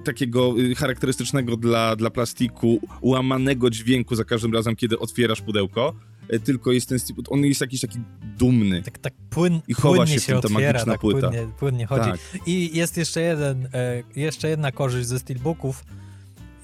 takiego 0.02 0.54
y, 0.58 0.74
charakterystycznego 0.74 1.56
dla, 1.56 1.96
dla 1.96 2.10
plastiku, 2.10 2.80
łamanego 3.02 3.70
dźwięku 3.70 4.14
za 4.14 4.24
każdym 4.24 4.54
razem, 4.54 4.76
kiedy 4.76 4.98
otwierasz 4.98 5.40
pudełko, 5.40 5.94
y, 6.32 6.40
tylko 6.40 6.72
jest 6.72 6.88
ten, 6.88 6.98
on 7.28 7.44
jest 7.44 7.60
jakiś 7.60 7.80
taki 7.80 7.98
dumny. 8.38 8.82
Tak, 8.82 8.98
tak 8.98 9.14
płyn, 9.30 9.60
I 9.68 9.74
chowa 9.74 9.96
płynnie 9.96 10.14
się 10.14 10.20
się, 10.20 10.38
w 10.38 10.40
tym 10.40 10.40
ta 10.40 10.48
otwiera, 10.48 10.72
magiczna 10.72 10.92
tak 10.92 11.00
płyta. 11.00 11.28
Płynnie, 11.28 11.52
płynnie 11.58 11.86
chodzi. 11.86 12.10
Tak. 12.10 12.20
I 12.46 12.76
jest 12.76 12.96
jeszcze 12.96 13.20
jeden, 13.20 13.68
e, 13.74 14.02
jeszcze 14.16 14.48
jedna 14.48 14.72
korzyść 14.72 15.08
ze 15.08 15.18
steelbooków 15.18 15.84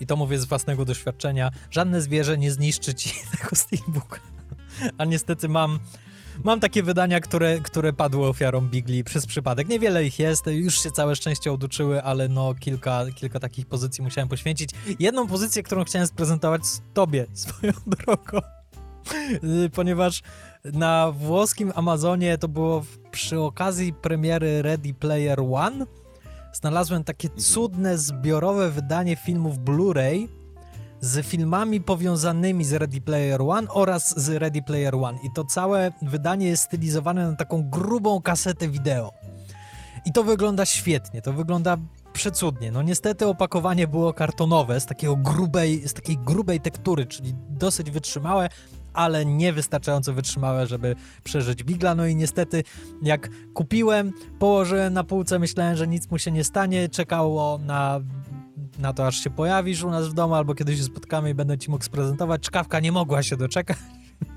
i 0.01 0.07
to 0.07 0.16
mówię 0.16 0.39
z 0.39 0.45
własnego 0.45 0.84
doświadczenia. 0.84 1.51
Żadne 1.70 2.01
zwierzę 2.01 2.39
nie 2.39 2.53
zniszczy 2.53 2.95
ci 2.95 3.11
tego 3.39 3.57
steelbooka. 3.57 4.20
A 4.99 5.05
niestety 5.05 5.49
mam, 5.49 5.78
mam 6.45 6.61
takie 6.61 6.82
wydania, 6.82 7.20
które, 7.20 7.61
które 7.61 7.93
padły 7.93 8.26
ofiarą 8.26 8.61
Bigli 8.61 9.05
przez 9.05 9.26
przypadek. 9.26 9.68
Niewiele 9.68 10.05
ich 10.05 10.18
jest, 10.18 10.47
już 10.47 10.82
się 10.82 10.91
całe 10.91 11.16
szczęście 11.16 11.53
oduczyły, 11.53 12.03
ale 12.03 12.28
no 12.28 12.55
kilka, 12.55 13.05
kilka 13.14 13.41
takich 13.41 13.66
pozycji 13.66 14.05
musiałem 14.05 14.28
poświęcić. 14.28 14.70
Jedną 14.99 15.26
pozycję, 15.26 15.62
którą 15.62 15.84
chciałem 15.84 16.07
sprezentować 16.07 16.66
z 16.66 16.82
tobie 16.95 17.26
swoją 17.34 17.72
drogą. 17.86 18.39
Y, 19.45 19.70
Ponieważ 19.70 20.22
na 20.64 21.12
włoskim 21.12 21.72
Amazonie 21.74 22.39
to 22.39 22.49
było 22.49 22.84
przy 23.11 23.41
okazji 23.41 23.93
premiery 23.93 24.62
Ready 24.62 24.95
Player 24.95 25.41
One. 25.41 25.86
Znalazłem 26.53 27.05
takie 27.05 27.28
cudne, 27.28 27.99
zbiorowe 27.99 28.70
wydanie 28.70 29.16
filmów 29.16 29.59
Blu-ray 29.59 30.28
z 31.01 31.26
filmami 31.26 31.80
powiązanymi 31.80 32.64
z 32.64 32.72
Ready 32.72 33.01
Player 33.01 33.42
One 33.42 33.68
oraz 33.70 34.20
z 34.20 34.28
Ready 34.28 34.62
Player 34.62 34.94
One. 34.94 35.18
I 35.22 35.30
to 35.34 35.44
całe 35.44 35.92
wydanie 36.03 36.46
jest 36.46 36.62
stylizowane 36.62 37.30
na 37.30 37.36
taką 37.36 37.62
grubą 37.70 38.22
kasetę 38.22 38.68
wideo. 38.68 39.12
I 40.05 40.12
to 40.12 40.24
wygląda 40.24 40.66
świetnie, 40.66 41.22
to 41.22 41.32
wygląda 41.32 41.76
przecudnie. 42.12 42.72
No 42.72 42.82
niestety 42.82 43.26
opakowanie 43.26 43.88
było 43.88 44.12
kartonowe, 44.12 44.80
z, 44.80 44.86
takiego 44.86 45.16
grubej, 45.16 45.88
z 45.88 45.94
takiej 45.94 46.18
grubej 46.18 46.61
tektury, 46.61 47.07
czyli 47.07 47.34
dosyć 47.49 47.90
wytrzymałe, 47.90 48.49
ale 48.92 49.24
niewystarczająco 49.24 50.12
wytrzymałe, 50.12 50.66
żeby 50.66 50.96
przeżyć 51.24 51.64
bigla. 51.64 51.94
No 51.94 52.07
i 52.07 52.16
niestety, 52.16 52.64
jak 53.03 53.28
kupiłem, 53.55 54.12
położyłem 54.38 54.92
na 54.92 55.05
półce, 55.05 55.38
myślałem, 55.38 55.76
że 55.76 55.88
nic 55.88 56.11
mu 56.11 56.18
się 56.18 56.30
nie 56.30 56.44
stanie, 56.44 56.88
czekało 56.88 57.59
na, 57.59 58.01
na 58.79 58.93
to, 58.93 59.07
aż 59.07 59.25
się 59.25 59.31
pojawisz 59.31 59.83
u 59.83 59.91
nas 59.91 60.09
w 60.09 60.12
domu, 60.12 60.35
albo 60.35 60.55
kiedyś 60.55 60.79
się 60.79 60.85
spotkamy 60.85 61.31
i 61.31 61.35
będę 61.35 61.59
ci 61.59 61.71
mógł 61.71 61.85
sprezentować. 61.85 62.43
Czkawka 62.43 62.81
nie 62.81 62.93
mogła 62.93 63.23
się 63.23 63.37
doczekać. 63.37 63.77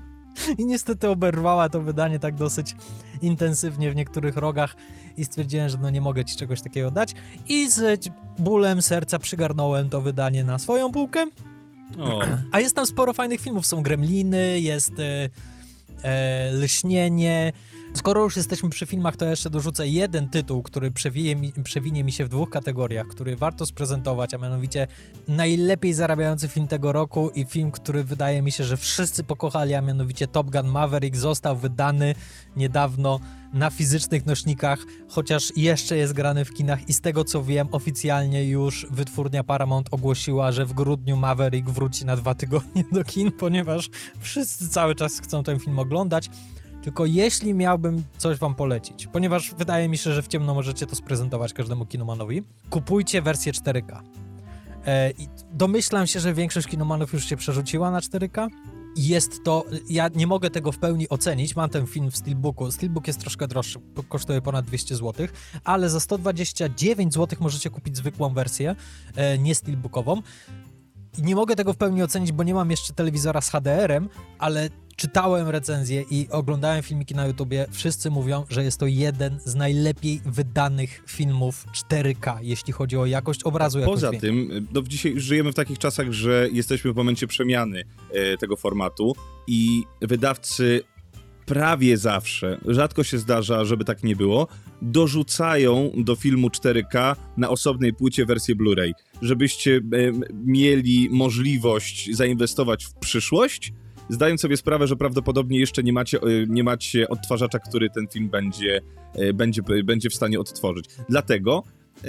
I 0.58 0.66
niestety 0.66 1.08
oberwała 1.08 1.68
to 1.68 1.80
wydanie 1.80 2.18
tak 2.18 2.34
dosyć 2.34 2.76
intensywnie 3.22 3.90
w 3.90 3.96
niektórych 3.96 4.36
rogach 4.36 4.76
i 5.16 5.24
stwierdziłem, 5.24 5.68
że 5.68 5.78
no 5.78 5.90
nie 5.90 6.00
mogę 6.00 6.24
ci 6.24 6.36
czegoś 6.36 6.62
takiego 6.62 6.90
dać. 6.90 7.14
I 7.48 7.70
z 7.70 8.10
bólem 8.38 8.82
serca 8.82 9.18
przygarnąłem 9.18 9.90
to 9.90 10.00
wydanie 10.00 10.44
na 10.44 10.58
swoją 10.58 10.92
półkę. 10.92 11.26
O, 11.98 12.22
A 12.52 12.60
jest 12.60 12.76
tam 12.76 12.86
sporo 12.86 13.12
fajnych 13.12 13.40
filmów. 13.40 13.66
Są 13.66 13.82
Gremliny, 13.82 14.60
jest 14.60 14.92
e, 14.98 15.28
e, 16.02 16.52
Lśnienie. 16.52 17.52
Skoro 17.94 18.22
już 18.22 18.36
jesteśmy 18.36 18.70
przy 18.70 18.86
filmach, 18.86 19.16
to 19.16 19.24
jeszcze 19.24 19.50
dorzucę 19.50 19.88
jeden 19.88 20.28
tytuł, 20.28 20.62
który 20.62 20.92
mi, 21.36 21.52
przewinie 21.64 22.04
mi 22.04 22.12
się 22.12 22.24
w 22.24 22.28
dwóch 22.28 22.50
kategoriach, 22.50 23.06
który 23.06 23.36
warto 23.36 23.66
sprezentować, 23.66 24.34
a 24.34 24.38
mianowicie 24.38 24.86
najlepiej 25.28 25.94
zarabiający 25.94 26.48
film 26.48 26.68
tego 26.68 26.92
roku 26.92 27.30
i 27.30 27.44
film, 27.44 27.70
który 27.70 28.04
wydaje 28.04 28.42
mi 28.42 28.52
się, 28.52 28.64
że 28.64 28.76
wszyscy 28.76 29.24
pokochali, 29.24 29.74
a 29.74 29.80
mianowicie 29.80 30.26
Top 30.26 30.50
Gun 30.50 30.66
Maverick 30.66 31.16
został 31.16 31.56
wydany 31.56 32.14
niedawno 32.56 33.20
na 33.52 33.70
fizycznych 33.70 34.26
nośnikach, 34.26 34.78
chociaż 35.08 35.56
jeszcze 35.56 35.96
jest 35.96 36.12
grany 36.12 36.44
w 36.44 36.54
kinach 36.54 36.88
i 36.88 36.92
z 36.92 37.00
tego 37.00 37.24
co 37.24 37.44
wiem, 37.44 37.68
oficjalnie 37.72 38.48
już 38.48 38.86
wytwórnia 38.90 39.44
Paramount 39.44 39.88
ogłosiła, 39.90 40.52
że 40.52 40.66
w 40.66 40.72
grudniu 40.72 41.16
Maverick 41.16 41.70
wróci 41.70 42.04
na 42.04 42.16
dwa 42.16 42.34
tygodnie 42.34 42.84
do 42.92 43.04
kin, 43.04 43.32
ponieważ 43.42 43.90
wszyscy 44.20 44.68
cały 44.68 44.94
czas 44.94 45.20
chcą 45.20 45.42
ten 45.42 45.58
film 45.58 45.78
oglądać. 45.78 46.30
Tylko 46.82 47.06
jeśli 47.06 47.54
miałbym 47.54 48.04
coś 48.18 48.38
wam 48.38 48.54
polecić, 48.54 49.06
ponieważ 49.06 49.54
wydaje 49.54 49.88
mi 49.88 49.98
się, 49.98 50.12
że 50.12 50.22
w 50.22 50.28
ciemno 50.28 50.54
możecie 50.54 50.86
to 50.86 50.96
sprezentować 50.96 51.52
każdemu 51.52 51.86
kinomanowi, 51.86 52.42
kupujcie 52.70 53.22
wersję 53.22 53.52
4K. 53.52 54.02
E, 54.86 55.12
domyślam 55.52 56.06
się, 56.06 56.20
że 56.20 56.34
większość 56.34 56.66
kinomanów 56.68 57.12
już 57.12 57.24
się 57.24 57.36
przerzuciła 57.36 57.90
na 57.90 58.00
4K. 58.00 58.48
Jest 58.96 59.44
to, 59.44 59.64
ja 59.88 60.08
nie 60.14 60.26
mogę 60.26 60.50
tego 60.50 60.72
w 60.72 60.78
pełni 60.78 61.08
ocenić, 61.08 61.56
mam 61.56 61.70
ten 61.70 61.86
film 61.86 62.10
w 62.10 62.16
Steelbooku, 62.16 62.70
Steelbook 62.70 63.06
jest 63.06 63.20
troszkę 63.20 63.48
droższy, 63.48 63.80
kosztuje 64.08 64.42
ponad 64.42 64.66
200 64.66 64.96
zł, 64.96 65.26
ale 65.64 65.90
za 65.90 66.00
129 66.00 67.14
zł 67.14 67.38
możecie 67.40 67.70
kupić 67.70 67.96
zwykłą 67.96 68.34
wersję, 68.34 68.76
e, 69.16 69.38
nie 69.38 69.54
Steelbookową. 69.54 70.22
I 71.18 71.22
nie 71.22 71.34
mogę 71.34 71.56
tego 71.56 71.72
w 71.72 71.76
pełni 71.76 72.02
ocenić, 72.02 72.32
bo 72.32 72.42
nie 72.42 72.54
mam 72.54 72.70
jeszcze 72.70 72.92
telewizora 72.92 73.40
z 73.40 73.50
HDR-em, 73.50 74.08
ale 74.38 74.68
czytałem 74.96 75.48
recenzje 75.48 76.04
i 76.10 76.28
oglądałem 76.30 76.82
filmiki 76.82 77.14
na 77.14 77.26
YouTubie. 77.26 77.66
Wszyscy 77.70 78.10
mówią, 78.10 78.44
że 78.50 78.64
jest 78.64 78.80
to 78.80 78.86
jeden 78.86 79.40
z 79.44 79.54
najlepiej 79.54 80.20
wydanych 80.24 81.02
filmów 81.06 81.66
4K, 81.90 82.38
jeśli 82.42 82.72
chodzi 82.72 82.96
o 82.96 83.06
jakość 83.06 83.42
obrazu. 83.42 83.78
Jakość 83.78 83.94
Poza 83.94 84.08
dźwięku. 84.08 84.26
tym, 84.26 84.68
no 84.74 84.82
dzisiaj 84.82 85.20
żyjemy 85.20 85.52
w 85.52 85.54
takich 85.54 85.78
czasach, 85.78 86.12
że 86.12 86.48
jesteśmy 86.52 86.92
w 86.92 86.96
momencie 86.96 87.26
przemiany 87.26 87.84
e, 88.10 88.36
tego 88.36 88.56
formatu 88.56 89.16
i 89.46 89.82
wydawcy 90.00 90.82
prawie 91.46 91.96
zawsze, 91.96 92.58
rzadko 92.66 93.04
się 93.04 93.18
zdarza, 93.18 93.64
żeby 93.64 93.84
tak 93.84 94.02
nie 94.02 94.16
było, 94.16 94.48
dorzucają 94.82 95.90
do 95.96 96.16
filmu 96.16 96.48
4K 96.48 97.16
na 97.36 97.48
osobnej 97.48 97.92
płycie 97.92 98.26
wersję 98.26 98.56
Blu-ray, 98.56 98.92
żebyście 99.22 99.76
e, 99.76 99.80
mieli 100.44 101.08
możliwość 101.10 102.10
zainwestować 102.12 102.84
w 102.84 102.94
przyszłość, 102.94 103.72
zdając 104.12 104.40
sobie 104.40 104.56
sprawę, 104.56 104.86
że 104.86 104.96
prawdopodobnie 104.96 105.58
jeszcze 105.58 105.82
nie 105.82 105.92
macie, 105.92 106.18
e, 106.18 106.46
nie 106.48 106.64
macie 106.64 107.08
odtwarzacza, 107.08 107.58
który 107.58 107.90
ten 107.90 108.08
film 108.08 108.28
będzie, 108.28 108.80
e, 109.14 109.32
będzie, 109.32 109.62
będzie 109.84 110.10
w 110.10 110.14
stanie 110.14 110.40
odtworzyć. 110.40 110.86
Dlatego 111.08 111.62
e, 112.04 112.08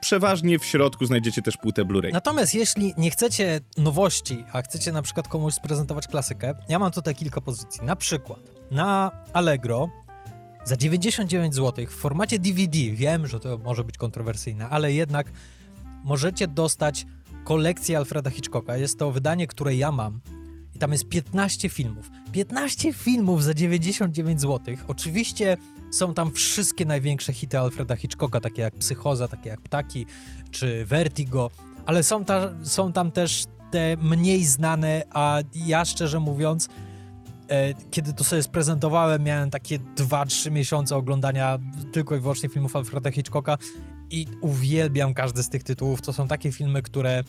przeważnie 0.00 0.58
w 0.58 0.64
środku 0.64 1.06
znajdziecie 1.06 1.42
też 1.42 1.56
płytę 1.56 1.84
Blu-ray. 1.84 2.12
Natomiast 2.12 2.54
jeśli 2.54 2.94
nie 2.98 3.10
chcecie 3.10 3.60
nowości, 3.78 4.44
a 4.52 4.62
chcecie 4.62 4.92
na 4.92 5.02
przykład 5.02 5.28
komuś 5.28 5.54
sprezentować 5.54 6.08
klasykę, 6.08 6.54
ja 6.68 6.78
mam 6.78 6.92
tutaj 6.92 7.14
kilka 7.14 7.40
pozycji. 7.40 7.84
Na 7.84 7.96
przykład 7.96 8.40
na 8.70 9.10
Allegro 9.32 9.88
za 10.64 10.76
99 10.76 11.54
zł 11.54 11.86
w 11.86 11.90
formacie 11.90 12.38
DVD, 12.38 12.78
wiem, 12.78 13.26
że 13.26 13.40
to 13.40 13.58
może 13.58 13.84
być 13.84 13.98
kontrowersyjne, 13.98 14.68
ale 14.68 14.92
jednak 14.92 15.32
możecie 16.04 16.48
dostać 16.48 17.06
kolekcję 17.44 17.98
Alfreda 17.98 18.30
Hitchcocka. 18.30 18.76
Jest 18.76 18.98
to 18.98 19.10
wydanie, 19.10 19.46
które 19.46 19.74
ja 19.74 19.92
mam. 19.92 20.20
I 20.74 20.78
tam 20.78 20.92
jest 20.92 21.08
15 21.08 21.68
filmów. 21.68 22.10
15 22.32 22.92
filmów 22.92 23.44
za 23.44 23.54
99 23.54 24.40
zł. 24.40 24.76
Oczywiście 24.88 25.56
Są 25.90 26.14
tam 26.14 26.32
wszystkie 26.32 26.84
największe 26.84 27.32
hity 27.32 27.58
Alfreda 27.58 27.96
Hitchcocka, 27.96 28.40
takie 28.40 28.62
jak 28.62 28.74
Psychoza, 28.74 29.28
takie 29.28 29.50
jak 29.50 29.60
Ptaki 29.60 30.06
czy 30.50 30.84
Vertigo, 30.84 31.50
ale 31.86 32.02
są, 32.02 32.24
ta, 32.24 32.54
są 32.62 32.92
tam 32.92 33.10
też 33.10 33.44
te 33.70 33.96
mniej 33.96 34.44
znane, 34.44 35.02
a 35.10 35.38
ja 35.54 35.84
szczerze 35.84 36.20
mówiąc, 36.20 36.68
e, 37.48 37.74
kiedy 37.90 38.12
to 38.12 38.24
sobie 38.24 38.42
sprezentowałem, 38.42 39.22
miałem 39.22 39.50
takie 39.50 39.78
2-3 39.78 40.50
miesiące 40.50 40.96
oglądania 40.96 41.58
tylko 41.92 42.16
i 42.16 42.20
wyłącznie 42.20 42.48
filmów 42.48 42.76
Alfreda 42.76 43.10
Hitchcocka 43.10 43.58
i 44.10 44.26
uwielbiam 44.40 45.14
każdy 45.14 45.42
z 45.42 45.48
tych 45.48 45.62
tytułów. 45.62 46.02
To 46.02 46.12
są 46.12 46.28
takie 46.28 46.52
filmy, 46.52 46.82
które 46.82 47.24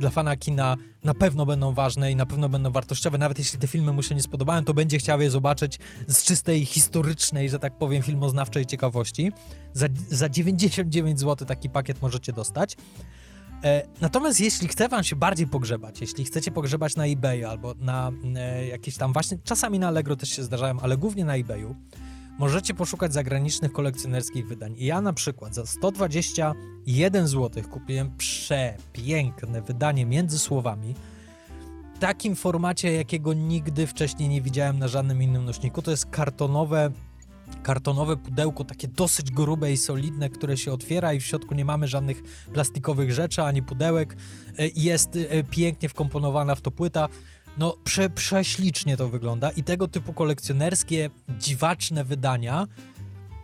dla 0.00 0.10
fana 0.10 0.36
kina 0.36 0.76
na 1.04 1.14
pewno 1.14 1.46
będą 1.46 1.74
ważne 1.74 2.12
i 2.12 2.16
na 2.16 2.26
pewno 2.26 2.48
będą 2.48 2.70
wartościowe. 2.70 3.18
Nawet 3.18 3.38
jeśli 3.38 3.58
te 3.58 3.66
filmy 3.66 3.92
mu 3.92 4.02
się 4.02 4.14
nie 4.14 4.22
spodobają, 4.22 4.64
to 4.64 4.74
będzie 4.74 4.98
chciał 4.98 5.20
je 5.20 5.30
zobaczyć 5.30 5.78
z 6.08 6.24
czystej 6.24 6.64
historycznej, 6.64 7.50
że 7.50 7.58
tak 7.58 7.78
powiem, 7.78 8.02
filmoznawczej 8.02 8.66
ciekawości. 8.66 9.32
Za, 9.72 9.86
za 10.08 10.28
99 10.28 11.20
zł 11.20 11.48
taki 11.48 11.70
pakiet 11.70 12.02
możecie 12.02 12.32
dostać. 12.32 12.76
E, 13.64 13.82
natomiast 14.00 14.40
jeśli 14.40 14.68
chce 14.68 14.88
wam 14.88 15.04
się 15.04 15.16
bardziej 15.16 15.46
pogrzebać, 15.46 16.00
jeśli 16.00 16.24
chcecie 16.24 16.50
pogrzebać 16.50 16.96
na 16.96 17.06
eBayu 17.06 17.48
albo 17.48 17.74
na 17.74 18.12
e, 18.36 18.66
jakieś 18.66 18.96
tam 18.96 19.12
właśnie, 19.12 19.38
czasami 19.44 19.78
na 19.78 19.88
Allegro 19.88 20.16
też 20.16 20.28
się 20.28 20.42
zdarzają, 20.42 20.80
ale 20.80 20.96
głównie 20.96 21.24
na 21.24 21.36
eBayu, 21.36 21.76
możecie 22.40 22.74
poszukać 22.74 23.12
zagranicznych 23.12 23.72
kolekcjonerskich 23.72 24.48
wydań. 24.48 24.74
Ja 24.78 25.00
na 25.00 25.12
przykład 25.12 25.54
za 25.54 25.66
121 25.66 27.28
zł 27.28 27.62
kupiłem 27.70 28.16
przepiękne 28.16 29.62
wydanie 29.62 30.06
między 30.06 30.38
słowami. 30.38 30.94
W 31.94 31.98
takim 31.98 32.36
formacie, 32.36 32.92
jakiego 32.92 33.32
nigdy 33.32 33.86
wcześniej 33.86 34.28
nie 34.28 34.42
widziałem 34.42 34.78
na 34.78 34.88
żadnym 34.88 35.22
innym 35.22 35.44
nośniku. 35.44 35.82
To 35.82 35.90
jest 35.90 36.06
kartonowe 36.06 36.90
kartonowe 37.62 38.16
pudełko, 38.16 38.64
takie 38.64 38.88
dosyć 38.88 39.30
grube 39.30 39.72
i 39.72 39.76
solidne, 39.76 40.30
które 40.30 40.56
się 40.56 40.72
otwiera 40.72 41.12
i 41.12 41.20
w 41.20 41.26
środku 41.26 41.54
nie 41.54 41.64
mamy 41.64 41.88
żadnych 41.88 42.22
plastikowych 42.52 43.12
rzeczy, 43.12 43.42
ani 43.42 43.62
pudełek. 43.62 44.16
E, 44.58 44.68
Jest 44.74 45.16
e, 45.16 45.44
pięknie 45.44 45.88
wkomponowana 45.88 46.54
w 46.54 46.60
to 46.60 46.70
płyta. 46.70 47.08
No, 47.60 47.76
prze, 47.84 48.10
prześlicznie 48.10 48.96
to 48.96 49.08
wygląda 49.08 49.50
i 49.50 49.62
tego 49.62 49.88
typu 49.88 50.12
kolekcjonerskie, 50.12 51.10
dziwaczne 51.38 52.04
wydania 52.04 52.66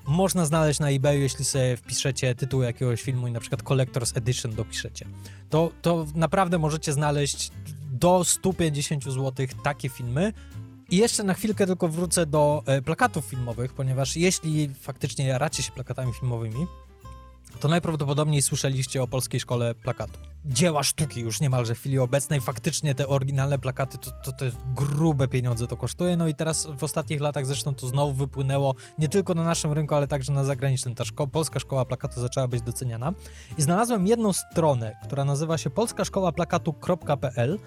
można 0.07 0.47
znaleźć 0.47 0.81
na 0.81 0.91
eBayu, 0.91 1.21
jeśli 1.21 1.45
sobie 1.45 1.77
wpiszecie 1.77 2.35
tytuł 2.35 2.63
jakiegoś 2.63 3.03
filmu 3.03 3.29
i 3.29 3.33
na 3.33 3.41
przykład 3.41 3.63
Collector's 3.63 4.19
Edition 4.19 4.55
dopiszecie. 4.55 5.07
To, 5.51 5.71
to 5.83 6.07
naprawdę 6.15 6.59
możecie 6.59 6.93
znaleźć 6.93 7.51
do 7.93 8.25
150 8.25 9.05
zł 9.05 9.47
takie 9.65 9.89
filmy. 9.89 10.33
I 10.91 10.97
jeszcze 10.97 11.25
na 11.25 11.35
chwilkę 11.35 11.67
tylko 11.67 11.89
wrócę 11.89 12.27
do 12.27 12.63
e, 12.67 12.83
plakatów 12.83 13.25
filmowych, 13.25 13.73
ponieważ 13.73 14.17
jeśli 14.17 14.69
faktycznie 14.81 15.27
jaracie 15.27 15.63
się 15.63 15.73
plakatami 15.73 16.13
filmowymi, 16.13 16.67
to 17.61 17.69
najprawdopodobniej 17.69 18.43
słyszeliście 18.43 19.03
o 19.03 19.07
Polskiej 19.09 19.41
Szkole 19.41 19.75
Plakatu. 19.75 20.19
Dzieła 20.45 20.83
sztuki 20.83 21.21
już 21.21 21.41
niemalże 21.41 21.75
w 21.75 21.79
chwili 21.79 21.99
obecnej. 21.99 22.41
Faktycznie 22.41 22.95
te 22.95 23.09
oryginalne 23.09 23.59
plakaty 23.59 23.99
to, 23.99 24.11
to, 24.11 24.33
to 24.33 24.45
grube 24.75 25.29
pieniądze 25.29 25.67
to 25.67 25.77
kosztuje. 25.77 26.17
No 26.17 26.29
i 26.29 26.35
teraz 26.35 26.69
w 26.79 26.85
ostatnich 26.85 27.21
latach 27.21 27.47
zresztą 27.47 27.75
to 27.75 27.87
znowu 27.87 28.13
wypłynęło 28.13 28.75
nie 28.99 29.09
tylko 29.09 29.35
na 29.35 29.45
naszym 29.45 29.73
rynku, 29.73 29.95
ale 29.95 30.09
także 30.09 30.33
na 30.33 30.45
zagranicznym. 30.45 30.95
Ta 30.95 31.05
szko- 31.05 31.29
Polska 31.29 31.61
Szkoła 31.61 31.85
Plakatu 31.85 32.21
zaczęła 32.21 32.49
być 32.49 32.63
doceniana. 32.63 33.13
I 33.59 33.63
znalazłem 33.63 34.07
jedną 34.07 34.33
stronę, 34.33 34.97
która 35.05 35.25
nazywa 35.25 35.59
się 35.59 35.71
polskaszkołaplakatu.pl, 35.71 37.59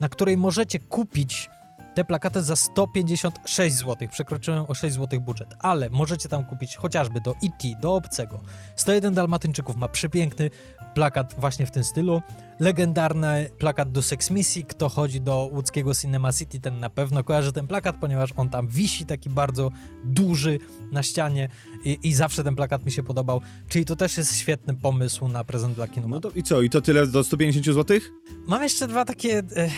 na 0.00 0.08
której 0.08 0.36
możecie 0.36 0.78
kupić 0.78 1.50
te 1.94 2.04
plakaty 2.04 2.42
za 2.42 2.56
156 2.56 3.76
zł. 3.76 4.08
Przekroczyłem 4.08 4.64
o 4.68 4.74
6 4.74 4.96
zł 4.96 5.20
budżet, 5.20 5.54
ale 5.58 5.90
możecie 5.90 6.28
tam 6.28 6.44
kupić 6.44 6.76
chociażby 6.76 7.20
do 7.20 7.30
E.T., 7.30 7.68
do 7.80 7.94
Obcego. 7.94 8.40
101 8.76 9.14
Dalmatyńczyków 9.14 9.76
ma 9.76 9.88
przepiękny 9.88 10.50
plakat 10.94 11.34
właśnie 11.38 11.66
w 11.66 11.70
tym 11.70 11.84
stylu. 11.84 12.22
Legendarny 12.60 13.50
plakat 13.58 13.92
do 13.92 14.02
Sex 14.02 14.30
Missy. 14.30 14.62
Kto 14.62 14.88
chodzi 14.88 15.20
do 15.20 15.48
łódzkiego 15.52 15.94
Cinema 15.94 16.32
City, 16.32 16.60
ten 16.60 16.80
na 16.80 16.90
pewno 16.90 17.24
kojarzy 17.24 17.52
ten 17.52 17.66
plakat, 17.66 17.96
ponieważ 18.00 18.30
on 18.36 18.48
tam 18.48 18.68
wisi 18.68 19.06
taki 19.06 19.30
bardzo 19.30 19.70
duży 20.04 20.58
na 20.92 21.02
ścianie 21.02 21.48
i, 21.84 21.98
i 22.02 22.14
zawsze 22.14 22.44
ten 22.44 22.56
plakat 22.56 22.84
mi 22.84 22.92
się 22.92 23.02
podobał. 23.02 23.40
Czyli 23.68 23.84
to 23.84 23.96
też 23.96 24.18
jest 24.18 24.36
świetny 24.36 24.74
pomysł 24.74 25.28
na 25.28 25.44
prezent 25.44 25.74
dla 25.74 25.88
kinu. 25.88 26.08
No 26.08 26.20
to 26.20 26.30
i 26.30 26.42
co? 26.42 26.62
I 26.62 26.70
to 26.70 26.80
tyle 26.80 27.06
do 27.06 27.24
150 27.24 27.66
zł? 27.66 27.98
Mam 28.46 28.62
jeszcze 28.62 28.88
dwa 28.88 29.04
takie. 29.04 29.38
E, 29.38 29.70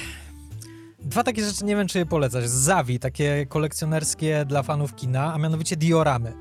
dwa 1.07 1.25
takie 1.25 1.45
rzeczy, 1.45 1.65
nie 1.65 1.77
wiem 1.77 1.89
czy 1.89 1.99
je 1.99 2.07
polecać. 2.07 2.51
Zawi, 2.51 2.99
takie 2.99 3.47
kolekcjonerskie 3.49 4.45
dla 4.45 4.63
fanów 4.63 4.95
kina, 4.95 5.35
a 5.35 5.39
mianowicie 5.39 5.77
dioramy. 5.77 6.33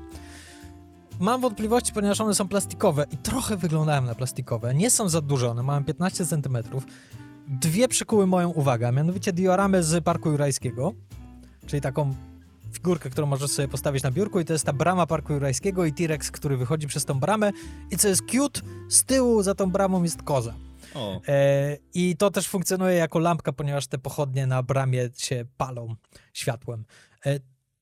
Mam 1.20 1.40
wątpliwości, 1.40 1.92
ponieważ 1.92 2.20
one 2.20 2.34
są 2.34 2.48
plastikowe 2.48 3.06
i 3.10 3.16
trochę 3.16 3.56
wyglądają 3.56 4.02
na 4.02 4.14
plastikowe. 4.14 4.74
Nie 4.74 4.90
są 4.90 5.08
za 5.08 5.20
duże, 5.20 5.50
one 5.50 5.62
mają 5.62 5.84
15 5.84 6.26
cm. 6.26 6.58
Dwie 7.48 7.88
przykuły 7.88 8.26
moją 8.26 8.48
uwagę, 8.50 8.88
a 8.88 8.92
mianowicie 8.92 9.32
dioramy 9.32 9.82
z 9.82 10.04
Parku 10.04 10.30
Jurajskiego, 10.30 10.94
czyli 11.66 11.82
taką 11.82 12.14
figurkę, 12.72 13.10
którą 13.10 13.26
możesz 13.26 13.50
sobie 13.50 13.68
postawić 13.68 14.02
na 14.02 14.10
biurku 14.10 14.40
i 14.40 14.44
to 14.44 14.52
jest 14.52 14.64
ta 14.64 14.72
brama 14.72 15.06
Parku 15.06 15.32
Jurajskiego 15.32 15.84
i 15.84 15.92
T-Rex, 15.92 16.30
który 16.30 16.56
wychodzi 16.56 16.86
przez 16.86 17.04
tą 17.04 17.20
bramę 17.20 17.52
i 17.90 17.96
co 17.96 18.08
jest 18.08 18.22
cute, 18.22 18.60
z 18.88 19.04
tyłu 19.04 19.42
za 19.42 19.54
tą 19.54 19.70
bramą 19.70 20.02
jest 20.02 20.22
koza. 20.22 20.65
O. 20.96 21.20
E, 21.28 21.76
I 21.94 22.16
to 22.16 22.30
też 22.30 22.48
funkcjonuje 22.48 22.96
jako 22.96 23.18
lampka, 23.18 23.52
ponieważ 23.52 23.86
te 23.86 23.98
pochodnie 23.98 24.46
na 24.46 24.62
bramie 24.62 25.10
się 25.16 25.44
palą 25.56 25.94
światłem. 26.32 26.84
E, 27.26 27.40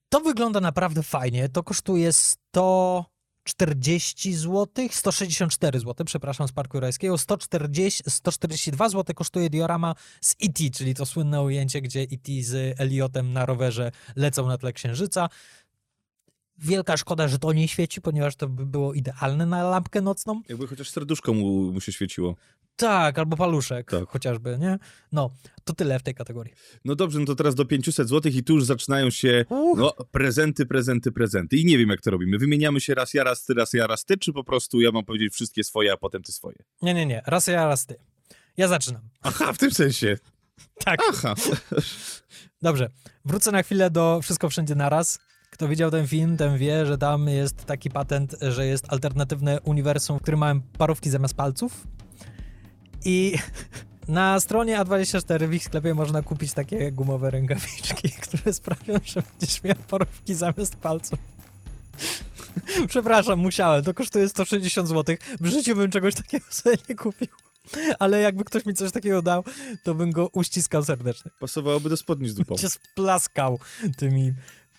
to 0.08 0.20
wygląda 0.20 0.60
naprawdę 0.60 1.02
fajnie. 1.02 1.48
To 1.48 1.62
kosztuje 1.62 2.12
140 2.12 4.34
zł, 4.34 4.68
164 4.90 5.80
zł, 5.80 6.06
przepraszam, 6.06 6.48
z 6.48 6.52
Parku 6.52 6.76
Jurajskiego. 6.76 7.18
140, 7.18 8.02
142 8.08 8.88
zł 8.88 9.14
kosztuje 9.14 9.50
diorama 9.50 9.94
z 10.20 10.32
E.T., 10.32 10.70
czyli 10.70 10.94
to 10.94 11.06
słynne 11.06 11.42
ujęcie, 11.42 11.80
gdzie 11.80 12.00
E.T. 12.00 12.32
z 12.42 12.80
Eliotem 12.80 13.32
na 13.32 13.46
rowerze 13.46 13.92
lecą 14.16 14.46
na 14.46 14.58
tle 14.58 14.72
księżyca. 14.72 15.28
Wielka 16.58 16.96
szkoda, 16.96 17.28
że 17.28 17.38
to 17.38 17.52
nie 17.52 17.68
świeci, 17.68 18.00
ponieważ 18.00 18.36
to 18.36 18.48
by 18.48 18.66
było 18.66 18.94
idealne 18.94 19.46
na 19.46 19.62
lampkę 19.62 20.00
nocną. 20.00 20.42
Jakby 20.48 20.66
chociaż 20.66 20.90
serduszko 20.90 21.32
mu, 21.32 21.72
mu 21.72 21.80
się 21.80 21.92
świeciło. 21.92 22.36
Tak, 22.76 23.18
albo 23.18 23.36
paluszek 23.36 23.90
Tak. 23.90 24.08
chociażby, 24.08 24.58
nie? 24.60 24.78
No, 25.12 25.30
to 25.64 25.72
tyle 25.72 25.98
w 25.98 26.02
tej 26.02 26.14
kategorii. 26.14 26.54
No 26.84 26.94
dobrze, 26.94 27.18
no 27.18 27.24
to 27.26 27.34
teraz 27.34 27.54
do 27.54 27.64
500 27.64 28.08
zł 28.08 28.32
i 28.34 28.42
tu 28.44 28.54
już 28.54 28.64
zaczynają 28.64 29.10
się 29.10 29.44
Uch. 29.48 29.78
no, 29.78 29.92
prezenty, 30.10 30.66
prezenty, 30.66 31.12
prezenty. 31.12 31.56
I 31.56 31.64
nie 31.64 31.78
wiem, 31.78 31.88
jak 31.88 32.00
to 32.00 32.10
robimy. 32.10 32.38
Wymieniamy 32.38 32.80
się 32.80 32.94
raz 32.94 33.14
ja, 33.14 33.24
raz 33.24 33.44
ty, 33.44 33.54
raz 33.54 33.72
ja, 33.72 33.86
raz 33.86 34.04
ty, 34.04 34.16
czy 34.16 34.32
po 34.32 34.44
prostu 34.44 34.80
ja 34.80 34.90
mam 34.92 35.04
powiedzieć 35.04 35.32
wszystkie 35.32 35.64
swoje, 35.64 35.92
a 35.92 35.96
potem 35.96 36.22
ty 36.22 36.32
swoje? 36.32 36.56
Nie, 36.82 36.94
nie, 36.94 37.06
nie. 37.06 37.22
Raz 37.26 37.46
ja, 37.46 37.66
raz 37.66 37.86
ty. 37.86 37.94
Ja 38.56 38.68
zaczynam. 38.68 39.02
Aha, 39.22 39.52
w 39.52 39.58
tym 39.58 39.70
sensie. 39.70 40.18
Tak. 40.84 41.00
Aha. 41.10 41.34
Dobrze. 42.62 42.88
Wrócę 43.24 43.52
na 43.52 43.62
chwilę 43.62 43.90
do 43.90 44.20
Wszystko 44.22 44.48
Wszędzie 44.48 44.74
Naraz. 44.74 45.18
Kto 45.50 45.68
widział 45.68 45.90
ten 45.90 46.06
film, 46.06 46.36
ten 46.36 46.58
wie, 46.58 46.86
że 46.86 46.98
tam 46.98 47.28
jest 47.28 47.64
taki 47.64 47.90
patent, 47.90 48.36
że 48.42 48.66
jest 48.66 48.92
alternatywne 48.92 49.60
uniwersum, 49.60 50.18
w 50.18 50.22
którym 50.22 50.40
mają 50.40 50.60
parówki 50.78 51.10
zamiast 51.10 51.34
palców. 51.34 51.86
I 53.04 53.38
na 54.08 54.40
stronie 54.40 54.78
A24 54.78 55.48
w 55.48 55.54
ich 55.54 55.64
sklepie 55.64 55.94
można 55.94 56.22
kupić 56.22 56.52
takie 56.52 56.92
gumowe 56.92 57.30
rękawiczki, 57.30 58.10
które 58.28 58.52
sprawią, 58.52 58.94
że 59.04 59.22
będziesz 59.22 59.62
miał 59.62 59.76
parówki 59.88 60.34
zamiast 60.34 60.76
palców. 60.76 61.18
Przepraszam, 62.88 63.38
musiałem. 63.38 63.84
To 63.84 63.94
kosztuje 63.94 64.28
160 64.28 64.88
zł. 64.88 65.16
W 65.40 65.46
życiu 65.46 65.76
bym 65.76 65.90
czegoś 65.90 66.14
takiego 66.14 66.46
sobie 66.50 66.76
nie 66.88 66.94
kupił. 66.94 67.28
Ale 67.98 68.20
jakby 68.20 68.44
ktoś 68.44 68.66
mi 68.66 68.74
coś 68.74 68.92
takiego 68.92 69.22
dał, 69.22 69.44
to 69.82 69.94
bym 69.94 70.10
go 70.10 70.28
uściskał 70.32 70.84
serdecznie. 70.84 71.30
Pasowałoby 71.40 71.88
do 71.88 71.96
spodni 71.96 72.28
z 72.28 72.34
dupą. 72.34 72.56
Cię 72.56 72.70
splaskał 72.70 73.58
tymi 73.96 74.32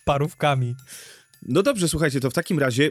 parówkami. 0.04 0.74
No 1.42 1.62
dobrze, 1.62 1.88
słuchajcie, 1.88 2.20
to 2.20 2.30
w 2.30 2.34
takim 2.34 2.58
razie 2.58 2.90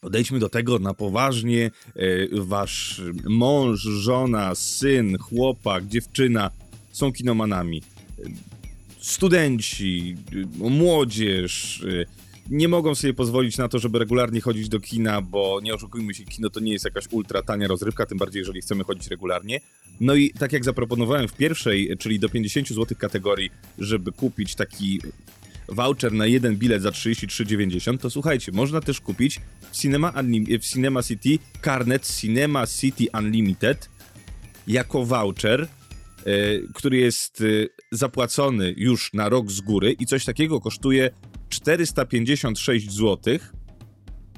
podejdźmy 0.00 0.38
do 0.38 0.48
tego 0.48 0.78
na 0.78 0.94
poważnie. 0.94 1.70
E, 1.96 2.00
Wasz 2.32 3.02
mąż, 3.24 3.80
żona, 3.80 4.54
syn, 4.54 5.18
chłopak, 5.18 5.86
dziewczyna 5.86 6.50
są 6.92 7.12
kinomanami. 7.12 7.82
Studenci, 8.98 10.16
młodzież 10.58 11.82
e, 11.82 12.04
nie 12.50 12.68
mogą 12.68 12.94
sobie 12.94 13.14
pozwolić 13.14 13.58
na 13.58 13.68
to, 13.68 13.78
żeby 13.78 13.98
regularnie 13.98 14.40
chodzić 14.40 14.68
do 14.68 14.80
kina, 14.80 15.22
bo 15.22 15.60
nie 15.62 15.74
oszukujmy 15.74 16.14
się, 16.14 16.24
kino 16.24 16.50
to 16.50 16.60
nie 16.60 16.72
jest 16.72 16.84
jakaś 16.84 17.04
ultra 17.10 17.42
tania 17.42 17.68
rozrywka, 17.68 18.06
tym 18.06 18.18
bardziej 18.18 18.40
jeżeli 18.40 18.60
chcemy 18.60 18.84
chodzić 18.84 19.08
regularnie. 19.08 19.60
No 20.00 20.14
i 20.14 20.30
tak 20.30 20.52
jak 20.52 20.64
zaproponowałem 20.64 21.28
w 21.28 21.32
pierwszej, 21.32 21.96
czyli 21.98 22.18
do 22.18 22.28
50 22.28 22.68
zł 22.68 22.86
kategorii, 22.98 23.50
żeby 23.78 24.12
kupić 24.12 24.54
taki 24.54 25.00
voucher 25.68 26.12
na 26.12 26.26
jeden 26.26 26.56
bilet 26.56 26.82
za 26.82 26.90
33,90, 26.90 27.98
to 27.98 28.10
słuchajcie, 28.10 28.52
można 28.52 28.80
też 28.80 29.00
kupić 29.00 29.40
w 29.72 29.76
Cinema, 29.76 30.10
Unlim- 30.10 30.58
w 30.60 30.64
Cinema 30.64 31.02
City 31.02 31.38
karnet 31.60 32.06
Cinema 32.20 32.66
City 32.66 33.04
Unlimited 33.18 33.88
jako 34.66 35.04
voucher, 35.04 35.60
e, 35.60 35.68
który 36.74 36.96
jest 36.96 37.40
e, 37.40 37.44
zapłacony 37.92 38.74
już 38.76 39.12
na 39.12 39.28
rok 39.28 39.50
z 39.50 39.60
góry 39.60 39.92
i 39.92 40.06
coś 40.06 40.24
takiego 40.24 40.60
kosztuje 40.60 41.10
456 41.48 42.90
zł. 42.90 43.38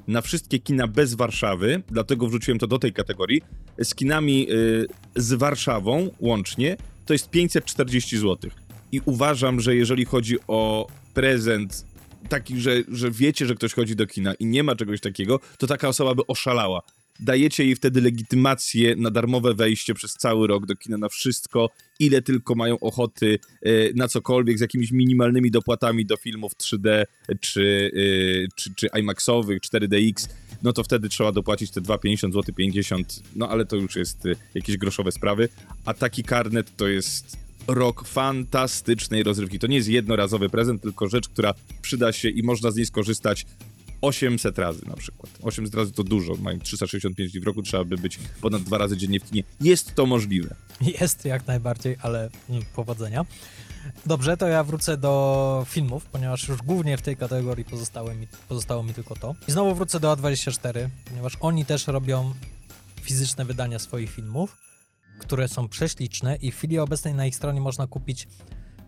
na 0.09 0.21
wszystkie 0.23 0.59
kina 0.59 0.87
bez 0.87 1.15
Warszawy, 1.15 1.83
dlatego 1.89 2.27
wrzuciłem 2.29 2.59
to 2.59 2.67
do 2.67 2.79
tej 2.79 2.93
kategorii, 2.93 3.43
z 3.83 3.95
kinami 3.95 4.47
y, 4.53 4.87
z 5.17 5.33
Warszawą 5.33 6.11
łącznie, 6.21 6.77
to 7.07 7.13
jest 7.13 7.31
540 7.31 8.19
zł. 8.19 8.51
I 8.93 9.01
uważam, 9.05 9.61
że 9.61 9.77
jeżeli 9.77 10.05
chodzi 10.05 10.37
o 10.49 10.87
prezent 11.15 11.85
taki, 12.29 12.61
że, 12.61 12.83
że 12.89 13.11
wiecie, 13.11 13.47
że 13.47 13.55
ktoś 13.55 13.75
chodzi 13.75 13.97
do 13.97 14.07
kina 14.07 14.35
i 14.35 14.47
nie 14.47 14.63
ma 14.63 14.77
czegoś 14.77 15.01
takiego, 15.01 15.41
to 15.59 15.67
taka 15.67 15.89
osoba 15.89 16.15
by 16.15 16.27
oszalała. 16.27 16.83
Dajecie 17.21 17.65
jej 17.65 17.77
wtedy 17.77 18.01
legitymację 18.01 18.97
na 18.97 19.11
darmowe 19.11 19.55
wejście 19.55 19.95
przez 19.95 20.13
cały 20.13 20.47
rok 20.47 20.67
do 20.67 20.77
kina 20.77 20.99
na 20.99 21.09
wszystko, 21.09 21.71
ile 21.99 22.23
tylko 22.23 22.55
mają 22.55 22.79
ochoty 22.79 23.39
y, 23.67 23.93
na 23.95 24.09
cokolwiek, 24.09 24.59
z 24.59 24.61
jakimiś 24.61 24.93
minimalnymi 24.93 25.51
dopłatami 25.51 26.07
do 26.07 26.17
filmów 26.17 26.53
3D 26.57 27.05
czy, 27.41 27.61
y, 27.95 28.49
czy, 28.57 28.75
czy 28.75 28.89
IMAXowych, 29.01 29.61
4DX, 29.61 30.29
no 30.63 30.73
to 30.73 30.85
wtedy 30.85 31.09
trzeba 31.09 31.33
dopłacić 31.33 31.71
te 31.71 31.81
2,50 31.81 32.33
zł, 32.33 32.55
50, 32.55 33.23
no 33.37 33.49
ale 33.49 33.67
to 33.67 33.77
już 33.77 33.97
jest 33.97 34.27
y, 34.27 34.37
jakieś 34.55 34.77
groszowe 34.77 35.13
sprawy. 35.13 35.49
A 35.85 35.95
taki 35.95 36.23
karnet 36.23 36.77
to 36.77 36.89
jest 36.89 37.50
rok 37.75 38.09
fantastycznej 38.09 39.23
rozrywki. 39.23 39.59
To 39.59 39.67
nie 39.67 39.77
jest 39.77 39.89
jednorazowy 39.89 40.49
prezent, 40.49 40.83
tylko 40.83 41.09
rzecz, 41.09 41.29
która 41.29 41.55
przyda 41.83 42.13
się 42.13 42.29
i 42.29 42.43
można 42.43 42.71
z 42.71 42.77
niej 42.77 42.87
skorzystać 42.87 43.47
800 44.01 44.59
razy 44.59 44.89
na 44.89 44.97
przykład. 44.97 45.33
800 45.43 45.75
razy 45.75 45.93
to 45.93 46.05
dużo, 46.05 46.35
mają 46.35 46.59
365 46.59 47.33
dni 47.33 47.41
w 47.41 47.45
roku, 47.45 47.63
trzeba 47.63 47.85
by 47.85 47.97
być 47.97 48.19
ponad 48.41 48.63
dwa 48.63 48.79
razy 48.79 48.97
dziennie 48.97 49.21
w 49.21 49.31
kinie. 49.31 49.43
Jest 49.61 49.95
to 49.95 50.07
możliwe. 50.07 50.55
Jest 51.01 51.25
jak 51.25 51.47
najbardziej, 51.47 51.97
ale 52.03 52.31
mm, 52.51 52.63
powodzenia. 52.75 53.25
Dobrze, 54.07 54.37
to 54.37 54.49
ja 54.49 54.65
wrócę 54.65 54.97
do 54.97 55.67
filmów, 55.69 56.05
ponieważ 56.05 56.49
już 56.49 56.63
głównie 56.63 56.97
w 56.97 57.03
tej 57.03 57.17
kategorii 57.17 57.65
pozostało 57.65 58.15
mi, 58.15 58.27
pozostało 58.49 58.83
mi 58.83 58.95
tylko 58.95 59.17
to. 59.17 59.35
I 59.49 59.53
znowu 59.53 59.75
wrócę 59.75 60.01
do 60.01 60.13
A24, 60.13 60.89
ponieważ 61.05 61.37
oni 61.41 61.65
też 61.65 61.87
robią 61.87 62.35
fizyczne 63.03 63.45
wydania 63.45 63.79
swoich 63.79 64.11
filmów, 64.11 64.57
które 65.21 65.49
są 65.49 65.69
prześliczne 65.69 66.37
i 66.37 66.51
w 66.51 66.57
chwili 66.57 66.79
obecnej 66.79 67.15
na 67.15 67.27
ich 67.27 67.37
stronie 67.37 67.61
można 67.61 67.87
kupić 67.87 68.29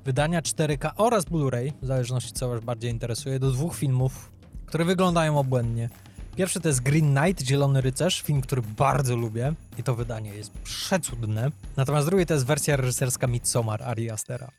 wydania 0.04 0.42
4K 0.42 0.90
oraz 0.96 1.24
Blu-ray, 1.24 1.72
w 1.82 1.86
zależności 1.86 2.32
co 2.32 2.48
Was 2.48 2.60
bardziej 2.60 2.90
interesuje, 2.90 3.38
do 3.38 3.50
dwóch 3.50 3.76
filmów, 3.76 4.32
które 4.66 4.84
wyglądają 4.84 5.38
obłędnie. 5.38 5.88
Pierwszy 6.36 6.60
to 6.60 6.68
jest 6.68 6.80
Green 6.80 7.14
Knight, 7.16 7.46
Zielony 7.46 7.80
Rycerz, 7.80 8.22
film, 8.22 8.40
który 8.40 8.62
bardzo 8.62 9.16
lubię 9.16 9.52
i 9.78 9.82
to 9.82 9.94
wydanie 9.94 10.34
jest 10.34 10.52
przecudne. 10.52 11.50
Natomiast 11.76 12.08
drugi 12.08 12.26
to 12.26 12.34
jest 12.34 12.46
wersja 12.46 12.76
reżyserska 12.76 13.26
Midsommar 13.26 13.82
Ari 13.82 14.10
Astera. 14.10 14.50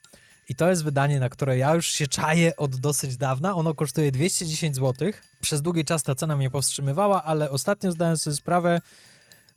I 0.50 0.56
to 0.56 0.70
jest 0.70 0.84
wydanie, 0.84 1.20
na 1.20 1.30
które 1.30 1.58
ja 1.58 1.76
już 1.76 1.88
się 1.88 2.08
czaję 2.08 2.56
od 2.56 2.76
dosyć 2.76 3.18
dawna. 3.18 3.56
Ono 3.56 3.74
kosztuje 3.74 4.12
210 4.12 4.76
zł. 4.76 5.12
Przez 5.42 5.62
długi 5.62 5.86
czas 5.86 6.04
ta 6.04 6.16
cena 6.16 6.38
mnie 6.38 6.50
powstrzymywała, 6.50 7.24
ale 7.24 7.50
ostatnio 7.50 7.92
zdałem 7.92 8.18
sobie 8.18 8.36
sprawę, 8.36 8.82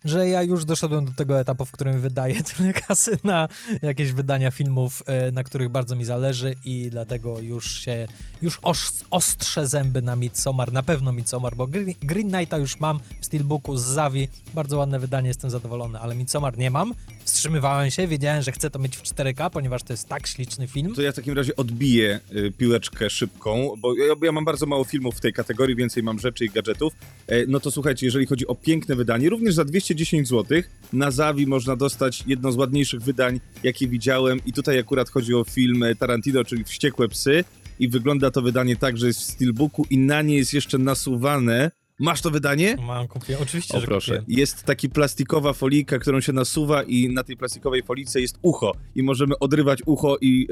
że 0.04 0.28
ja 0.28 0.42
już 0.42 0.64
doszedłem 0.64 1.04
do 1.04 1.12
tego 1.12 1.40
etapu, 1.40 1.64
w 1.64 1.70
którym 1.72 2.00
wydaję 2.00 2.42
tyle 2.56 2.72
kasy 2.72 3.18
na 3.24 3.48
jakieś 3.82 4.12
wydania 4.12 4.50
filmów, 4.50 5.02
e, 5.06 5.32
na 5.32 5.44
których 5.44 5.68
bardzo 5.68 5.96
mi 5.96 6.04
zależy 6.04 6.54
i 6.64 6.88
dlatego 6.90 7.40
już 7.40 7.70
się, 7.80 8.08
już 8.42 8.58
os- 8.62 9.04
ostrzę 9.10 9.66
zęby 9.66 10.02
na 10.02 10.16
Midsommar, 10.16 10.72
na 10.72 10.82
pewno 10.82 11.12
Midsommar, 11.12 11.56
bo 11.56 11.66
Green, 11.66 11.94
Green 12.02 12.30
Knighta 12.30 12.58
już 12.58 12.80
mam 12.80 13.00
w 13.20 13.26
Steelbooku 13.26 13.76
z 13.76 13.82
Zawi, 13.84 14.28
bardzo 14.54 14.76
ładne 14.78 14.98
wydanie, 14.98 15.28
jestem 15.28 15.50
zadowolony, 15.50 15.98
ale 16.00 16.14
Midsommar 16.14 16.58
nie 16.58 16.70
mam, 16.70 16.94
wstrzymywałem 17.26 17.90
się, 17.90 18.06
wiedziałem, 18.06 18.42
że 18.42 18.52
chcę 18.52 18.70
to 18.70 18.78
mieć 18.78 18.96
w 18.96 19.02
4K, 19.02 19.50
ponieważ 19.50 19.82
to 19.82 19.92
jest 19.92 20.08
tak 20.08 20.26
śliczny 20.26 20.66
film. 20.66 20.94
To 20.94 21.02
ja 21.02 21.12
w 21.12 21.14
takim 21.14 21.34
razie 21.34 21.56
odbiję 21.56 22.20
y, 22.36 22.52
piłeczkę 22.58 23.10
szybką, 23.10 23.74
bo 23.78 23.96
ja, 23.96 24.14
ja 24.22 24.32
mam 24.32 24.44
bardzo 24.44 24.66
mało 24.66 24.84
filmów 24.84 25.16
w 25.16 25.20
tej 25.20 25.32
kategorii, 25.32 25.76
więcej 25.76 26.02
mam 26.02 26.18
rzeczy 26.18 26.44
i 26.44 26.50
gadżetów. 26.50 26.92
E, 27.26 27.46
no 27.46 27.60
to 27.60 27.70
słuchajcie, 27.70 28.06
jeżeli 28.06 28.26
chodzi 28.26 28.46
o 28.46 28.54
piękne 28.54 28.96
wydanie, 28.96 29.30
również 29.30 29.54
za 29.54 29.64
210 29.64 30.28
zł 30.28 30.62
na 30.92 31.10
Zawi 31.10 31.46
można 31.46 31.76
dostać 31.76 32.24
jedno 32.26 32.52
z 32.52 32.56
ładniejszych 32.56 33.00
wydań, 33.00 33.40
jakie 33.62 33.88
widziałem 33.88 34.40
i 34.46 34.52
tutaj 34.52 34.78
akurat 34.78 35.10
chodzi 35.10 35.34
o 35.34 35.44
film 35.44 35.84
Tarantino, 35.98 36.44
czyli 36.44 36.64
Wściekłe 36.64 37.08
Psy 37.08 37.44
i 37.78 37.88
wygląda 37.88 38.30
to 38.30 38.42
wydanie 38.42 38.76
tak, 38.76 38.98
że 38.98 39.06
jest 39.06 39.20
w 39.20 39.24
steelbooku 39.24 39.86
i 39.90 39.98
na 39.98 40.22
nie 40.22 40.36
jest 40.36 40.54
jeszcze 40.54 40.78
nasuwane 40.78 41.70
Masz 41.98 42.20
to 42.22 42.30
wydanie? 42.30 42.76
Mam, 42.76 43.08
kupię, 43.08 43.38
oczywiście, 43.42 43.76
O 43.76 43.80
że 43.80 43.86
proszę. 43.86 44.18
kupiłem. 44.18 44.38
Jest 44.40 44.62
taki 44.62 44.88
plastikowa 44.88 45.52
folika, 45.52 45.98
którą 45.98 46.20
się 46.20 46.32
nasuwa 46.32 46.82
i 46.82 47.08
na 47.08 47.24
tej 47.24 47.36
plastikowej 47.36 47.82
folice 47.82 48.20
jest 48.20 48.38
ucho 48.42 48.72
i 48.94 49.02
możemy 49.02 49.38
odrywać 49.38 49.82
ucho 49.86 50.16
i, 50.20 50.48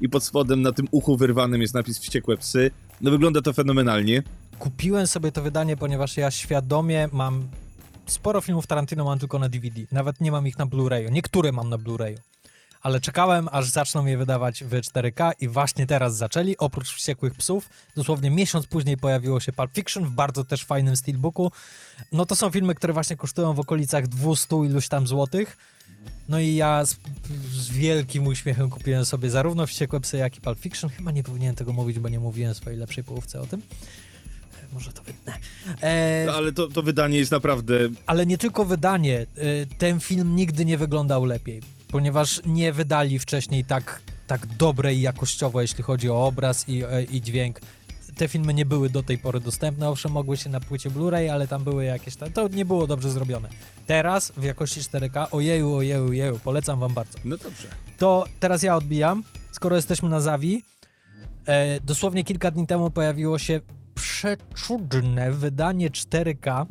i 0.00 0.08
pod 0.08 0.24
spodem 0.24 0.62
na 0.62 0.72
tym 0.72 0.88
uchu 0.90 1.16
wyrwanym 1.16 1.62
jest 1.62 1.74
napis 1.74 1.98
Wściekłe 1.98 2.36
Psy. 2.36 2.70
No 3.00 3.10
wygląda 3.10 3.42
to 3.42 3.52
fenomenalnie. 3.52 4.22
Kupiłem 4.58 5.06
sobie 5.06 5.32
to 5.32 5.42
wydanie, 5.42 5.76
ponieważ 5.76 6.16
ja 6.16 6.30
świadomie 6.30 7.08
mam 7.12 7.48
sporo 8.06 8.40
filmów 8.40 8.66
Tarantino 8.66 9.04
mam 9.04 9.18
tylko 9.18 9.38
na 9.38 9.48
DVD. 9.48 9.80
Nawet 9.92 10.20
nie 10.20 10.32
mam 10.32 10.46
ich 10.46 10.58
na 10.58 10.66
Blu-rayu. 10.66 11.10
Niektóre 11.10 11.52
mam 11.52 11.68
na 11.68 11.78
Blu-rayu. 11.78 12.16
Ale 12.84 13.00
czekałem, 13.00 13.48
aż 13.52 13.68
zaczną 13.68 14.06
je 14.06 14.18
wydawać 14.18 14.64
w 14.64 14.70
4K 14.70 15.32
i 15.40 15.48
właśnie 15.48 15.86
teraz 15.86 16.16
zaczęli. 16.16 16.56
Oprócz 16.58 16.88
Wściekłych 16.94 17.34
Psów, 17.34 17.68
dosłownie 17.96 18.30
miesiąc 18.30 18.66
później 18.66 18.96
pojawiło 18.96 19.40
się 19.40 19.52
Pulp 19.52 19.74
Fiction 19.74 20.04
w 20.04 20.10
bardzo 20.10 20.44
też 20.44 20.64
fajnym 20.64 20.96
steelbooku. 20.96 21.52
No 22.12 22.26
to 22.26 22.36
są 22.36 22.50
filmy, 22.50 22.74
które 22.74 22.92
właśnie 22.92 23.16
kosztują 23.16 23.54
w 23.54 23.60
okolicach 23.60 24.08
200 24.08 24.56
iluś 24.56 24.88
tam 24.88 25.06
złotych. 25.06 25.56
No 26.28 26.38
i 26.40 26.54
ja 26.54 26.84
z, 26.86 26.96
z 27.52 27.70
wielkim 27.70 28.26
uśmiechem 28.26 28.70
kupiłem 28.70 29.04
sobie 29.04 29.30
zarówno 29.30 29.66
Wściekłe 29.66 30.00
Psy, 30.00 30.16
jak 30.16 30.36
i 30.36 30.40
Pulp 30.40 30.58
Fiction. 30.58 30.90
Chyba 30.90 31.10
nie 31.10 31.22
powinienem 31.22 31.54
tego 31.56 31.72
mówić, 31.72 31.98
bo 31.98 32.08
nie 32.08 32.20
mówiłem 32.20 32.54
swojej 32.54 32.78
lepszej 32.78 33.04
połówce 33.04 33.40
o 33.40 33.46
tym. 33.46 33.62
E, 34.70 34.74
Może 34.74 34.92
to 34.92 35.02
wytnę. 35.02 35.32
E, 35.80 36.24
No, 36.26 36.32
ale 36.32 36.52
to, 36.52 36.68
to 36.68 36.82
wydanie 36.82 37.18
jest 37.18 37.32
naprawdę... 37.32 37.78
ale 38.06 38.26
nie 38.26 38.38
tylko 38.38 38.64
wydanie. 38.64 39.26
y, 39.38 39.66
Ten 39.78 40.00
film 40.00 40.36
nigdy 40.36 40.64
nie 40.64 40.78
wyglądał 40.78 41.24
lepiej, 41.24 41.62
ponieważ 41.98 42.40
nie 42.46 42.72
wydali 42.72 43.18
wcześniej 43.18 43.64
tak, 43.64 44.00
tak 44.26 44.46
dobre 44.46 44.94
i 44.94 45.00
jakościowo, 45.00 45.60
jeśli 45.60 45.82
chodzi 45.84 46.10
o 46.10 46.26
obraz 46.26 46.68
i, 46.68 46.84
e, 46.84 47.02
i 47.04 47.20
dźwięk. 47.20 47.60
Te 48.16 48.28
filmy 48.28 48.54
nie 48.54 48.66
były 48.66 48.90
do 48.90 49.02
tej 49.02 49.18
pory 49.18 49.40
dostępne, 49.40 49.88
owszem, 49.90 50.12
mogły 50.12 50.36
się 50.36 50.50
na 50.50 50.60
płycie 50.60 50.90
Blu-ray, 50.90 51.28
ale 51.28 51.48
tam 51.48 51.64
były 51.64 51.84
jakieś... 51.84 52.16
tam- 52.16 52.32
To 52.32 52.48
nie 52.48 52.64
było 52.64 52.86
dobrze 52.86 53.10
zrobione. 53.10 53.48
Teraz 53.86 54.32
w 54.36 54.42
jakości 54.42 54.80
4K, 54.80 55.26
ojeju, 55.30 55.74
ojeju, 55.74 56.08
ojeju, 56.08 56.38
polecam 56.44 56.80
wam 56.80 56.94
bardzo. 56.94 57.18
No 57.24 57.36
dobrze. 57.36 57.68
To 57.98 58.24
teraz 58.40 58.62
ja 58.62 58.76
odbijam, 58.76 59.24
skoro 59.52 59.76
jesteśmy 59.76 60.08
na 60.08 60.20
Zawi. 60.20 60.62
E, 61.46 61.80
dosłownie 61.80 62.24
kilka 62.24 62.50
dni 62.50 62.66
temu 62.66 62.90
pojawiło 62.90 63.38
się 63.38 63.60
przeczudne 63.94 65.32
wydanie 65.32 65.90
4K 65.90 66.66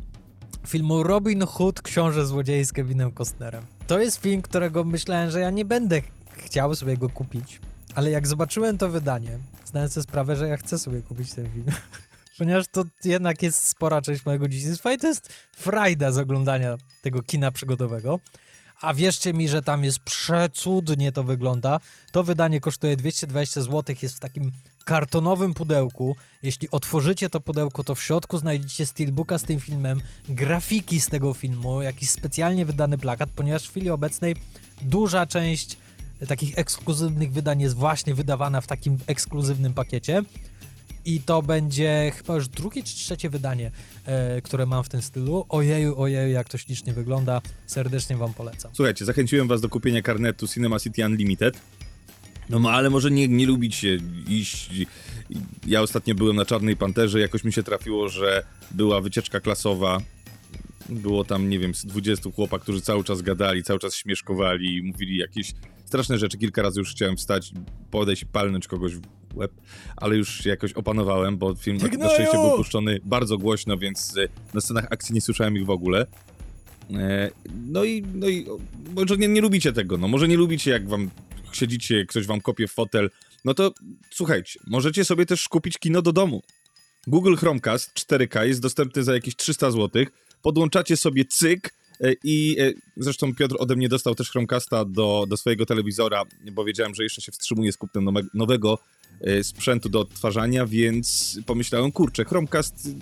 filmu 0.66 1.02
Robin 1.02 1.46
Hood, 1.46 1.82
Książę 1.82 2.26
Złodziei 2.26 2.64
z 2.64 2.72
Kevinem 2.72 3.12
Costnerem. 3.12 3.64
To 3.86 3.98
jest 3.98 4.16
film, 4.20 4.42
którego 4.42 4.84
myślałem, 4.84 5.30
że 5.30 5.40
ja 5.40 5.50
nie 5.50 5.64
będę 5.64 6.00
ch- 6.00 6.04
chciał 6.36 6.74
sobie 6.74 6.96
go 6.96 7.08
kupić, 7.08 7.60
ale 7.94 8.10
jak 8.10 8.26
zobaczyłem 8.26 8.78
to 8.78 8.88
wydanie, 8.88 9.38
zdałem 9.64 9.88
sobie 9.88 10.04
sprawę, 10.04 10.36
że 10.36 10.48
ja 10.48 10.56
chcę 10.56 10.78
sobie 10.78 11.02
kupić 11.02 11.32
ten 11.32 11.50
film. 11.50 11.66
Ponieważ 12.38 12.68
to 12.68 12.84
jednak 13.04 13.42
jest 13.42 13.68
spora 13.68 14.02
część 14.02 14.26
mojego 14.26 14.48
dzieciństwa 14.48 14.92
i 14.92 14.98
to 14.98 15.06
jest 15.06 15.32
frajda 15.52 16.12
z 16.12 16.18
oglądania 16.18 16.76
tego 17.02 17.22
kina 17.22 17.50
przygodowego. 17.50 18.20
A 18.80 18.94
wierzcie 18.94 19.32
mi, 19.32 19.48
że 19.48 19.62
tam 19.62 19.84
jest 19.84 19.98
przecudnie 19.98 21.12
to 21.12 21.24
wygląda. 21.24 21.80
To 22.12 22.24
wydanie 22.24 22.60
kosztuje 22.60 22.96
220 22.96 23.60
zł, 23.62 23.96
jest 24.02 24.16
w 24.16 24.20
takim 24.20 24.52
kartonowym 24.84 25.54
pudełku. 25.54 26.16
Jeśli 26.42 26.70
otworzycie 26.70 27.30
to 27.30 27.40
pudełko, 27.40 27.84
to 27.84 27.94
w 27.94 28.02
środku 28.02 28.38
znajdziecie 28.38 28.86
steelbooka 28.86 29.38
z 29.38 29.42
tym 29.42 29.60
filmem, 29.60 30.00
grafiki 30.28 31.00
z 31.00 31.08
tego 31.08 31.34
filmu, 31.34 31.82
jakiś 31.82 32.10
specjalnie 32.10 32.64
wydany 32.64 32.98
plakat, 32.98 33.30
ponieważ 33.36 33.66
w 33.66 33.70
chwili 33.70 33.90
obecnej 33.90 34.36
duża 34.82 35.26
część 35.26 35.76
takich 36.28 36.58
ekskluzywnych 36.58 37.32
wydań 37.32 37.60
jest 37.60 37.74
właśnie 37.74 38.14
wydawana 38.14 38.60
w 38.60 38.66
takim 38.66 38.98
ekskluzywnym 39.06 39.74
pakiecie. 39.74 40.22
I 41.06 41.20
to 41.20 41.42
będzie 41.42 42.12
chyba 42.16 42.34
już 42.34 42.48
drugie 42.48 42.82
czy 42.82 42.94
trzecie 42.94 43.30
wydanie, 43.30 43.70
e, 44.06 44.42
które 44.42 44.66
mam 44.66 44.84
w 44.84 44.88
tym 44.88 45.02
stylu. 45.02 45.46
Ojeju, 45.48 46.00
ojeju, 46.00 46.32
jak 46.32 46.48
to 46.48 46.58
ślicznie 46.58 46.92
wygląda. 46.92 47.40
Serdecznie 47.66 48.16
wam 48.16 48.34
polecam. 48.34 48.70
Słuchajcie, 48.74 49.04
zachęciłem 49.04 49.48
was 49.48 49.60
do 49.60 49.68
kupienia 49.68 50.02
karnetu 50.02 50.48
Cinema 50.48 50.80
City 50.80 51.06
Unlimited. 51.06 51.60
No 52.50 52.58
ma- 52.58 52.72
ale 52.72 52.90
może 52.90 53.10
nie, 53.10 53.28
nie 53.28 53.46
lubicie 53.46 53.98
iść. 54.28 54.70
Ja 55.66 55.82
ostatnio 55.82 56.14
byłem 56.14 56.36
na 56.36 56.44
Czarnej 56.44 56.76
Panterze, 56.76 57.20
jakoś 57.20 57.44
mi 57.44 57.52
się 57.52 57.62
trafiło, 57.62 58.08
że 58.08 58.44
była 58.70 59.00
wycieczka 59.00 59.40
klasowa. 59.40 59.98
Było 60.88 61.24
tam, 61.24 61.48
nie 61.48 61.58
wiem, 61.58 61.74
z 61.74 61.86
20 61.86 62.30
chłopak, 62.30 62.62
którzy 62.62 62.80
cały 62.80 63.04
czas 63.04 63.22
gadali, 63.22 63.62
cały 63.62 63.78
czas 63.78 63.94
śmieszkowali, 63.94 64.82
mówili 64.82 65.16
jakieś 65.16 65.52
straszne 65.84 66.18
rzeczy. 66.18 66.38
Kilka 66.38 66.62
razy 66.62 66.80
już 66.80 66.90
chciałem 66.90 67.16
wstać, 67.16 67.52
podejść 67.90 68.22
i 68.22 68.26
palnąć 68.26 68.66
kogoś 68.68 68.92
w 68.96 69.00
łeb, 69.34 69.52
ale 69.96 70.16
już 70.16 70.38
się 70.44 70.50
jakoś 70.50 70.72
opanowałem, 70.72 71.36
bo 71.36 71.54
film 71.54 71.76
na, 71.76 71.88
na 71.98 72.10
szczęście 72.10 72.38
był 72.38 72.56
puszczony 72.56 73.00
bardzo 73.04 73.38
głośno, 73.38 73.76
więc 73.78 74.16
e, 74.16 74.28
na 74.54 74.60
scenach 74.60 74.86
akcji 74.90 75.14
nie 75.14 75.20
słyszałem 75.20 75.56
ich 75.56 75.64
w 75.66 75.70
ogóle. 75.70 76.06
E, 76.94 77.30
No 77.66 77.84
i, 77.84 78.02
no 78.14 78.28
i 78.28 78.46
może 78.96 79.16
nie, 79.16 79.28
nie 79.28 79.40
lubicie 79.40 79.72
tego, 79.72 79.98
no 79.98 80.08
może 80.08 80.28
nie 80.28 80.36
lubicie 80.36 80.70
jak 80.70 80.88
wam 80.88 81.10
siedzicie, 81.56 82.06
ktoś 82.06 82.26
wam 82.26 82.40
kopie 82.40 82.68
w 82.68 82.72
fotel, 82.72 83.10
no 83.44 83.54
to 83.54 83.74
słuchajcie, 84.10 84.60
możecie 84.66 85.04
sobie 85.04 85.26
też 85.26 85.48
kupić 85.48 85.78
kino 85.78 86.02
do 86.02 86.12
domu. 86.12 86.42
Google 87.06 87.36
Chromecast 87.36 87.94
4K 87.94 88.42
jest 88.42 88.60
dostępny 88.60 89.02
za 89.04 89.14
jakieś 89.14 89.36
300 89.36 89.70
zł. 89.70 90.04
Podłączacie 90.42 90.96
sobie 90.96 91.24
cyk 91.24 91.74
e, 92.00 92.12
i 92.24 92.56
e, 92.60 92.72
zresztą 92.96 93.34
Piotr 93.34 93.56
ode 93.58 93.76
mnie 93.76 93.88
dostał 93.88 94.14
też 94.14 94.30
Chromecasta 94.30 94.84
do, 94.84 95.24
do 95.28 95.36
swojego 95.36 95.66
telewizora, 95.66 96.22
bo 96.52 96.64
wiedziałem, 96.64 96.94
że 96.94 97.02
jeszcze 97.02 97.20
się 97.22 97.32
wstrzymuje 97.32 97.72
z 97.72 97.76
kupnem 97.76 98.04
nowe- 98.04 98.28
nowego 98.34 98.78
sprzętu 99.42 99.88
do 99.88 100.00
odtwarzania, 100.00 100.66
więc 100.66 101.38
pomyślałem, 101.46 101.92
kurczę, 101.92 102.24
Chromecast 102.24 102.86
y, 102.86 102.94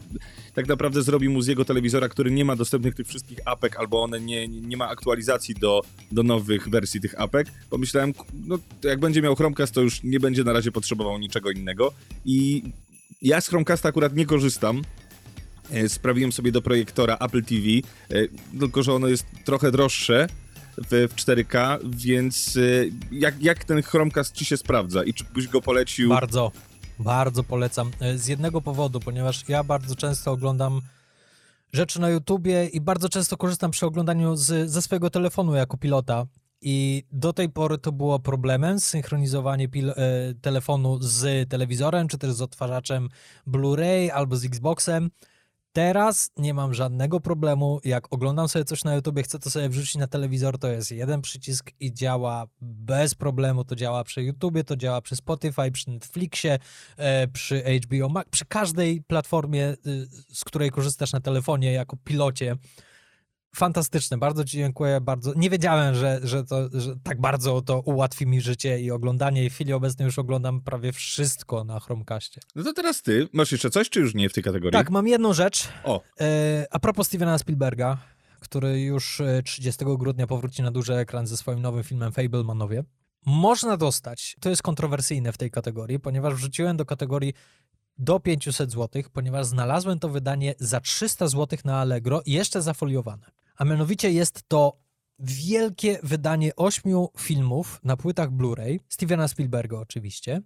tak 0.55 0.69
naprawdę 0.69 1.03
zrobi 1.03 1.29
mu 1.29 1.43
z 1.43 1.47
jego 1.47 1.65
telewizora, 1.65 2.09
który 2.09 2.31
nie 2.31 2.45
ma 2.45 2.57
dostępnych 2.57 2.95
tych 2.95 3.07
wszystkich 3.07 3.39
apek, 3.45 3.77
albo 3.77 4.03
one 4.03 4.21
nie, 4.21 4.49
nie 4.49 4.77
ma 4.77 4.89
aktualizacji 4.89 5.55
do, 5.55 5.83
do 6.13 6.23
nowych 6.23 6.69
wersji 6.69 7.01
tych 7.01 7.21
apek. 7.21 7.49
Pomyślałem, 7.71 8.15
no 8.47 8.59
jak 8.85 9.01
będzie 9.01 9.23
miał 9.23 9.37
Chromecast, 9.37 9.75
to 9.75 9.81
już 9.81 10.03
nie 10.03 10.21
będzie 10.21 10.45
na 10.45 10.53
razie 10.53 10.73
potrzebował 10.73 11.19
niczego 11.19 11.51
innego 11.51 11.93
i 12.25 12.63
ja 13.23 13.41
z 13.41 13.49
Chromecasta 13.49 13.89
akurat 13.89 14.17
nie 14.17 14.27
korzystam. 14.27 14.83
E, 15.71 15.89
Sprawiłem 15.89 16.33
sobie 16.33 16.53
do 16.53 16.63
projektora 16.63 17.17
Apple 17.17 17.43
TV, 17.43 17.67
e, 18.11 18.59
tylko 18.59 18.83
że 18.83 18.93
ono 18.93 19.09
jest 19.09 19.27
trochę 19.45 19.71
droższe 19.71 20.27
w, 20.79 21.09
w 21.13 21.15
4K, 21.17 21.79
więc 21.85 22.57
e, 22.57 22.61
jak, 23.13 23.43
jak 23.43 23.65
ten 23.65 23.83
Chromecast 23.83 24.35
ci 24.35 24.45
się 24.45 24.57
sprawdza 24.57 25.05
i 25.05 25.15
czy 25.15 25.25
byś 25.35 25.49
go 25.49 25.63
polecił? 25.63 26.09
Bardzo, 26.09 26.53
bardzo 26.99 27.43
polecam. 27.45 27.91
E, 28.01 28.19
Z 28.19 28.27
jednego 28.27 28.61
powodu, 28.61 29.01
ponieważ 29.01 29.45
ja 29.49 29.65
bardzo 29.65 29.97
często 29.97 30.33
oglądam 30.33 30.81
rzeczy 31.73 32.01
na 32.01 32.09
YouTubie 32.11 32.67
i 32.67 32.81
bardzo 32.81 33.09
często 33.09 33.37
korzystam 33.37 33.71
przy 33.71 33.87
oglądaniu 33.87 34.37
z, 34.37 34.71
ze 34.71 34.83
swojego 34.83 35.11
telefonu 35.11 35.55
jako 35.55 35.77
pilota. 35.77 36.27
I 36.65 37.05
do 37.13 37.33
tej 37.33 37.49
pory 37.49 37.79
to 37.79 37.93
było 37.93 38.19
problemem 38.19 38.81
synchronizowanie 38.81 39.69
pil- 39.69 39.91
e, 39.97 40.35
telefonu 40.41 40.99
z 41.01 41.49
telewizorem, 41.49 42.09
czy 42.09 42.19
też 42.19 42.33
z 42.33 42.43
odtwarzaczem 42.43 43.09
Blu-ray 43.47 44.09
albo 44.11 44.37
z 44.37 44.45
Xboxem. 44.45 45.11
Teraz 45.73 46.31
nie 46.37 46.55
mam 46.55 46.75
żadnego 46.75 47.21
problemu. 47.21 47.81
Jak 47.85 48.13
oglądam 48.13 48.49
sobie 48.49 48.65
coś 48.65 48.85
na 48.85 48.95
YouTube, 48.95 49.21
chcę 49.23 49.39
to 49.39 49.51
sobie 49.51 49.69
wrzucić 49.69 49.97
na 49.97 50.07
telewizor, 50.07 50.59
to 50.59 50.69
jest 50.69 50.91
jeden 50.91 51.23
przycisk 51.23 51.71
i 51.81 51.93
działa 51.93 52.47
bez 52.61 53.15
problemu. 53.15 53.65
To 53.65 53.77
działa 53.77 54.05
przy 54.05 54.23
YouTubie, 54.23 54.65
to 54.65 54.77
działa 54.77 55.01
przy 55.01 55.17
Spotify, 55.17 55.71
przy 55.73 55.91
Netflixie, 55.91 56.59
e, 56.97 57.29
przy 57.29 57.63
HBO 57.85 58.09
Max, 58.09 58.31
przy 58.31 58.45
każdej 58.45 59.03
platformie, 59.03 59.77
y, 59.87 60.07
z 60.33 60.45
której 60.45 60.71
korzystasz 60.71 61.13
na 61.13 61.21
telefonie 61.21 61.73
jako 61.73 61.97
pilocie. 62.05 62.57
Fantastyczne, 63.57 64.19
bardzo 64.19 64.45
Ci 64.45 64.57
dziękuję, 64.57 65.01
bardzo. 65.01 65.33
Nie 65.37 65.51
wiedziałem, 65.51 65.95
że, 65.95 66.21
że, 66.23 66.45
to, 66.45 66.81
że 66.81 66.97
tak 67.03 67.21
bardzo 67.21 67.63
to 67.63 67.81
ułatwi 67.81 68.27
mi 68.27 68.41
życie 68.41 68.81
i 68.81 68.91
oglądanie. 68.91 69.45
I 69.45 69.51
w 69.51 69.55
chwili 69.55 69.73
obecnej 69.73 70.07
już 70.07 70.19
oglądam 70.19 70.61
prawie 70.61 70.93
wszystko 70.93 71.65
na 71.65 71.81
Chromecastie. 71.81 72.41
No 72.55 72.63
to 72.65 72.73
teraz 72.73 73.03
ty. 73.03 73.29
Masz 73.33 73.53
jeszcze 73.53 73.71
coś, 73.71 73.91
czy 73.91 74.01
już 74.01 74.15
nie 74.15 74.29
w 74.29 74.33
tej 74.33 74.43
kategorii? 74.43 74.73
Tak, 74.73 74.91
mam 74.91 75.09
jedną 75.09 75.33
rzecz. 75.33 75.69
O, 75.85 76.03
E, 76.21 76.67
a 76.71 76.79
propos 76.79 77.07
Stevena 77.07 77.39
Spielberga, 77.39 77.99
który 78.41 78.81
już 78.81 79.21
e, 79.21 79.43
30 79.43 79.85
grudnia 79.99 80.27
powróci 80.27 80.63
na 80.63 80.71
duży 80.71 80.95
ekran 80.95 81.27
ze 81.27 81.37
swoim 81.37 81.63
nowym 81.63 81.85
filmem 81.85 82.13
Fablemanowie. 82.13 82.85
Można 83.27 83.77
dostać, 83.77 84.37
to 84.41 84.51
jest 84.51 84.63
kontrowersyjne 84.63 85.33
w 85.33 85.39
tej 85.39 85.51
kategorii, 85.51 86.01
ponieważ 86.01 86.35
wrzuciłem 86.35 86.77
do 86.77 86.85
kategorii 86.85 87.35
do 87.99 88.21
500 88.21 88.71
zł, 88.71 89.03
ponieważ 89.13 89.47
znalazłem 89.47 89.99
to 89.99 90.09
wydanie 90.09 90.55
za 90.59 90.81
300 90.81 91.29
zł 91.29 91.59
na 91.65 91.81
Allegro 91.81 92.23
i 92.27 92.33
jeszcze 92.33 92.63
zafoliowane. 92.63 93.27
A 93.63 93.65
mianowicie 93.65 94.13
jest 94.13 94.43
to 94.49 94.77
wielkie 95.19 95.99
wydanie 96.03 96.57
ośmiu 96.57 97.09
filmów 97.19 97.81
na 97.85 97.97
płytach 97.97 98.31
Blu-ray, 98.31 98.79
Stevena 98.89 99.29
Spielberga 99.29 99.79
oczywiście. 99.79 100.41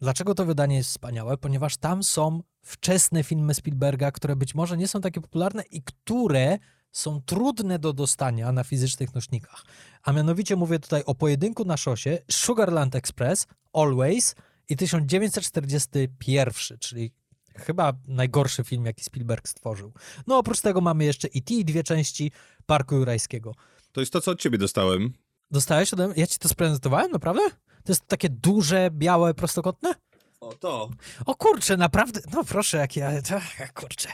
Dlaczego 0.00 0.34
to 0.34 0.44
wydanie 0.44 0.76
jest 0.76 0.90
wspaniałe? 0.90 1.36
Ponieważ 1.36 1.76
tam 1.76 2.02
są 2.02 2.42
wczesne 2.62 3.24
filmy 3.24 3.54
Spielberga, 3.54 4.10
które 4.10 4.36
być 4.36 4.54
może 4.54 4.76
nie 4.76 4.88
są 4.88 5.00
takie 5.00 5.20
popularne 5.20 5.62
i 5.70 5.82
które 5.82 6.58
są 6.92 7.22
trudne 7.22 7.78
do 7.78 7.92
dostania 7.92 8.52
na 8.52 8.64
fizycznych 8.64 9.14
nośnikach. 9.14 9.64
A 10.02 10.12
mianowicie 10.12 10.56
mówię 10.56 10.78
tutaj 10.78 11.02
o 11.04 11.14
pojedynku 11.14 11.64
na 11.64 11.76
szosie, 11.76 12.18
Sugarland 12.30 12.94
Express, 12.94 13.46
Always 13.72 14.34
i 14.68 14.76
1941, 14.76 16.78
czyli 16.78 17.12
chyba 17.58 17.92
najgorszy 18.08 18.64
film, 18.64 18.84
jaki 18.84 19.04
Spielberg 19.04 19.48
stworzył. 19.48 19.92
No 20.26 20.38
oprócz 20.38 20.60
tego 20.60 20.80
mamy 20.80 21.04
jeszcze 21.04 21.28
E.T. 21.28 21.54
i 21.54 21.64
dwie 21.64 21.84
części 21.84 22.32
Parku 22.66 22.94
Jurajskiego. 22.96 23.54
to 23.92 24.00
jest 24.00 24.12
to, 24.12 24.20
co 24.20 24.30
od 24.30 24.40
ciebie 24.40 24.58
dostałem. 24.58 25.12
Dostałeś 25.50 25.92
ode 25.92 26.06
mnie? 26.06 26.14
Ja 26.16 26.26
ci 26.26 26.38
to 26.38 26.48
sprezentowałem, 26.48 27.10
naprawdę? 27.10 27.42
To 27.84 27.92
jest 27.92 28.06
takie 28.06 28.28
duże, 28.28 28.88
białe, 28.92 29.34
prostokątne? 29.34 29.94
O, 30.40 30.52
to. 30.54 30.90
O 31.26 31.34
kurczę, 31.34 31.76
naprawdę, 31.76 32.20
no 32.32 32.44
proszę, 32.44 32.76
jak 32.76 32.96
ja, 32.96 33.22
to, 33.22 33.40
kurczę. 33.80 34.08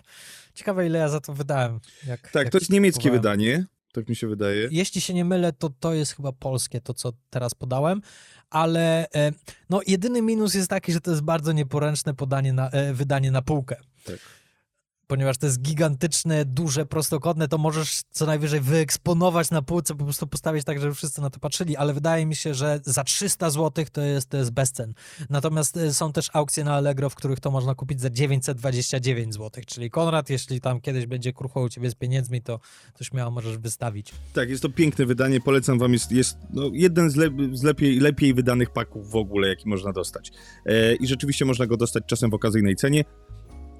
Ciekawe, 0.54 0.86
ile 0.86 0.98
ja 0.98 1.08
za 1.08 1.20
to 1.20 1.34
wydałem. 1.34 1.80
Jak, 2.06 2.20
Tak, 2.30 2.44
jak 2.44 2.52
to 2.52 2.58
jest 2.58 2.70
niemieckie 2.70 3.10
wydanie, 3.10 3.64
tak 3.92 4.08
mi 4.08 4.16
się 4.16 4.26
wydaje. 4.28 4.68
Jeśli 4.70 5.00
się 5.00 5.14
nie 5.14 5.24
mylę, 5.24 5.52
to 5.52 5.70
to 5.80 5.94
jest 5.94 6.16
chyba 6.16 6.32
polskie, 6.32 6.80
to 6.80 6.94
co 6.94 7.12
teraz 7.30 7.54
podałem, 7.54 8.02
ale 8.50 9.10
e, 9.14 9.32
no 9.70 9.80
jedyny 9.86 10.22
minus 10.22 10.54
jest 10.54 10.70
taki, 10.70 10.92
że 10.92 11.00
to 11.00 11.10
jest 11.10 11.22
bardzo 11.22 11.52
nieporęczne 11.52 12.14
podanie 12.14 12.52
na, 12.52 12.70
e, 12.70 12.94
wydanie 12.94 13.30
na 13.30 13.42
półkę. 13.42 13.76
Tak. 14.04 14.16
Ponieważ 15.12 15.38
to 15.38 15.46
jest 15.46 15.62
gigantyczne, 15.62 16.44
duże, 16.44 16.86
prostokątne, 16.86 17.48
to 17.48 17.58
możesz 17.58 18.02
co 18.10 18.26
najwyżej 18.26 18.60
wyeksponować 18.60 19.50
na 19.50 19.62
półce, 19.62 19.94
po 19.94 20.04
prostu 20.04 20.26
postawić 20.26 20.64
tak, 20.64 20.80
żeby 20.80 20.94
wszyscy 20.94 21.20
na 21.20 21.30
to 21.30 21.40
patrzyli, 21.40 21.76
ale 21.76 21.94
wydaje 21.94 22.26
mi 22.26 22.36
się, 22.36 22.54
że 22.54 22.80
za 22.84 23.04
300 23.04 23.50
zł 23.50 23.84
to 23.92 24.00
jest, 24.00 24.28
to 24.28 24.36
jest 24.36 24.50
bezcen. 24.50 24.94
Natomiast 25.30 25.76
e, 25.76 25.94
są 25.94 26.12
też 26.12 26.30
aukcje 26.32 26.64
na 26.64 26.74
Allegro, 26.74 27.10
w 27.10 27.14
których 27.14 27.40
to 27.40 27.50
można 27.50 27.74
kupić 27.74 28.00
za 28.00 28.10
929 28.10 29.34
zł, 29.34 29.64
czyli 29.66 29.90
Konrad, 29.90 30.30
jeśli 30.30 30.60
tam 30.60 30.80
kiedyś 30.80 31.06
będzie 31.06 31.32
krucho 31.32 31.60
u 31.60 31.68
ciebie 31.68 31.90
z 31.90 31.94
pieniędzmi, 31.94 32.42
to, 32.42 32.60
to 32.98 33.04
śmiało 33.04 33.30
możesz 33.30 33.58
wystawić. 33.58 34.12
Tak, 34.32 34.50
jest 34.50 34.62
to 34.62 34.68
piękne 34.68 35.06
wydanie, 35.06 35.40
polecam 35.40 35.78
wam, 35.78 35.92
jest, 35.92 36.12
jest 36.12 36.36
no, 36.50 36.70
jeden 36.72 37.10
z, 37.10 37.16
le 37.16 37.28
z 37.52 37.62
lepiej, 37.62 38.00
lepiej 38.00 38.34
wydanych 38.34 38.70
paków 38.70 39.10
w 39.10 39.16
ogóle, 39.16 39.48
jaki 39.48 39.68
można 39.68 39.92
dostać. 39.92 40.30
E, 40.66 40.94
I 40.94 41.06
rzeczywiście 41.06 41.44
można 41.44 41.66
go 41.66 41.76
dostać 41.76 42.04
czasem 42.06 42.30
w 42.30 42.34
okazyjnej 42.34 42.76
cenie. 42.76 43.04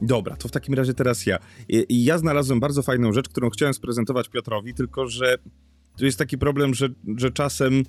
Dobra, 0.03 0.37
to 0.37 0.49
w 0.49 0.51
takim 0.51 0.75
razie 0.75 0.95
teraz 0.95 1.27
ja. 1.27 1.39
I, 1.69 2.05
ja 2.05 2.19
znalazłem 2.19 2.61
bardzo 2.61 2.83
fajną 2.83 3.13
rzecz, 3.13 3.29
którą 3.29 3.51
chciałem 3.51 3.75
sprezentować 3.75 4.29
Piotrowi, 4.29 4.75
tylko 4.75 5.07
że 5.07 5.39
tu 5.99 6.05
jest 6.05 6.19
taki 6.19 6.39
problem, 6.39 6.75
że, 6.75 6.89
że 7.17 7.31
czasem 7.31 7.83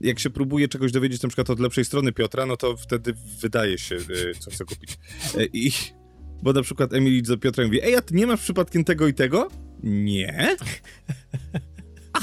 jak 0.00 0.18
się 0.18 0.30
próbuje 0.30 0.68
czegoś 0.68 0.92
dowiedzieć 0.92 1.22
na 1.22 1.28
przykład 1.28 1.50
od 1.50 1.60
lepszej 1.60 1.84
strony 1.84 2.12
Piotra, 2.12 2.46
no 2.46 2.56
to 2.56 2.76
wtedy 2.76 3.14
wydaje 3.40 3.78
się 3.78 3.96
e, 3.96 4.50
co 4.56 4.64
kupić. 4.64 4.98
E, 5.38 5.44
I 5.52 5.72
bo 6.42 6.52
na 6.52 6.62
przykład 6.62 6.92
Emily 6.92 7.22
do 7.22 7.38
Piotra 7.38 7.64
mówi, 7.64 7.82
ej, 7.82 7.96
a 7.96 8.02
ty 8.02 8.14
nie 8.14 8.26
masz 8.26 8.40
przypadkiem 8.40 8.84
tego 8.84 9.08
i 9.08 9.14
tego? 9.14 9.48
Nie. 9.82 10.56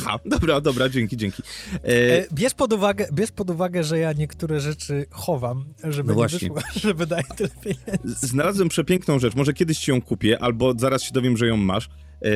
Aha, 0.07 0.19
dobra, 0.25 0.61
dobra, 0.61 0.89
dzięki, 0.89 1.17
dzięki. 1.17 1.43
E, 1.73 1.77
E, 1.87 2.25
Bierz 2.33 2.53
pod, 2.53 2.73
uwagę, 2.73 3.07
bierz 3.13 3.31
pod 3.31 3.49
uwagę, 3.49 3.83
że 3.83 3.99
ja 3.99 4.13
niektóre 4.13 4.59
rzeczy 4.59 5.05
chowam, 5.11 5.65
żeby 5.83 6.03
No 6.07 6.13
nie 6.13 6.15
właśnie. 6.15 6.39
wyszło, 6.39 6.61
że 6.81 6.93
wydaję 6.93 7.23
tyle 7.35 7.49
pieniędzy. 7.61 8.27
znalazłem 8.27 8.69
przepiękną 8.69 9.19
rzecz, 9.19 9.35
może 9.35 9.53
kiedyś 9.53 9.77
ci 9.79 9.91
ją 9.91 10.01
kupię, 10.01 10.39
albo 10.43 10.73
zaraz 10.77 11.03
się 11.03 11.11
dowiem, 11.13 11.37
że 11.37 11.47
ją 11.47 11.57
masz. 11.57 11.85
E, 12.21 12.29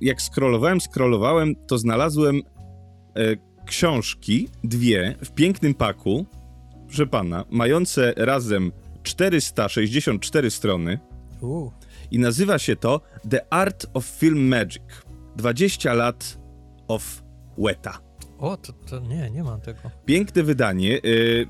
jak 0.00 0.22
scrollowałem, 0.22 0.80
scrollowałem, 0.80 1.54
to 1.66 1.78
znalazłem 1.78 2.36
e, 3.16 3.36
książki, 3.66 4.48
dwie, 4.64 5.14
w 5.24 5.30
pięknym 5.30 5.74
paku, 5.74 6.26
proszę 6.86 7.06
pana, 7.06 7.44
mające 7.50 8.12
razem 8.16 8.72
464 9.02 10.50
strony 10.50 10.98
U, 11.40 11.70
i 12.10 12.18
nazywa 12.18 12.58
się 12.58 12.76
to 12.76 13.00
The 13.30 13.52
Art 13.52 13.86
of 13.94 14.04
Film 14.04 14.48
Magic. 14.48 14.82
20 15.36 15.94
lat 15.94 16.38
of 16.88 17.22
Weta. 17.58 17.98
o, 18.38 18.56
to, 18.56 18.72
to 18.72 19.00
nie, 19.00 19.30
nie 19.30 19.42
mam 19.42 19.60
tego. 19.60 19.80
Piękne 20.04 20.42
wydanie, 20.42 20.98
y, 21.04 21.46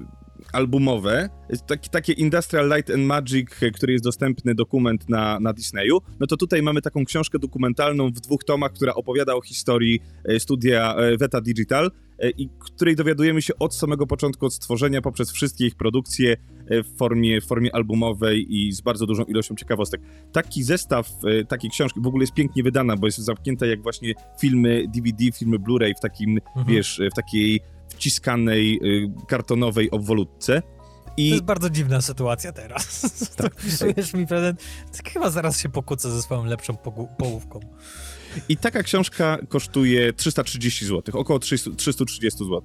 albumowe, 0.53 1.29
taki, 1.67 1.91
takie 1.91 2.13
Industrial 2.13 2.69
Light 2.69 2.91
and 2.91 3.03
Magic, 3.03 3.63
y, 3.63 3.71
który 3.71 3.93
jest 3.93 4.05
dostępny 4.05 4.55
dokument 4.55 5.09
na, 5.09 5.41
na 5.41 5.53
Disneyu. 5.53 5.99
No 6.21 6.27
to 6.27 6.37
tutaj 6.37 6.63
mamy 6.63 6.83
taką 6.83 7.05
książkę 7.05 7.39
dokumentalną 7.39 8.09
w 8.09 8.21
dwóch 8.21 8.45
tomach, 8.45 8.73
która 8.73 8.95
opowiada 8.95 9.35
o 9.35 9.41
historii 9.41 10.01
y, 10.31 10.41
studia 10.41 10.97
y, 11.13 11.17
Veta 11.17 11.41
Digital 11.41 11.91
i 12.39 12.49
której 12.59 12.97
dowiadujemy 12.97 13.43
się 13.43 13.53
od 13.59 13.75
samego 13.75 14.07
początku, 14.07 14.47
od 14.47 14.55
stworzenia 14.55 15.03
poprzez 15.03 15.33
wszystkie 15.33 15.67
ich 15.67 15.75
produkcje 15.75 16.37
y, 16.71 16.83
w 16.83 16.97
formie, 16.97 17.41
w 17.41 17.47
formie 17.47 17.75
albumowej 17.75 18.57
i 18.57 18.73
z 18.73 18.81
bardzo 18.81 19.07
dużą 19.07 19.25
ilością 19.25 19.55
ciekawostek. 19.55 20.01
Taki 20.33 20.63
zestaw 20.63 21.11
y, 21.41 21.45
takiej 21.45 21.71
książki 21.71 22.01
w 22.01 22.07
ogóle 22.07 22.23
jest 22.23 22.35
pięknie 22.35 22.63
wydana, 22.63 22.97
bo 22.97 23.07
jest 23.07 23.19
zamknięta 23.19 23.67
jak 23.67 23.83
właśnie 23.83 24.15
filmy 24.41 24.85
DVD, 24.95 25.25
filmy 25.33 25.59
Blu-ray 25.59 25.93
w 25.97 26.01
takim, 26.01 26.39
Mhm. 26.57 26.67
wiesz, 26.67 27.01
w 27.13 27.15
takiej 27.15 27.61
wciskanej 27.89 28.81
kartonowej 29.29 29.91
obwolutce. 29.91 30.63
To 30.63 31.13
I 31.17 31.29
jest 31.29 31.45
bardzo 31.45 31.71
dziwna 31.71 32.01
sytuacja 32.01 32.53
teraz. 32.53 33.11
Tak. 33.37 33.55
Wpisujesz 33.61 34.15
mi 34.15 34.27
prezent, 34.27 34.61
tak 34.97 35.13
chyba 35.13 35.31
zaraz 35.31 35.61
się 35.61 35.69
pokłócę 35.69 36.11
ze 36.11 36.23
swoją 36.23 36.45
lepszą 36.45 36.77
połówką. 37.19 37.61
I 38.49 38.57
taka 38.57 38.83
książka 38.83 39.39
kosztuje 39.49 40.13
330 40.13 40.87
zł, 40.87 41.21
około 41.21 41.39
300, 41.39 41.71
330 41.71 42.39
zł 42.39 42.63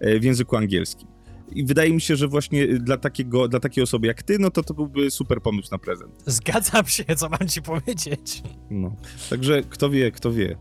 e, 0.00 0.20
w 0.20 0.24
języku 0.24 0.56
angielskim. 0.56 1.08
I 1.52 1.64
wydaje 1.64 1.92
mi 1.92 2.00
się, 2.00 2.16
że 2.16 2.28
właśnie 2.28 2.66
dla, 2.66 2.96
takiego, 2.96 3.48
dla 3.48 3.60
takiej 3.60 3.84
osoby 3.84 4.06
jak 4.06 4.22
ty, 4.22 4.38
no 4.38 4.50
to 4.50 4.62
to 4.62 4.74
byłby 4.74 5.10
super 5.10 5.42
pomysł 5.42 5.68
na 5.72 5.78
prezent. 5.78 6.22
Zgadzam 6.26 6.86
się, 6.86 7.04
co 7.16 7.28
mam 7.28 7.48
ci 7.48 7.62
powiedzieć. 7.62 8.42
No. 8.70 8.96
Także 9.30 9.62
kto 9.62 9.90
wie, 9.90 10.10
kto 10.10 10.32
wie. 10.32 10.56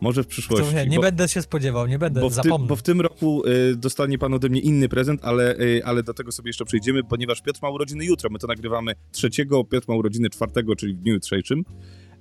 Może 0.00 0.22
w 0.22 0.26
przyszłości. 0.26 0.66
Kto 0.66 0.76
wie, 0.76 0.86
nie 0.86 0.96
bo, 0.96 1.02
będę 1.02 1.28
się 1.28 1.42
spodziewał, 1.42 1.86
nie 1.86 1.98
będę, 1.98 2.20
bo, 2.20 2.30
w 2.30 2.32
ty, 2.32 2.34
zapomnę. 2.34 2.68
bo 2.68 2.76
w 2.76 2.82
tym 2.82 3.00
roku 3.00 3.42
y, 3.46 3.76
dostanie 3.76 4.18
pan 4.18 4.34
ode 4.34 4.48
mnie 4.48 4.60
inny 4.60 4.88
prezent, 4.88 5.24
ale, 5.24 5.60
y, 5.60 5.82
ale 5.84 6.02
do 6.02 6.14
tego 6.14 6.32
sobie 6.32 6.48
jeszcze 6.48 6.64
przejdziemy, 6.64 7.04
ponieważ 7.04 7.42
Piotr 7.42 7.58
ma 7.62 7.68
urodziny 7.68 8.04
jutro. 8.04 8.30
My 8.30 8.38
to 8.38 8.46
nagrywamy 8.46 8.94
trzeciego, 9.12 9.64
Piotr 9.64 9.88
ma 9.88 9.94
urodziny 9.94 10.30
czwartego, 10.30 10.76
czyli 10.76 10.94
w 10.94 10.96
dniu 10.96 11.14
jutrzejszym. 11.14 11.64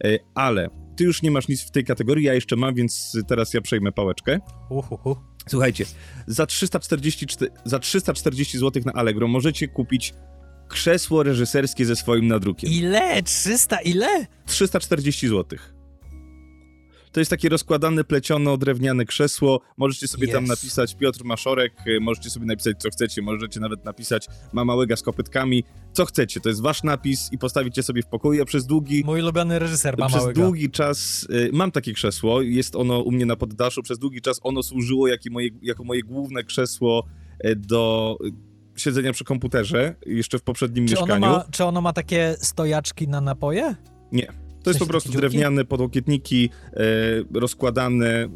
Y, 0.06 0.20
ale 0.36 0.83
ty 0.96 1.04
już 1.04 1.22
nie 1.22 1.32
masz 1.32 1.48
nic 1.48 1.62
w 1.62 1.72
tej 1.72 1.84
kategorii, 1.84 2.26
ja 2.26 2.34
jeszcze 2.34 2.56
mam, 2.56 2.76
więc 2.76 3.18
teraz 3.28 3.54
ja 3.54 3.62
przejmę 3.62 3.92
pałeczkę. 3.92 4.40
Uhuhu. 4.70 5.16
Słuchajcie, 5.48 5.86
za 6.28 6.46
340, 6.46 7.26
za 7.66 7.80
340 7.80 8.58
zł 8.58 8.84
na 8.86 8.94
Allegro 8.94 9.28
możecie 9.28 9.68
kupić 9.68 10.14
krzesło 10.68 11.24
reżyserskie 11.24 11.86
ze 11.86 11.96
swoim 11.96 12.28
nadrukiem. 12.28 12.70
Ile? 12.72 13.24
300 13.24 13.82
ile? 13.82 14.28
340 14.46 15.28
zł. 15.28 15.60
To 17.14 17.20
jest 17.20 17.30
takie 17.30 17.50
rozkładane, 17.50 18.04
pleciono, 18.04 18.58
drewniane 18.58 19.06
krzesło. 19.06 19.62
Możecie 19.78 20.08
sobie 20.08 20.28
tam 20.28 20.44
Yes. 20.44 20.50
napisać 20.50 20.96
Piotr 20.96 21.24
Maszorek, 21.26 21.74
y, 21.88 22.00
możecie 22.00 22.30
sobie 22.30 22.46
napisać 22.46 22.78
co 22.82 22.90
chcecie, 22.90 23.22
możecie 23.22 23.60
nawet 23.60 23.86
napisać 23.86 24.28
Mama 24.54 24.76
Łega 24.76 24.96
z 24.96 25.02
kopytkami. 25.02 25.64
Co 25.94 26.06
chcecie, 26.06 26.40
to 26.40 26.50
jest 26.50 26.62
wasz 26.62 26.84
napis 26.84 27.30
i 27.32 27.38
postawicie 27.38 27.84
sobie 27.84 28.02
w 28.02 28.06
pokoju, 28.08 28.42
a 28.42 28.46
przez 28.46 28.66
długi 28.66 29.04
Mój 29.06 29.22
ulubiony 29.22 29.60
reżyser 29.60 29.98
ma 29.98 30.08
przez 30.08 30.34
długi 30.34 30.70
czas 30.72 31.28
y, 31.30 31.50
mam 31.54 31.72
takie 31.72 31.94
krzesło, 31.94 32.42
jest 32.42 32.76
ono 32.76 33.00
u 33.00 33.12
mnie 33.12 33.26
na 33.26 33.36
poddaszu. 33.36 33.84
Przez 33.84 34.00
długi 34.00 34.22
czas 34.22 34.40
ono 34.44 34.64
służyło 34.64 35.08
jak 35.08 35.22
moje, 35.32 35.50
jako 35.62 35.84
moje 35.84 36.02
główne 36.04 36.44
krzesło 36.44 37.06
y, 37.46 37.56
do 37.56 38.18
siedzenia 38.76 39.14
przy 39.14 39.24
komputerze, 39.24 39.96
jeszcze 40.06 40.40
w 40.40 40.44
poprzednim 40.44 40.88
Czy 40.88 40.98
ono, 40.98 41.06
mieszkaniu. 41.06 41.26
ma, 41.34 41.46
czy 41.52 41.64
ono 41.66 41.82
ma 41.82 41.94
takie 41.94 42.36
stojaczki 42.40 43.08
na 43.08 43.22
napoje? 43.22 43.76
To 44.64 44.70
jest 44.70 44.80
po 44.80 44.86
prostu 44.86 45.12
drewniane 45.12 45.66
podłokietniki, 45.66 46.50
e, 46.74 46.80
rozkładane, 47.40 48.08
e, 48.10 48.30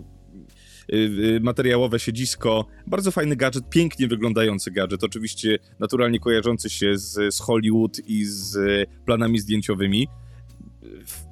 e, 1.35 1.39
materiałowe 1.39 1.99
siedzisko. 1.99 2.65
Bardzo 2.87 3.11
fajny 3.11 3.35
gadżet, 3.35 3.69
pięknie 3.69 4.07
wyglądający 4.07 4.71
gadżet. 4.71 5.03
Oczywiście 5.03 5.59
naturalnie 5.79 6.19
kojarzący 6.19 6.69
się 6.69 6.97
z, 6.97 7.35
z 7.35 7.39
Hollywood 7.39 7.99
i 8.07 8.25
z 8.25 8.57
planami 9.05 9.39
zdjęciowymi. 9.39 10.07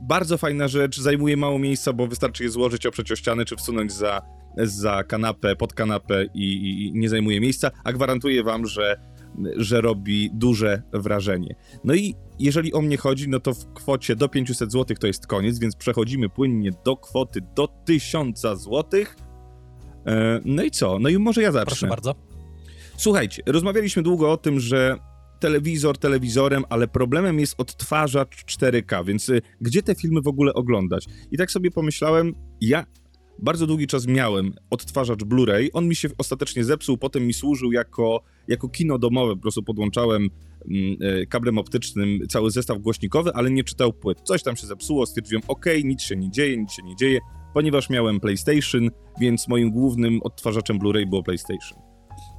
Bardzo 0.01 0.37
fajna 0.37 0.67
rzecz, 0.67 0.99
zajmuje 0.99 1.37
mało 1.37 1.59
miejsca, 1.59 1.93
bo 1.93 2.07
wystarczy 2.07 2.43
je 2.43 2.49
złożyć 2.49 2.85
oprzeć 2.85 3.11
o 3.11 3.15
ścianę, 3.15 3.45
czy 3.45 3.55
wsunąć 3.55 3.93
za, 3.93 4.21
za 4.57 5.03
kanapę, 5.03 5.55
pod 5.55 5.73
kanapę 5.73 6.25
i, 6.33 6.53
i 6.87 6.99
nie 6.99 7.09
zajmuje 7.09 7.41
miejsca, 7.41 7.71
a 7.83 7.93
gwarantuję 7.93 8.43
wam, 8.43 8.65
że, 8.65 8.99
że 9.57 9.81
robi 9.81 10.29
duże 10.33 10.81
wrażenie. 10.93 11.55
No 11.83 11.93
i 11.93 12.15
jeżeli 12.39 12.73
o 12.73 12.81
mnie 12.81 12.97
chodzi, 12.97 13.29
no 13.29 13.39
to 13.39 13.53
w 13.53 13.73
kwocie 13.73 14.15
do 14.15 14.29
500 14.29 14.71
zł 14.71 14.97
to 14.99 15.07
jest 15.07 15.27
koniec, 15.27 15.59
więc 15.59 15.75
przechodzimy 15.75 16.29
płynnie 16.29 16.71
do 16.85 16.97
kwoty 16.97 17.41
do 17.55 17.67
1000 17.67 18.41
zł. 18.41 18.83
E, 20.05 20.41
No 20.45 20.63
i 20.63 20.71
co? 20.71 20.99
No 20.99 21.09
i 21.09 21.17
może 21.17 21.41
ja 21.41 21.51
zacznę. 21.51 21.65
Proszę 21.65 21.87
bardzo. 21.87 22.15
Słuchajcie, 22.97 23.43
rozmawialiśmy 23.45 24.03
długo 24.03 24.31
o 24.31 24.37
tym, 24.37 24.59
że 24.59 24.97
telewizor 25.39 25.97
telewizorem, 25.97 26.63
ale 26.69 26.87
problemem 26.87 27.39
jest 27.39 27.55
odtwarzacz 27.57 28.45
4K, 28.45 29.05
więc 29.05 29.29
y, 29.29 29.41
gdzie 29.61 29.83
te 29.83 29.95
filmy 29.95 30.21
w 30.21 30.27
ogóle 30.27 30.53
oglądać? 30.53 31.05
I 31.31 31.37
tak 31.37 31.51
sobie 31.51 31.71
pomyślałem, 31.71 32.33
ja 32.61 32.85
bardzo 33.39 33.67
długi 33.67 33.87
czas 33.87 34.07
miałem 34.07 34.53
odtwarzacz 34.69 35.19
Blu-ray, 35.19 35.69
on 35.73 35.87
mi 35.87 35.95
się 35.95 36.09
ostatecznie 36.17 36.63
zepsuł, 36.63 36.97
potem 36.97 37.27
mi 37.27 37.33
służył 37.33 37.71
jako, 37.71 38.23
jako 38.47 38.69
kino 38.69 38.97
domowe, 38.97 39.35
po 39.35 39.41
prostu 39.41 39.63
podłączałem 39.63 40.29
mm, 40.71 40.97
y, 41.21 41.27
kablem 41.27 41.57
optycznym 41.57 42.19
cały 42.29 42.51
zestaw 42.51 42.77
głośnikowy, 42.77 43.31
ale 43.33 43.51
nie 43.51 43.63
czytał 43.63 43.93
płyt. 43.93 44.21
Coś 44.23 44.43
tam 44.43 44.55
się 44.55 44.67
zepsuło, 44.67 45.05
stwierdziłem, 45.05 45.43
ok, 45.47 45.65
nic 45.83 46.01
się 46.01 46.15
nie 46.15 46.31
dzieje, 46.31 46.57
nic 46.57 46.71
się 46.71 46.83
nie 46.83 46.95
dzieje, 46.95 47.19
ponieważ 47.53 47.89
miałem 47.89 48.19
PlayStation, 48.19 48.89
więc 49.19 49.47
moim 49.47 49.71
głównym 49.71 50.19
odtwarzaczem 50.23 50.79
Blu-ray 50.79 51.09
było 51.09 51.23
PlayStation. 51.23 51.79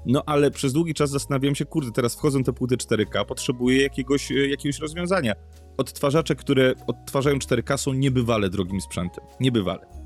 No 0.06 0.22
ale 0.26 0.50
przez 0.50 0.72
długi 0.72 0.94
czas 0.94 1.10
zastanawiałem 1.10 1.54
się, 1.54 1.64
kurde, 1.64 1.92
teraz 1.92 2.14
wchodzą 2.14 2.42
te 2.42 2.52
płyty 2.52 2.76
4K, 2.76 3.24
potrzebuję 3.24 3.82
jakiegoś, 3.82 4.32
e, 4.32 4.48
jakiegoś 4.48 4.78
rozwiązania. 4.78 5.32
Odtwarzacze, 5.76 6.34
które 6.34 6.74
odtwarzają 6.86 7.38
4K 7.38 7.76
są 7.76 7.92
niebywale 7.92 8.50
drogim 8.50 8.80
sprzętem. 8.80 9.24
Niebywale. 9.40 10.05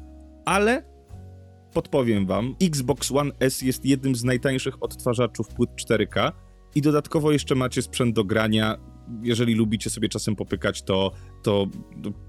Ale 0.51 0.83
podpowiem 1.75 2.27
wam, 2.27 2.55
Xbox 2.63 3.13
One 3.13 3.31
S 3.41 3.63
jest 3.63 3.85
jednym 3.85 4.15
z 4.15 4.25
najtańszych 4.25 4.83
odtwarzaczów 4.83 5.49
płyt 5.49 5.71
4K 5.71 6.33
i 6.75 6.83
dodatkowo 6.83 7.33
jeszcze 7.33 7.55
macie 7.55 7.83
sprzęt 7.83 8.15
do 8.15 8.25
grania. 8.25 8.77
Jeżeli 9.23 9.55
lubicie 9.55 9.91
sobie 9.91 10.09
czasem 10.09 10.37
popykać, 10.37 10.83
to, 10.83 11.13
to, 11.43 11.67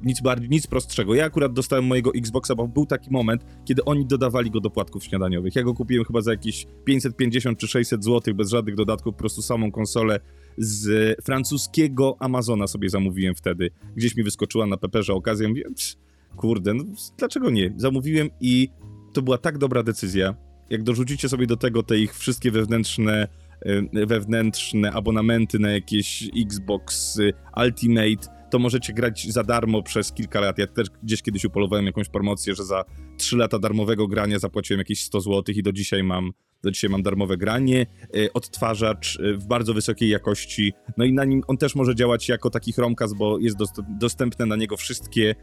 nic, 0.04 0.22
bardziej, 0.22 0.50
nic 0.50 0.68
prostszego. 0.68 1.16
Ja 1.16 1.26
akurat 1.26 1.54
dostałem 1.54 1.86
mojego 1.86 2.12
Xboxa, 2.16 2.56
bo 2.56 2.68
był 2.68 2.86
taki 2.86 3.12
moment, 3.12 3.46
kiedy 3.66 3.86
oni 3.86 4.06
dodawali 4.06 4.52
go 4.52 4.60
do 4.60 4.70
płatków 4.70 5.04
śniadaniowych. 5.04 5.56
Ja 5.56 5.64
go 5.64 5.74
kupiłem 5.74 6.06
chyba 6.06 6.22
za 6.22 6.32
jakieś 6.32 6.68
550 6.86 7.60
czy 7.60 7.68
600 7.68 8.04
zł, 8.04 8.36
bez 8.36 8.50
żadnych 8.50 8.76
dodatków, 8.76 9.14
po 9.14 9.20
prostu 9.20 9.42
samą 9.42 9.72
konsolę 9.72 10.20
z 10.58 11.16
francuskiego 11.24 12.16
Amazona 12.20 12.68
sobie 12.68 12.90
zamówiłem 12.90 13.36
wtedy. 13.36 13.70
Gdzieś 13.96 14.16
mi 14.16 14.24
wyskoczyła 14.24 14.66
na 14.66 14.78
peperze 14.78 15.14
okazja, 15.14 15.50
mówię, 15.50 15.64
"Ps, 15.76 15.98
kurde, 16.36 16.74
no 16.74 16.84
dlaczego 17.18 17.50
nie? 17.50 17.74
Zamówiłem 17.78 18.30
i 18.42 18.70
to 19.14 19.22
była 19.22 19.38
tak 19.38 19.58
dobra 19.58 19.84
decyzja. 19.84 20.36
Jak 20.70 20.84
dorzucicie 20.84 21.30
sobie 21.30 21.48
do 21.48 21.58
tego 21.58 21.84
te 21.84 22.00
ich 22.00 22.16
wszystkie 22.16 22.52
wewnętrzne 22.52 23.28
y, 23.66 24.06
wewnętrzne 24.06 24.92
abonamenty 24.92 25.60
na 25.60 25.72
jakieś 25.72 26.30
Xbox 26.46 27.18
y, 27.20 27.34
Ultimate, 27.58 28.42
to 28.52 28.60
możecie 28.60 28.94
grać 28.94 29.28
za 29.30 29.44
darmo 29.44 29.84
przez 29.84 30.12
kilka 30.14 30.40
lat. 30.42 30.58
Ja 30.58 30.68
też 30.68 30.88
gdzieś 31.04 31.22
kiedyś 31.22 31.46
upolowałem 31.46 31.86
jakąś 31.86 32.10
promocję, 32.10 32.56
że 32.56 32.64
za 32.66 32.84
3 33.18 33.38
lata 33.38 33.60
darmowego 33.60 34.08
grania 34.08 34.40
zapłaciłem 34.40 34.80
jakieś 34.80 35.04
100 35.04 35.22
zł 35.22 35.56
i 35.56 35.64
do 35.64 35.72
dzisiaj 35.72 36.04
mam, 36.04 36.32
do 36.64 36.72
dzisiaj 36.72 36.90
mam 36.90 37.04
darmowe 37.04 37.38
granie. 37.38 37.86
Y, 38.16 38.34
Odtwarzacz 38.34 39.20
y, 39.20 39.38
w 39.38 39.48
bardzo 39.48 39.74
wysokiej 39.74 40.10
jakości. 40.10 40.74
No 40.98 41.06
i 41.06 41.14
na 41.14 41.26
nim 41.26 41.42
on 41.48 41.58
też 41.58 41.76
może 41.76 41.96
działać 41.96 42.30
jako 42.30 42.50
taki 42.50 42.74
Chromecast, 42.74 43.16
bo 43.18 43.40
jest 43.40 43.58
dost- 43.58 43.82
dostępne 44.00 44.46
na 44.46 44.56
niego 44.56 44.78
wszystkie, 44.78 45.36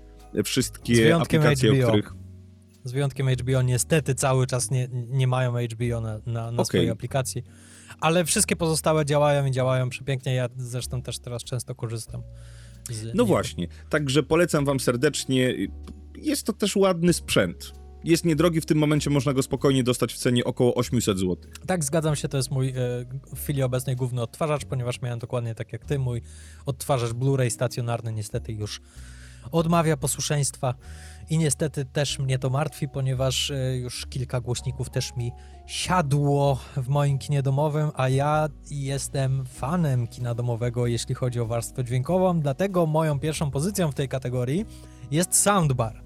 wszystkie 0.44 1.16
aplikacje, 1.16 1.70
HBO. 1.72 1.86
o 1.86 1.88
których 1.88 2.12
Z 2.84 2.92
wyjątkiem 2.92 3.28
HBO, 3.28 3.62
niestety 3.62 4.14
cały 4.14 4.46
czas 4.46 4.70
nie, 4.70 4.88
nie 4.92 5.26
mają 5.26 5.52
HBO 5.52 6.00
na, 6.00 6.18
na, 6.26 6.32
na 6.32 6.48
Okej. 6.48 6.64
swojej 6.64 6.90
aplikacji. 6.90 7.42
Ale 8.00 8.24
wszystkie 8.24 8.56
pozostałe 8.56 9.04
działają 9.04 9.46
i 9.46 9.50
działają 9.50 9.90
przepięknie. 9.90 10.34
Ja 10.34 10.48
zresztą 10.56 11.02
też 11.02 11.18
teraz 11.18 11.44
często 11.44 11.74
korzystam. 11.74 12.22
Z 12.90 13.02
No 13.04 13.08
niego. 13.10 13.26
właśnie, 13.26 13.68
także 13.88 14.22
polecam 14.22 14.64
wam 14.64 14.80
serdecznie. 14.80 15.54
Jest 16.16 16.46
to 16.46 16.52
też 16.52 16.76
ładny 16.76 17.12
sprzęt. 17.12 17.72
Jest 18.04 18.24
niedrogi, 18.24 18.60
w 18.60 18.66
tym 18.66 18.78
momencie 18.78 19.10
można 19.10 19.32
go 19.32 19.42
spokojnie 19.42 19.84
dostać 19.84 20.14
w 20.14 20.16
cenie 20.16 20.44
około 20.44 20.74
800 20.74 21.18
zł. 21.18 21.36
Tak, 21.66 21.84
zgadzam 21.84 22.16
się, 22.16 22.28
to 22.28 22.36
jest 22.36 22.50
mój 22.50 22.68
e, 22.68 22.74
w 23.34 23.42
chwili 23.42 23.62
obecnej 23.62 23.96
główny 23.96 24.22
odtwarzacz, 24.22 24.64
ponieważ 24.64 25.02
miałem 25.02 25.18
dokładnie 25.18 25.54
tak 25.54 25.72
jak 25.72 25.84
ty, 25.84 25.98
mój 25.98 26.22
odtwarzacz 26.66 27.10
Blu-ray 27.10 27.50
stacjonarny 27.50 28.12
niestety 28.12 28.52
już 28.52 28.80
odmawia 29.52 29.96
posłuszeństwa 29.96 30.74
i 31.30 31.38
niestety 31.38 31.84
też 31.84 32.18
mnie 32.18 32.38
to 32.38 32.50
martwi, 32.50 32.88
ponieważ 32.88 33.50
e, 33.50 33.76
już 33.76 34.06
kilka 34.06 34.40
głośników 34.40 34.90
też 34.90 35.16
mi 35.16 35.32
siadło 35.66 36.58
w 36.76 36.88
moim 36.88 37.18
kinie 37.18 37.42
domowym, 37.42 37.90
a 37.94 38.08
ja 38.08 38.48
jestem 38.70 39.46
fanem 39.46 40.06
kina 40.06 40.34
domowego, 40.34 40.86
jeśli 40.86 41.14
chodzi 41.14 41.40
o 41.40 41.46
warstwę 41.46 41.84
dźwiękową, 41.84 42.40
dlatego 42.40 42.86
moją 42.86 43.20
pierwszą 43.20 43.50
pozycją 43.50 43.92
w 43.92 43.94
tej 43.94 44.08
kategorii 44.08 44.66
jest 45.10 45.42
soundbar. 45.42 46.02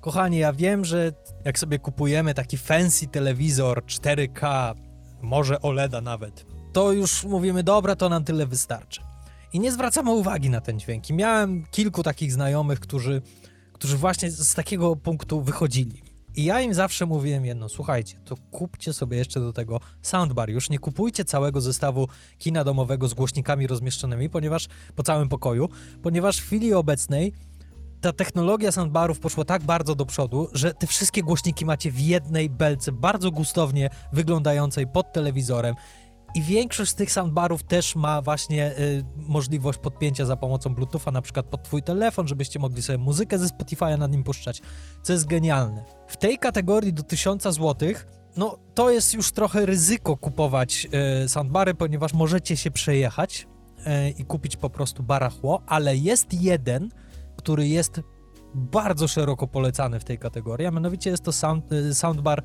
Kochani, 0.00 0.38
ja 0.38 0.52
wiem, 0.52 0.84
że 0.84 1.12
jak 1.44 1.58
sobie 1.58 1.78
kupujemy 1.78 2.34
taki 2.34 2.58
fancy 2.58 3.06
telewizor 3.06 3.84
4K, 3.84 4.74
może 5.22 5.62
OLEDa 5.62 6.00
nawet, 6.00 6.46
to 6.72 6.92
już 6.92 7.24
mówimy, 7.24 7.62
dobra, 7.62 7.96
to 7.96 8.08
nam 8.08 8.24
tyle 8.24 8.46
wystarczy. 8.46 9.13
I 9.54 9.60
nie 9.60 9.72
zwracamy 9.72 10.10
uwagi 10.10 10.50
na 10.50 10.60
ten 10.60 10.80
dźwięk. 10.80 11.10
I 11.10 11.12
miałem 11.12 11.64
kilku 11.70 12.02
takich 12.02 12.32
znajomych, 12.32 12.80
którzy, 12.80 13.22
którzy 13.72 13.96
właśnie 13.96 14.30
z 14.30 14.54
takiego 14.54 14.96
punktu 14.96 15.42
wychodzili. 15.42 16.02
I 16.36 16.44
ja 16.44 16.60
im 16.60 16.74
zawsze 16.74 17.06
mówiłem 17.06 17.44
jedno, 17.44 17.68
słuchajcie, 17.68 18.18
to 18.24 18.36
kupcie 18.50 18.92
sobie 18.92 19.16
jeszcze 19.16 19.40
do 19.40 19.52
tego 19.52 19.80
soundbar. 20.02 20.50
Już 20.50 20.70
nie 20.70 20.78
kupujcie 20.78 21.24
całego 21.24 21.60
zestawu 21.60 22.08
kina 22.38 22.64
domowego 22.64 23.08
z 23.08 23.14
głośnikami 23.14 23.66
rozmieszczonymi, 23.66 24.30
ponieważ 24.30 24.66
po 24.94 25.02
całym 25.02 25.28
pokoju, 25.28 25.68
ponieważ 26.02 26.38
w 26.38 26.46
chwili 26.46 26.74
obecnej 26.74 27.32
ta 28.00 28.12
technologia 28.12 28.72
soundbarów 28.72 29.20
poszła 29.20 29.44
tak 29.44 29.62
bardzo 29.62 29.94
do 29.94 30.06
przodu, 30.06 30.48
że 30.52 30.74
te 30.74 30.86
wszystkie 30.86 31.22
głośniki 31.22 31.64
macie 31.64 31.90
w 31.90 32.00
jednej 32.00 32.50
belce, 32.50 32.92
bardzo 32.92 33.30
gustownie 33.30 33.90
wyglądającej 34.12 34.86
pod 34.86 35.12
telewizorem. 35.12 35.74
I 36.34 36.42
większość 36.42 36.90
z 36.90 36.94
tych 36.94 37.12
soundbarów 37.12 37.62
też 37.62 37.96
ma 37.96 38.22
właśnie 38.22 38.78
y, 38.78 39.04
możliwość 39.16 39.78
podpięcia 39.78 40.24
za 40.24 40.36
pomocą 40.36 40.74
Bluetootha, 40.74 41.10
na 41.10 41.22
przykład 41.22 41.46
pod 41.46 41.62
twój 41.62 41.82
telefon, 41.82 42.28
żebyście 42.28 42.58
mogli 42.58 42.82
sobie 42.82 42.98
muzykę 42.98 43.38
ze 43.38 43.46
Spotify'a 43.46 43.98
nad 43.98 44.12
nim 44.12 44.24
puszczać, 44.24 44.62
co 45.02 45.12
jest 45.12 45.26
genialne. 45.26 45.84
W 46.08 46.16
tej 46.16 46.38
kategorii 46.38 46.92
do 46.92 47.02
1000 47.02 47.42
zł 47.42 47.76
no 48.36 48.58
to 48.74 48.90
jest 48.90 49.14
już 49.14 49.32
trochę 49.32 49.66
ryzyko 49.66 50.16
kupować 50.16 50.88
e, 50.92 51.28
soundbary, 51.28 51.74
ponieważ 51.74 52.12
możecie 52.12 52.56
się 52.56 52.70
przejechać 52.70 53.46
e, 53.86 54.10
i 54.10 54.24
kupić 54.24 54.56
po 54.56 54.70
prostu 54.70 55.02
barachło, 55.02 55.62
ale 55.66 55.96
jest 55.96 56.42
jeden, 56.42 56.88
który 57.36 57.68
jest 57.68 58.00
bardzo 58.54 59.08
szeroko 59.08 59.46
polecany 59.46 60.00
w 60.00 60.04
tej 60.04 60.18
kategorii, 60.18 60.66
a 60.66 60.70
mianowicie 60.70 61.10
jest 61.10 61.22
to 61.22 61.32
sound, 61.32 61.72
e, 61.72 61.94
soundbar 61.94 62.42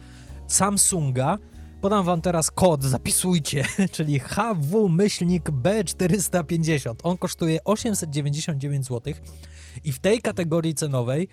Samsunga. 0.48 1.38
Podam 1.82 2.06
wam 2.06 2.22
teraz 2.22 2.52
kod, 2.52 2.84
zapisujcie, 2.84 3.64
czyli 3.96 4.20
HW-myślnik 4.20 5.50
B450. 5.50 6.94
On 7.04 7.18
kosztuje 7.18 7.64
899 7.64 8.86
zł 8.86 9.14
i 9.84 9.92
w 9.92 10.00
tej 10.00 10.22
kategorii 10.22 10.74
cenowej 10.74 11.28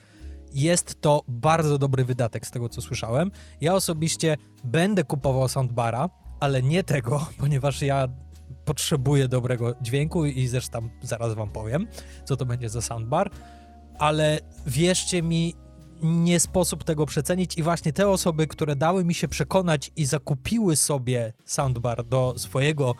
jest 0.55 1.01
to 1.01 1.23
bardzo 1.29 1.79
dobry 1.79 2.05
wydatek 2.05 2.47
z 2.47 2.51
tego 2.51 2.69
co 2.69 2.83
słyszałem. 2.83 3.31
Ja 3.61 3.75
osobiście 3.75 4.37
będę 4.65 5.05
kupował 5.05 5.49
soundbara, 5.49 6.11
ale 6.41 6.63
nie 6.63 6.85
tego, 6.85 7.27
ponieważ 7.41 7.83
ja 7.83 8.09
potrzebuję 8.65 9.29
dobrego 9.29 9.75
dźwięku 9.81 10.27
i 10.27 10.47
zresztą 10.47 10.89
zaraz 11.03 11.35
wam 11.35 11.51
powiem, 11.51 11.87
co 12.25 12.37
to 12.37 12.47
będzie 12.47 12.69
za 12.69 12.83
soundbar, 12.83 13.31
ale 13.99 14.41
wierzcie 14.67 15.23
mi, 15.23 15.55
nie 16.03 16.41
sposób 16.41 16.85
tego 16.85 17.07
przecenić 17.07 17.59
i 17.59 17.63
właśnie 17.63 17.93
te 17.93 18.09
osoby, 18.09 18.47
które 18.47 18.77
dały 18.77 19.05
mi 19.05 19.15
się 19.15 19.29
przekonać 19.29 19.93
i 19.97 20.07
zakupiły 20.07 20.77
sobie 20.77 21.33
soundbar 21.45 22.05
do 22.05 22.35
swojego 22.37 22.95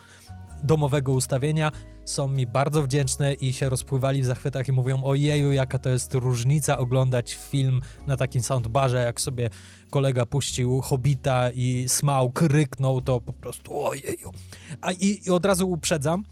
domowego 0.63 1.13
ustawienia, 1.13 1.73
są 2.05 2.29
mi 2.29 2.47
bardzo 2.47 2.83
wdzięczne 2.83 3.35
i 3.35 3.53
się 3.53 3.69
rozpływali 3.69 4.23
w 4.23 4.27
zachwytach 4.27 4.69
i 4.69 4.73
mówią 4.73 5.05
ojeju, 5.05 5.53
jaka 5.53 5.79
to 5.79 5.91
jest 5.91 6.15
różnica 6.15 6.79
oglądać 6.79 7.35
film 7.35 7.81
na 8.07 8.17
takim 8.17 8.43
soundbarze, 8.43 9.05
jak 9.05 9.21
sobie 9.21 9.51
kolega 9.91 10.27
puścił 10.27 10.81
Hobita 10.81 11.51
i 11.51 11.85
Smaug 11.89 12.43
ryknął, 12.43 13.01
to 13.01 13.21
po 13.21 13.33
prostu 13.33 13.87
ojeju. 13.87 14.33
A 14.81 14.93
i, 14.93 15.21
i 15.27 15.31
od 15.31 15.47
razu 15.47 15.71
uprzedzam, 15.71 16.25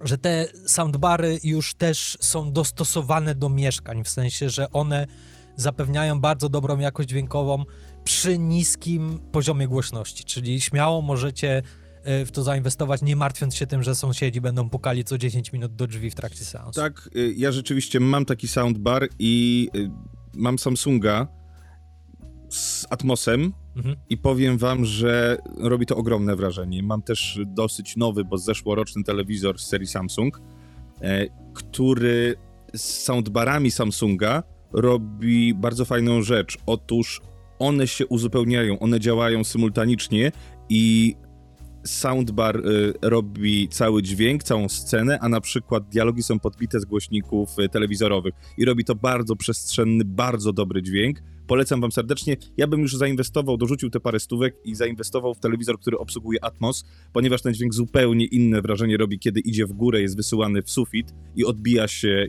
że 0.00 0.18
te 0.18 0.46
soundbary 0.66 1.40
już 1.44 1.74
też 1.74 2.18
są 2.20 2.52
dostosowane 2.52 3.34
do 3.34 3.48
mieszkań, 3.48 4.04
w 4.04 4.08
sensie, 4.08 4.50
że 4.50 4.70
one 4.70 5.06
zapewniają 5.56 6.20
bardzo 6.20 6.48
dobrą 6.48 6.78
jakość 6.78 7.08
dźwiękową 7.08 7.64
przy 8.04 8.38
niskim 8.38 9.18
poziomie 9.32 9.68
głośności, 9.68 10.24
czyli 10.24 10.60
śmiało 10.60 11.02
możecie 11.02 11.62
w 12.04 12.30
to 12.32 12.42
zainwestować, 12.42 13.02
nie 13.02 13.16
martwiąc 13.16 13.54
się 13.54 13.66
tym, 13.66 13.82
że 13.82 13.94
sąsiedzi 13.94 14.40
będą 14.40 14.70
pukali 14.70 15.04
co 15.04 15.18
10 15.18 15.52
minut 15.52 15.74
do 15.74 15.86
drzwi 15.86 16.10
w 16.10 16.14
trakcie 16.14 16.44
seansu. 16.44 16.80
Tak, 16.80 17.10
y, 17.16 17.34
ja 17.36 17.52
rzeczywiście 17.52 18.00
mam 18.00 18.24
taki 18.24 18.48
soundbar 18.48 19.08
i 19.18 19.68
y, 19.76 19.90
mam 20.34 20.58
Samsunga 20.58 21.28
z 22.50 22.86
Atmosem 22.90 23.52
mhm. 23.76 23.96
i 24.10 24.18
powiem 24.18 24.58
wam, 24.58 24.84
że 24.84 25.38
robi 25.58 25.86
to 25.86 25.96
ogromne 25.96 26.36
wrażenie. 26.36 26.82
Mam 26.82 27.02
też 27.02 27.40
dosyć 27.46 27.96
nowy, 27.96 28.24
bo 28.24 28.38
zeszłoroczny 28.38 29.04
telewizor 29.04 29.58
z 29.58 29.66
serii 29.66 29.86
Samsung, 29.86 30.40
e, 31.00 31.26
który 31.54 32.36
z 32.74 32.82
soundbarami 32.82 33.70
Samsunga 33.70 34.42
robi 34.74 35.54
bardzo 35.54 35.84
fajną 35.84 36.22
rzecz. 36.22 36.58
Otóż 36.66 37.20
one 37.58 37.86
się 37.86 38.06
uzupełniają, 38.06 38.78
one 38.78 39.00
działają 39.00 39.44
symultanicznie 39.44 40.32
i 40.68 41.14
soundbar 41.86 42.56
y, 42.56 42.92
robi 43.02 43.68
cały 43.68 44.02
dźwięk, 44.02 44.42
całą 44.42 44.68
scenę, 44.68 45.18
a 45.20 45.28
na 45.28 45.40
przykład 45.40 45.88
dialogi 45.88 46.22
są 46.22 46.40
podbite 46.40 46.80
z 46.80 46.84
głośników 46.84 47.58
y, 47.58 47.68
telewizorowych 47.68 48.34
i 48.58 48.64
robi 48.64 48.84
to 48.84 48.94
bardzo 48.94 49.36
przestrzenny, 49.36 50.04
bardzo 50.04 50.52
dobry 50.52 50.82
dźwięk 50.82 51.18
Polecam 51.46 51.80
wam 51.80 51.92
serdecznie. 51.92 52.36
Ja 52.56 52.66
bym 52.66 52.80
już 52.80 52.96
zainwestował, 52.96 53.56
dorzucił 53.56 53.90
te 53.90 54.00
parę 54.00 54.20
stówek 54.20 54.56
i 54.64 54.74
zainwestował 54.74 55.34
w 55.34 55.40
telewizor, 55.40 55.80
który 55.80 55.98
obsługuje 55.98 56.44
Atmos, 56.44 56.84
ponieważ 57.12 57.42
ten 57.42 57.54
dźwięk 57.54 57.74
zupełnie 57.74 58.24
inne 58.24 58.62
wrażenie 58.62 58.96
robi, 58.96 59.18
kiedy 59.18 59.40
idzie 59.40 59.66
w 59.66 59.72
górę, 59.72 60.00
jest 60.02 60.16
wysyłany 60.16 60.62
w 60.62 60.70
sufit 60.70 61.14
i 61.36 61.44
odbija 61.44 61.88
się 61.88 62.26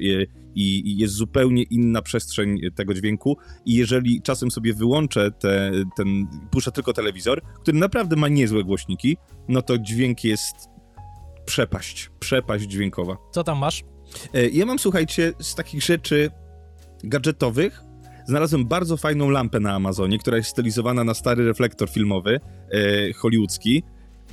i, 0.56 0.92
i 0.92 0.98
jest 0.98 1.14
zupełnie 1.14 1.64
inna 1.64 2.02
przestrzeń 2.02 2.60
tego 2.76 2.94
dźwięku. 2.94 3.38
I 3.66 3.74
jeżeli 3.74 4.22
czasem 4.22 4.52
sobie 4.52 4.74
wyłączę 4.74 5.32
te, 5.32 5.72
ten, 5.96 6.28
puszczę 6.52 6.72
tylko 6.72 6.94
telewizor, 6.94 7.42
który 7.62 7.78
naprawdę 7.78 8.16
ma 8.16 8.28
niezłe 8.28 8.64
głośniki, 8.64 9.18
no 9.48 9.62
to 9.62 9.78
dźwięk 9.78 10.24
jest 10.24 10.56
przepaść, 11.46 12.12
przepaść 12.20 12.66
dźwiękowa. 12.66 13.18
Co 13.32 13.44
tam 13.44 13.58
masz? 13.58 13.84
E, 14.34 14.50
ja 14.50 14.66
mam, 14.66 14.80
słuchajcie, 14.80 15.34
z 15.40 15.56
takich 15.56 15.84
rzeczy 15.84 16.32
gadżetowych, 17.04 17.84
znalazłem 18.26 18.66
bardzo 18.66 18.98
fajną 18.98 19.30
lampę 19.30 19.60
na 19.60 19.74
Amazonie, 19.74 20.20
która 20.20 20.38
jest 20.38 20.50
stylizowana 20.50 21.04
na 21.04 21.14
stary 21.14 21.46
reflektor 21.46 21.90
filmowy, 21.90 22.40
e, 22.72 23.14
hollywoodzki. 23.14 23.84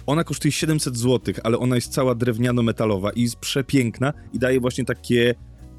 Ona 0.07 0.25
kosztuje 0.25 0.53
700 0.53 0.97
zł, 0.97 1.35
ale 1.45 1.59
ona 1.59 1.75
jest 1.75 1.93
cała 1.93 2.15
drewniano-metalowa 2.15 3.11
i 3.15 3.23
jest 3.23 3.37
przepiękna 3.37 4.13
i 4.33 4.39
daje 4.39 4.61
właśnie 4.61 4.85
takie, 4.85 5.35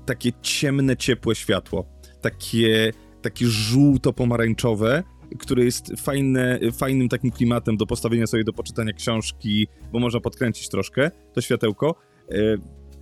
takie 0.06 0.32
ciemne, 0.42 0.98
ciepłe 0.98 1.36
światło. 1.36 1.86
Takie, 2.22 2.94
takie 3.22 3.46
żółto-pomarańczowe, 3.46 5.04
które 5.40 5.64
jest 5.64 5.94
fajne, 5.98 6.60
fajnym 6.78 7.10
takim 7.10 7.32
klimatem 7.32 7.78
do 7.78 7.86
postawienia 7.86 8.28
sobie 8.28 8.44
do 8.44 8.54
poczytania 8.54 8.94
książki, 8.94 9.68
bo 9.92 10.00
można 10.00 10.20
podkręcić 10.20 10.70
troszkę 10.70 11.12
to 11.34 11.42
światełko. 11.42 11.96
E, 12.32 12.36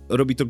robi 0.08 0.36
to 0.36 0.44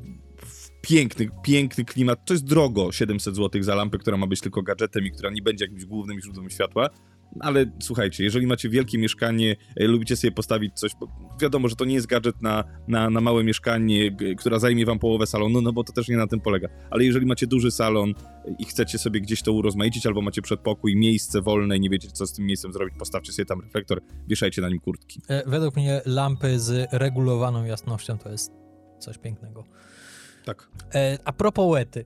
piękny, 0.82 1.28
piękny 1.42 1.84
klimat. 1.84 2.24
To 2.24 2.34
jest 2.34 2.44
drogo, 2.44 2.92
700 2.92 3.36
zł 3.36 3.62
za 3.62 3.74
lampę, 3.74 3.98
która 3.98 4.16
ma 4.16 4.26
być 4.26 4.40
tylko 4.40 4.62
gadżetem 4.62 5.06
i 5.06 5.10
która 5.10 5.30
nie 5.30 5.42
będzie 5.42 5.64
jakimś 5.64 5.84
głównym 5.84 6.20
źródłem 6.20 6.50
światła. 6.50 6.88
Ale 7.40 7.66
słuchajcie, 7.82 8.24
jeżeli 8.24 8.46
macie 8.46 8.68
wielkie 8.68 8.98
mieszkanie, 8.98 9.56
e, 9.76 9.86
lubicie 9.86 10.16
sobie 10.16 10.32
postawić 10.32 10.74
coś, 10.74 10.92
wiadomo, 11.40 11.68
że 11.68 11.76
to 11.76 11.84
nie 11.84 11.94
jest 11.94 12.06
gadżet 12.06 12.42
na, 12.42 12.64
na, 12.88 13.10
na 13.10 13.20
małe 13.20 13.44
mieszkanie, 13.44 14.16
która 14.38 14.58
zajmie 14.58 14.86
wam 14.86 14.98
połowę 14.98 15.26
salonu, 15.26 15.60
no 15.60 15.72
bo 15.72 15.84
to 15.84 15.92
też 15.92 16.08
nie 16.08 16.16
na 16.16 16.26
tym 16.26 16.40
polega. 16.40 16.68
Ale 16.90 17.04
jeżeli 17.04 17.26
macie 17.26 17.46
duży 17.46 17.70
salon 17.70 18.10
e, 18.10 18.54
i 18.58 18.64
chcecie 18.64 18.98
sobie 18.98 19.20
gdzieś 19.20 19.42
to 19.42 19.52
urozmaicić, 19.52 20.06
albo 20.06 20.22
macie 20.22 20.42
przedpokój, 20.42 20.96
miejsce 20.96 21.42
wolne 21.42 21.76
i 21.76 21.80
nie 21.80 21.90
wiecie, 21.90 22.08
co 22.08 22.26
z 22.26 22.32
tym 22.32 22.46
miejscem 22.46 22.72
zrobić, 22.72 22.94
postawcie 22.98 23.32
sobie 23.32 23.46
tam 23.46 23.60
reflektor, 23.60 24.00
wieszajcie 24.28 24.62
na 24.62 24.68
nim 24.68 24.80
kurtki. 24.80 25.20
E, 25.28 25.50
według 25.50 25.76
mnie 25.76 26.00
lampy 26.06 26.60
z 26.60 26.88
regulowaną 26.92 27.64
jasnością 27.64 28.18
to 28.18 28.30
jest 28.30 28.52
coś 28.98 29.18
pięknego. 29.18 29.64
Tak. 30.44 30.68
E, 30.94 31.18
a 31.24 31.32
propos 31.32 31.72
Łety. 31.72 32.04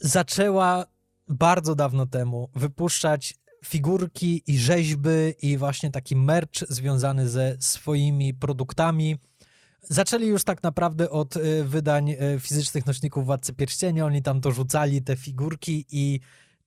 Zaczęła 0.00 0.86
bardzo 1.28 1.74
dawno 1.74 2.06
temu 2.06 2.48
wypuszczać 2.54 3.34
figurki 3.64 4.42
i 4.46 4.58
rzeźby 4.58 5.08
i 5.42 5.56
właśnie 5.56 5.90
taki 5.90 6.16
merch 6.16 6.64
związany 6.68 7.28
ze 7.28 7.56
swoimi 7.60 8.34
produktami. 8.34 9.16
Zaczęli 9.82 10.26
już 10.26 10.44
tak 10.44 10.62
naprawdę 10.62 11.10
od 11.10 11.36
e, 11.36 11.64
wydań 11.64 12.10
e, 12.10 12.16
fizycznych 12.40 12.86
nośników 12.86 13.26
Władcy 13.26 13.54
Pierścienia. 13.54 14.06
Oni 14.06 14.22
tam 14.22 14.40
dorzucali 14.40 15.02
te 15.02 15.16
figurki 15.16 15.84
i 15.90 16.20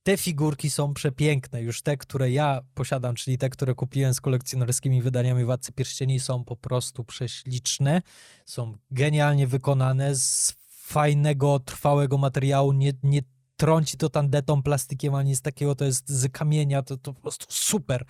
te 0.04 0.18
figurki 0.18 0.70
są 0.70 0.93
przepiękne. 0.93 1.62
Już 1.62 1.82
te, 1.82 1.97
które 1.97 2.32
ja 2.32 2.62
posiadam, 2.74 3.16
czyli 3.16 3.38
te, 3.38 3.49
które 3.49 3.76
kupiłem 3.76 4.14
z 4.14 4.22
kolekcjonerskimi 4.22 5.02
wydaniami 5.02 5.45
Władcy 5.45 5.72
Pierścieni, 5.72 6.20
są 6.20 6.43
po 6.43 6.56
prostu 6.56 7.04
prześliczne. 7.04 8.02
Są 8.45 8.78
genialnie 8.91 9.47
wykonane, 9.47 10.16
z 10.16 10.56
fajnego, 10.68 11.60
trwałego 11.60 12.18
materiału. 12.18 12.74
Nie, 12.74 12.93
nie 13.04 13.22
trąci 13.58 13.97
to 13.97 14.10
tandetą, 14.10 14.64
plastikiem, 14.64 15.16
ani 15.16 15.36
z 15.36 15.41
takiego, 15.41 15.76
to 15.76 15.86
jest 15.86 16.10
z 16.10 16.32
kamienia, 16.32 16.82
to, 16.82 16.97
to 16.97 17.14
po 17.14 17.22
prostu 17.22 17.45
super. 17.49 18.06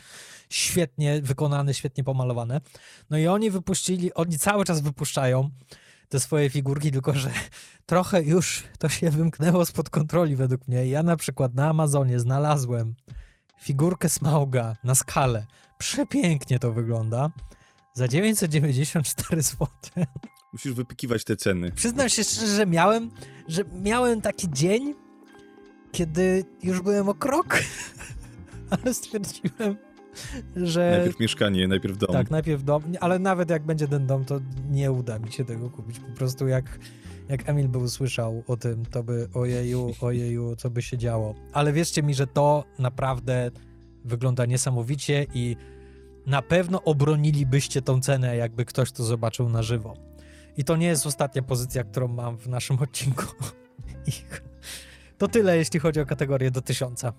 Świetnie 0.49 1.21
wykonane, 1.21 1.73
świetnie 1.73 2.03
pomalowane. 2.03 2.61
No 3.09 3.17
i 3.17 3.27
oni 3.27 3.51
wypuścili, 3.51 4.13
oni 4.13 4.39
cały 4.39 4.65
czas 4.65 4.81
wypuszczają 4.81 5.49
te 6.12 6.20
swoje 6.20 6.50
figurki, 6.50 6.92
tylko 6.92 7.13
że 7.13 7.32
trochę 7.86 8.24
już 8.24 8.63
to 8.79 8.89
się 8.89 9.09
wymknęło 9.09 9.66
spod 9.66 9.89
kontroli 9.89 10.36
według 10.36 10.67
mnie. 10.67 10.88
Ja 10.88 11.04
na 11.04 11.17
przykład 11.17 11.54
na 11.54 11.70
Amazonie 11.70 12.20
znalazłem 12.20 12.96
figurkę 13.62 14.09
Smauga 14.09 14.75
na 14.83 14.96
skalę. 14.96 15.46
Przepięknie 15.78 16.59
to 16.59 16.71
wygląda. 16.71 17.29
Za 17.93 18.08
994 18.08 19.42
zł. 19.42 19.67
Musisz 20.54 20.74
wypikiwać 20.74 21.24
te 21.24 21.36
ceny. 21.36 21.71
Przyznam 21.71 22.09
się 22.09 22.24
szczerze, 22.24 22.55
że 22.55 22.66
miałem, 22.66 23.12
że 23.47 23.63
miałem 23.82 24.21
taki 24.21 24.50
dzień, 24.50 24.93
kiedy 25.92 26.46
już 26.63 26.82
byłem 26.82 27.09
o 27.09 27.13
krok, 27.13 27.59
ale 28.71 28.93
stwierdziłem, 28.93 29.78
że... 30.55 30.92
Najpierw 30.97 31.20
mieszkanie, 31.20 31.67
najpierw 31.67 31.97
dom. 31.97 32.13
Tak, 32.13 32.32
najpierw 32.32 32.63
dom, 32.63 32.83
ale 33.00 33.20
nawet 33.20 33.50
jak 33.50 33.63
będzie 33.63 33.88
ten 33.88 34.08
dom, 34.08 34.25
to 34.25 34.39
nie 34.70 34.92
uda 34.92 35.20
mi 35.20 35.32
się 35.32 35.46
tego 35.46 35.70
kupić. 35.70 36.00
Po 36.00 36.16
prostu 36.17 36.47
jak, 36.47 36.79
jak 37.29 37.50
Emil 37.50 37.67
by 37.67 37.78
usłyszał 37.78 38.43
o 38.47 38.58
tym, 38.58 38.86
to 38.86 39.04
by 39.04 39.28
ojeju, 39.33 39.93
ojeju, 40.01 40.55
co 40.55 40.70
by 40.70 40.82
się 40.82 40.97
działo. 40.97 41.36
Ale 41.54 41.74
wierzcie 41.74 42.04
mi, 42.04 42.13
że 42.13 42.28
to 42.28 42.63
naprawdę 42.79 43.51
wygląda 44.05 44.46
niesamowicie 44.46 45.25
i 45.33 45.55
na 46.25 46.42
pewno 46.42 46.83
obronilibyście 46.83 47.82
tą 47.82 48.01
cenę, 48.01 48.36
jakby 48.36 48.66
ktoś 48.66 48.92
to 48.92 49.04
zobaczył 49.04 49.50
na 49.50 49.63
żywo. 49.63 49.93
I 50.58 50.63
to 50.63 50.78
nie 50.78 50.88
jest 50.88 51.05
ostatnia 51.05 51.42
pozycja, 51.42 51.83
którą 51.83 52.08
mam 52.08 52.38
w 52.38 52.47
naszym 52.47 52.79
odcinku. 52.79 53.25
to 55.17 55.28
tyle, 55.28 55.58
jeśli 55.58 55.79
chodzi 55.79 56.00
o 56.00 56.05
kategorię 56.05 56.51
do 56.51 56.62
tysiąca. 56.62 57.13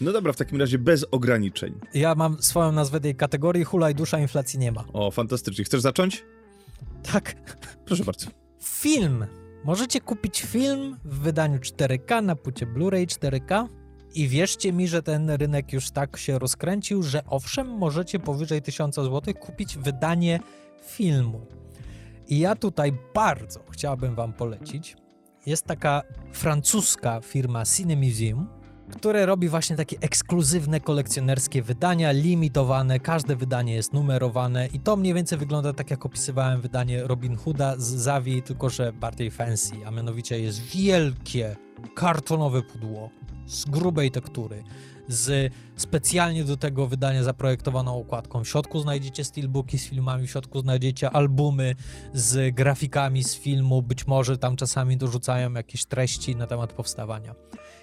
No 0.00 0.12
dobra, 0.12 0.32
w 0.32 0.36
takim 0.36 0.60
razie 0.60 0.78
bez 0.78 1.06
ograniczeń. 1.10 1.74
Ja 1.94 2.14
mam 2.14 2.42
swoją 2.42 2.72
nazwę 2.72 3.00
tej 3.00 3.14
kategorii, 3.16 3.64
hulaj 3.64 3.94
dusza, 3.94 4.18
inflacji 4.18 4.58
nie 4.58 4.72
ma. 4.72 4.84
O, 4.92 5.10
fantastycznie. 5.10 5.64
Chcesz 5.64 5.80
zacząć? 5.80 6.24
Tak. 7.12 7.34
Proszę 7.84 8.04
bardzo. 8.04 8.26
Film. 8.62 9.26
Możecie 9.64 10.00
kupić 10.00 10.40
film 10.42 10.96
w 11.04 11.18
wydaniu 11.18 11.58
4K 11.58 12.22
na 12.22 12.36
płycie 12.36 12.66
Blu-ray 12.66 13.06
4K 13.06 13.66
i 14.14 14.28
wierzcie 14.28 14.72
mi, 14.72 14.88
że 14.88 15.02
ten 15.02 15.30
rynek 15.30 15.72
już 15.72 15.90
tak 15.90 16.16
się 16.16 16.38
rozkręcił, 16.38 17.02
że 17.02 17.22
owszem, 17.26 17.66
możecie 17.68 18.18
powyżej 18.18 18.62
1000 18.62 18.94
zł 18.94 19.34
kupić 19.34 19.76
wydanie 19.78 20.40
filmu. 20.86 21.46
I 22.28 22.38
ja 22.38 22.56
tutaj 22.56 22.92
bardzo 23.14 23.60
chciałbym 23.70 24.14
wam 24.14 24.32
polecić. 24.32 24.96
Jest 25.46 25.64
taka 25.64 26.02
francuska 26.32 27.20
firma 27.20 27.64
Cine 27.64 27.96
Museum, 27.96 28.46
które 28.90 29.26
robi 29.26 29.48
właśnie 29.48 29.76
takie 29.76 29.96
ekskluzywne 30.00 30.80
kolekcjonerskie 30.80 31.62
wydania, 31.62 32.12
limitowane, 32.12 33.00
każde 33.00 33.36
wydanie 33.36 33.74
jest 33.74 33.92
numerowane 33.92 34.66
i 34.66 34.80
to 34.80 34.96
mniej 34.96 35.14
więcej 35.14 35.38
wygląda 35.38 35.72
tak 35.72 35.90
jak 35.90 36.06
opisywałem 36.06 36.60
wydanie 36.60 37.02
Robin 37.02 37.36
Hooda 37.36 37.74
z 37.78 37.84
Zawi, 37.84 38.42
tylko 38.42 38.70
że 38.70 38.92
bardziej 38.92 39.30
fancy, 39.30 39.72
a 39.86 39.90
mianowicie 39.90 40.40
jest 40.40 40.60
wielkie 40.60 41.56
kartonowe 41.94 42.62
pudło 42.62 43.10
z 43.46 43.64
grubej 43.64 44.10
tektury, 44.10 44.64
z 45.08 45.52
specjalnie 45.76 46.44
do 46.44 46.56
tego 46.56 46.86
wydania 46.86 47.24
zaprojektowaną 47.24 48.00
okładką. 48.00 48.44
W 48.44 48.48
środku 48.48 48.80
znajdziecie 48.80 49.24
steelbooki 49.24 49.78
z 49.78 49.86
filmami, 49.88 50.26
w 50.26 50.30
środku 50.30 50.60
znajdziecie 50.60 51.10
albumy 51.10 51.74
z 52.14 52.54
grafikami 52.54 53.24
z 53.24 53.34
filmu, 53.36 53.82
być 53.82 54.06
może 54.06 54.38
tam 54.38 54.56
czasami 54.56 54.96
dorzucają 54.96 55.52
jakieś 55.52 55.84
treści 55.84 56.36
na 56.36 56.46
temat 56.46 56.72
powstawania. 56.72 57.34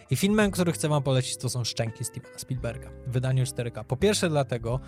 I 0.09 0.15
filmem, 0.15 0.51
który 0.51 0.71
chcę 0.71 0.89
wam 0.89 1.03
polecić, 1.03 1.37
to 1.37 1.49
są 1.49 1.63
Szczęki 1.63 2.05
Stevena 2.05 2.39
Spielberga 2.39 2.89
w 3.07 3.11
wydaniu 3.11 3.43
4K. 3.43 3.83
Po 3.83 3.97
pierwsze 3.97 4.29
dlatego, 4.29 4.79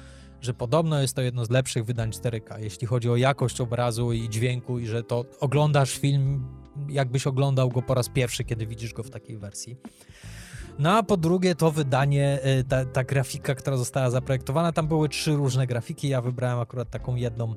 że 0.41 0.53
podobno 0.53 1.01
jest 1.01 1.15
to 1.15 1.21
jedno 1.21 1.45
z 1.45 1.49
lepszych 1.49 1.85
wydań 1.85 2.09
4K, 2.09 2.59
jeśli 2.59 2.87
chodzi 2.87 3.09
o 3.09 3.15
jakość 3.15 3.61
obrazu 3.61 4.13
i 4.13 4.29
dźwięku 4.29 4.79
i 4.79 4.87
że 4.87 5.03
to 5.03 5.25
oglądasz 5.39 5.97
film, 5.97 6.45
jakbyś 6.89 7.27
oglądał 7.27 7.69
go 7.69 7.81
po 7.81 7.93
raz 7.93 8.09
pierwszy, 8.09 8.43
kiedy 8.43 8.67
widzisz 8.67 8.93
go 8.93 9.03
w 9.03 9.09
takiej 9.09 9.37
wersji. 9.37 9.77
No 10.79 10.97
a 10.97 11.03
po 11.03 11.17
drugie 11.17 11.55
to 11.55 11.71
wydanie, 11.71 12.39
y, 12.59 12.63
ta, 12.63 12.85
ta 12.85 13.03
grafika, 13.03 13.55
która 13.55 13.77
została 13.77 14.09
zaprojektowana, 14.09 14.71
tam 14.71 14.87
były 14.87 15.09
trzy 15.09 15.35
różne 15.35 15.67
grafiki, 15.67 16.09
ja 16.09 16.21
wybrałem 16.21 16.59
akurat 16.59 16.89
taką 16.89 17.15
jedną, 17.15 17.55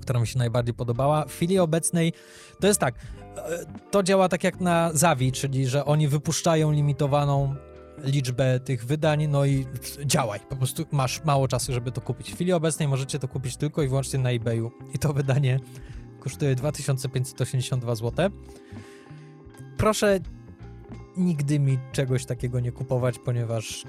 która 0.00 0.20
mi 0.20 0.26
się 0.26 0.38
najbardziej 0.38 0.74
podobała. 0.74 1.24
W 1.24 1.32
chwili 1.32 1.58
obecnej 1.58 2.12
to 2.60 2.66
jest 2.66 2.80
tak, 2.80 2.94
e, 3.36 3.64
to 3.90 4.02
działa 4.02 4.28
tak 4.28 4.44
jak 4.44 4.60
na 4.60 4.90
Zawi, 4.92 5.32
czyli 5.32 5.66
że 5.66 5.84
oni 5.84 6.08
wypuszczają 6.08 6.72
limitowaną 6.72 7.54
liczbę 8.04 8.60
tych 8.60 8.86
wydań, 8.86 9.26
no 9.28 9.44
i 9.44 9.66
działaj, 10.04 10.40
po 10.48 10.56
prostu 10.56 10.84
masz 10.92 11.24
mało 11.24 11.48
czasu, 11.48 11.72
żeby 11.72 11.92
to 11.92 12.00
kupić. 12.00 12.30
W 12.30 12.34
chwili 12.34 12.52
obecnej 12.52 12.88
możecie 12.88 13.18
to 13.18 13.28
kupić 13.28 13.56
tylko 13.56 13.82
i 13.82 13.88
wyłącznie 13.88 14.18
na 14.18 14.30
eBayu 14.30 14.70
i 14.94 14.98
to 14.98 15.12
wydanie 15.12 15.60
kosztuje 16.20 16.54
2582 16.54 17.94
zł. 17.94 18.30
Proszę 19.76 20.20
nigdy 21.16 21.60
mi 21.60 21.78
czegoś 21.92 22.26
takiego 22.26 22.60
nie 22.60 22.72
kupować, 22.72 23.18
ponieważ 23.18 23.84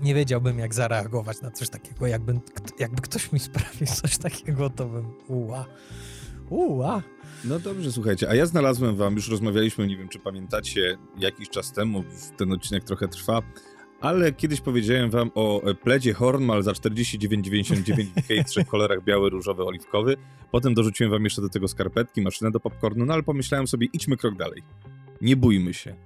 nie 0.00 0.14
wiedziałbym 0.14 0.58
jak 0.58 0.74
zareagować 0.74 1.40
na 1.42 1.50
coś 1.50 1.68
takiego. 1.68 2.06
Jakby, 2.06 2.40
jakby 2.78 3.02
ktoś 3.02 3.32
mi 3.32 3.38
sprawił 3.38 3.86
coś 4.02 4.18
takiego, 4.18 4.70
to 4.70 4.86
bym 4.86 5.12
uła. 5.28 5.66
Uła. 6.50 7.02
No 7.44 7.58
dobrze, 7.58 7.92
słuchajcie, 7.92 8.30
a 8.30 8.34
ja 8.34 8.46
znalazłem 8.46 8.96
wam, 8.96 9.14
już 9.14 9.28
rozmawialiśmy, 9.28 9.86
nie 9.86 9.96
wiem 9.96 10.08
czy 10.08 10.18
pamiętacie, 10.18 10.98
jakiś 11.18 11.48
czas 11.48 11.72
temu, 11.72 12.04
ten 12.36 12.52
odcinek 12.52 12.84
trochę 12.84 13.08
trwa, 13.08 13.42
ale 14.00 14.32
kiedyś 14.32 14.60
powiedziałem 14.60 15.10
wam 15.10 15.30
o 15.34 15.62
pledzie 15.82 16.14
Hornmal 16.14 16.62
za 16.62 16.72
49,99 16.72 18.44
w 18.44 18.48
trzech 18.48 18.66
kolorach 18.66 19.04
biały, 19.04 19.30
różowy, 19.30 19.64
oliwkowy. 19.64 20.16
Potem 20.50 20.74
dorzuciłem 20.74 21.10
wam 21.10 21.24
jeszcze 21.24 21.42
do 21.42 21.48
tego 21.48 21.68
skarpetki, 21.68 22.22
maszynę 22.22 22.50
do 22.50 22.60
popcornu, 22.60 23.06
no 23.06 23.14
ale 23.14 23.22
pomyślałem 23.22 23.66
sobie, 23.66 23.86
idźmy 23.92 24.16
krok 24.16 24.36
dalej. 24.36 24.62
Nie 25.20 25.36
bójmy 25.36 25.74
się. 25.74 25.96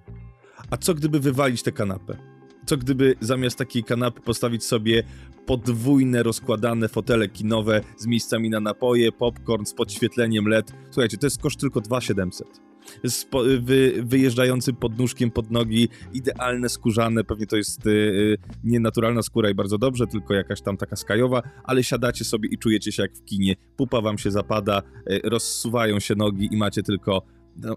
A 0.71 0.77
co 0.77 0.95
gdyby 0.95 1.21
wywalić 1.21 1.63
tę 1.63 1.73
kanapę? 1.73 2.34
Co 2.67 2.77
gdyby 2.77 3.15
zamiast 3.21 3.59
takiej 3.59 3.85
kanapy 3.85 4.21
postawić 4.21 4.65
sobie 4.65 5.03
podwójne, 5.47 6.23
rozkładane 6.23 6.89
fotele 6.89 7.29
kinowe 7.29 7.81
z 7.97 8.07
miejscami 8.07 8.51
na 8.51 8.61
napoje, 8.61 9.13
popcorn 9.13 9.65
z 9.65 9.75
podświetleniem 9.75 10.49
LED? 10.49 10.73
Słuchajcie, 10.91 11.17
to 11.17 11.27
jest 11.27 11.43
koszt 11.43 11.61
tylko 11.61 11.81
2700 11.81 12.75
z 13.05 13.27
wy, 13.61 14.03
wyjeżdżającym 14.03 14.77
podnóżkiem 14.77 15.31
pod 15.31 15.51
nogi, 15.51 15.89
idealne 16.13 16.69
skórzane, 16.69 17.25
pewnie 17.25 17.47
to 17.47 17.57
jest 17.57 17.87
y, 17.87 18.37
nie 18.65 18.81
naturalna 18.81 19.23
skóra 19.23 19.51
i 19.51 19.55
bardzo 19.55 19.79
dobrze, 19.79 20.07
tylko 20.07 20.35
jakaś 20.35 20.63
tam 20.63 20.77
taka 20.77 20.97
skajowa, 20.97 21.43
ale 21.65 21.85
siadacie 21.85 22.25
sobie 22.25 22.49
i 22.49 22.59
czujecie 22.59 22.93
się 22.93 23.03
jak 23.03 23.17
w 23.17 23.25
kinie, 23.25 23.57
pupa 23.77 24.01
wam 24.01 24.19
się 24.19 24.31
zapada, 24.31 24.83
y, 25.11 25.21
rozsuwają 25.25 26.01
się 26.01 26.15
nogi 26.15 26.49
i 26.53 26.57
macie 26.57 26.83
tylko 26.83 27.23
no, 27.57 27.77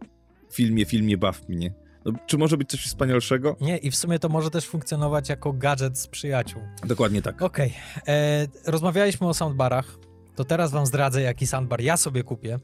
filmie, 0.54 0.86
filmie, 0.86 1.18
baw 1.18 1.50
mnie. 1.50 1.87
No, 2.08 2.14
czy 2.26 2.38
może 2.38 2.58
być 2.58 2.70
coś 2.70 2.86
wspanialszego? 2.86 3.56
Nie, 3.62 3.78
i 3.78 3.92
w 3.92 3.96
sumie 3.96 4.20
to 4.20 4.30
może 4.30 4.50
też 4.50 4.66
funkcjonować 4.66 5.30
jako 5.30 5.54
gadżet 5.54 6.00
z 6.00 6.08
przyjaciół. 6.08 6.62
Dokładnie 6.84 7.22
tak. 7.22 7.42
Okej. 7.42 7.74
Okay. 8.02 8.48
Rozmawialiśmy 8.66 9.28
o 9.28 9.34
soundbarach. 9.34 9.98
To 10.36 10.46
teraz 10.46 10.72
wam 10.72 10.86
zdradzę, 10.86 11.22
jaki 11.22 11.48
soundbar 11.48 11.82
ja 11.82 11.98
sobie 11.98 12.24
kupię, 12.24 12.60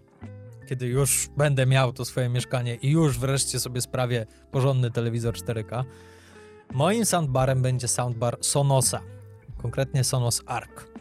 kiedy 0.69 0.87
już 0.87 1.29
będę 1.37 1.65
miał 1.65 1.93
to 1.93 2.05
swoje 2.05 2.29
mieszkanie 2.29 2.75
i 2.75 2.89
już 2.89 3.19
wreszcie 3.19 3.59
sobie 3.59 3.81
sprawię 3.81 4.25
porządny 4.51 4.91
telewizor 4.91 5.33
4K. 5.33 5.83
Moim 6.73 7.05
soundbarem 7.05 7.61
będzie 7.61 7.87
soundbar 7.87 8.37
Sonosa, 8.41 9.01
konkretnie 9.57 10.03
Sonos 10.03 10.41
Arc. 10.45 10.92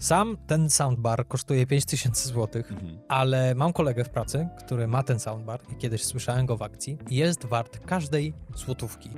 Sam 0.00 0.36
ten 0.46 0.70
soundbar 0.70 1.28
kosztuje 1.28 1.66
5000 1.66 2.28
zł, 2.28 2.62
mhm. 2.70 2.98
ale 3.08 3.54
mam 3.54 3.72
kolegę 3.72 4.04
w 4.04 4.08
pracy, 4.08 4.48
który 4.58 4.88
ma 4.88 5.02
ten 5.02 5.20
soundbar 5.20 5.60
i 5.72 5.76
kiedyś 5.76 6.04
słyszałem 6.04 6.46
go 6.46 6.56
w 6.56 6.62
akcji. 6.62 6.98
Jest 7.10 7.46
wart 7.46 7.78
każdej 7.86 8.34
złotówki. 8.54 9.10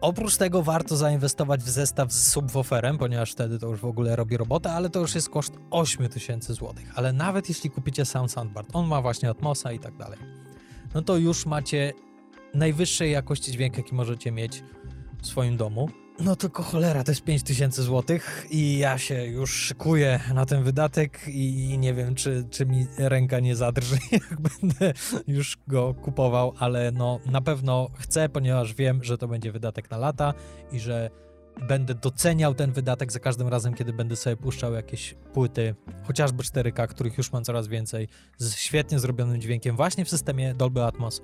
Oprócz 0.00 0.36
tego 0.36 0.62
warto 0.62 0.96
zainwestować 0.96 1.60
w 1.60 1.68
zestaw 1.68 2.12
z 2.12 2.28
subwooferem, 2.28 2.98
ponieważ 2.98 3.32
wtedy 3.32 3.58
to 3.58 3.66
już 3.66 3.80
w 3.80 3.84
ogóle 3.84 4.16
robi 4.16 4.36
robotę, 4.36 4.72
ale 4.72 4.90
to 4.90 5.00
już 5.00 5.14
jest 5.14 5.28
koszt 5.28 5.52
8000 5.70 6.54
zł. 6.54 6.74
Ale 6.94 7.12
nawet 7.12 7.48
jeśli 7.48 7.70
kupicie 7.70 8.04
sam 8.04 8.28
soundbar, 8.28 8.64
on 8.72 8.86
ma 8.86 9.02
właśnie 9.02 9.30
Atmosa 9.30 9.72
i 9.72 9.78
tak 9.78 9.96
dalej, 9.96 10.18
no 10.94 11.02
to 11.02 11.16
już 11.16 11.46
macie 11.46 11.92
najwyższej 12.54 13.12
jakości 13.12 13.52
dźwięk, 13.52 13.76
jaki 13.76 13.94
możecie 13.94 14.32
mieć 14.32 14.62
w 15.22 15.26
swoim 15.26 15.56
domu. 15.56 15.88
No 16.24 16.36
tylko 16.36 16.62
cholera, 16.62 17.04
to 17.04 17.10
jest 17.10 17.24
5000 17.24 17.82
zł 17.82 18.18
i 18.50 18.78
ja 18.78 18.98
się 18.98 19.26
już 19.26 19.54
szykuję 19.54 20.20
na 20.34 20.46
ten 20.46 20.62
wydatek 20.62 21.20
i 21.28 21.78
nie 21.78 21.94
wiem, 21.94 22.14
czy, 22.14 22.46
czy 22.50 22.66
mi 22.66 22.86
ręka 22.98 23.40
nie 23.40 23.56
zadrży, 23.56 23.98
jak 24.12 24.40
będę 24.40 24.92
już 25.26 25.58
go 25.68 25.94
kupował, 25.94 26.54
ale 26.58 26.92
no 26.92 27.20
na 27.26 27.40
pewno 27.40 27.90
chcę, 27.98 28.28
ponieważ 28.28 28.74
wiem, 28.74 29.04
że 29.04 29.18
to 29.18 29.28
będzie 29.28 29.52
wydatek 29.52 29.90
na 29.90 29.98
lata 29.98 30.34
i 30.72 30.80
że 30.80 31.10
będę 31.68 31.94
doceniał 31.94 32.54
ten 32.54 32.72
wydatek 32.72 33.12
za 33.12 33.18
każdym 33.18 33.48
razem, 33.48 33.74
kiedy 33.74 33.92
będę 33.92 34.16
sobie 34.16 34.36
puszczał 34.36 34.72
jakieś 34.72 35.14
płyty, 35.32 35.74
chociażby 36.02 36.42
4K, 36.42 36.88
których 36.88 37.18
już 37.18 37.32
mam 37.32 37.44
coraz 37.44 37.68
więcej, 37.68 38.08
z 38.38 38.54
świetnie 38.54 38.98
zrobionym 38.98 39.40
dźwiękiem 39.40 39.76
właśnie 39.76 40.04
w 40.04 40.10
systemie 40.10 40.54
Dolby 40.54 40.84
Atmos 40.84 41.20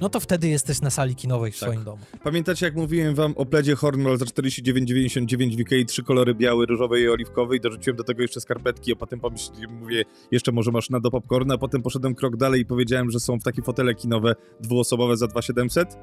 no 0.00 0.08
to 0.08 0.20
wtedy 0.20 0.48
jesteś 0.48 0.80
na 0.80 0.90
sali 0.90 1.14
kinowej 1.14 1.52
w 1.52 1.60
tak. 1.60 1.68
swoim 1.68 1.84
domu. 1.84 2.02
Pamiętacie, 2.24 2.66
jak 2.66 2.74
mówiłem 2.74 3.14
wam 3.14 3.34
o 3.36 3.46
pledzie 3.46 3.74
Hornwall 3.76 4.18
za 4.18 4.24
49,99 4.24 5.56
w 5.56 5.60
Ikei, 5.60 5.86
trzy 5.86 6.02
kolory 6.02 6.34
biały, 6.34 6.66
różowy 6.66 7.00
i 7.00 7.08
oliwkowy 7.08 7.56
i 7.56 7.60
dorzuciłem 7.60 7.96
do 7.96 8.04
tego 8.04 8.22
jeszcze 8.22 8.40
skarpetki, 8.40 8.92
a 8.92 8.96
potem 8.96 9.20
pomyślałem, 9.20 9.70
mówię, 9.70 10.04
jeszcze 10.30 10.52
może 10.52 10.70
maszyna 10.70 11.00
do 11.00 11.10
popcornu, 11.10 11.54
a 11.54 11.58
potem 11.58 11.82
poszedłem 11.82 12.14
krok 12.14 12.36
dalej 12.36 12.60
i 12.60 12.66
powiedziałem, 12.66 13.10
że 13.10 13.20
są 13.20 13.38
w 13.40 13.44
takie 13.44 13.62
fotele 13.62 13.94
kinowe 13.94 14.34
dwuosobowe 14.60 15.16
za 15.16 15.26
2700, 15.26 15.98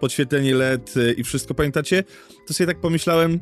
podświetlenie 0.00 0.54
LED 0.54 0.96
y, 0.96 1.12
i 1.12 1.24
wszystko, 1.24 1.54
pamiętacie? 1.54 2.04
To 2.46 2.54
sobie 2.54 2.66
tak 2.66 2.80
pomyślałem, 2.80 3.40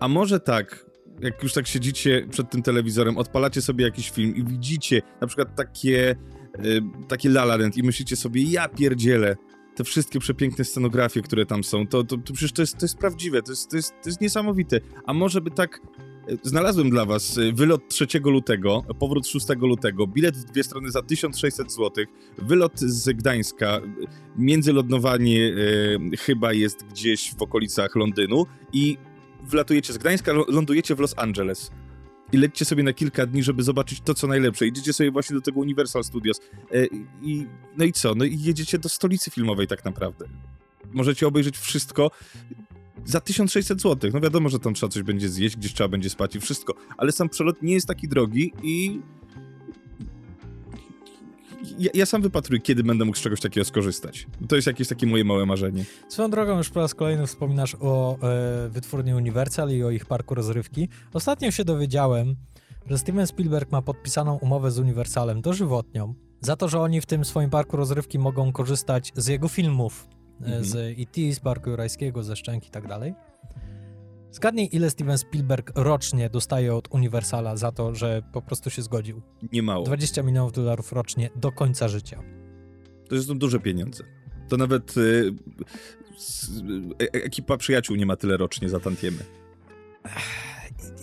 a 0.00 0.08
może 0.08 0.40
tak, 0.40 0.86
jak 1.20 1.42
już 1.42 1.52
tak 1.52 1.66
siedzicie 1.66 2.26
przed 2.30 2.50
tym 2.50 2.62
telewizorem, 2.62 3.18
odpalacie 3.18 3.62
sobie 3.62 3.84
jakiś 3.84 4.10
film 4.10 4.36
i 4.36 4.44
widzicie 4.44 5.02
na 5.20 5.26
przykład 5.26 5.56
takie 5.56 6.16
Y, 6.64 6.82
taki 7.08 7.28
La 7.28 7.42
La 7.42 7.56
Land 7.56 7.76
i 7.76 7.82
myślicie 7.82 8.16
sobie, 8.16 8.42
ja 8.42 8.68
pierdzielę, 8.68 9.36
te 9.74 9.84
wszystkie 9.84 10.18
przepiękne 10.18 10.64
scenografie, 10.64 11.22
które 11.22 11.46
tam 11.46 11.64
są, 11.64 11.86
to, 11.86 12.04
to, 12.04 12.18
to 12.18 12.32
przecież 12.32 12.52
to 12.52 12.62
jest, 12.62 12.78
to 12.78 12.84
jest 12.84 12.98
prawdziwe, 12.98 13.42
to 13.42 13.52
jest, 13.52 13.70
to, 13.70 13.76
jest, 13.76 13.90
to 14.02 14.08
jest 14.08 14.20
niesamowite. 14.20 14.80
A 15.04 15.12
może 15.12 15.40
by 15.40 15.50
tak 15.50 15.80
y, 16.30 16.38
Znalazłem 16.42 16.90
dla 16.90 17.04
was 17.04 17.38
y, 17.38 17.52
wylot 17.52 17.88
3 17.88 18.06
lutego, 18.24 18.82
powrót 18.98 19.26
6 19.26 19.46
lutego, 19.60 20.06
bilet 20.06 20.36
w 20.36 20.44
dwie 20.44 20.64
strony 20.64 20.90
za 20.90 21.02
1600 21.02 21.72
zł, 21.72 22.04
wylot 22.38 22.80
z 22.80 23.16
Gdańska, 23.16 23.80
międzylądowanie 24.36 25.54
e, 26.12 26.16
chyba 26.16 26.52
jest 26.52 26.84
gdzieś 26.84 27.34
w 27.34 27.42
okolicach 27.42 27.96
Londynu 27.96 28.46
i 28.72 28.98
wlatujecie 29.42 29.92
z 29.92 29.98
Gdańska, 29.98 30.32
lądujecie 30.48 30.94
w 30.94 31.00
Los 31.00 31.14
Angeles 31.16 31.70
i 32.32 32.36
lećcie 32.36 32.64
sobie 32.64 32.82
na 32.82 32.92
kilka 32.92 33.26
dni, 33.26 33.42
żeby 33.42 33.62
zobaczyć 33.62 34.00
to, 34.00 34.14
co 34.14 34.26
najlepsze. 34.26 34.66
Idziecie 34.66 34.92
sobie 34.92 35.10
właśnie 35.10 35.34
do 35.34 35.42
tego 35.42 35.60
Universal 35.60 36.04
Studios 36.04 36.40
e, 36.72 36.86
i 37.22 37.46
no 37.76 37.84
i 37.84 37.92
co? 37.92 38.14
No 38.14 38.24
i 38.24 38.40
jedziecie 38.40 38.78
do 38.78 38.88
stolicy 38.88 39.30
filmowej 39.30 39.66
tak 39.66 39.84
naprawdę. 39.84 40.26
Możecie 40.92 41.26
obejrzeć 41.26 41.58
wszystko. 41.58 42.10
za 43.04 43.20
1600 43.20 43.80
zł. 43.80 44.10
No 44.14 44.20
wiadomo, 44.20 44.48
że 44.48 44.58
tam 44.58 44.74
trzeba 44.74 44.90
coś 44.90 45.02
będzie 45.02 45.28
zjeść, 45.28 45.56
gdzieś 45.56 45.74
trzeba 45.74 45.88
będzie 45.88 46.10
spać 46.10 46.36
i 46.36 46.40
wszystko, 46.40 46.74
ale 46.96 47.12
sam 47.12 47.28
przelot 47.28 47.62
nie 47.62 47.74
jest 47.74 47.86
taki 47.86 48.08
drogi 48.08 48.52
i 48.62 49.00
ja, 51.78 51.90
ja, 51.94 52.06
sam 52.06 52.22
wypatruję, 52.22 52.60
kiedy 52.60 52.84
będę 52.84 53.04
mógł 53.04 53.18
z 53.18 53.20
czegoś 53.20 53.40
takiego 53.40 53.64
skorzystać. 53.64 54.26
To 54.48 54.56
jest 54.56 54.66
jakieś 54.66 54.88
takie 54.88 55.06
moje 55.06 55.24
małe 55.24 55.46
marzenie. 55.46 55.84
Swoją 56.08 56.30
drogą 56.30 56.56
już 56.56 56.70
po 56.70 56.80
raz 56.80 56.94
kolejny 56.94 57.26
wspominasz 57.26 57.76
o 57.80 58.18
e, 58.22 58.68
wytwórni 58.68 59.14
Universal 59.14 59.70
i 59.70 59.84
o 59.84 59.90
ich 59.90 60.06
parku 60.06 60.34
rozrywki. 60.34 60.88
Ostatnio 61.12 61.50
się 61.50 61.64
dowiedziałem, 61.64 62.36
że 62.86 62.98
Steven 62.98 63.26
Spielberg 63.26 63.72
ma 63.72 63.82
podpisaną 63.82 64.36
umowę 64.36 64.70
z 64.70 64.78
Universalem 64.78 65.40
dożywotnią 65.40 66.14
za 66.40 66.56
to, 66.56 66.68
że 66.68 66.80
oni 66.80 67.00
w 67.00 67.06
tym 67.06 67.24
swoim 67.24 67.50
parku 67.50 67.76
rozrywki 67.76 68.18
mogą 68.18 68.52
korzystać 68.52 69.12
z 69.16 69.26
jego 69.26 69.48
filmów, 69.48 70.08
e, 70.40 70.44
mhm. 70.44 70.64
z 70.64 70.76
E.T., 70.76 71.32
z 71.32 71.40
Parku 71.40 71.70
Jurajskiego, 71.70 72.22
ze 72.22 72.36
Szczęki 72.36 72.68
i 72.68 72.70
tak 72.70 72.88
dalej. 72.88 73.14
Zgadnij, 74.32 74.68
ile 74.72 74.90
Steven 74.90 75.18
Spielberg 75.18 75.72
rocznie 75.74 76.30
dostaje 76.30 76.74
od 76.74 76.88
Universala 76.94 77.56
za 77.56 77.72
to, 77.72 77.94
że 77.94 78.22
po 78.32 78.42
prostu 78.42 78.70
się 78.70 78.82
zgodził. 78.82 79.22
Nie 79.52 79.62
mało. 79.62 79.84
20 79.84 80.22
milionów 80.22 80.52
dolarów 80.52 80.92
rocznie 80.92 81.30
do 81.36 81.52
końca 81.52 81.88
życia. 81.88 82.22
To 83.08 83.22
są 83.22 83.38
duże 83.38 83.60
pieniądze. 83.60 84.04
To 84.48 84.56
nawet 84.56 84.96
y, 84.96 85.00
y, 87.02 87.12
ekipa 87.12 87.56
przyjaciół 87.56 87.96
nie 87.96 88.06
ma 88.06 88.16
tyle 88.16 88.36
rocznie 88.36 88.68
za 88.68 88.80
tantiemy 88.80 89.18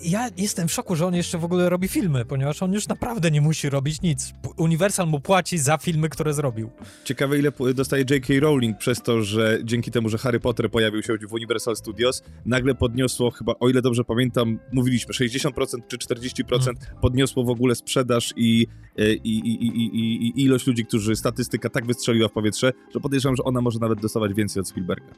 ja 0.04 0.30
jestem 0.38 0.68
w 0.68 0.72
szoku, 0.72 0.96
że 0.96 1.06
on 1.06 1.16
jeszcze 1.16 1.38
w 1.38 1.44
ogóle 1.44 1.70
robi 1.70 1.88
filmy, 1.88 2.26
ponieważ 2.26 2.64
on 2.64 2.74
już 2.74 2.88
naprawdę 2.88 3.32
nie 3.32 3.42
musi 3.42 3.70
robić 3.70 4.02
nic. 4.02 4.34
Universal 4.58 5.08
mu 5.08 5.20
płaci 5.20 5.58
za 5.58 5.78
filmy, 5.78 6.10
które 6.10 6.34
zrobił. 6.34 6.70
Ciekawe, 7.04 7.40
ile 7.40 7.52
dostaje 7.76 8.06
J.K. 8.10 8.34
Rowling 8.40 8.78
przez 8.78 9.02
to, 9.02 9.22
że 9.22 9.60
dzięki 9.64 9.92
temu, 9.92 10.10
że 10.10 10.18
Harry 10.18 10.40
Potter 10.40 10.72
pojawił 10.72 11.04
się 11.04 11.14
w 11.30 11.34
Universal 11.34 11.76
Studios, 11.76 12.24
nagle 12.46 12.76
podniosło 12.76 13.32
chyba, 13.32 13.54
o 13.60 13.70
ile 13.70 13.82
dobrze 13.82 14.04
pamiętam, 14.04 14.60
mówiliśmy, 14.72 15.14
60% 15.14 15.52
czy 15.88 15.98
40% 15.98 16.44
hmm. 16.48 16.76
podniosło 17.02 17.44
w 17.44 17.50
ogóle 17.50 17.76
sprzedaż 17.76 18.34
i, 18.36 18.68
i, 18.98 19.38
i, 19.40 19.68
i, 19.68 20.28
i 20.28 20.44
ilość 20.44 20.68
ludzi, 20.68 20.86
którzy 20.86 21.16
statystyka 21.16 21.70
tak 21.70 21.86
wystrzeliła 21.86 22.28
w 22.28 22.32
powietrze, 22.32 22.74
że 22.94 23.00
podejrzewam, 23.00 23.36
że 23.36 23.44
ona 23.44 23.62
może 23.62 23.80
nawet 23.80 24.02
dostawać 24.02 24.34
więcej 24.34 24.62
od 24.62 24.68
Spielberga. 24.68 25.14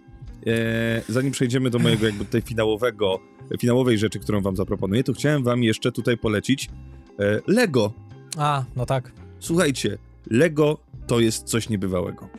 E, 0.48 1.02
zanim 1.10 1.32
przejdziemy 1.32 1.70
do 1.70 1.80
mojego 1.80 2.06
jakby 2.06 2.26
tutaj 2.26 2.42
finałowego, 2.42 3.20
finałowej 3.60 3.98
rzeczy, 3.98 4.20
którą 4.20 4.42
wam 4.42 4.56
zaproponuję, 4.56 5.04
to 5.04 5.14
chciałem 5.14 5.44
wam 5.44 5.64
jeszcze 5.64 5.92
tutaj 5.92 6.18
polecić 6.18 6.70
e, 7.20 7.40
Lego. 7.48 7.94
A, 8.38 8.64
no 8.76 8.86
tak. 8.86 9.12
Słuchajcie, 9.40 9.98
Lego 10.30 10.78
to 11.08 11.20
jest 11.20 11.44
coś 11.44 11.70
niebywałego. 11.70 12.30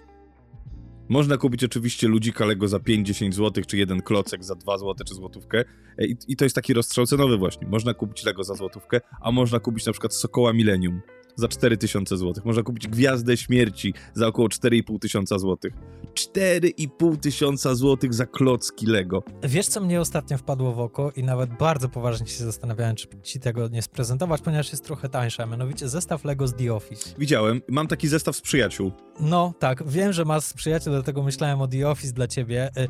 Można 1.08 1.36
kupić 1.36 1.64
oczywiście 1.64 2.08
ludzika 2.08 2.46
Lego 2.46 2.68
za 2.68 2.76
5-10 2.76 3.32
zł, 3.32 3.64
czy 3.66 3.78
jeden 3.78 4.02
klocek 4.02 4.44
za 4.44 4.54
2 4.54 4.78
zł, 4.78 4.94
czy 5.08 5.14
złotówkę. 5.14 5.64
E, 5.98 6.06
I, 6.06 6.16
I, 6.28 6.36
to 6.36 6.44
jest 6.44 6.54
taki 6.54 6.74
rozstrzał 6.74 7.06
cenowy 7.06 7.38
właśnie. 7.38 7.66
Można 7.66 7.94
kupić 7.94 8.24
Lego 8.24 8.44
za 8.44 8.54
złotówkę, 8.54 9.00
a 9.20 9.32
można 9.32 9.60
kupić 9.60 9.86
na 9.86 9.92
przykład 9.92 10.14
Sokoła 10.14 10.52
Millennium 10.52 11.00
za 11.36 11.48
4000 11.48 12.16
zł. 12.16 12.42
Można 12.44 12.62
kupić 12.62 12.88
Gwiazdę 12.88 13.36
Śmierci 13.36 13.94
za 14.14 14.26
około 14.26 14.48
4,5 14.48 14.98
tysiąca 14.98 15.38
złotych. 15.38 15.72
4,5 16.14 17.16
tysiąca 17.16 17.74
złotych 17.74 18.14
za 18.14 18.26
klocki 18.26 18.86
Lego. 18.86 19.22
Wiesz, 19.42 19.66
co 19.66 19.80
mnie 19.80 20.00
ostatnio 20.00 20.38
wpadło 20.38 20.72
w 20.72 20.80
oko 20.80 21.12
i 21.16 21.24
nawet 21.24 21.50
bardzo 21.58 21.88
poważnie 21.88 22.26
się 22.26 22.44
zastanawiałem, 22.44 22.96
czy 22.96 23.06
ci 23.22 23.40
tego 23.40 23.68
nie 23.68 23.82
sprezentować, 23.82 24.40
ponieważ 24.40 24.72
jest 24.72 24.84
trochę 24.84 25.08
tańsza, 25.08 25.46
mianowicie 25.46 25.88
zestaw 25.88 26.24
Lego 26.24 26.46
z 26.46 26.54
The 26.54 26.74
Office. 26.74 27.10
Widziałem, 27.18 27.60
mam 27.68 27.86
taki 27.86 28.08
zestaw 28.08 28.36
z 28.36 28.40
przyjaciół. 28.40 28.92
No, 29.20 29.54
tak, 29.58 29.88
wiem, 29.88 30.12
że 30.12 30.24
masz 30.24 30.52
przyjaciół, 30.52 30.92
dlatego 30.92 31.22
myślałem 31.22 31.60
o 31.60 31.68
The 31.68 31.88
Office 31.88 32.12
dla 32.12 32.26
ciebie. 32.26 32.70
Y, 32.78 32.88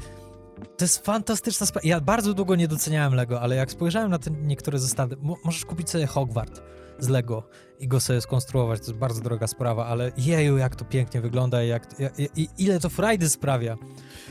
to 0.76 0.84
jest 0.84 1.06
fantastyczna 1.06 1.66
sprawa. 1.66 1.88
Ja 1.88 2.00
bardzo 2.00 2.34
długo 2.34 2.56
nie 2.56 2.68
doceniałem 2.68 3.14
Lego, 3.14 3.40
ale 3.40 3.56
jak 3.56 3.70
spojrzałem 3.70 4.10
na 4.10 4.18
te 4.18 4.30
niektóre 4.30 4.78
zestawy, 4.78 5.16
możesz 5.44 5.64
kupić 5.64 5.90
sobie 5.90 6.06
Hogwart 6.06 6.62
z 7.00 7.08
Lego 7.08 7.48
i 7.80 7.88
go 7.88 8.00
sobie 8.00 8.20
skonstruować. 8.20 8.80
To 8.80 8.86
jest 8.86 8.98
bardzo 8.98 9.20
droga 9.20 9.46
sprawa, 9.46 9.86
ale 9.86 10.12
jeju, 10.16 10.56
jak 10.56 10.76
to 10.76 10.84
pięknie 10.84 11.20
wygląda 11.20 11.64
i, 11.64 11.68
jak, 11.68 11.86
i, 12.18 12.42
i 12.42 12.48
ile 12.58 12.80
to 12.80 12.88
frajdy 12.88 13.28
sprawia. 13.28 13.76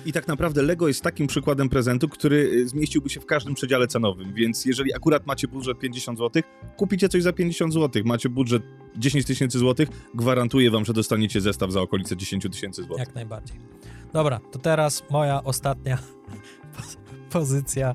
I 0.06 0.14
tak 0.14 0.28
naprawdę 0.28 0.62
Lego 0.62 0.88
jest 0.88 1.02
takim 1.02 1.28
przykładem 1.28 1.70
prezentu, 1.70 2.10
który 2.10 2.36
y, 2.36 2.68
zmieściłby 2.68 3.10
się 3.10 3.20
w 3.20 3.26
każdym 3.26 3.54
przedziale 3.54 3.88
cenowym, 3.88 4.34
więc 4.34 4.66
jeżeli 4.66 4.94
akurat 4.96 5.28
macie 5.28 5.48
budżet 5.48 5.80
50 5.80 6.20
zł, 6.20 6.44
kupicie 6.78 7.10
coś 7.10 7.24
za 7.24 7.34
50 7.34 7.74
zł. 7.74 8.04
Macie 8.06 8.30
budżet 8.30 8.64
10 8.98 9.26
tysięcy 9.26 9.60
złotych, 9.60 9.90
gwarantuję 10.16 10.72
wam, 10.72 10.86
że 10.86 10.94
dostaniecie 10.94 11.42
zestaw 11.42 11.72
za 11.72 11.82
okolice 11.82 12.18
10 12.18 12.44
tysięcy 12.52 12.84
złotych. 12.84 13.08
Jak 13.08 13.16
najbardziej. 13.16 13.60
Dobra, 14.14 14.40
to 14.52 14.60
teraz 14.60 15.04
moja 15.10 15.44
ostatnia 15.44 15.98
pozycja. 17.32 17.94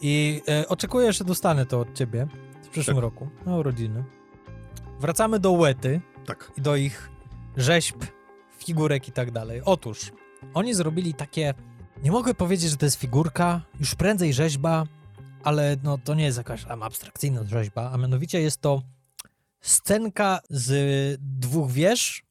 I 0.00 0.42
e, 0.48 0.68
oczekuję, 0.68 1.12
że 1.12 1.24
dostanę 1.24 1.66
to 1.66 1.80
od 1.80 1.94
ciebie 1.94 2.26
przyszłym 2.72 2.96
tak. 2.96 3.02
roku, 3.02 3.28
na 3.46 3.56
urodziny. 3.56 4.04
Wracamy 5.00 5.40
do 5.40 5.52
Łety 5.52 6.00
tak. 6.26 6.52
i 6.56 6.60
do 6.60 6.76
ich 6.76 7.10
rzeźb, 7.56 7.96
figurek 8.58 9.08
i 9.08 9.12
tak 9.12 9.30
dalej. 9.30 9.62
Otóż, 9.64 10.12
oni 10.54 10.74
zrobili 10.74 11.14
takie, 11.14 11.54
nie 12.02 12.12
mogę 12.12 12.34
powiedzieć, 12.34 12.70
że 12.70 12.76
to 12.76 12.86
jest 12.86 13.00
figurka, 13.00 13.60
już 13.80 13.94
prędzej 13.94 14.32
rzeźba, 14.32 14.86
ale 15.44 15.76
no 15.82 15.98
to 15.98 16.14
nie 16.14 16.24
jest 16.24 16.38
jakaś 16.38 16.64
tam 16.64 16.82
abstrakcyjna 16.82 17.44
rzeźba, 17.44 17.90
a 17.92 17.98
mianowicie 17.98 18.40
jest 18.40 18.60
to 18.60 18.82
scenka 19.60 20.40
z 20.50 21.20
dwóch 21.20 21.70
wież, 21.70 22.24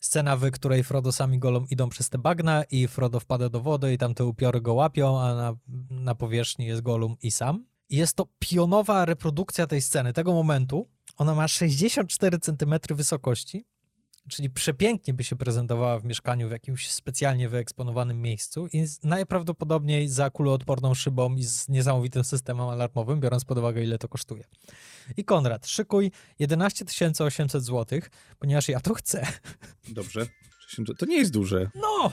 scena, 0.00 0.36
w 0.36 0.50
której 0.50 0.84
Frodo 0.84 1.12
sami 1.12 1.38
golą 1.38 1.66
idą 1.70 1.88
przez 1.88 2.10
te 2.10 2.18
bagna 2.18 2.64
i 2.70 2.88
Frodo 2.88 3.20
wpada 3.20 3.48
do 3.48 3.60
wody 3.60 3.92
i 3.92 3.98
tam 3.98 4.14
te 4.14 4.24
upiory 4.24 4.60
go 4.60 4.74
łapią, 4.74 5.20
a 5.20 5.34
na, 5.34 5.56
na 5.90 6.14
powierzchni 6.14 6.66
jest 6.66 6.82
Golum 6.82 7.16
i 7.22 7.30
sam. 7.30 7.64
Jest 7.90 8.16
to 8.16 8.26
pionowa 8.38 9.04
reprodukcja 9.04 9.66
tej 9.66 9.80
sceny, 9.80 10.12
tego 10.12 10.32
momentu. 10.32 10.88
Ona 11.16 11.34
ma 11.34 11.48
64 11.48 12.38
cm 12.38 12.74
wysokości, 12.90 13.66
czyli 14.28 14.50
przepięknie 14.50 15.14
by 15.14 15.24
się 15.24 15.36
prezentowała 15.36 15.98
w 15.98 16.04
mieszkaniu 16.04 16.48
w 16.48 16.50
jakimś 16.50 16.90
specjalnie 16.90 17.48
wyeksponowanym 17.48 18.22
miejscu 18.22 18.66
i 18.72 18.84
najprawdopodobniej 19.02 20.08
za 20.08 20.30
kuloodporną 20.30 20.94
szybą 20.94 21.34
i 21.34 21.42
z 21.42 21.68
niesamowitym 21.68 22.24
systemem 22.24 22.68
alarmowym, 22.68 23.20
biorąc 23.20 23.44
pod 23.44 23.58
uwagę 23.58 23.84
ile 23.84 23.98
to 23.98 24.08
kosztuje. 24.08 24.44
I 25.16 25.24
Konrad, 25.24 25.66
szykuj 25.66 26.10
11 26.38 26.84
800 27.24 27.64
zł, 27.64 28.00
ponieważ 28.38 28.68
ja 28.68 28.80
to 28.80 28.94
chcę. 28.94 29.26
Dobrze. 29.88 30.26
To 30.98 31.06
nie 31.06 31.16
jest 31.16 31.32
duże. 31.32 31.70
No! 31.74 32.12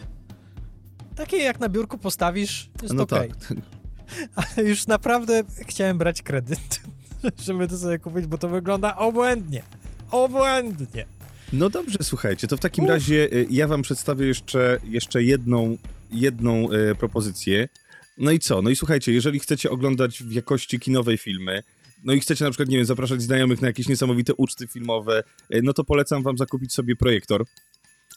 Takie 1.16 1.38
jak 1.38 1.60
na 1.60 1.70
biurku 1.70 1.98
postawisz, 1.98 2.70
jest 2.82 2.94
no 2.94 3.04
okej. 3.04 3.32
Okay. 3.32 3.58
Tak. 3.58 3.85
Ale 4.36 4.70
już 4.70 4.88
naprawdę 4.88 5.44
chciałem 5.62 5.98
brać 5.98 6.22
kredyt, 6.22 6.82
żeby 7.46 7.68
to 7.68 7.78
sobie 7.78 8.00
kupić, 8.00 8.26
bo 8.26 8.38
to 8.38 8.50
wygląda 8.50 8.96
obłędnie. 8.96 9.64
Obłędnie. 10.12 11.06
No 11.54 11.70
dobrze, 11.70 11.98
słuchajcie, 12.02 12.48
to 12.48 12.58
w 12.58 12.60
takim 12.60 12.84
Uf. 12.84 12.90
razie 12.90 13.34
y, 13.34 13.48
ja 13.50 13.68
wam 13.68 13.82
przedstawię 13.82 14.28
jeszcze, 14.28 14.80
jeszcze 14.84 15.24
jedną, 15.24 15.78
jedną 16.12 16.70
e, 16.72 16.96
propozycję. 16.96 17.70
No 18.18 18.32
i 18.32 18.40
co? 18.40 18.62
No 18.62 18.70
i 18.70 18.76
słuchajcie, 18.76 19.14
jeżeli 19.14 19.40
chcecie 19.40 19.70
oglądać 19.70 20.24
w 20.24 20.32
jakości 20.32 20.80
kinowej 20.80 21.18
filmy, 21.18 21.64
no 22.04 22.14
i 22.14 22.20
chcecie 22.20 22.44
na 22.44 22.52
przykład, 22.52 22.70
nie 22.70 22.78
wiem, 22.78 22.86
zapraszać 22.86 23.22
znajomych 23.22 23.62
na 23.62 23.68
jakieś 23.68 23.88
niesamowite 23.88 24.34
uczty 24.34 24.68
filmowe, 24.68 25.24
e, 25.50 25.62
no 25.62 25.74
to 25.74 25.84
polecam 25.84 26.24
wam 26.24 26.38
zakupić 26.38 26.74
sobie 26.74 26.96
projektor, 26.96 27.46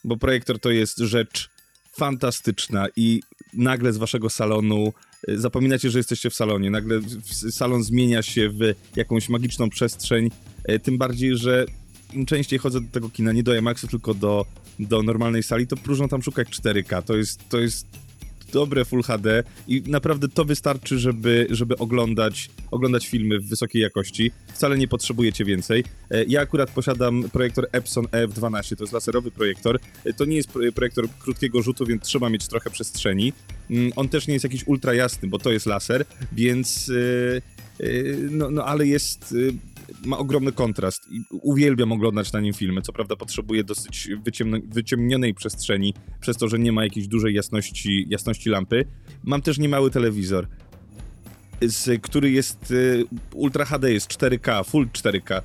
bo 0.05 0.16
projektor 0.16 0.60
to 0.60 0.70
jest 0.70 0.98
rzecz 0.98 1.51
fantastyczna 1.98 2.86
i 2.97 3.23
nagle 3.52 3.93
z 3.93 3.97
waszego 3.97 4.31
salonu 4.31 4.93
zapominacie, 5.28 5.90
że 5.90 5.99
jesteście 5.99 6.31
w 6.31 6.35
salonie, 6.35 6.70
nagle 6.70 7.01
salon 7.51 7.82
zmienia 7.82 8.23
się 8.23 8.49
w 8.49 8.74
jakąś 8.97 9.28
magiczną 9.28 9.70
przestrzeń, 9.70 10.31
e, 10.65 10.78
tym 10.78 10.99
bardziej, 10.99 11.36
że 11.36 11.66
im 12.12 12.27
częściej 12.27 12.59
chodzę 12.59 12.81
do 12.81 12.89
tego 12.93 13.11
kina, 13.11 13.32
nie 13.32 13.43
do 13.43 13.57
IMAXu, 13.57 13.89
tylko 13.89 14.15
do, 14.15 14.47
do 14.78 15.03
normalnej 15.03 15.43
sali, 15.43 15.66
to 15.66 15.77
próżno 15.77 16.09
tam 16.09 16.23
szukać 16.23 16.49
4K. 16.49 17.03
To 17.03 17.16
jest, 17.16 17.49
to 17.49 17.59
jest 17.59 17.86
dobre 18.53 18.85
Full 18.85 19.03
HD 19.03 19.45
i 19.69 19.83
naprawdę 19.87 20.29
to 20.29 20.45
wystarczy, 20.45 20.99
żeby, 20.99 21.47
żeby 21.51 21.79
oglądać, 21.79 22.51
oglądać 22.70 23.09
filmy 23.09 23.39
w 23.39 23.49
wysokiej 23.49 23.83
jakości. 23.83 24.31
Wcale 24.55 24.79
nie 24.79 24.89
potrzebujecie 24.89 25.45
więcej. 25.45 25.85
E, 26.11 26.25
ja 26.25 26.41
akurat 26.41 26.70
posiadam 26.70 27.31
projektor 27.33 27.69
Epson 27.73 28.05
EF12, 28.05 28.77
to 28.77 28.85
jest 28.85 28.93
laserowy 28.93 29.31
projektor. 29.31 29.79
E, 30.05 30.12
to 30.12 30.25
nie 30.25 30.37
jest 30.37 30.51
projektor 30.75 31.09
krótkiego 31.19 31.62
rzutu, 31.62 31.87
więc 31.87 32.03
trzeba 32.03 32.31
mieć 32.31 32.49
trochę 32.49 32.70
przestrzeni. 32.70 33.33
Mm, 33.70 33.93
on 33.97 34.09
też 34.09 34.27
nie 34.27 34.35
jest 34.35 34.45
jakiś 34.45 34.66
ultra 34.66 34.95
jasny, 34.95 35.29
bo 35.29 35.39
to 35.39 35.53
jest 35.53 35.66
laser, 35.66 36.05
więc... 36.33 36.91
E, 36.91 37.59
no, 38.31 38.51
no 38.51 38.65
ale 38.65 38.87
jest 38.87 39.35
ma 40.05 40.19
ogromny 40.19 40.52
kontrast 40.52 41.12
i 41.12 41.20
uwielbiam 41.31 41.93
oglądać 41.93 42.32
na 42.32 42.40
nim 42.40 42.55
filmy. 42.55 42.82
Co 42.82 42.93
prawda 42.93 43.16
potrzebuje 43.16 43.65
dosyć 43.65 44.09
wyciemnionej 44.69 45.35
przestrzeni, 45.35 45.94
przez 46.20 46.36
to, 46.36 46.48
że 46.48 46.59
nie 46.59 46.73
ma 46.73 46.85
jakiejś 46.85 47.06
dużej 47.06 47.35
jasności, 47.35 48.06
jasności 48.09 48.51
lampy. 48.51 48.85
Mam 49.24 49.43
też 49.43 49.59
niemały 49.59 49.90
telewizor, 49.90 50.48
z, 51.62 52.02
który 52.02 52.31
jest 52.31 52.70
y, 52.70 53.05
Ultra 53.35 53.65
HD, 53.65 53.93
jest 53.93 54.09
4K, 54.09 54.65
Full 54.65 54.86
4K, 54.86 55.43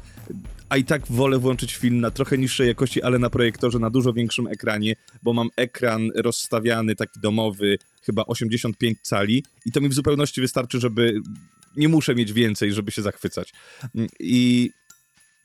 a 0.69 0.77
i 0.77 0.83
tak 0.83 1.07
wolę 1.07 1.39
włączyć 1.39 1.75
film 1.75 1.99
na 1.99 2.11
trochę 2.11 2.37
niższej 2.37 2.67
jakości, 2.67 3.03
ale 3.03 3.19
na 3.19 3.29
projektorze 3.29 3.79
na 3.79 3.89
dużo 3.89 4.13
większym 4.13 4.47
ekranie, 4.47 4.95
bo 5.23 5.33
mam 5.33 5.49
ekran 5.55 6.09
rozstawiany, 6.15 6.95
taki 6.95 7.19
domowy, 7.19 7.77
chyba 8.01 8.25
85 8.25 8.97
cali 9.01 9.43
i 9.65 9.71
to 9.71 9.81
mi 9.81 9.89
w 9.89 9.93
zupełności 9.93 10.41
wystarczy, 10.41 10.79
żeby 10.79 11.21
nie 11.75 11.87
muszę 11.87 12.15
mieć 12.15 12.33
więcej, 12.33 12.73
żeby 12.73 12.91
się 12.91 13.01
zachwycać. 13.01 13.53
I 14.19 14.71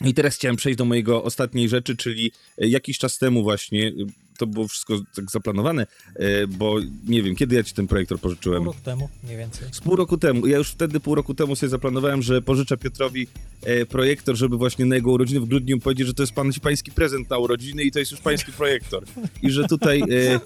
i 0.05 0.14
teraz 0.14 0.34
chciałem 0.34 0.56
przejść 0.56 0.78
do 0.78 0.84
mojego 0.84 1.24
ostatniej 1.24 1.68
rzeczy, 1.68 1.96
czyli 1.96 2.32
jakiś 2.59 2.98
czas 2.98 3.18
temu 3.18 3.42
właśnie, 3.42 3.92
to 4.39 4.47
było 4.47 4.69
wszystko 4.69 5.01
tak 5.15 5.31
zaplanowane, 5.31 5.86
e, 6.15 6.47
bo 6.47 6.77
nie 7.06 7.23
wiem, 7.23 7.36
kiedy 7.36 7.56
ja 7.56 7.62
ci 7.62 7.74
ten 7.74 7.86
projektor 7.86 8.20
pożyczyłem? 8.20 8.65
Pół 8.65 8.73
roku 8.73 8.85
temu, 8.85 9.09
mniej 9.24 9.36
więcej. 9.36 9.69
Z 9.73 9.81
pół 9.81 9.97
roku 9.97 10.19
temu. 10.19 10.47
Ja 10.47 10.59
już 10.59 10.70
wtedy 10.70 11.01
pół 11.01 11.15
roku 11.15 11.35
temu 11.35 11.56
sobie 11.56 11.70
zaplanowałem, 11.70 12.23
że 12.23 12.43
pożyczę 12.43 12.77
Piotrowi 12.77 13.27
e, 13.62 13.86
projektor, 13.86 14.36
żeby 14.36 14.56
właśnie 14.56 14.85
na 14.85 14.94
jego 14.94 15.10
urodziny 15.10 15.40
w 15.40 15.47
grudniu 15.47 15.81
powiedzieć, 15.81 16.06
że 16.06 16.15
to 16.15 16.23
jest 16.23 16.32
pan, 16.32 16.51
pański 16.62 16.90
prezent 16.93 17.31
na 17.31 17.39
urodziny 17.39 17.82
i 17.82 17.93
to 17.93 17.98
jest 17.98 18.10
już 18.10 18.20
pański 18.20 18.52
projektor. 18.52 19.05
I 19.43 19.51
że 19.51 19.65
tutaj 19.65 20.02
e, 20.02 20.40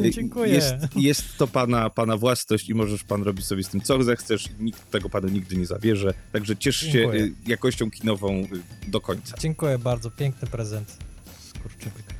Dziękuję. 0.10 0.54
Jest, 0.54 0.74
jest 0.96 1.36
to 1.36 1.46
pana, 1.46 1.90
pana 1.90 2.16
własność 2.16 2.68
i 2.68 2.74
możesz 2.74 3.04
pan 3.04 3.22
robić 3.22 3.46
sobie 3.46 3.62
z 3.64 3.68
tym 3.68 3.80
co 3.80 4.02
zechcesz. 4.02 4.48
Nikt 4.60 4.90
tego 4.90 5.08
panu 5.08 5.28
nigdy 5.28 5.56
nie 5.56 5.66
zabierze. 5.66 6.14
Także 6.32 6.56
ciesz 6.56 6.76
się 6.76 6.90
Dziękuję. 6.90 7.24
e, 7.24 7.28
jakością 7.46 7.90
kinową 7.90 8.46
do 8.88 9.00
końca. 9.00 9.36
Dziękuję 9.38 9.78
bardzo, 9.78 10.10
piękny 10.10 10.48
prezent. 10.48 10.98
Skurczybyk. 11.48 12.17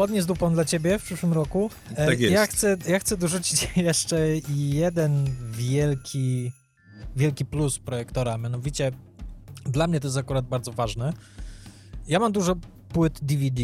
Spodnie 0.00 0.22
z 0.22 0.26
dupą 0.26 0.52
dla 0.52 0.64
ciebie 0.64 0.98
w 0.98 1.02
przyszłym 1.02 1.32
roku. 1.32 1.70
E, 1.94 2.06
Tak 2.06 2.20
jest. 2.20 2.34
Ja 2.34 2.46
chcę, 2.46 2.76
ja 2.88 2.98
chcę 2.98 3.16
dorzucić 3.16 3.68
jeszcze 3.76 4.26
jeden 4.56 5.24
wielki, 5.50 6.52
wielki 7.16 7.44
plus 7.44 7.78
projektora, 7.78 8.38
mianowicie 8.38 8.92
dla 9.64 9.86
mnie 9.86 10.00
to 10.00 10.06
jest 10.06 10.16
akurat 10.16 10.46
bardzo 10.46 10.72
ważne. 10.72 11.12
Ja 12.08 12.18
mam 12.18 12.32
dużo 12.32 12.56
płyt 12.88 13.18
DVD. 13.22 13.62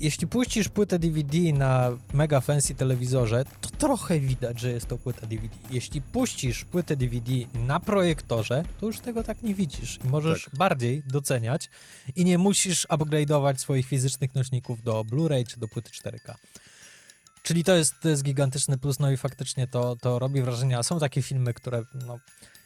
Jeśli 0.00 0.26
puścisz 0.26 0.68
płytę 0.68 0.98
DVD 0.98 1.38
na 1.52 1.90
mega 2.12 2.40
fancy 2.40 2.74
telewizorze, 2.74 3.44
to 3.60 3.70
trochę 3.70 4.20
widać, 4.20 4.60
że 4.60 4.70
jest 4.70 4.86
to 4.86 4.98
płyta 4.98 5.26
DVD. 5.26 5.56
Jeśli 5.70 6.02
puścisz 6.02 6.64
płytę 6.64 6.96
DVD 6.96 7.32
na 7.54 7.80
projektorze, 7.80 8.64
to 8.80 8.86
już 8.86 9.00
tego 9.00 9.22
tak 9.22 9.42
nie 9.42 9.54
widzisz 9.54 9.98
i 10.04 10.08
możesz 10.08 10.44
Tak. 10.44 10.54
bardziej 10.56 11.02
doceniać 11.06 11.70
i 12.16 12.24
nie 12.24 12.38
musisz 12.38 12.86
upgrade'ować 12.88 13.56
swoich 13.58 13.86
fizycznych 13.86 14.34
nośników 14.34 14.82
do 14.82 15.04
Blu-ray 15.04 15.46
czy 15.46 15.60
do 15.60 15.68
płyty 15.68 15.90
4K. 15.90 16.34
Czyli 17.42 17.64
to 17.64 17.76
jest, 17.76 17.94
to 18.02 18.08
jest 18.08 18.22
gigantyczny 18.22 18.78
plus, 18.78 18.98
no 18.98 19.10
i 19.10 19.16
faktycznie 19.16 19.66
to, 19.66 19.96
to 19.96 20.18
robi 20.18 20.42
wrażenie, 20.42 20.78
a 20.78 20.82
są 20.82 20.98
takie 20.98 21.22
filmy, 21.22 21.54
które 21.54 21.82
no, 22.06 22.18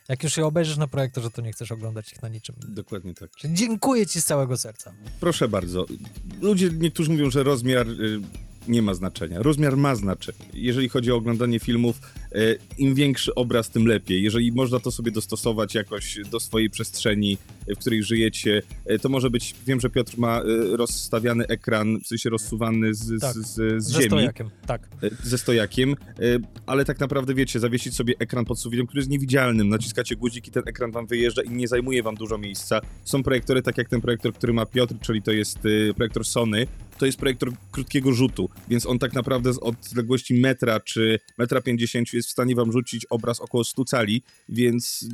jak 0.09 0.23
już 0.23 0.37
je 0.37 0.47
obejrzysz 0.47 0.77
na 0.77 0.87
projektorze, 0.87 1.31
to 1.31 1.43
nie 1.43 1.53
chcesz 1.53 1.73
oglądać 1.73 2.13
ich 2.13 2.23
na 2.23 2.29
niczym. 2.29 2.55
Dokładnie 2.69 3.15
tak. 3.15 3.31
Czyli 3.37 3.55
dziękuję 3.55 4.07
ci 4.07 4.21
z 4.21 4.25
całego 4.25 4.57
serca. 4.57 4.93
Proszę 5.21 5.49
bardzo. 5.49 5.87
Ludzie, 6.41 6.71
niektórzy 6.71 7.11
mówią, 7.11 7.31
że 7.31 7.43
rozmiar 7.43 7.89
y, 7.89 8.21
nie 8.69 8.83
ma 8.83 8.95
znaczenia. 8.95 9.43
Rozmiar 9.43 9.77
ma 9.77 9.95
znaczenie. 9.95 10.39
Jeżeli 10.55 10.89
chodzi 10.89 11.13
o 11.13 11.17
oglądanie 11.17 11.61
filmów, 11.61 12.01
im 12.78 12.94
większy 12.94 13.35
obraz, 13.35 13.70
tym 13.70 13.86
lepiej. 13.86 14.23
Jeżeli 14.23 14.52
można 14.52 14.81
to 14.81 14.90
sobie 14.90 15.12
dostosować 15.12 15.74
jakoś 15.74 16.19
do 16.31 16.40
swojej 16.40 16.70
przestrzeni, 16.70 17.39
w 17.69 17.78
której 17.78 18.02
żyjecie, 18.02 18.62
y, 18.90 18.98
to 18.98 19.09
może 19.09 19.31
być, 19.31 19.55
wiem, 19.66 19.81
że 19.81 19.90
Piotr 19.90 20.19
ma 20.19 20.43
y, 20.43 20.77
rozstawiany 20.77 21.47
ekran, 21.47 22.01
w 22.01 22.06
sensie 22.06 22.31
rozsuwany 22.31 22.94
z, 22.94 23.20
Tak. 23.20 23.35
z, 23.35 23.47
z, 23.47 23.55
z 23.85 23.86
Ze 23.86 23.93
ziemi. 23.94 24.06
stojakiem, 24.06 24.51
tak. 24.66 24.89
e, 25.02 25.11
ze 25.23 25.39
stojakiem, 25.39 25.93
e, 25.93 25.94
ale 26.66 26.85
tak 26.85 27.01
naprawdę 27.01 27.35
wiecie, 27.35 27.61
zawiesić 27.61 27.94
sobie 27.94 28.15
ekran 28.19 28.44
pod 28.44 28.61
sufitem, 28.61 28.86
który 28.86 29.01
jest 29.01 29.11
niewidzialnym, 29.11 29.69
naciskacie 29.69 30.16
guzik 30.16 30.48
i 30.48 30.51
ten 30.51 30.62
ekran 30.66 30.93
wam 30.93 31.06
wyjeżdża 31.06 31.43
i 31.43 31.51
nie 31.51 31.69
zajmuje 31.69 32.02
wam 32.02 32.15
dużo 32.15 32.39
miejsca. 32.39 32.81
Są 33.05 33.23
projektory, 33.23 33.62
tak 33.62 33.78
jak 33.78 33.89
ten 33.89 34.01
projektor, 34.01 34.35
który 34.35 34.52
ma 34.52 34.66
Piotr, 34.66 34.94
czyli 35.01 35.23
to 35.23 35.32
jest 35.32 35.59
e, 35.90 35.94
projektor 35.94 36.24
Sony, 36.24 36.66
to 36.98 37.06
jest 37.06 37.19
projektor 37.19 37.52
krótkiego 37.70 38.12
rzutu, 38.12 38.48
więc 38.69 38.86
on 38.86 38.98
tak 38.98 39.12
naprawdę 39.12 39.52
z 39.52 39.59
odległości 39.59 40.35
metra 40.35 40.81
czy 40.81 41.19
metra 41.39 41.61
pięćdziesięciu 41.61 42.16
jest 42.16 42.24
w 42.27 42.31
stanie 42.31 42.55
wam 42.55 42.73
rzucić 42.73 43.07
obraz 43.11 43.41
około 43.41 43.65
100 43.65 43.85
cali, 43.85 44.23
więc 44.49 45.05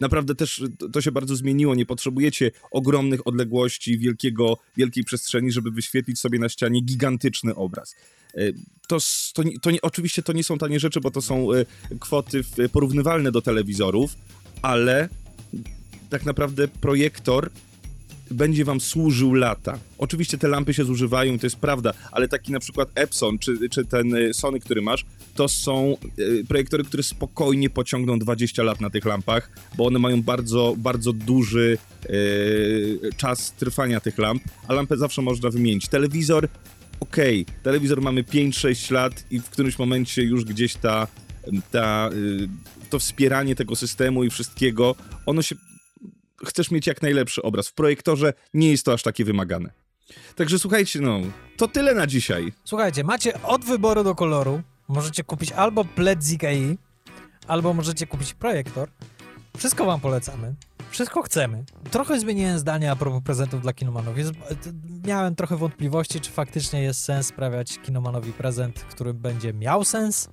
naprawdę 0.00 0.34
też 0.34 0.62
to- 0.92 1.00
się 1.00 1.12
bardzo 1.12 1.36
zmieniło. 1.36 1.74
Nie 1.74 1.86
potrzebujecie 1.86 2.50
ogromnych 2.70 3.26
odległości, 3.26 3.98
wielkiego, 3.98 4.58
wielkiej 4.76 5.04
przestrzeni, 5.04 5.52
żeby 5.52 5.70
wyświetlić 5.70 6.18
sobie 6.18 6.38
na 6.38 6.48
ścianie 6.48 6.80
gigantyczny 6.80 7.54
obraz. 7.54 7.94
E, 8.34 8.52
To, 8.88 8.98
to, 9.34 9.42
to 9.62 9.70
oczywiście 9.82 10.22
to 10.22 10.32
nie 10.32 10.44
są 10.44 10.58
tanie 10.58 10.80
rzeczy, 10.80 11.00
bo 11.00 11.10
to 11.10 11.22
są 11.22 11.52
e, 11.52 11.64
kwoty 12.00 12.40
porównywalne 12.72 13.32
do 13.32 13.42
telewizorów, 13.42 14.14
ale 14.62 15.08
tak 16.10 16.24
naprawdę 16.26 16.68
projektor 16.68 17.50
będzie 18.30 18.64
wam 18.64 18.80
służył 18.80 19.34
lata. 19.34 19.78
Oczywiście 19.98 20.38
te 20.38 20.48
lampy 20.48 20.74
się 20.74 20.84
zużywają, 20.84 21.38
to 21.38 21.46
jest 21.46 21.56
prawda, 21.56 21.92
ale 22.12 22.28
taki 22.28 22.52
na 22.52 22.60
przykład 22.60 22.88
Epson 22.94 23.38
czy, 23.38 23.68
czy 23.70 23.84
ten 23.84 24.14
e, 24.14 24.34
Sony, 24.34 24.60
który 24.60 24.82
masz, 24.82 25.04
to 25.36 25.48
są 25.48 25.96
e, 26.40 26.44
projektory, 26.44 26.84
które 26.84 27.02
spokojnie 27.02 27.70
pociągną 27.70 28.18
20 28.18 28.62
lat 28.62 28.80
na 28.80 28.90
tych 28.90 29.04
lampach, 29.04 29.50
bo 29.76 29.86
one 29.86 29.98
mają 29.98 30.22
bardzo, 30.22 30.74
bardzo 30.78 31.12
duży 31.12 31.78
e, 32.04 32.08
czas 33.16 33.52
trwania 33.52 34.00
tych 34.00 34.18
lamp, 34.18 34.42
a 34.68 34.74
lampę 34.74 34.96
zawsze 34.96 35.22
można 35.22 35.50
wymienić. 35.50 35.88
Telewizor, 35.88 36.48
okej, 37.00 37.46
telewizor 37.62 38.02
mamy 38.02 38.22
5-6 38.22 38.92
lat 38.92 39.24
i 39.30 39.40
w 39.40 39.50
którymś 39.50 39.78
momencie 39.78 40.22
już 40.22 40.44
gdzieś 40.44 40.74
ta, 40.74 41.06
ta, 41.70 42.10
y, 42.12 42.48
to 42.90 42.98
wspieranie 42.98 43.54
tego 43.54 43.76
systemu 43.76 44.24
i 44.24 44.30
wszystkiego, 44.30 44.94
ono 45.26 45.42
się 45.42 45.56
chcesz 46.46 46.70
mieć 46.70 46.86
jak 46.86 47.02
najlepszy 47.02 47.42
obraz. 47.42 47.68
W 47.68 47.74
projektorze 47.74 48.32
nie 48.54 48.70
jest 48.70 48.84
to 48.84 48.92
aż 48.92 49.02
takie 49.02 49.24
wymagane. 49.24 49.70
Także 50.34 50.58
słuchajcie, 50.58 51.00
no, 51.00 51.20
to 51.56 51.68
tyle 51.68 51.94
na 51.94 52.06
dzisiaj. 52.06 52.52
Słuchajcie, 52.64 53.04
macie 53.04 53.42
od 53.42 53.64
wyboru 53.64 54.04
do 54.04 54.14
koloru. 54.14 54.62
Możecie 54.88 55.24
kupić 55.24 55.52
albo 55.52 55.84
pled 55.84 56.24
z 56.24 56.32
Ikei, 56.32 56.78
albo 57.48 57.74
możecie 57.74 58.06
kupić 58.06 58.34
projektor. 58.34 58.88
Wszystko 59.56 59.84
wam 59.84 60.00
polecamy. 60.00 60.54
Wszystko 60.90 61.22
chcemy. 61.22 61.64
Trochę 61.90 62.20
zmieniłem 62.20 62.58
zdanie 62.58 62.90
a 62.90 62.96
propos 62.96 63.22
prezentów 63.22 63.62
dla 63.62 63.72
kinomanów. 63.72 64.18
Jest, 64.18 64.32
miałem 65.06 65.34
trochę 65.34 65.56
wątpliwości, 65.56 66.20
czy 66.20 66.30
faktycznie 66.30 66.82
jest 66.82 67.00
sens 67.00 67.26
sprawiać 67.26 67.78
kinomanowi 67.78 68.32
prezent, 68.32 68.80
który 68.80 69.14
będzie 69.14 69.52
miał 69.52 69.84
sens. 69.84 70.28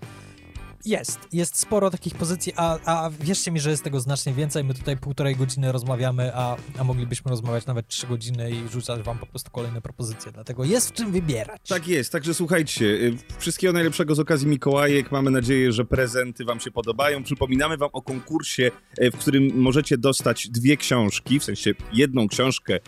Jest. 0.86 1.20
Jest 1.34 1.60
sporo 1.60 1.92
takich 1.92 2.16
pozycji, 2.16 2.54
a, 2.56 2.80
a 2.86 3.10
wierzcie 3.10 3.52
mi, 3.52 3.60
że 3.60 3.70
jest 3.70 3.84
tego 3.84 4.00
znacznie 4.00 4.34
więcej. 4.34 4.64
My 4.64 4.74
tutaj 4.74 4.98
półtorej 4.98 5.36
godziny 5.36 5.72
rozmawiamy, 5.72 6.36
a, 6.36 6.56
a 6.78 6.84
moglibyśmy 6.84 7.30
rozmawiać 7.30 7.66
nawet 7.66 7.88
trzy 7.88 8.08
godziny 8.08 8.52
i 8.52 8.70
rzucać 8.70 9.02
wam 9.02 9.20
po 9.20 9.26
prostu 9.26 9.52
kolejne 9.52 9.82
propozycje. 9.82 10.32
Dlatego 10.32 10.64
jest 10.64 10.90
w 10.90 10.94
czym 10.94 11.12
wybierać. 11.12 11.62
Tak 11.68 11.88
jest, 11.88 12.12
także 12.12 12.34
słuchajcie, 12.34 12.86
y, 12.86 13.18
wszystkiego 13.38 13.74
najlepszego 13.74 14.16
z 14.16 14.20
okazji 14.20 14.48
Mikołajek. 14.48 15.12
Mamy 15.12 15.32
nadzieję, 15.32 15.72
że 15.72 15.86
prezenty 15.86 16.46
wam 16.46 16.60
się 16.60 16.72
podobają. 16.72 17.24
Przypominamy 17.24 17.78
wam 17.78 17.90
o 17.94 18.02
konkursie, 18.02 18.72
y, 19.02 19.12
w 19.12 19.18
którym 19.18 19.52
możecie 19.56 19.98
dostać 19.98 20.48
dwie 20.50 20.78
książki, 20.78 21.40
w 21.40 21.44
sensie 21.44 21.72
jedną 21.94 22.28
książkę 22.28 22.80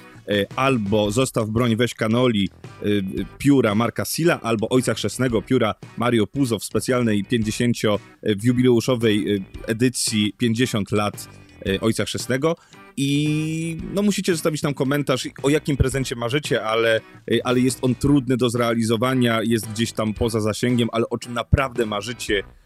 albo 0.55 1.11
Zostaw 1.11 1.49
broń, 1.49 1.75
weź 1.75 1.93
kanoli 1.93 2.49
y, 2.83 2.87
y, 2.87 3.03
pióra 3.37 3.75
Marka 3.75 4.05
Sila, 4.05 4.41
albo 4.41 4.69
Ojca 4.69 4.93
Chrzestnego 4.93 5.41
pióra 5.41 5.75
Mario 5.97 6.27
Puzo 6.27 6.59
w 6.59 6.63
specjalnej 6.63 7.23
50 7.23 7.77
w 8.23 8.43
jubileuszowej 8.43 9.35
y, 9.35 9.43
edycji 9.67 10.33
50 10.37 10.91
lat 10.91 11.29
y, 11.67 11.81
Ojca 11.81 12.05
Chrzestnego. 12.05 12.55
I 12.97 13.77
no 13.93 14.01
musicie 14.01 14.33
zostawić 14.33 14.63
nam 14.63 14.73
komentarz, 14.73 15.27
o 15.43 15.49
jakim 15.49 15.77
prezencie 15.77 16.15
marzycie, 16.15 16.63
ale, 16.63 17.01
y, 17.31 17.43
ale 17.43 17.59
jest 17.59 17.79
on 17.81 17.95
trudny 17.95 18.37
do 18.37 18.49
zrealizowania, 18.49 19.41
jest 19.43 19.71
gdzieś 19.71 19.91
tam 19.91 20.13
poza 20.13 20.39
zasięgiem, 20.39 20.89
ale 20.91 21.09
o 21.09 21.17
czym 21.17 21.33
naprawdę 21.33 21.85
marzycie, 21.85 22.39
y, 22.39 22.64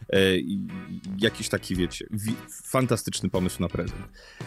jakiś 1.19 1.49
taki, 1.49 1.75
wiecie, 1.75 2.05
wi- 2.11 2.35
fantastyczny 2.63 3.29
pomysł 3.29 3.61
na 3.61 3.67
prezent. 3.69 4.01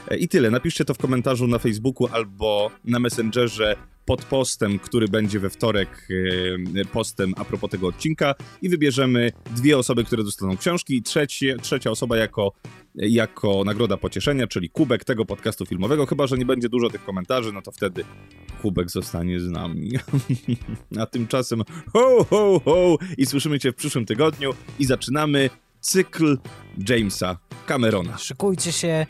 E, 0.09 0.17
I 0.17 0.29
tyle. 0.29 0.51
Napiszcie 0.51 0.85
to 0.85 0.95
w 0.95 0.99
komentarzu 0.99 1.47
na 1.47 1.59
Facebooku 1.59 2.07
albo 2.13 2.71
na 2.85 2.99
Messengerze 2.99 3.77
pod 4.05 4.25
postem, 4.25 4.79
który 4.79 5.09
będzie 5.09 5.41
we 5.41 5.51
wtorek 5.51 6.09
e, 6.81 6.85
postem 6.85 7.35
a 7.37 7.45
propos 7.45 7.71
tego 7.71 7.87
odcinka 7.87 8.35
i 8.63 8.69
wybierzemy 8.69 9.33
dwie 9.57 9.79
osoby, 9.79 10.05
które 10.05 10.25
dostaną 10.25 10.57
książki 10.57 10.97
i 10.97 11.03
trzecie, 11.03 11.57
trzecia 11.57 11.91
osoba 11.91 12.17
jako, 12.17 12.53
jako 12.95 13.63
nagroda 13.67 13.97
pocieszenia, 13.97 14.47
czyli 14.47 14.71
kubek 14.71 15.05
tego 15.05 15.25
podcastu 15.25 15.67
filmowego, 15.67 16.07
chyba, 16.07 16.27
że 16.27 16.39
nie 16.39 16.47
będzie 16.47 16.69
dużo 16.69 16.91
tych 16.91 17.05
komentarzy, 17.05 17.53
no 17.53 17.63
to 17.63 17.73
wtedy 17.73 18.05
kubek 18.63 18.91
zostanie 18.91 19.41
z 19.41 19.49
nami. 19.49 19.91
a 21.01 21.07
tymczasem 21.07 21.63
ho, 21.93 22.27
ho, 22.31 22.61
ho 22.65 22.99
i 23.19 23.27
słyszymy 23.27 23.59
cię 23.59 23.73
w 23.73 23.75
przyszłym 23.75 24.07
tygodniu 24.07 24.55
i 24.79 24.85
zaczynamy 24.85 25.51
cykl 25.81 26.39
Jamesa 26.89 27.39
Camerona. 27.69 28.19
Szykujcie 28.19 28.73
się, 28.73 29.07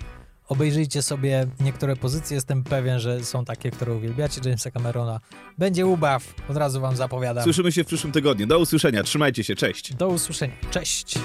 obejrzyjcie 0.48 1.02
sobie 1.02 1.46
niektóre 1.60 1.96
pozycje. 1.96 2.34
Jestem 2.34 2.64
pewien, 2.64 3.00
że 3.00 3.24
są 3.24 3.44
takie, 3.44 3.70
które 3.70 3.94
uwielbiacie 3.94 4.40
Jamesa 4.44 4.70
Camerona. 4.70 5.20
Będzie 5.58 5.86
ubaw, 5.86 6.34
od 6.48 6.56
razu 6.56 6.80
wam 6.80 6.96
zapowiadam. 6.96 7.44
Słyszymy 7.44 7.72
się 7.72 7.84
w 7.84 7.86
przyszłym 7.86 8.12
tygodniu. 8.12 8.46
Do 8.46 8.58
usłyszenia. 8.58 9.02
Trzymajcie 9.02 9.44
się. 9.44 9.54
Cześć. 9.54 9.94
Do 9.94 10.08
usłyszenia. 10.08 10.54
Cześć. 10.70 11.18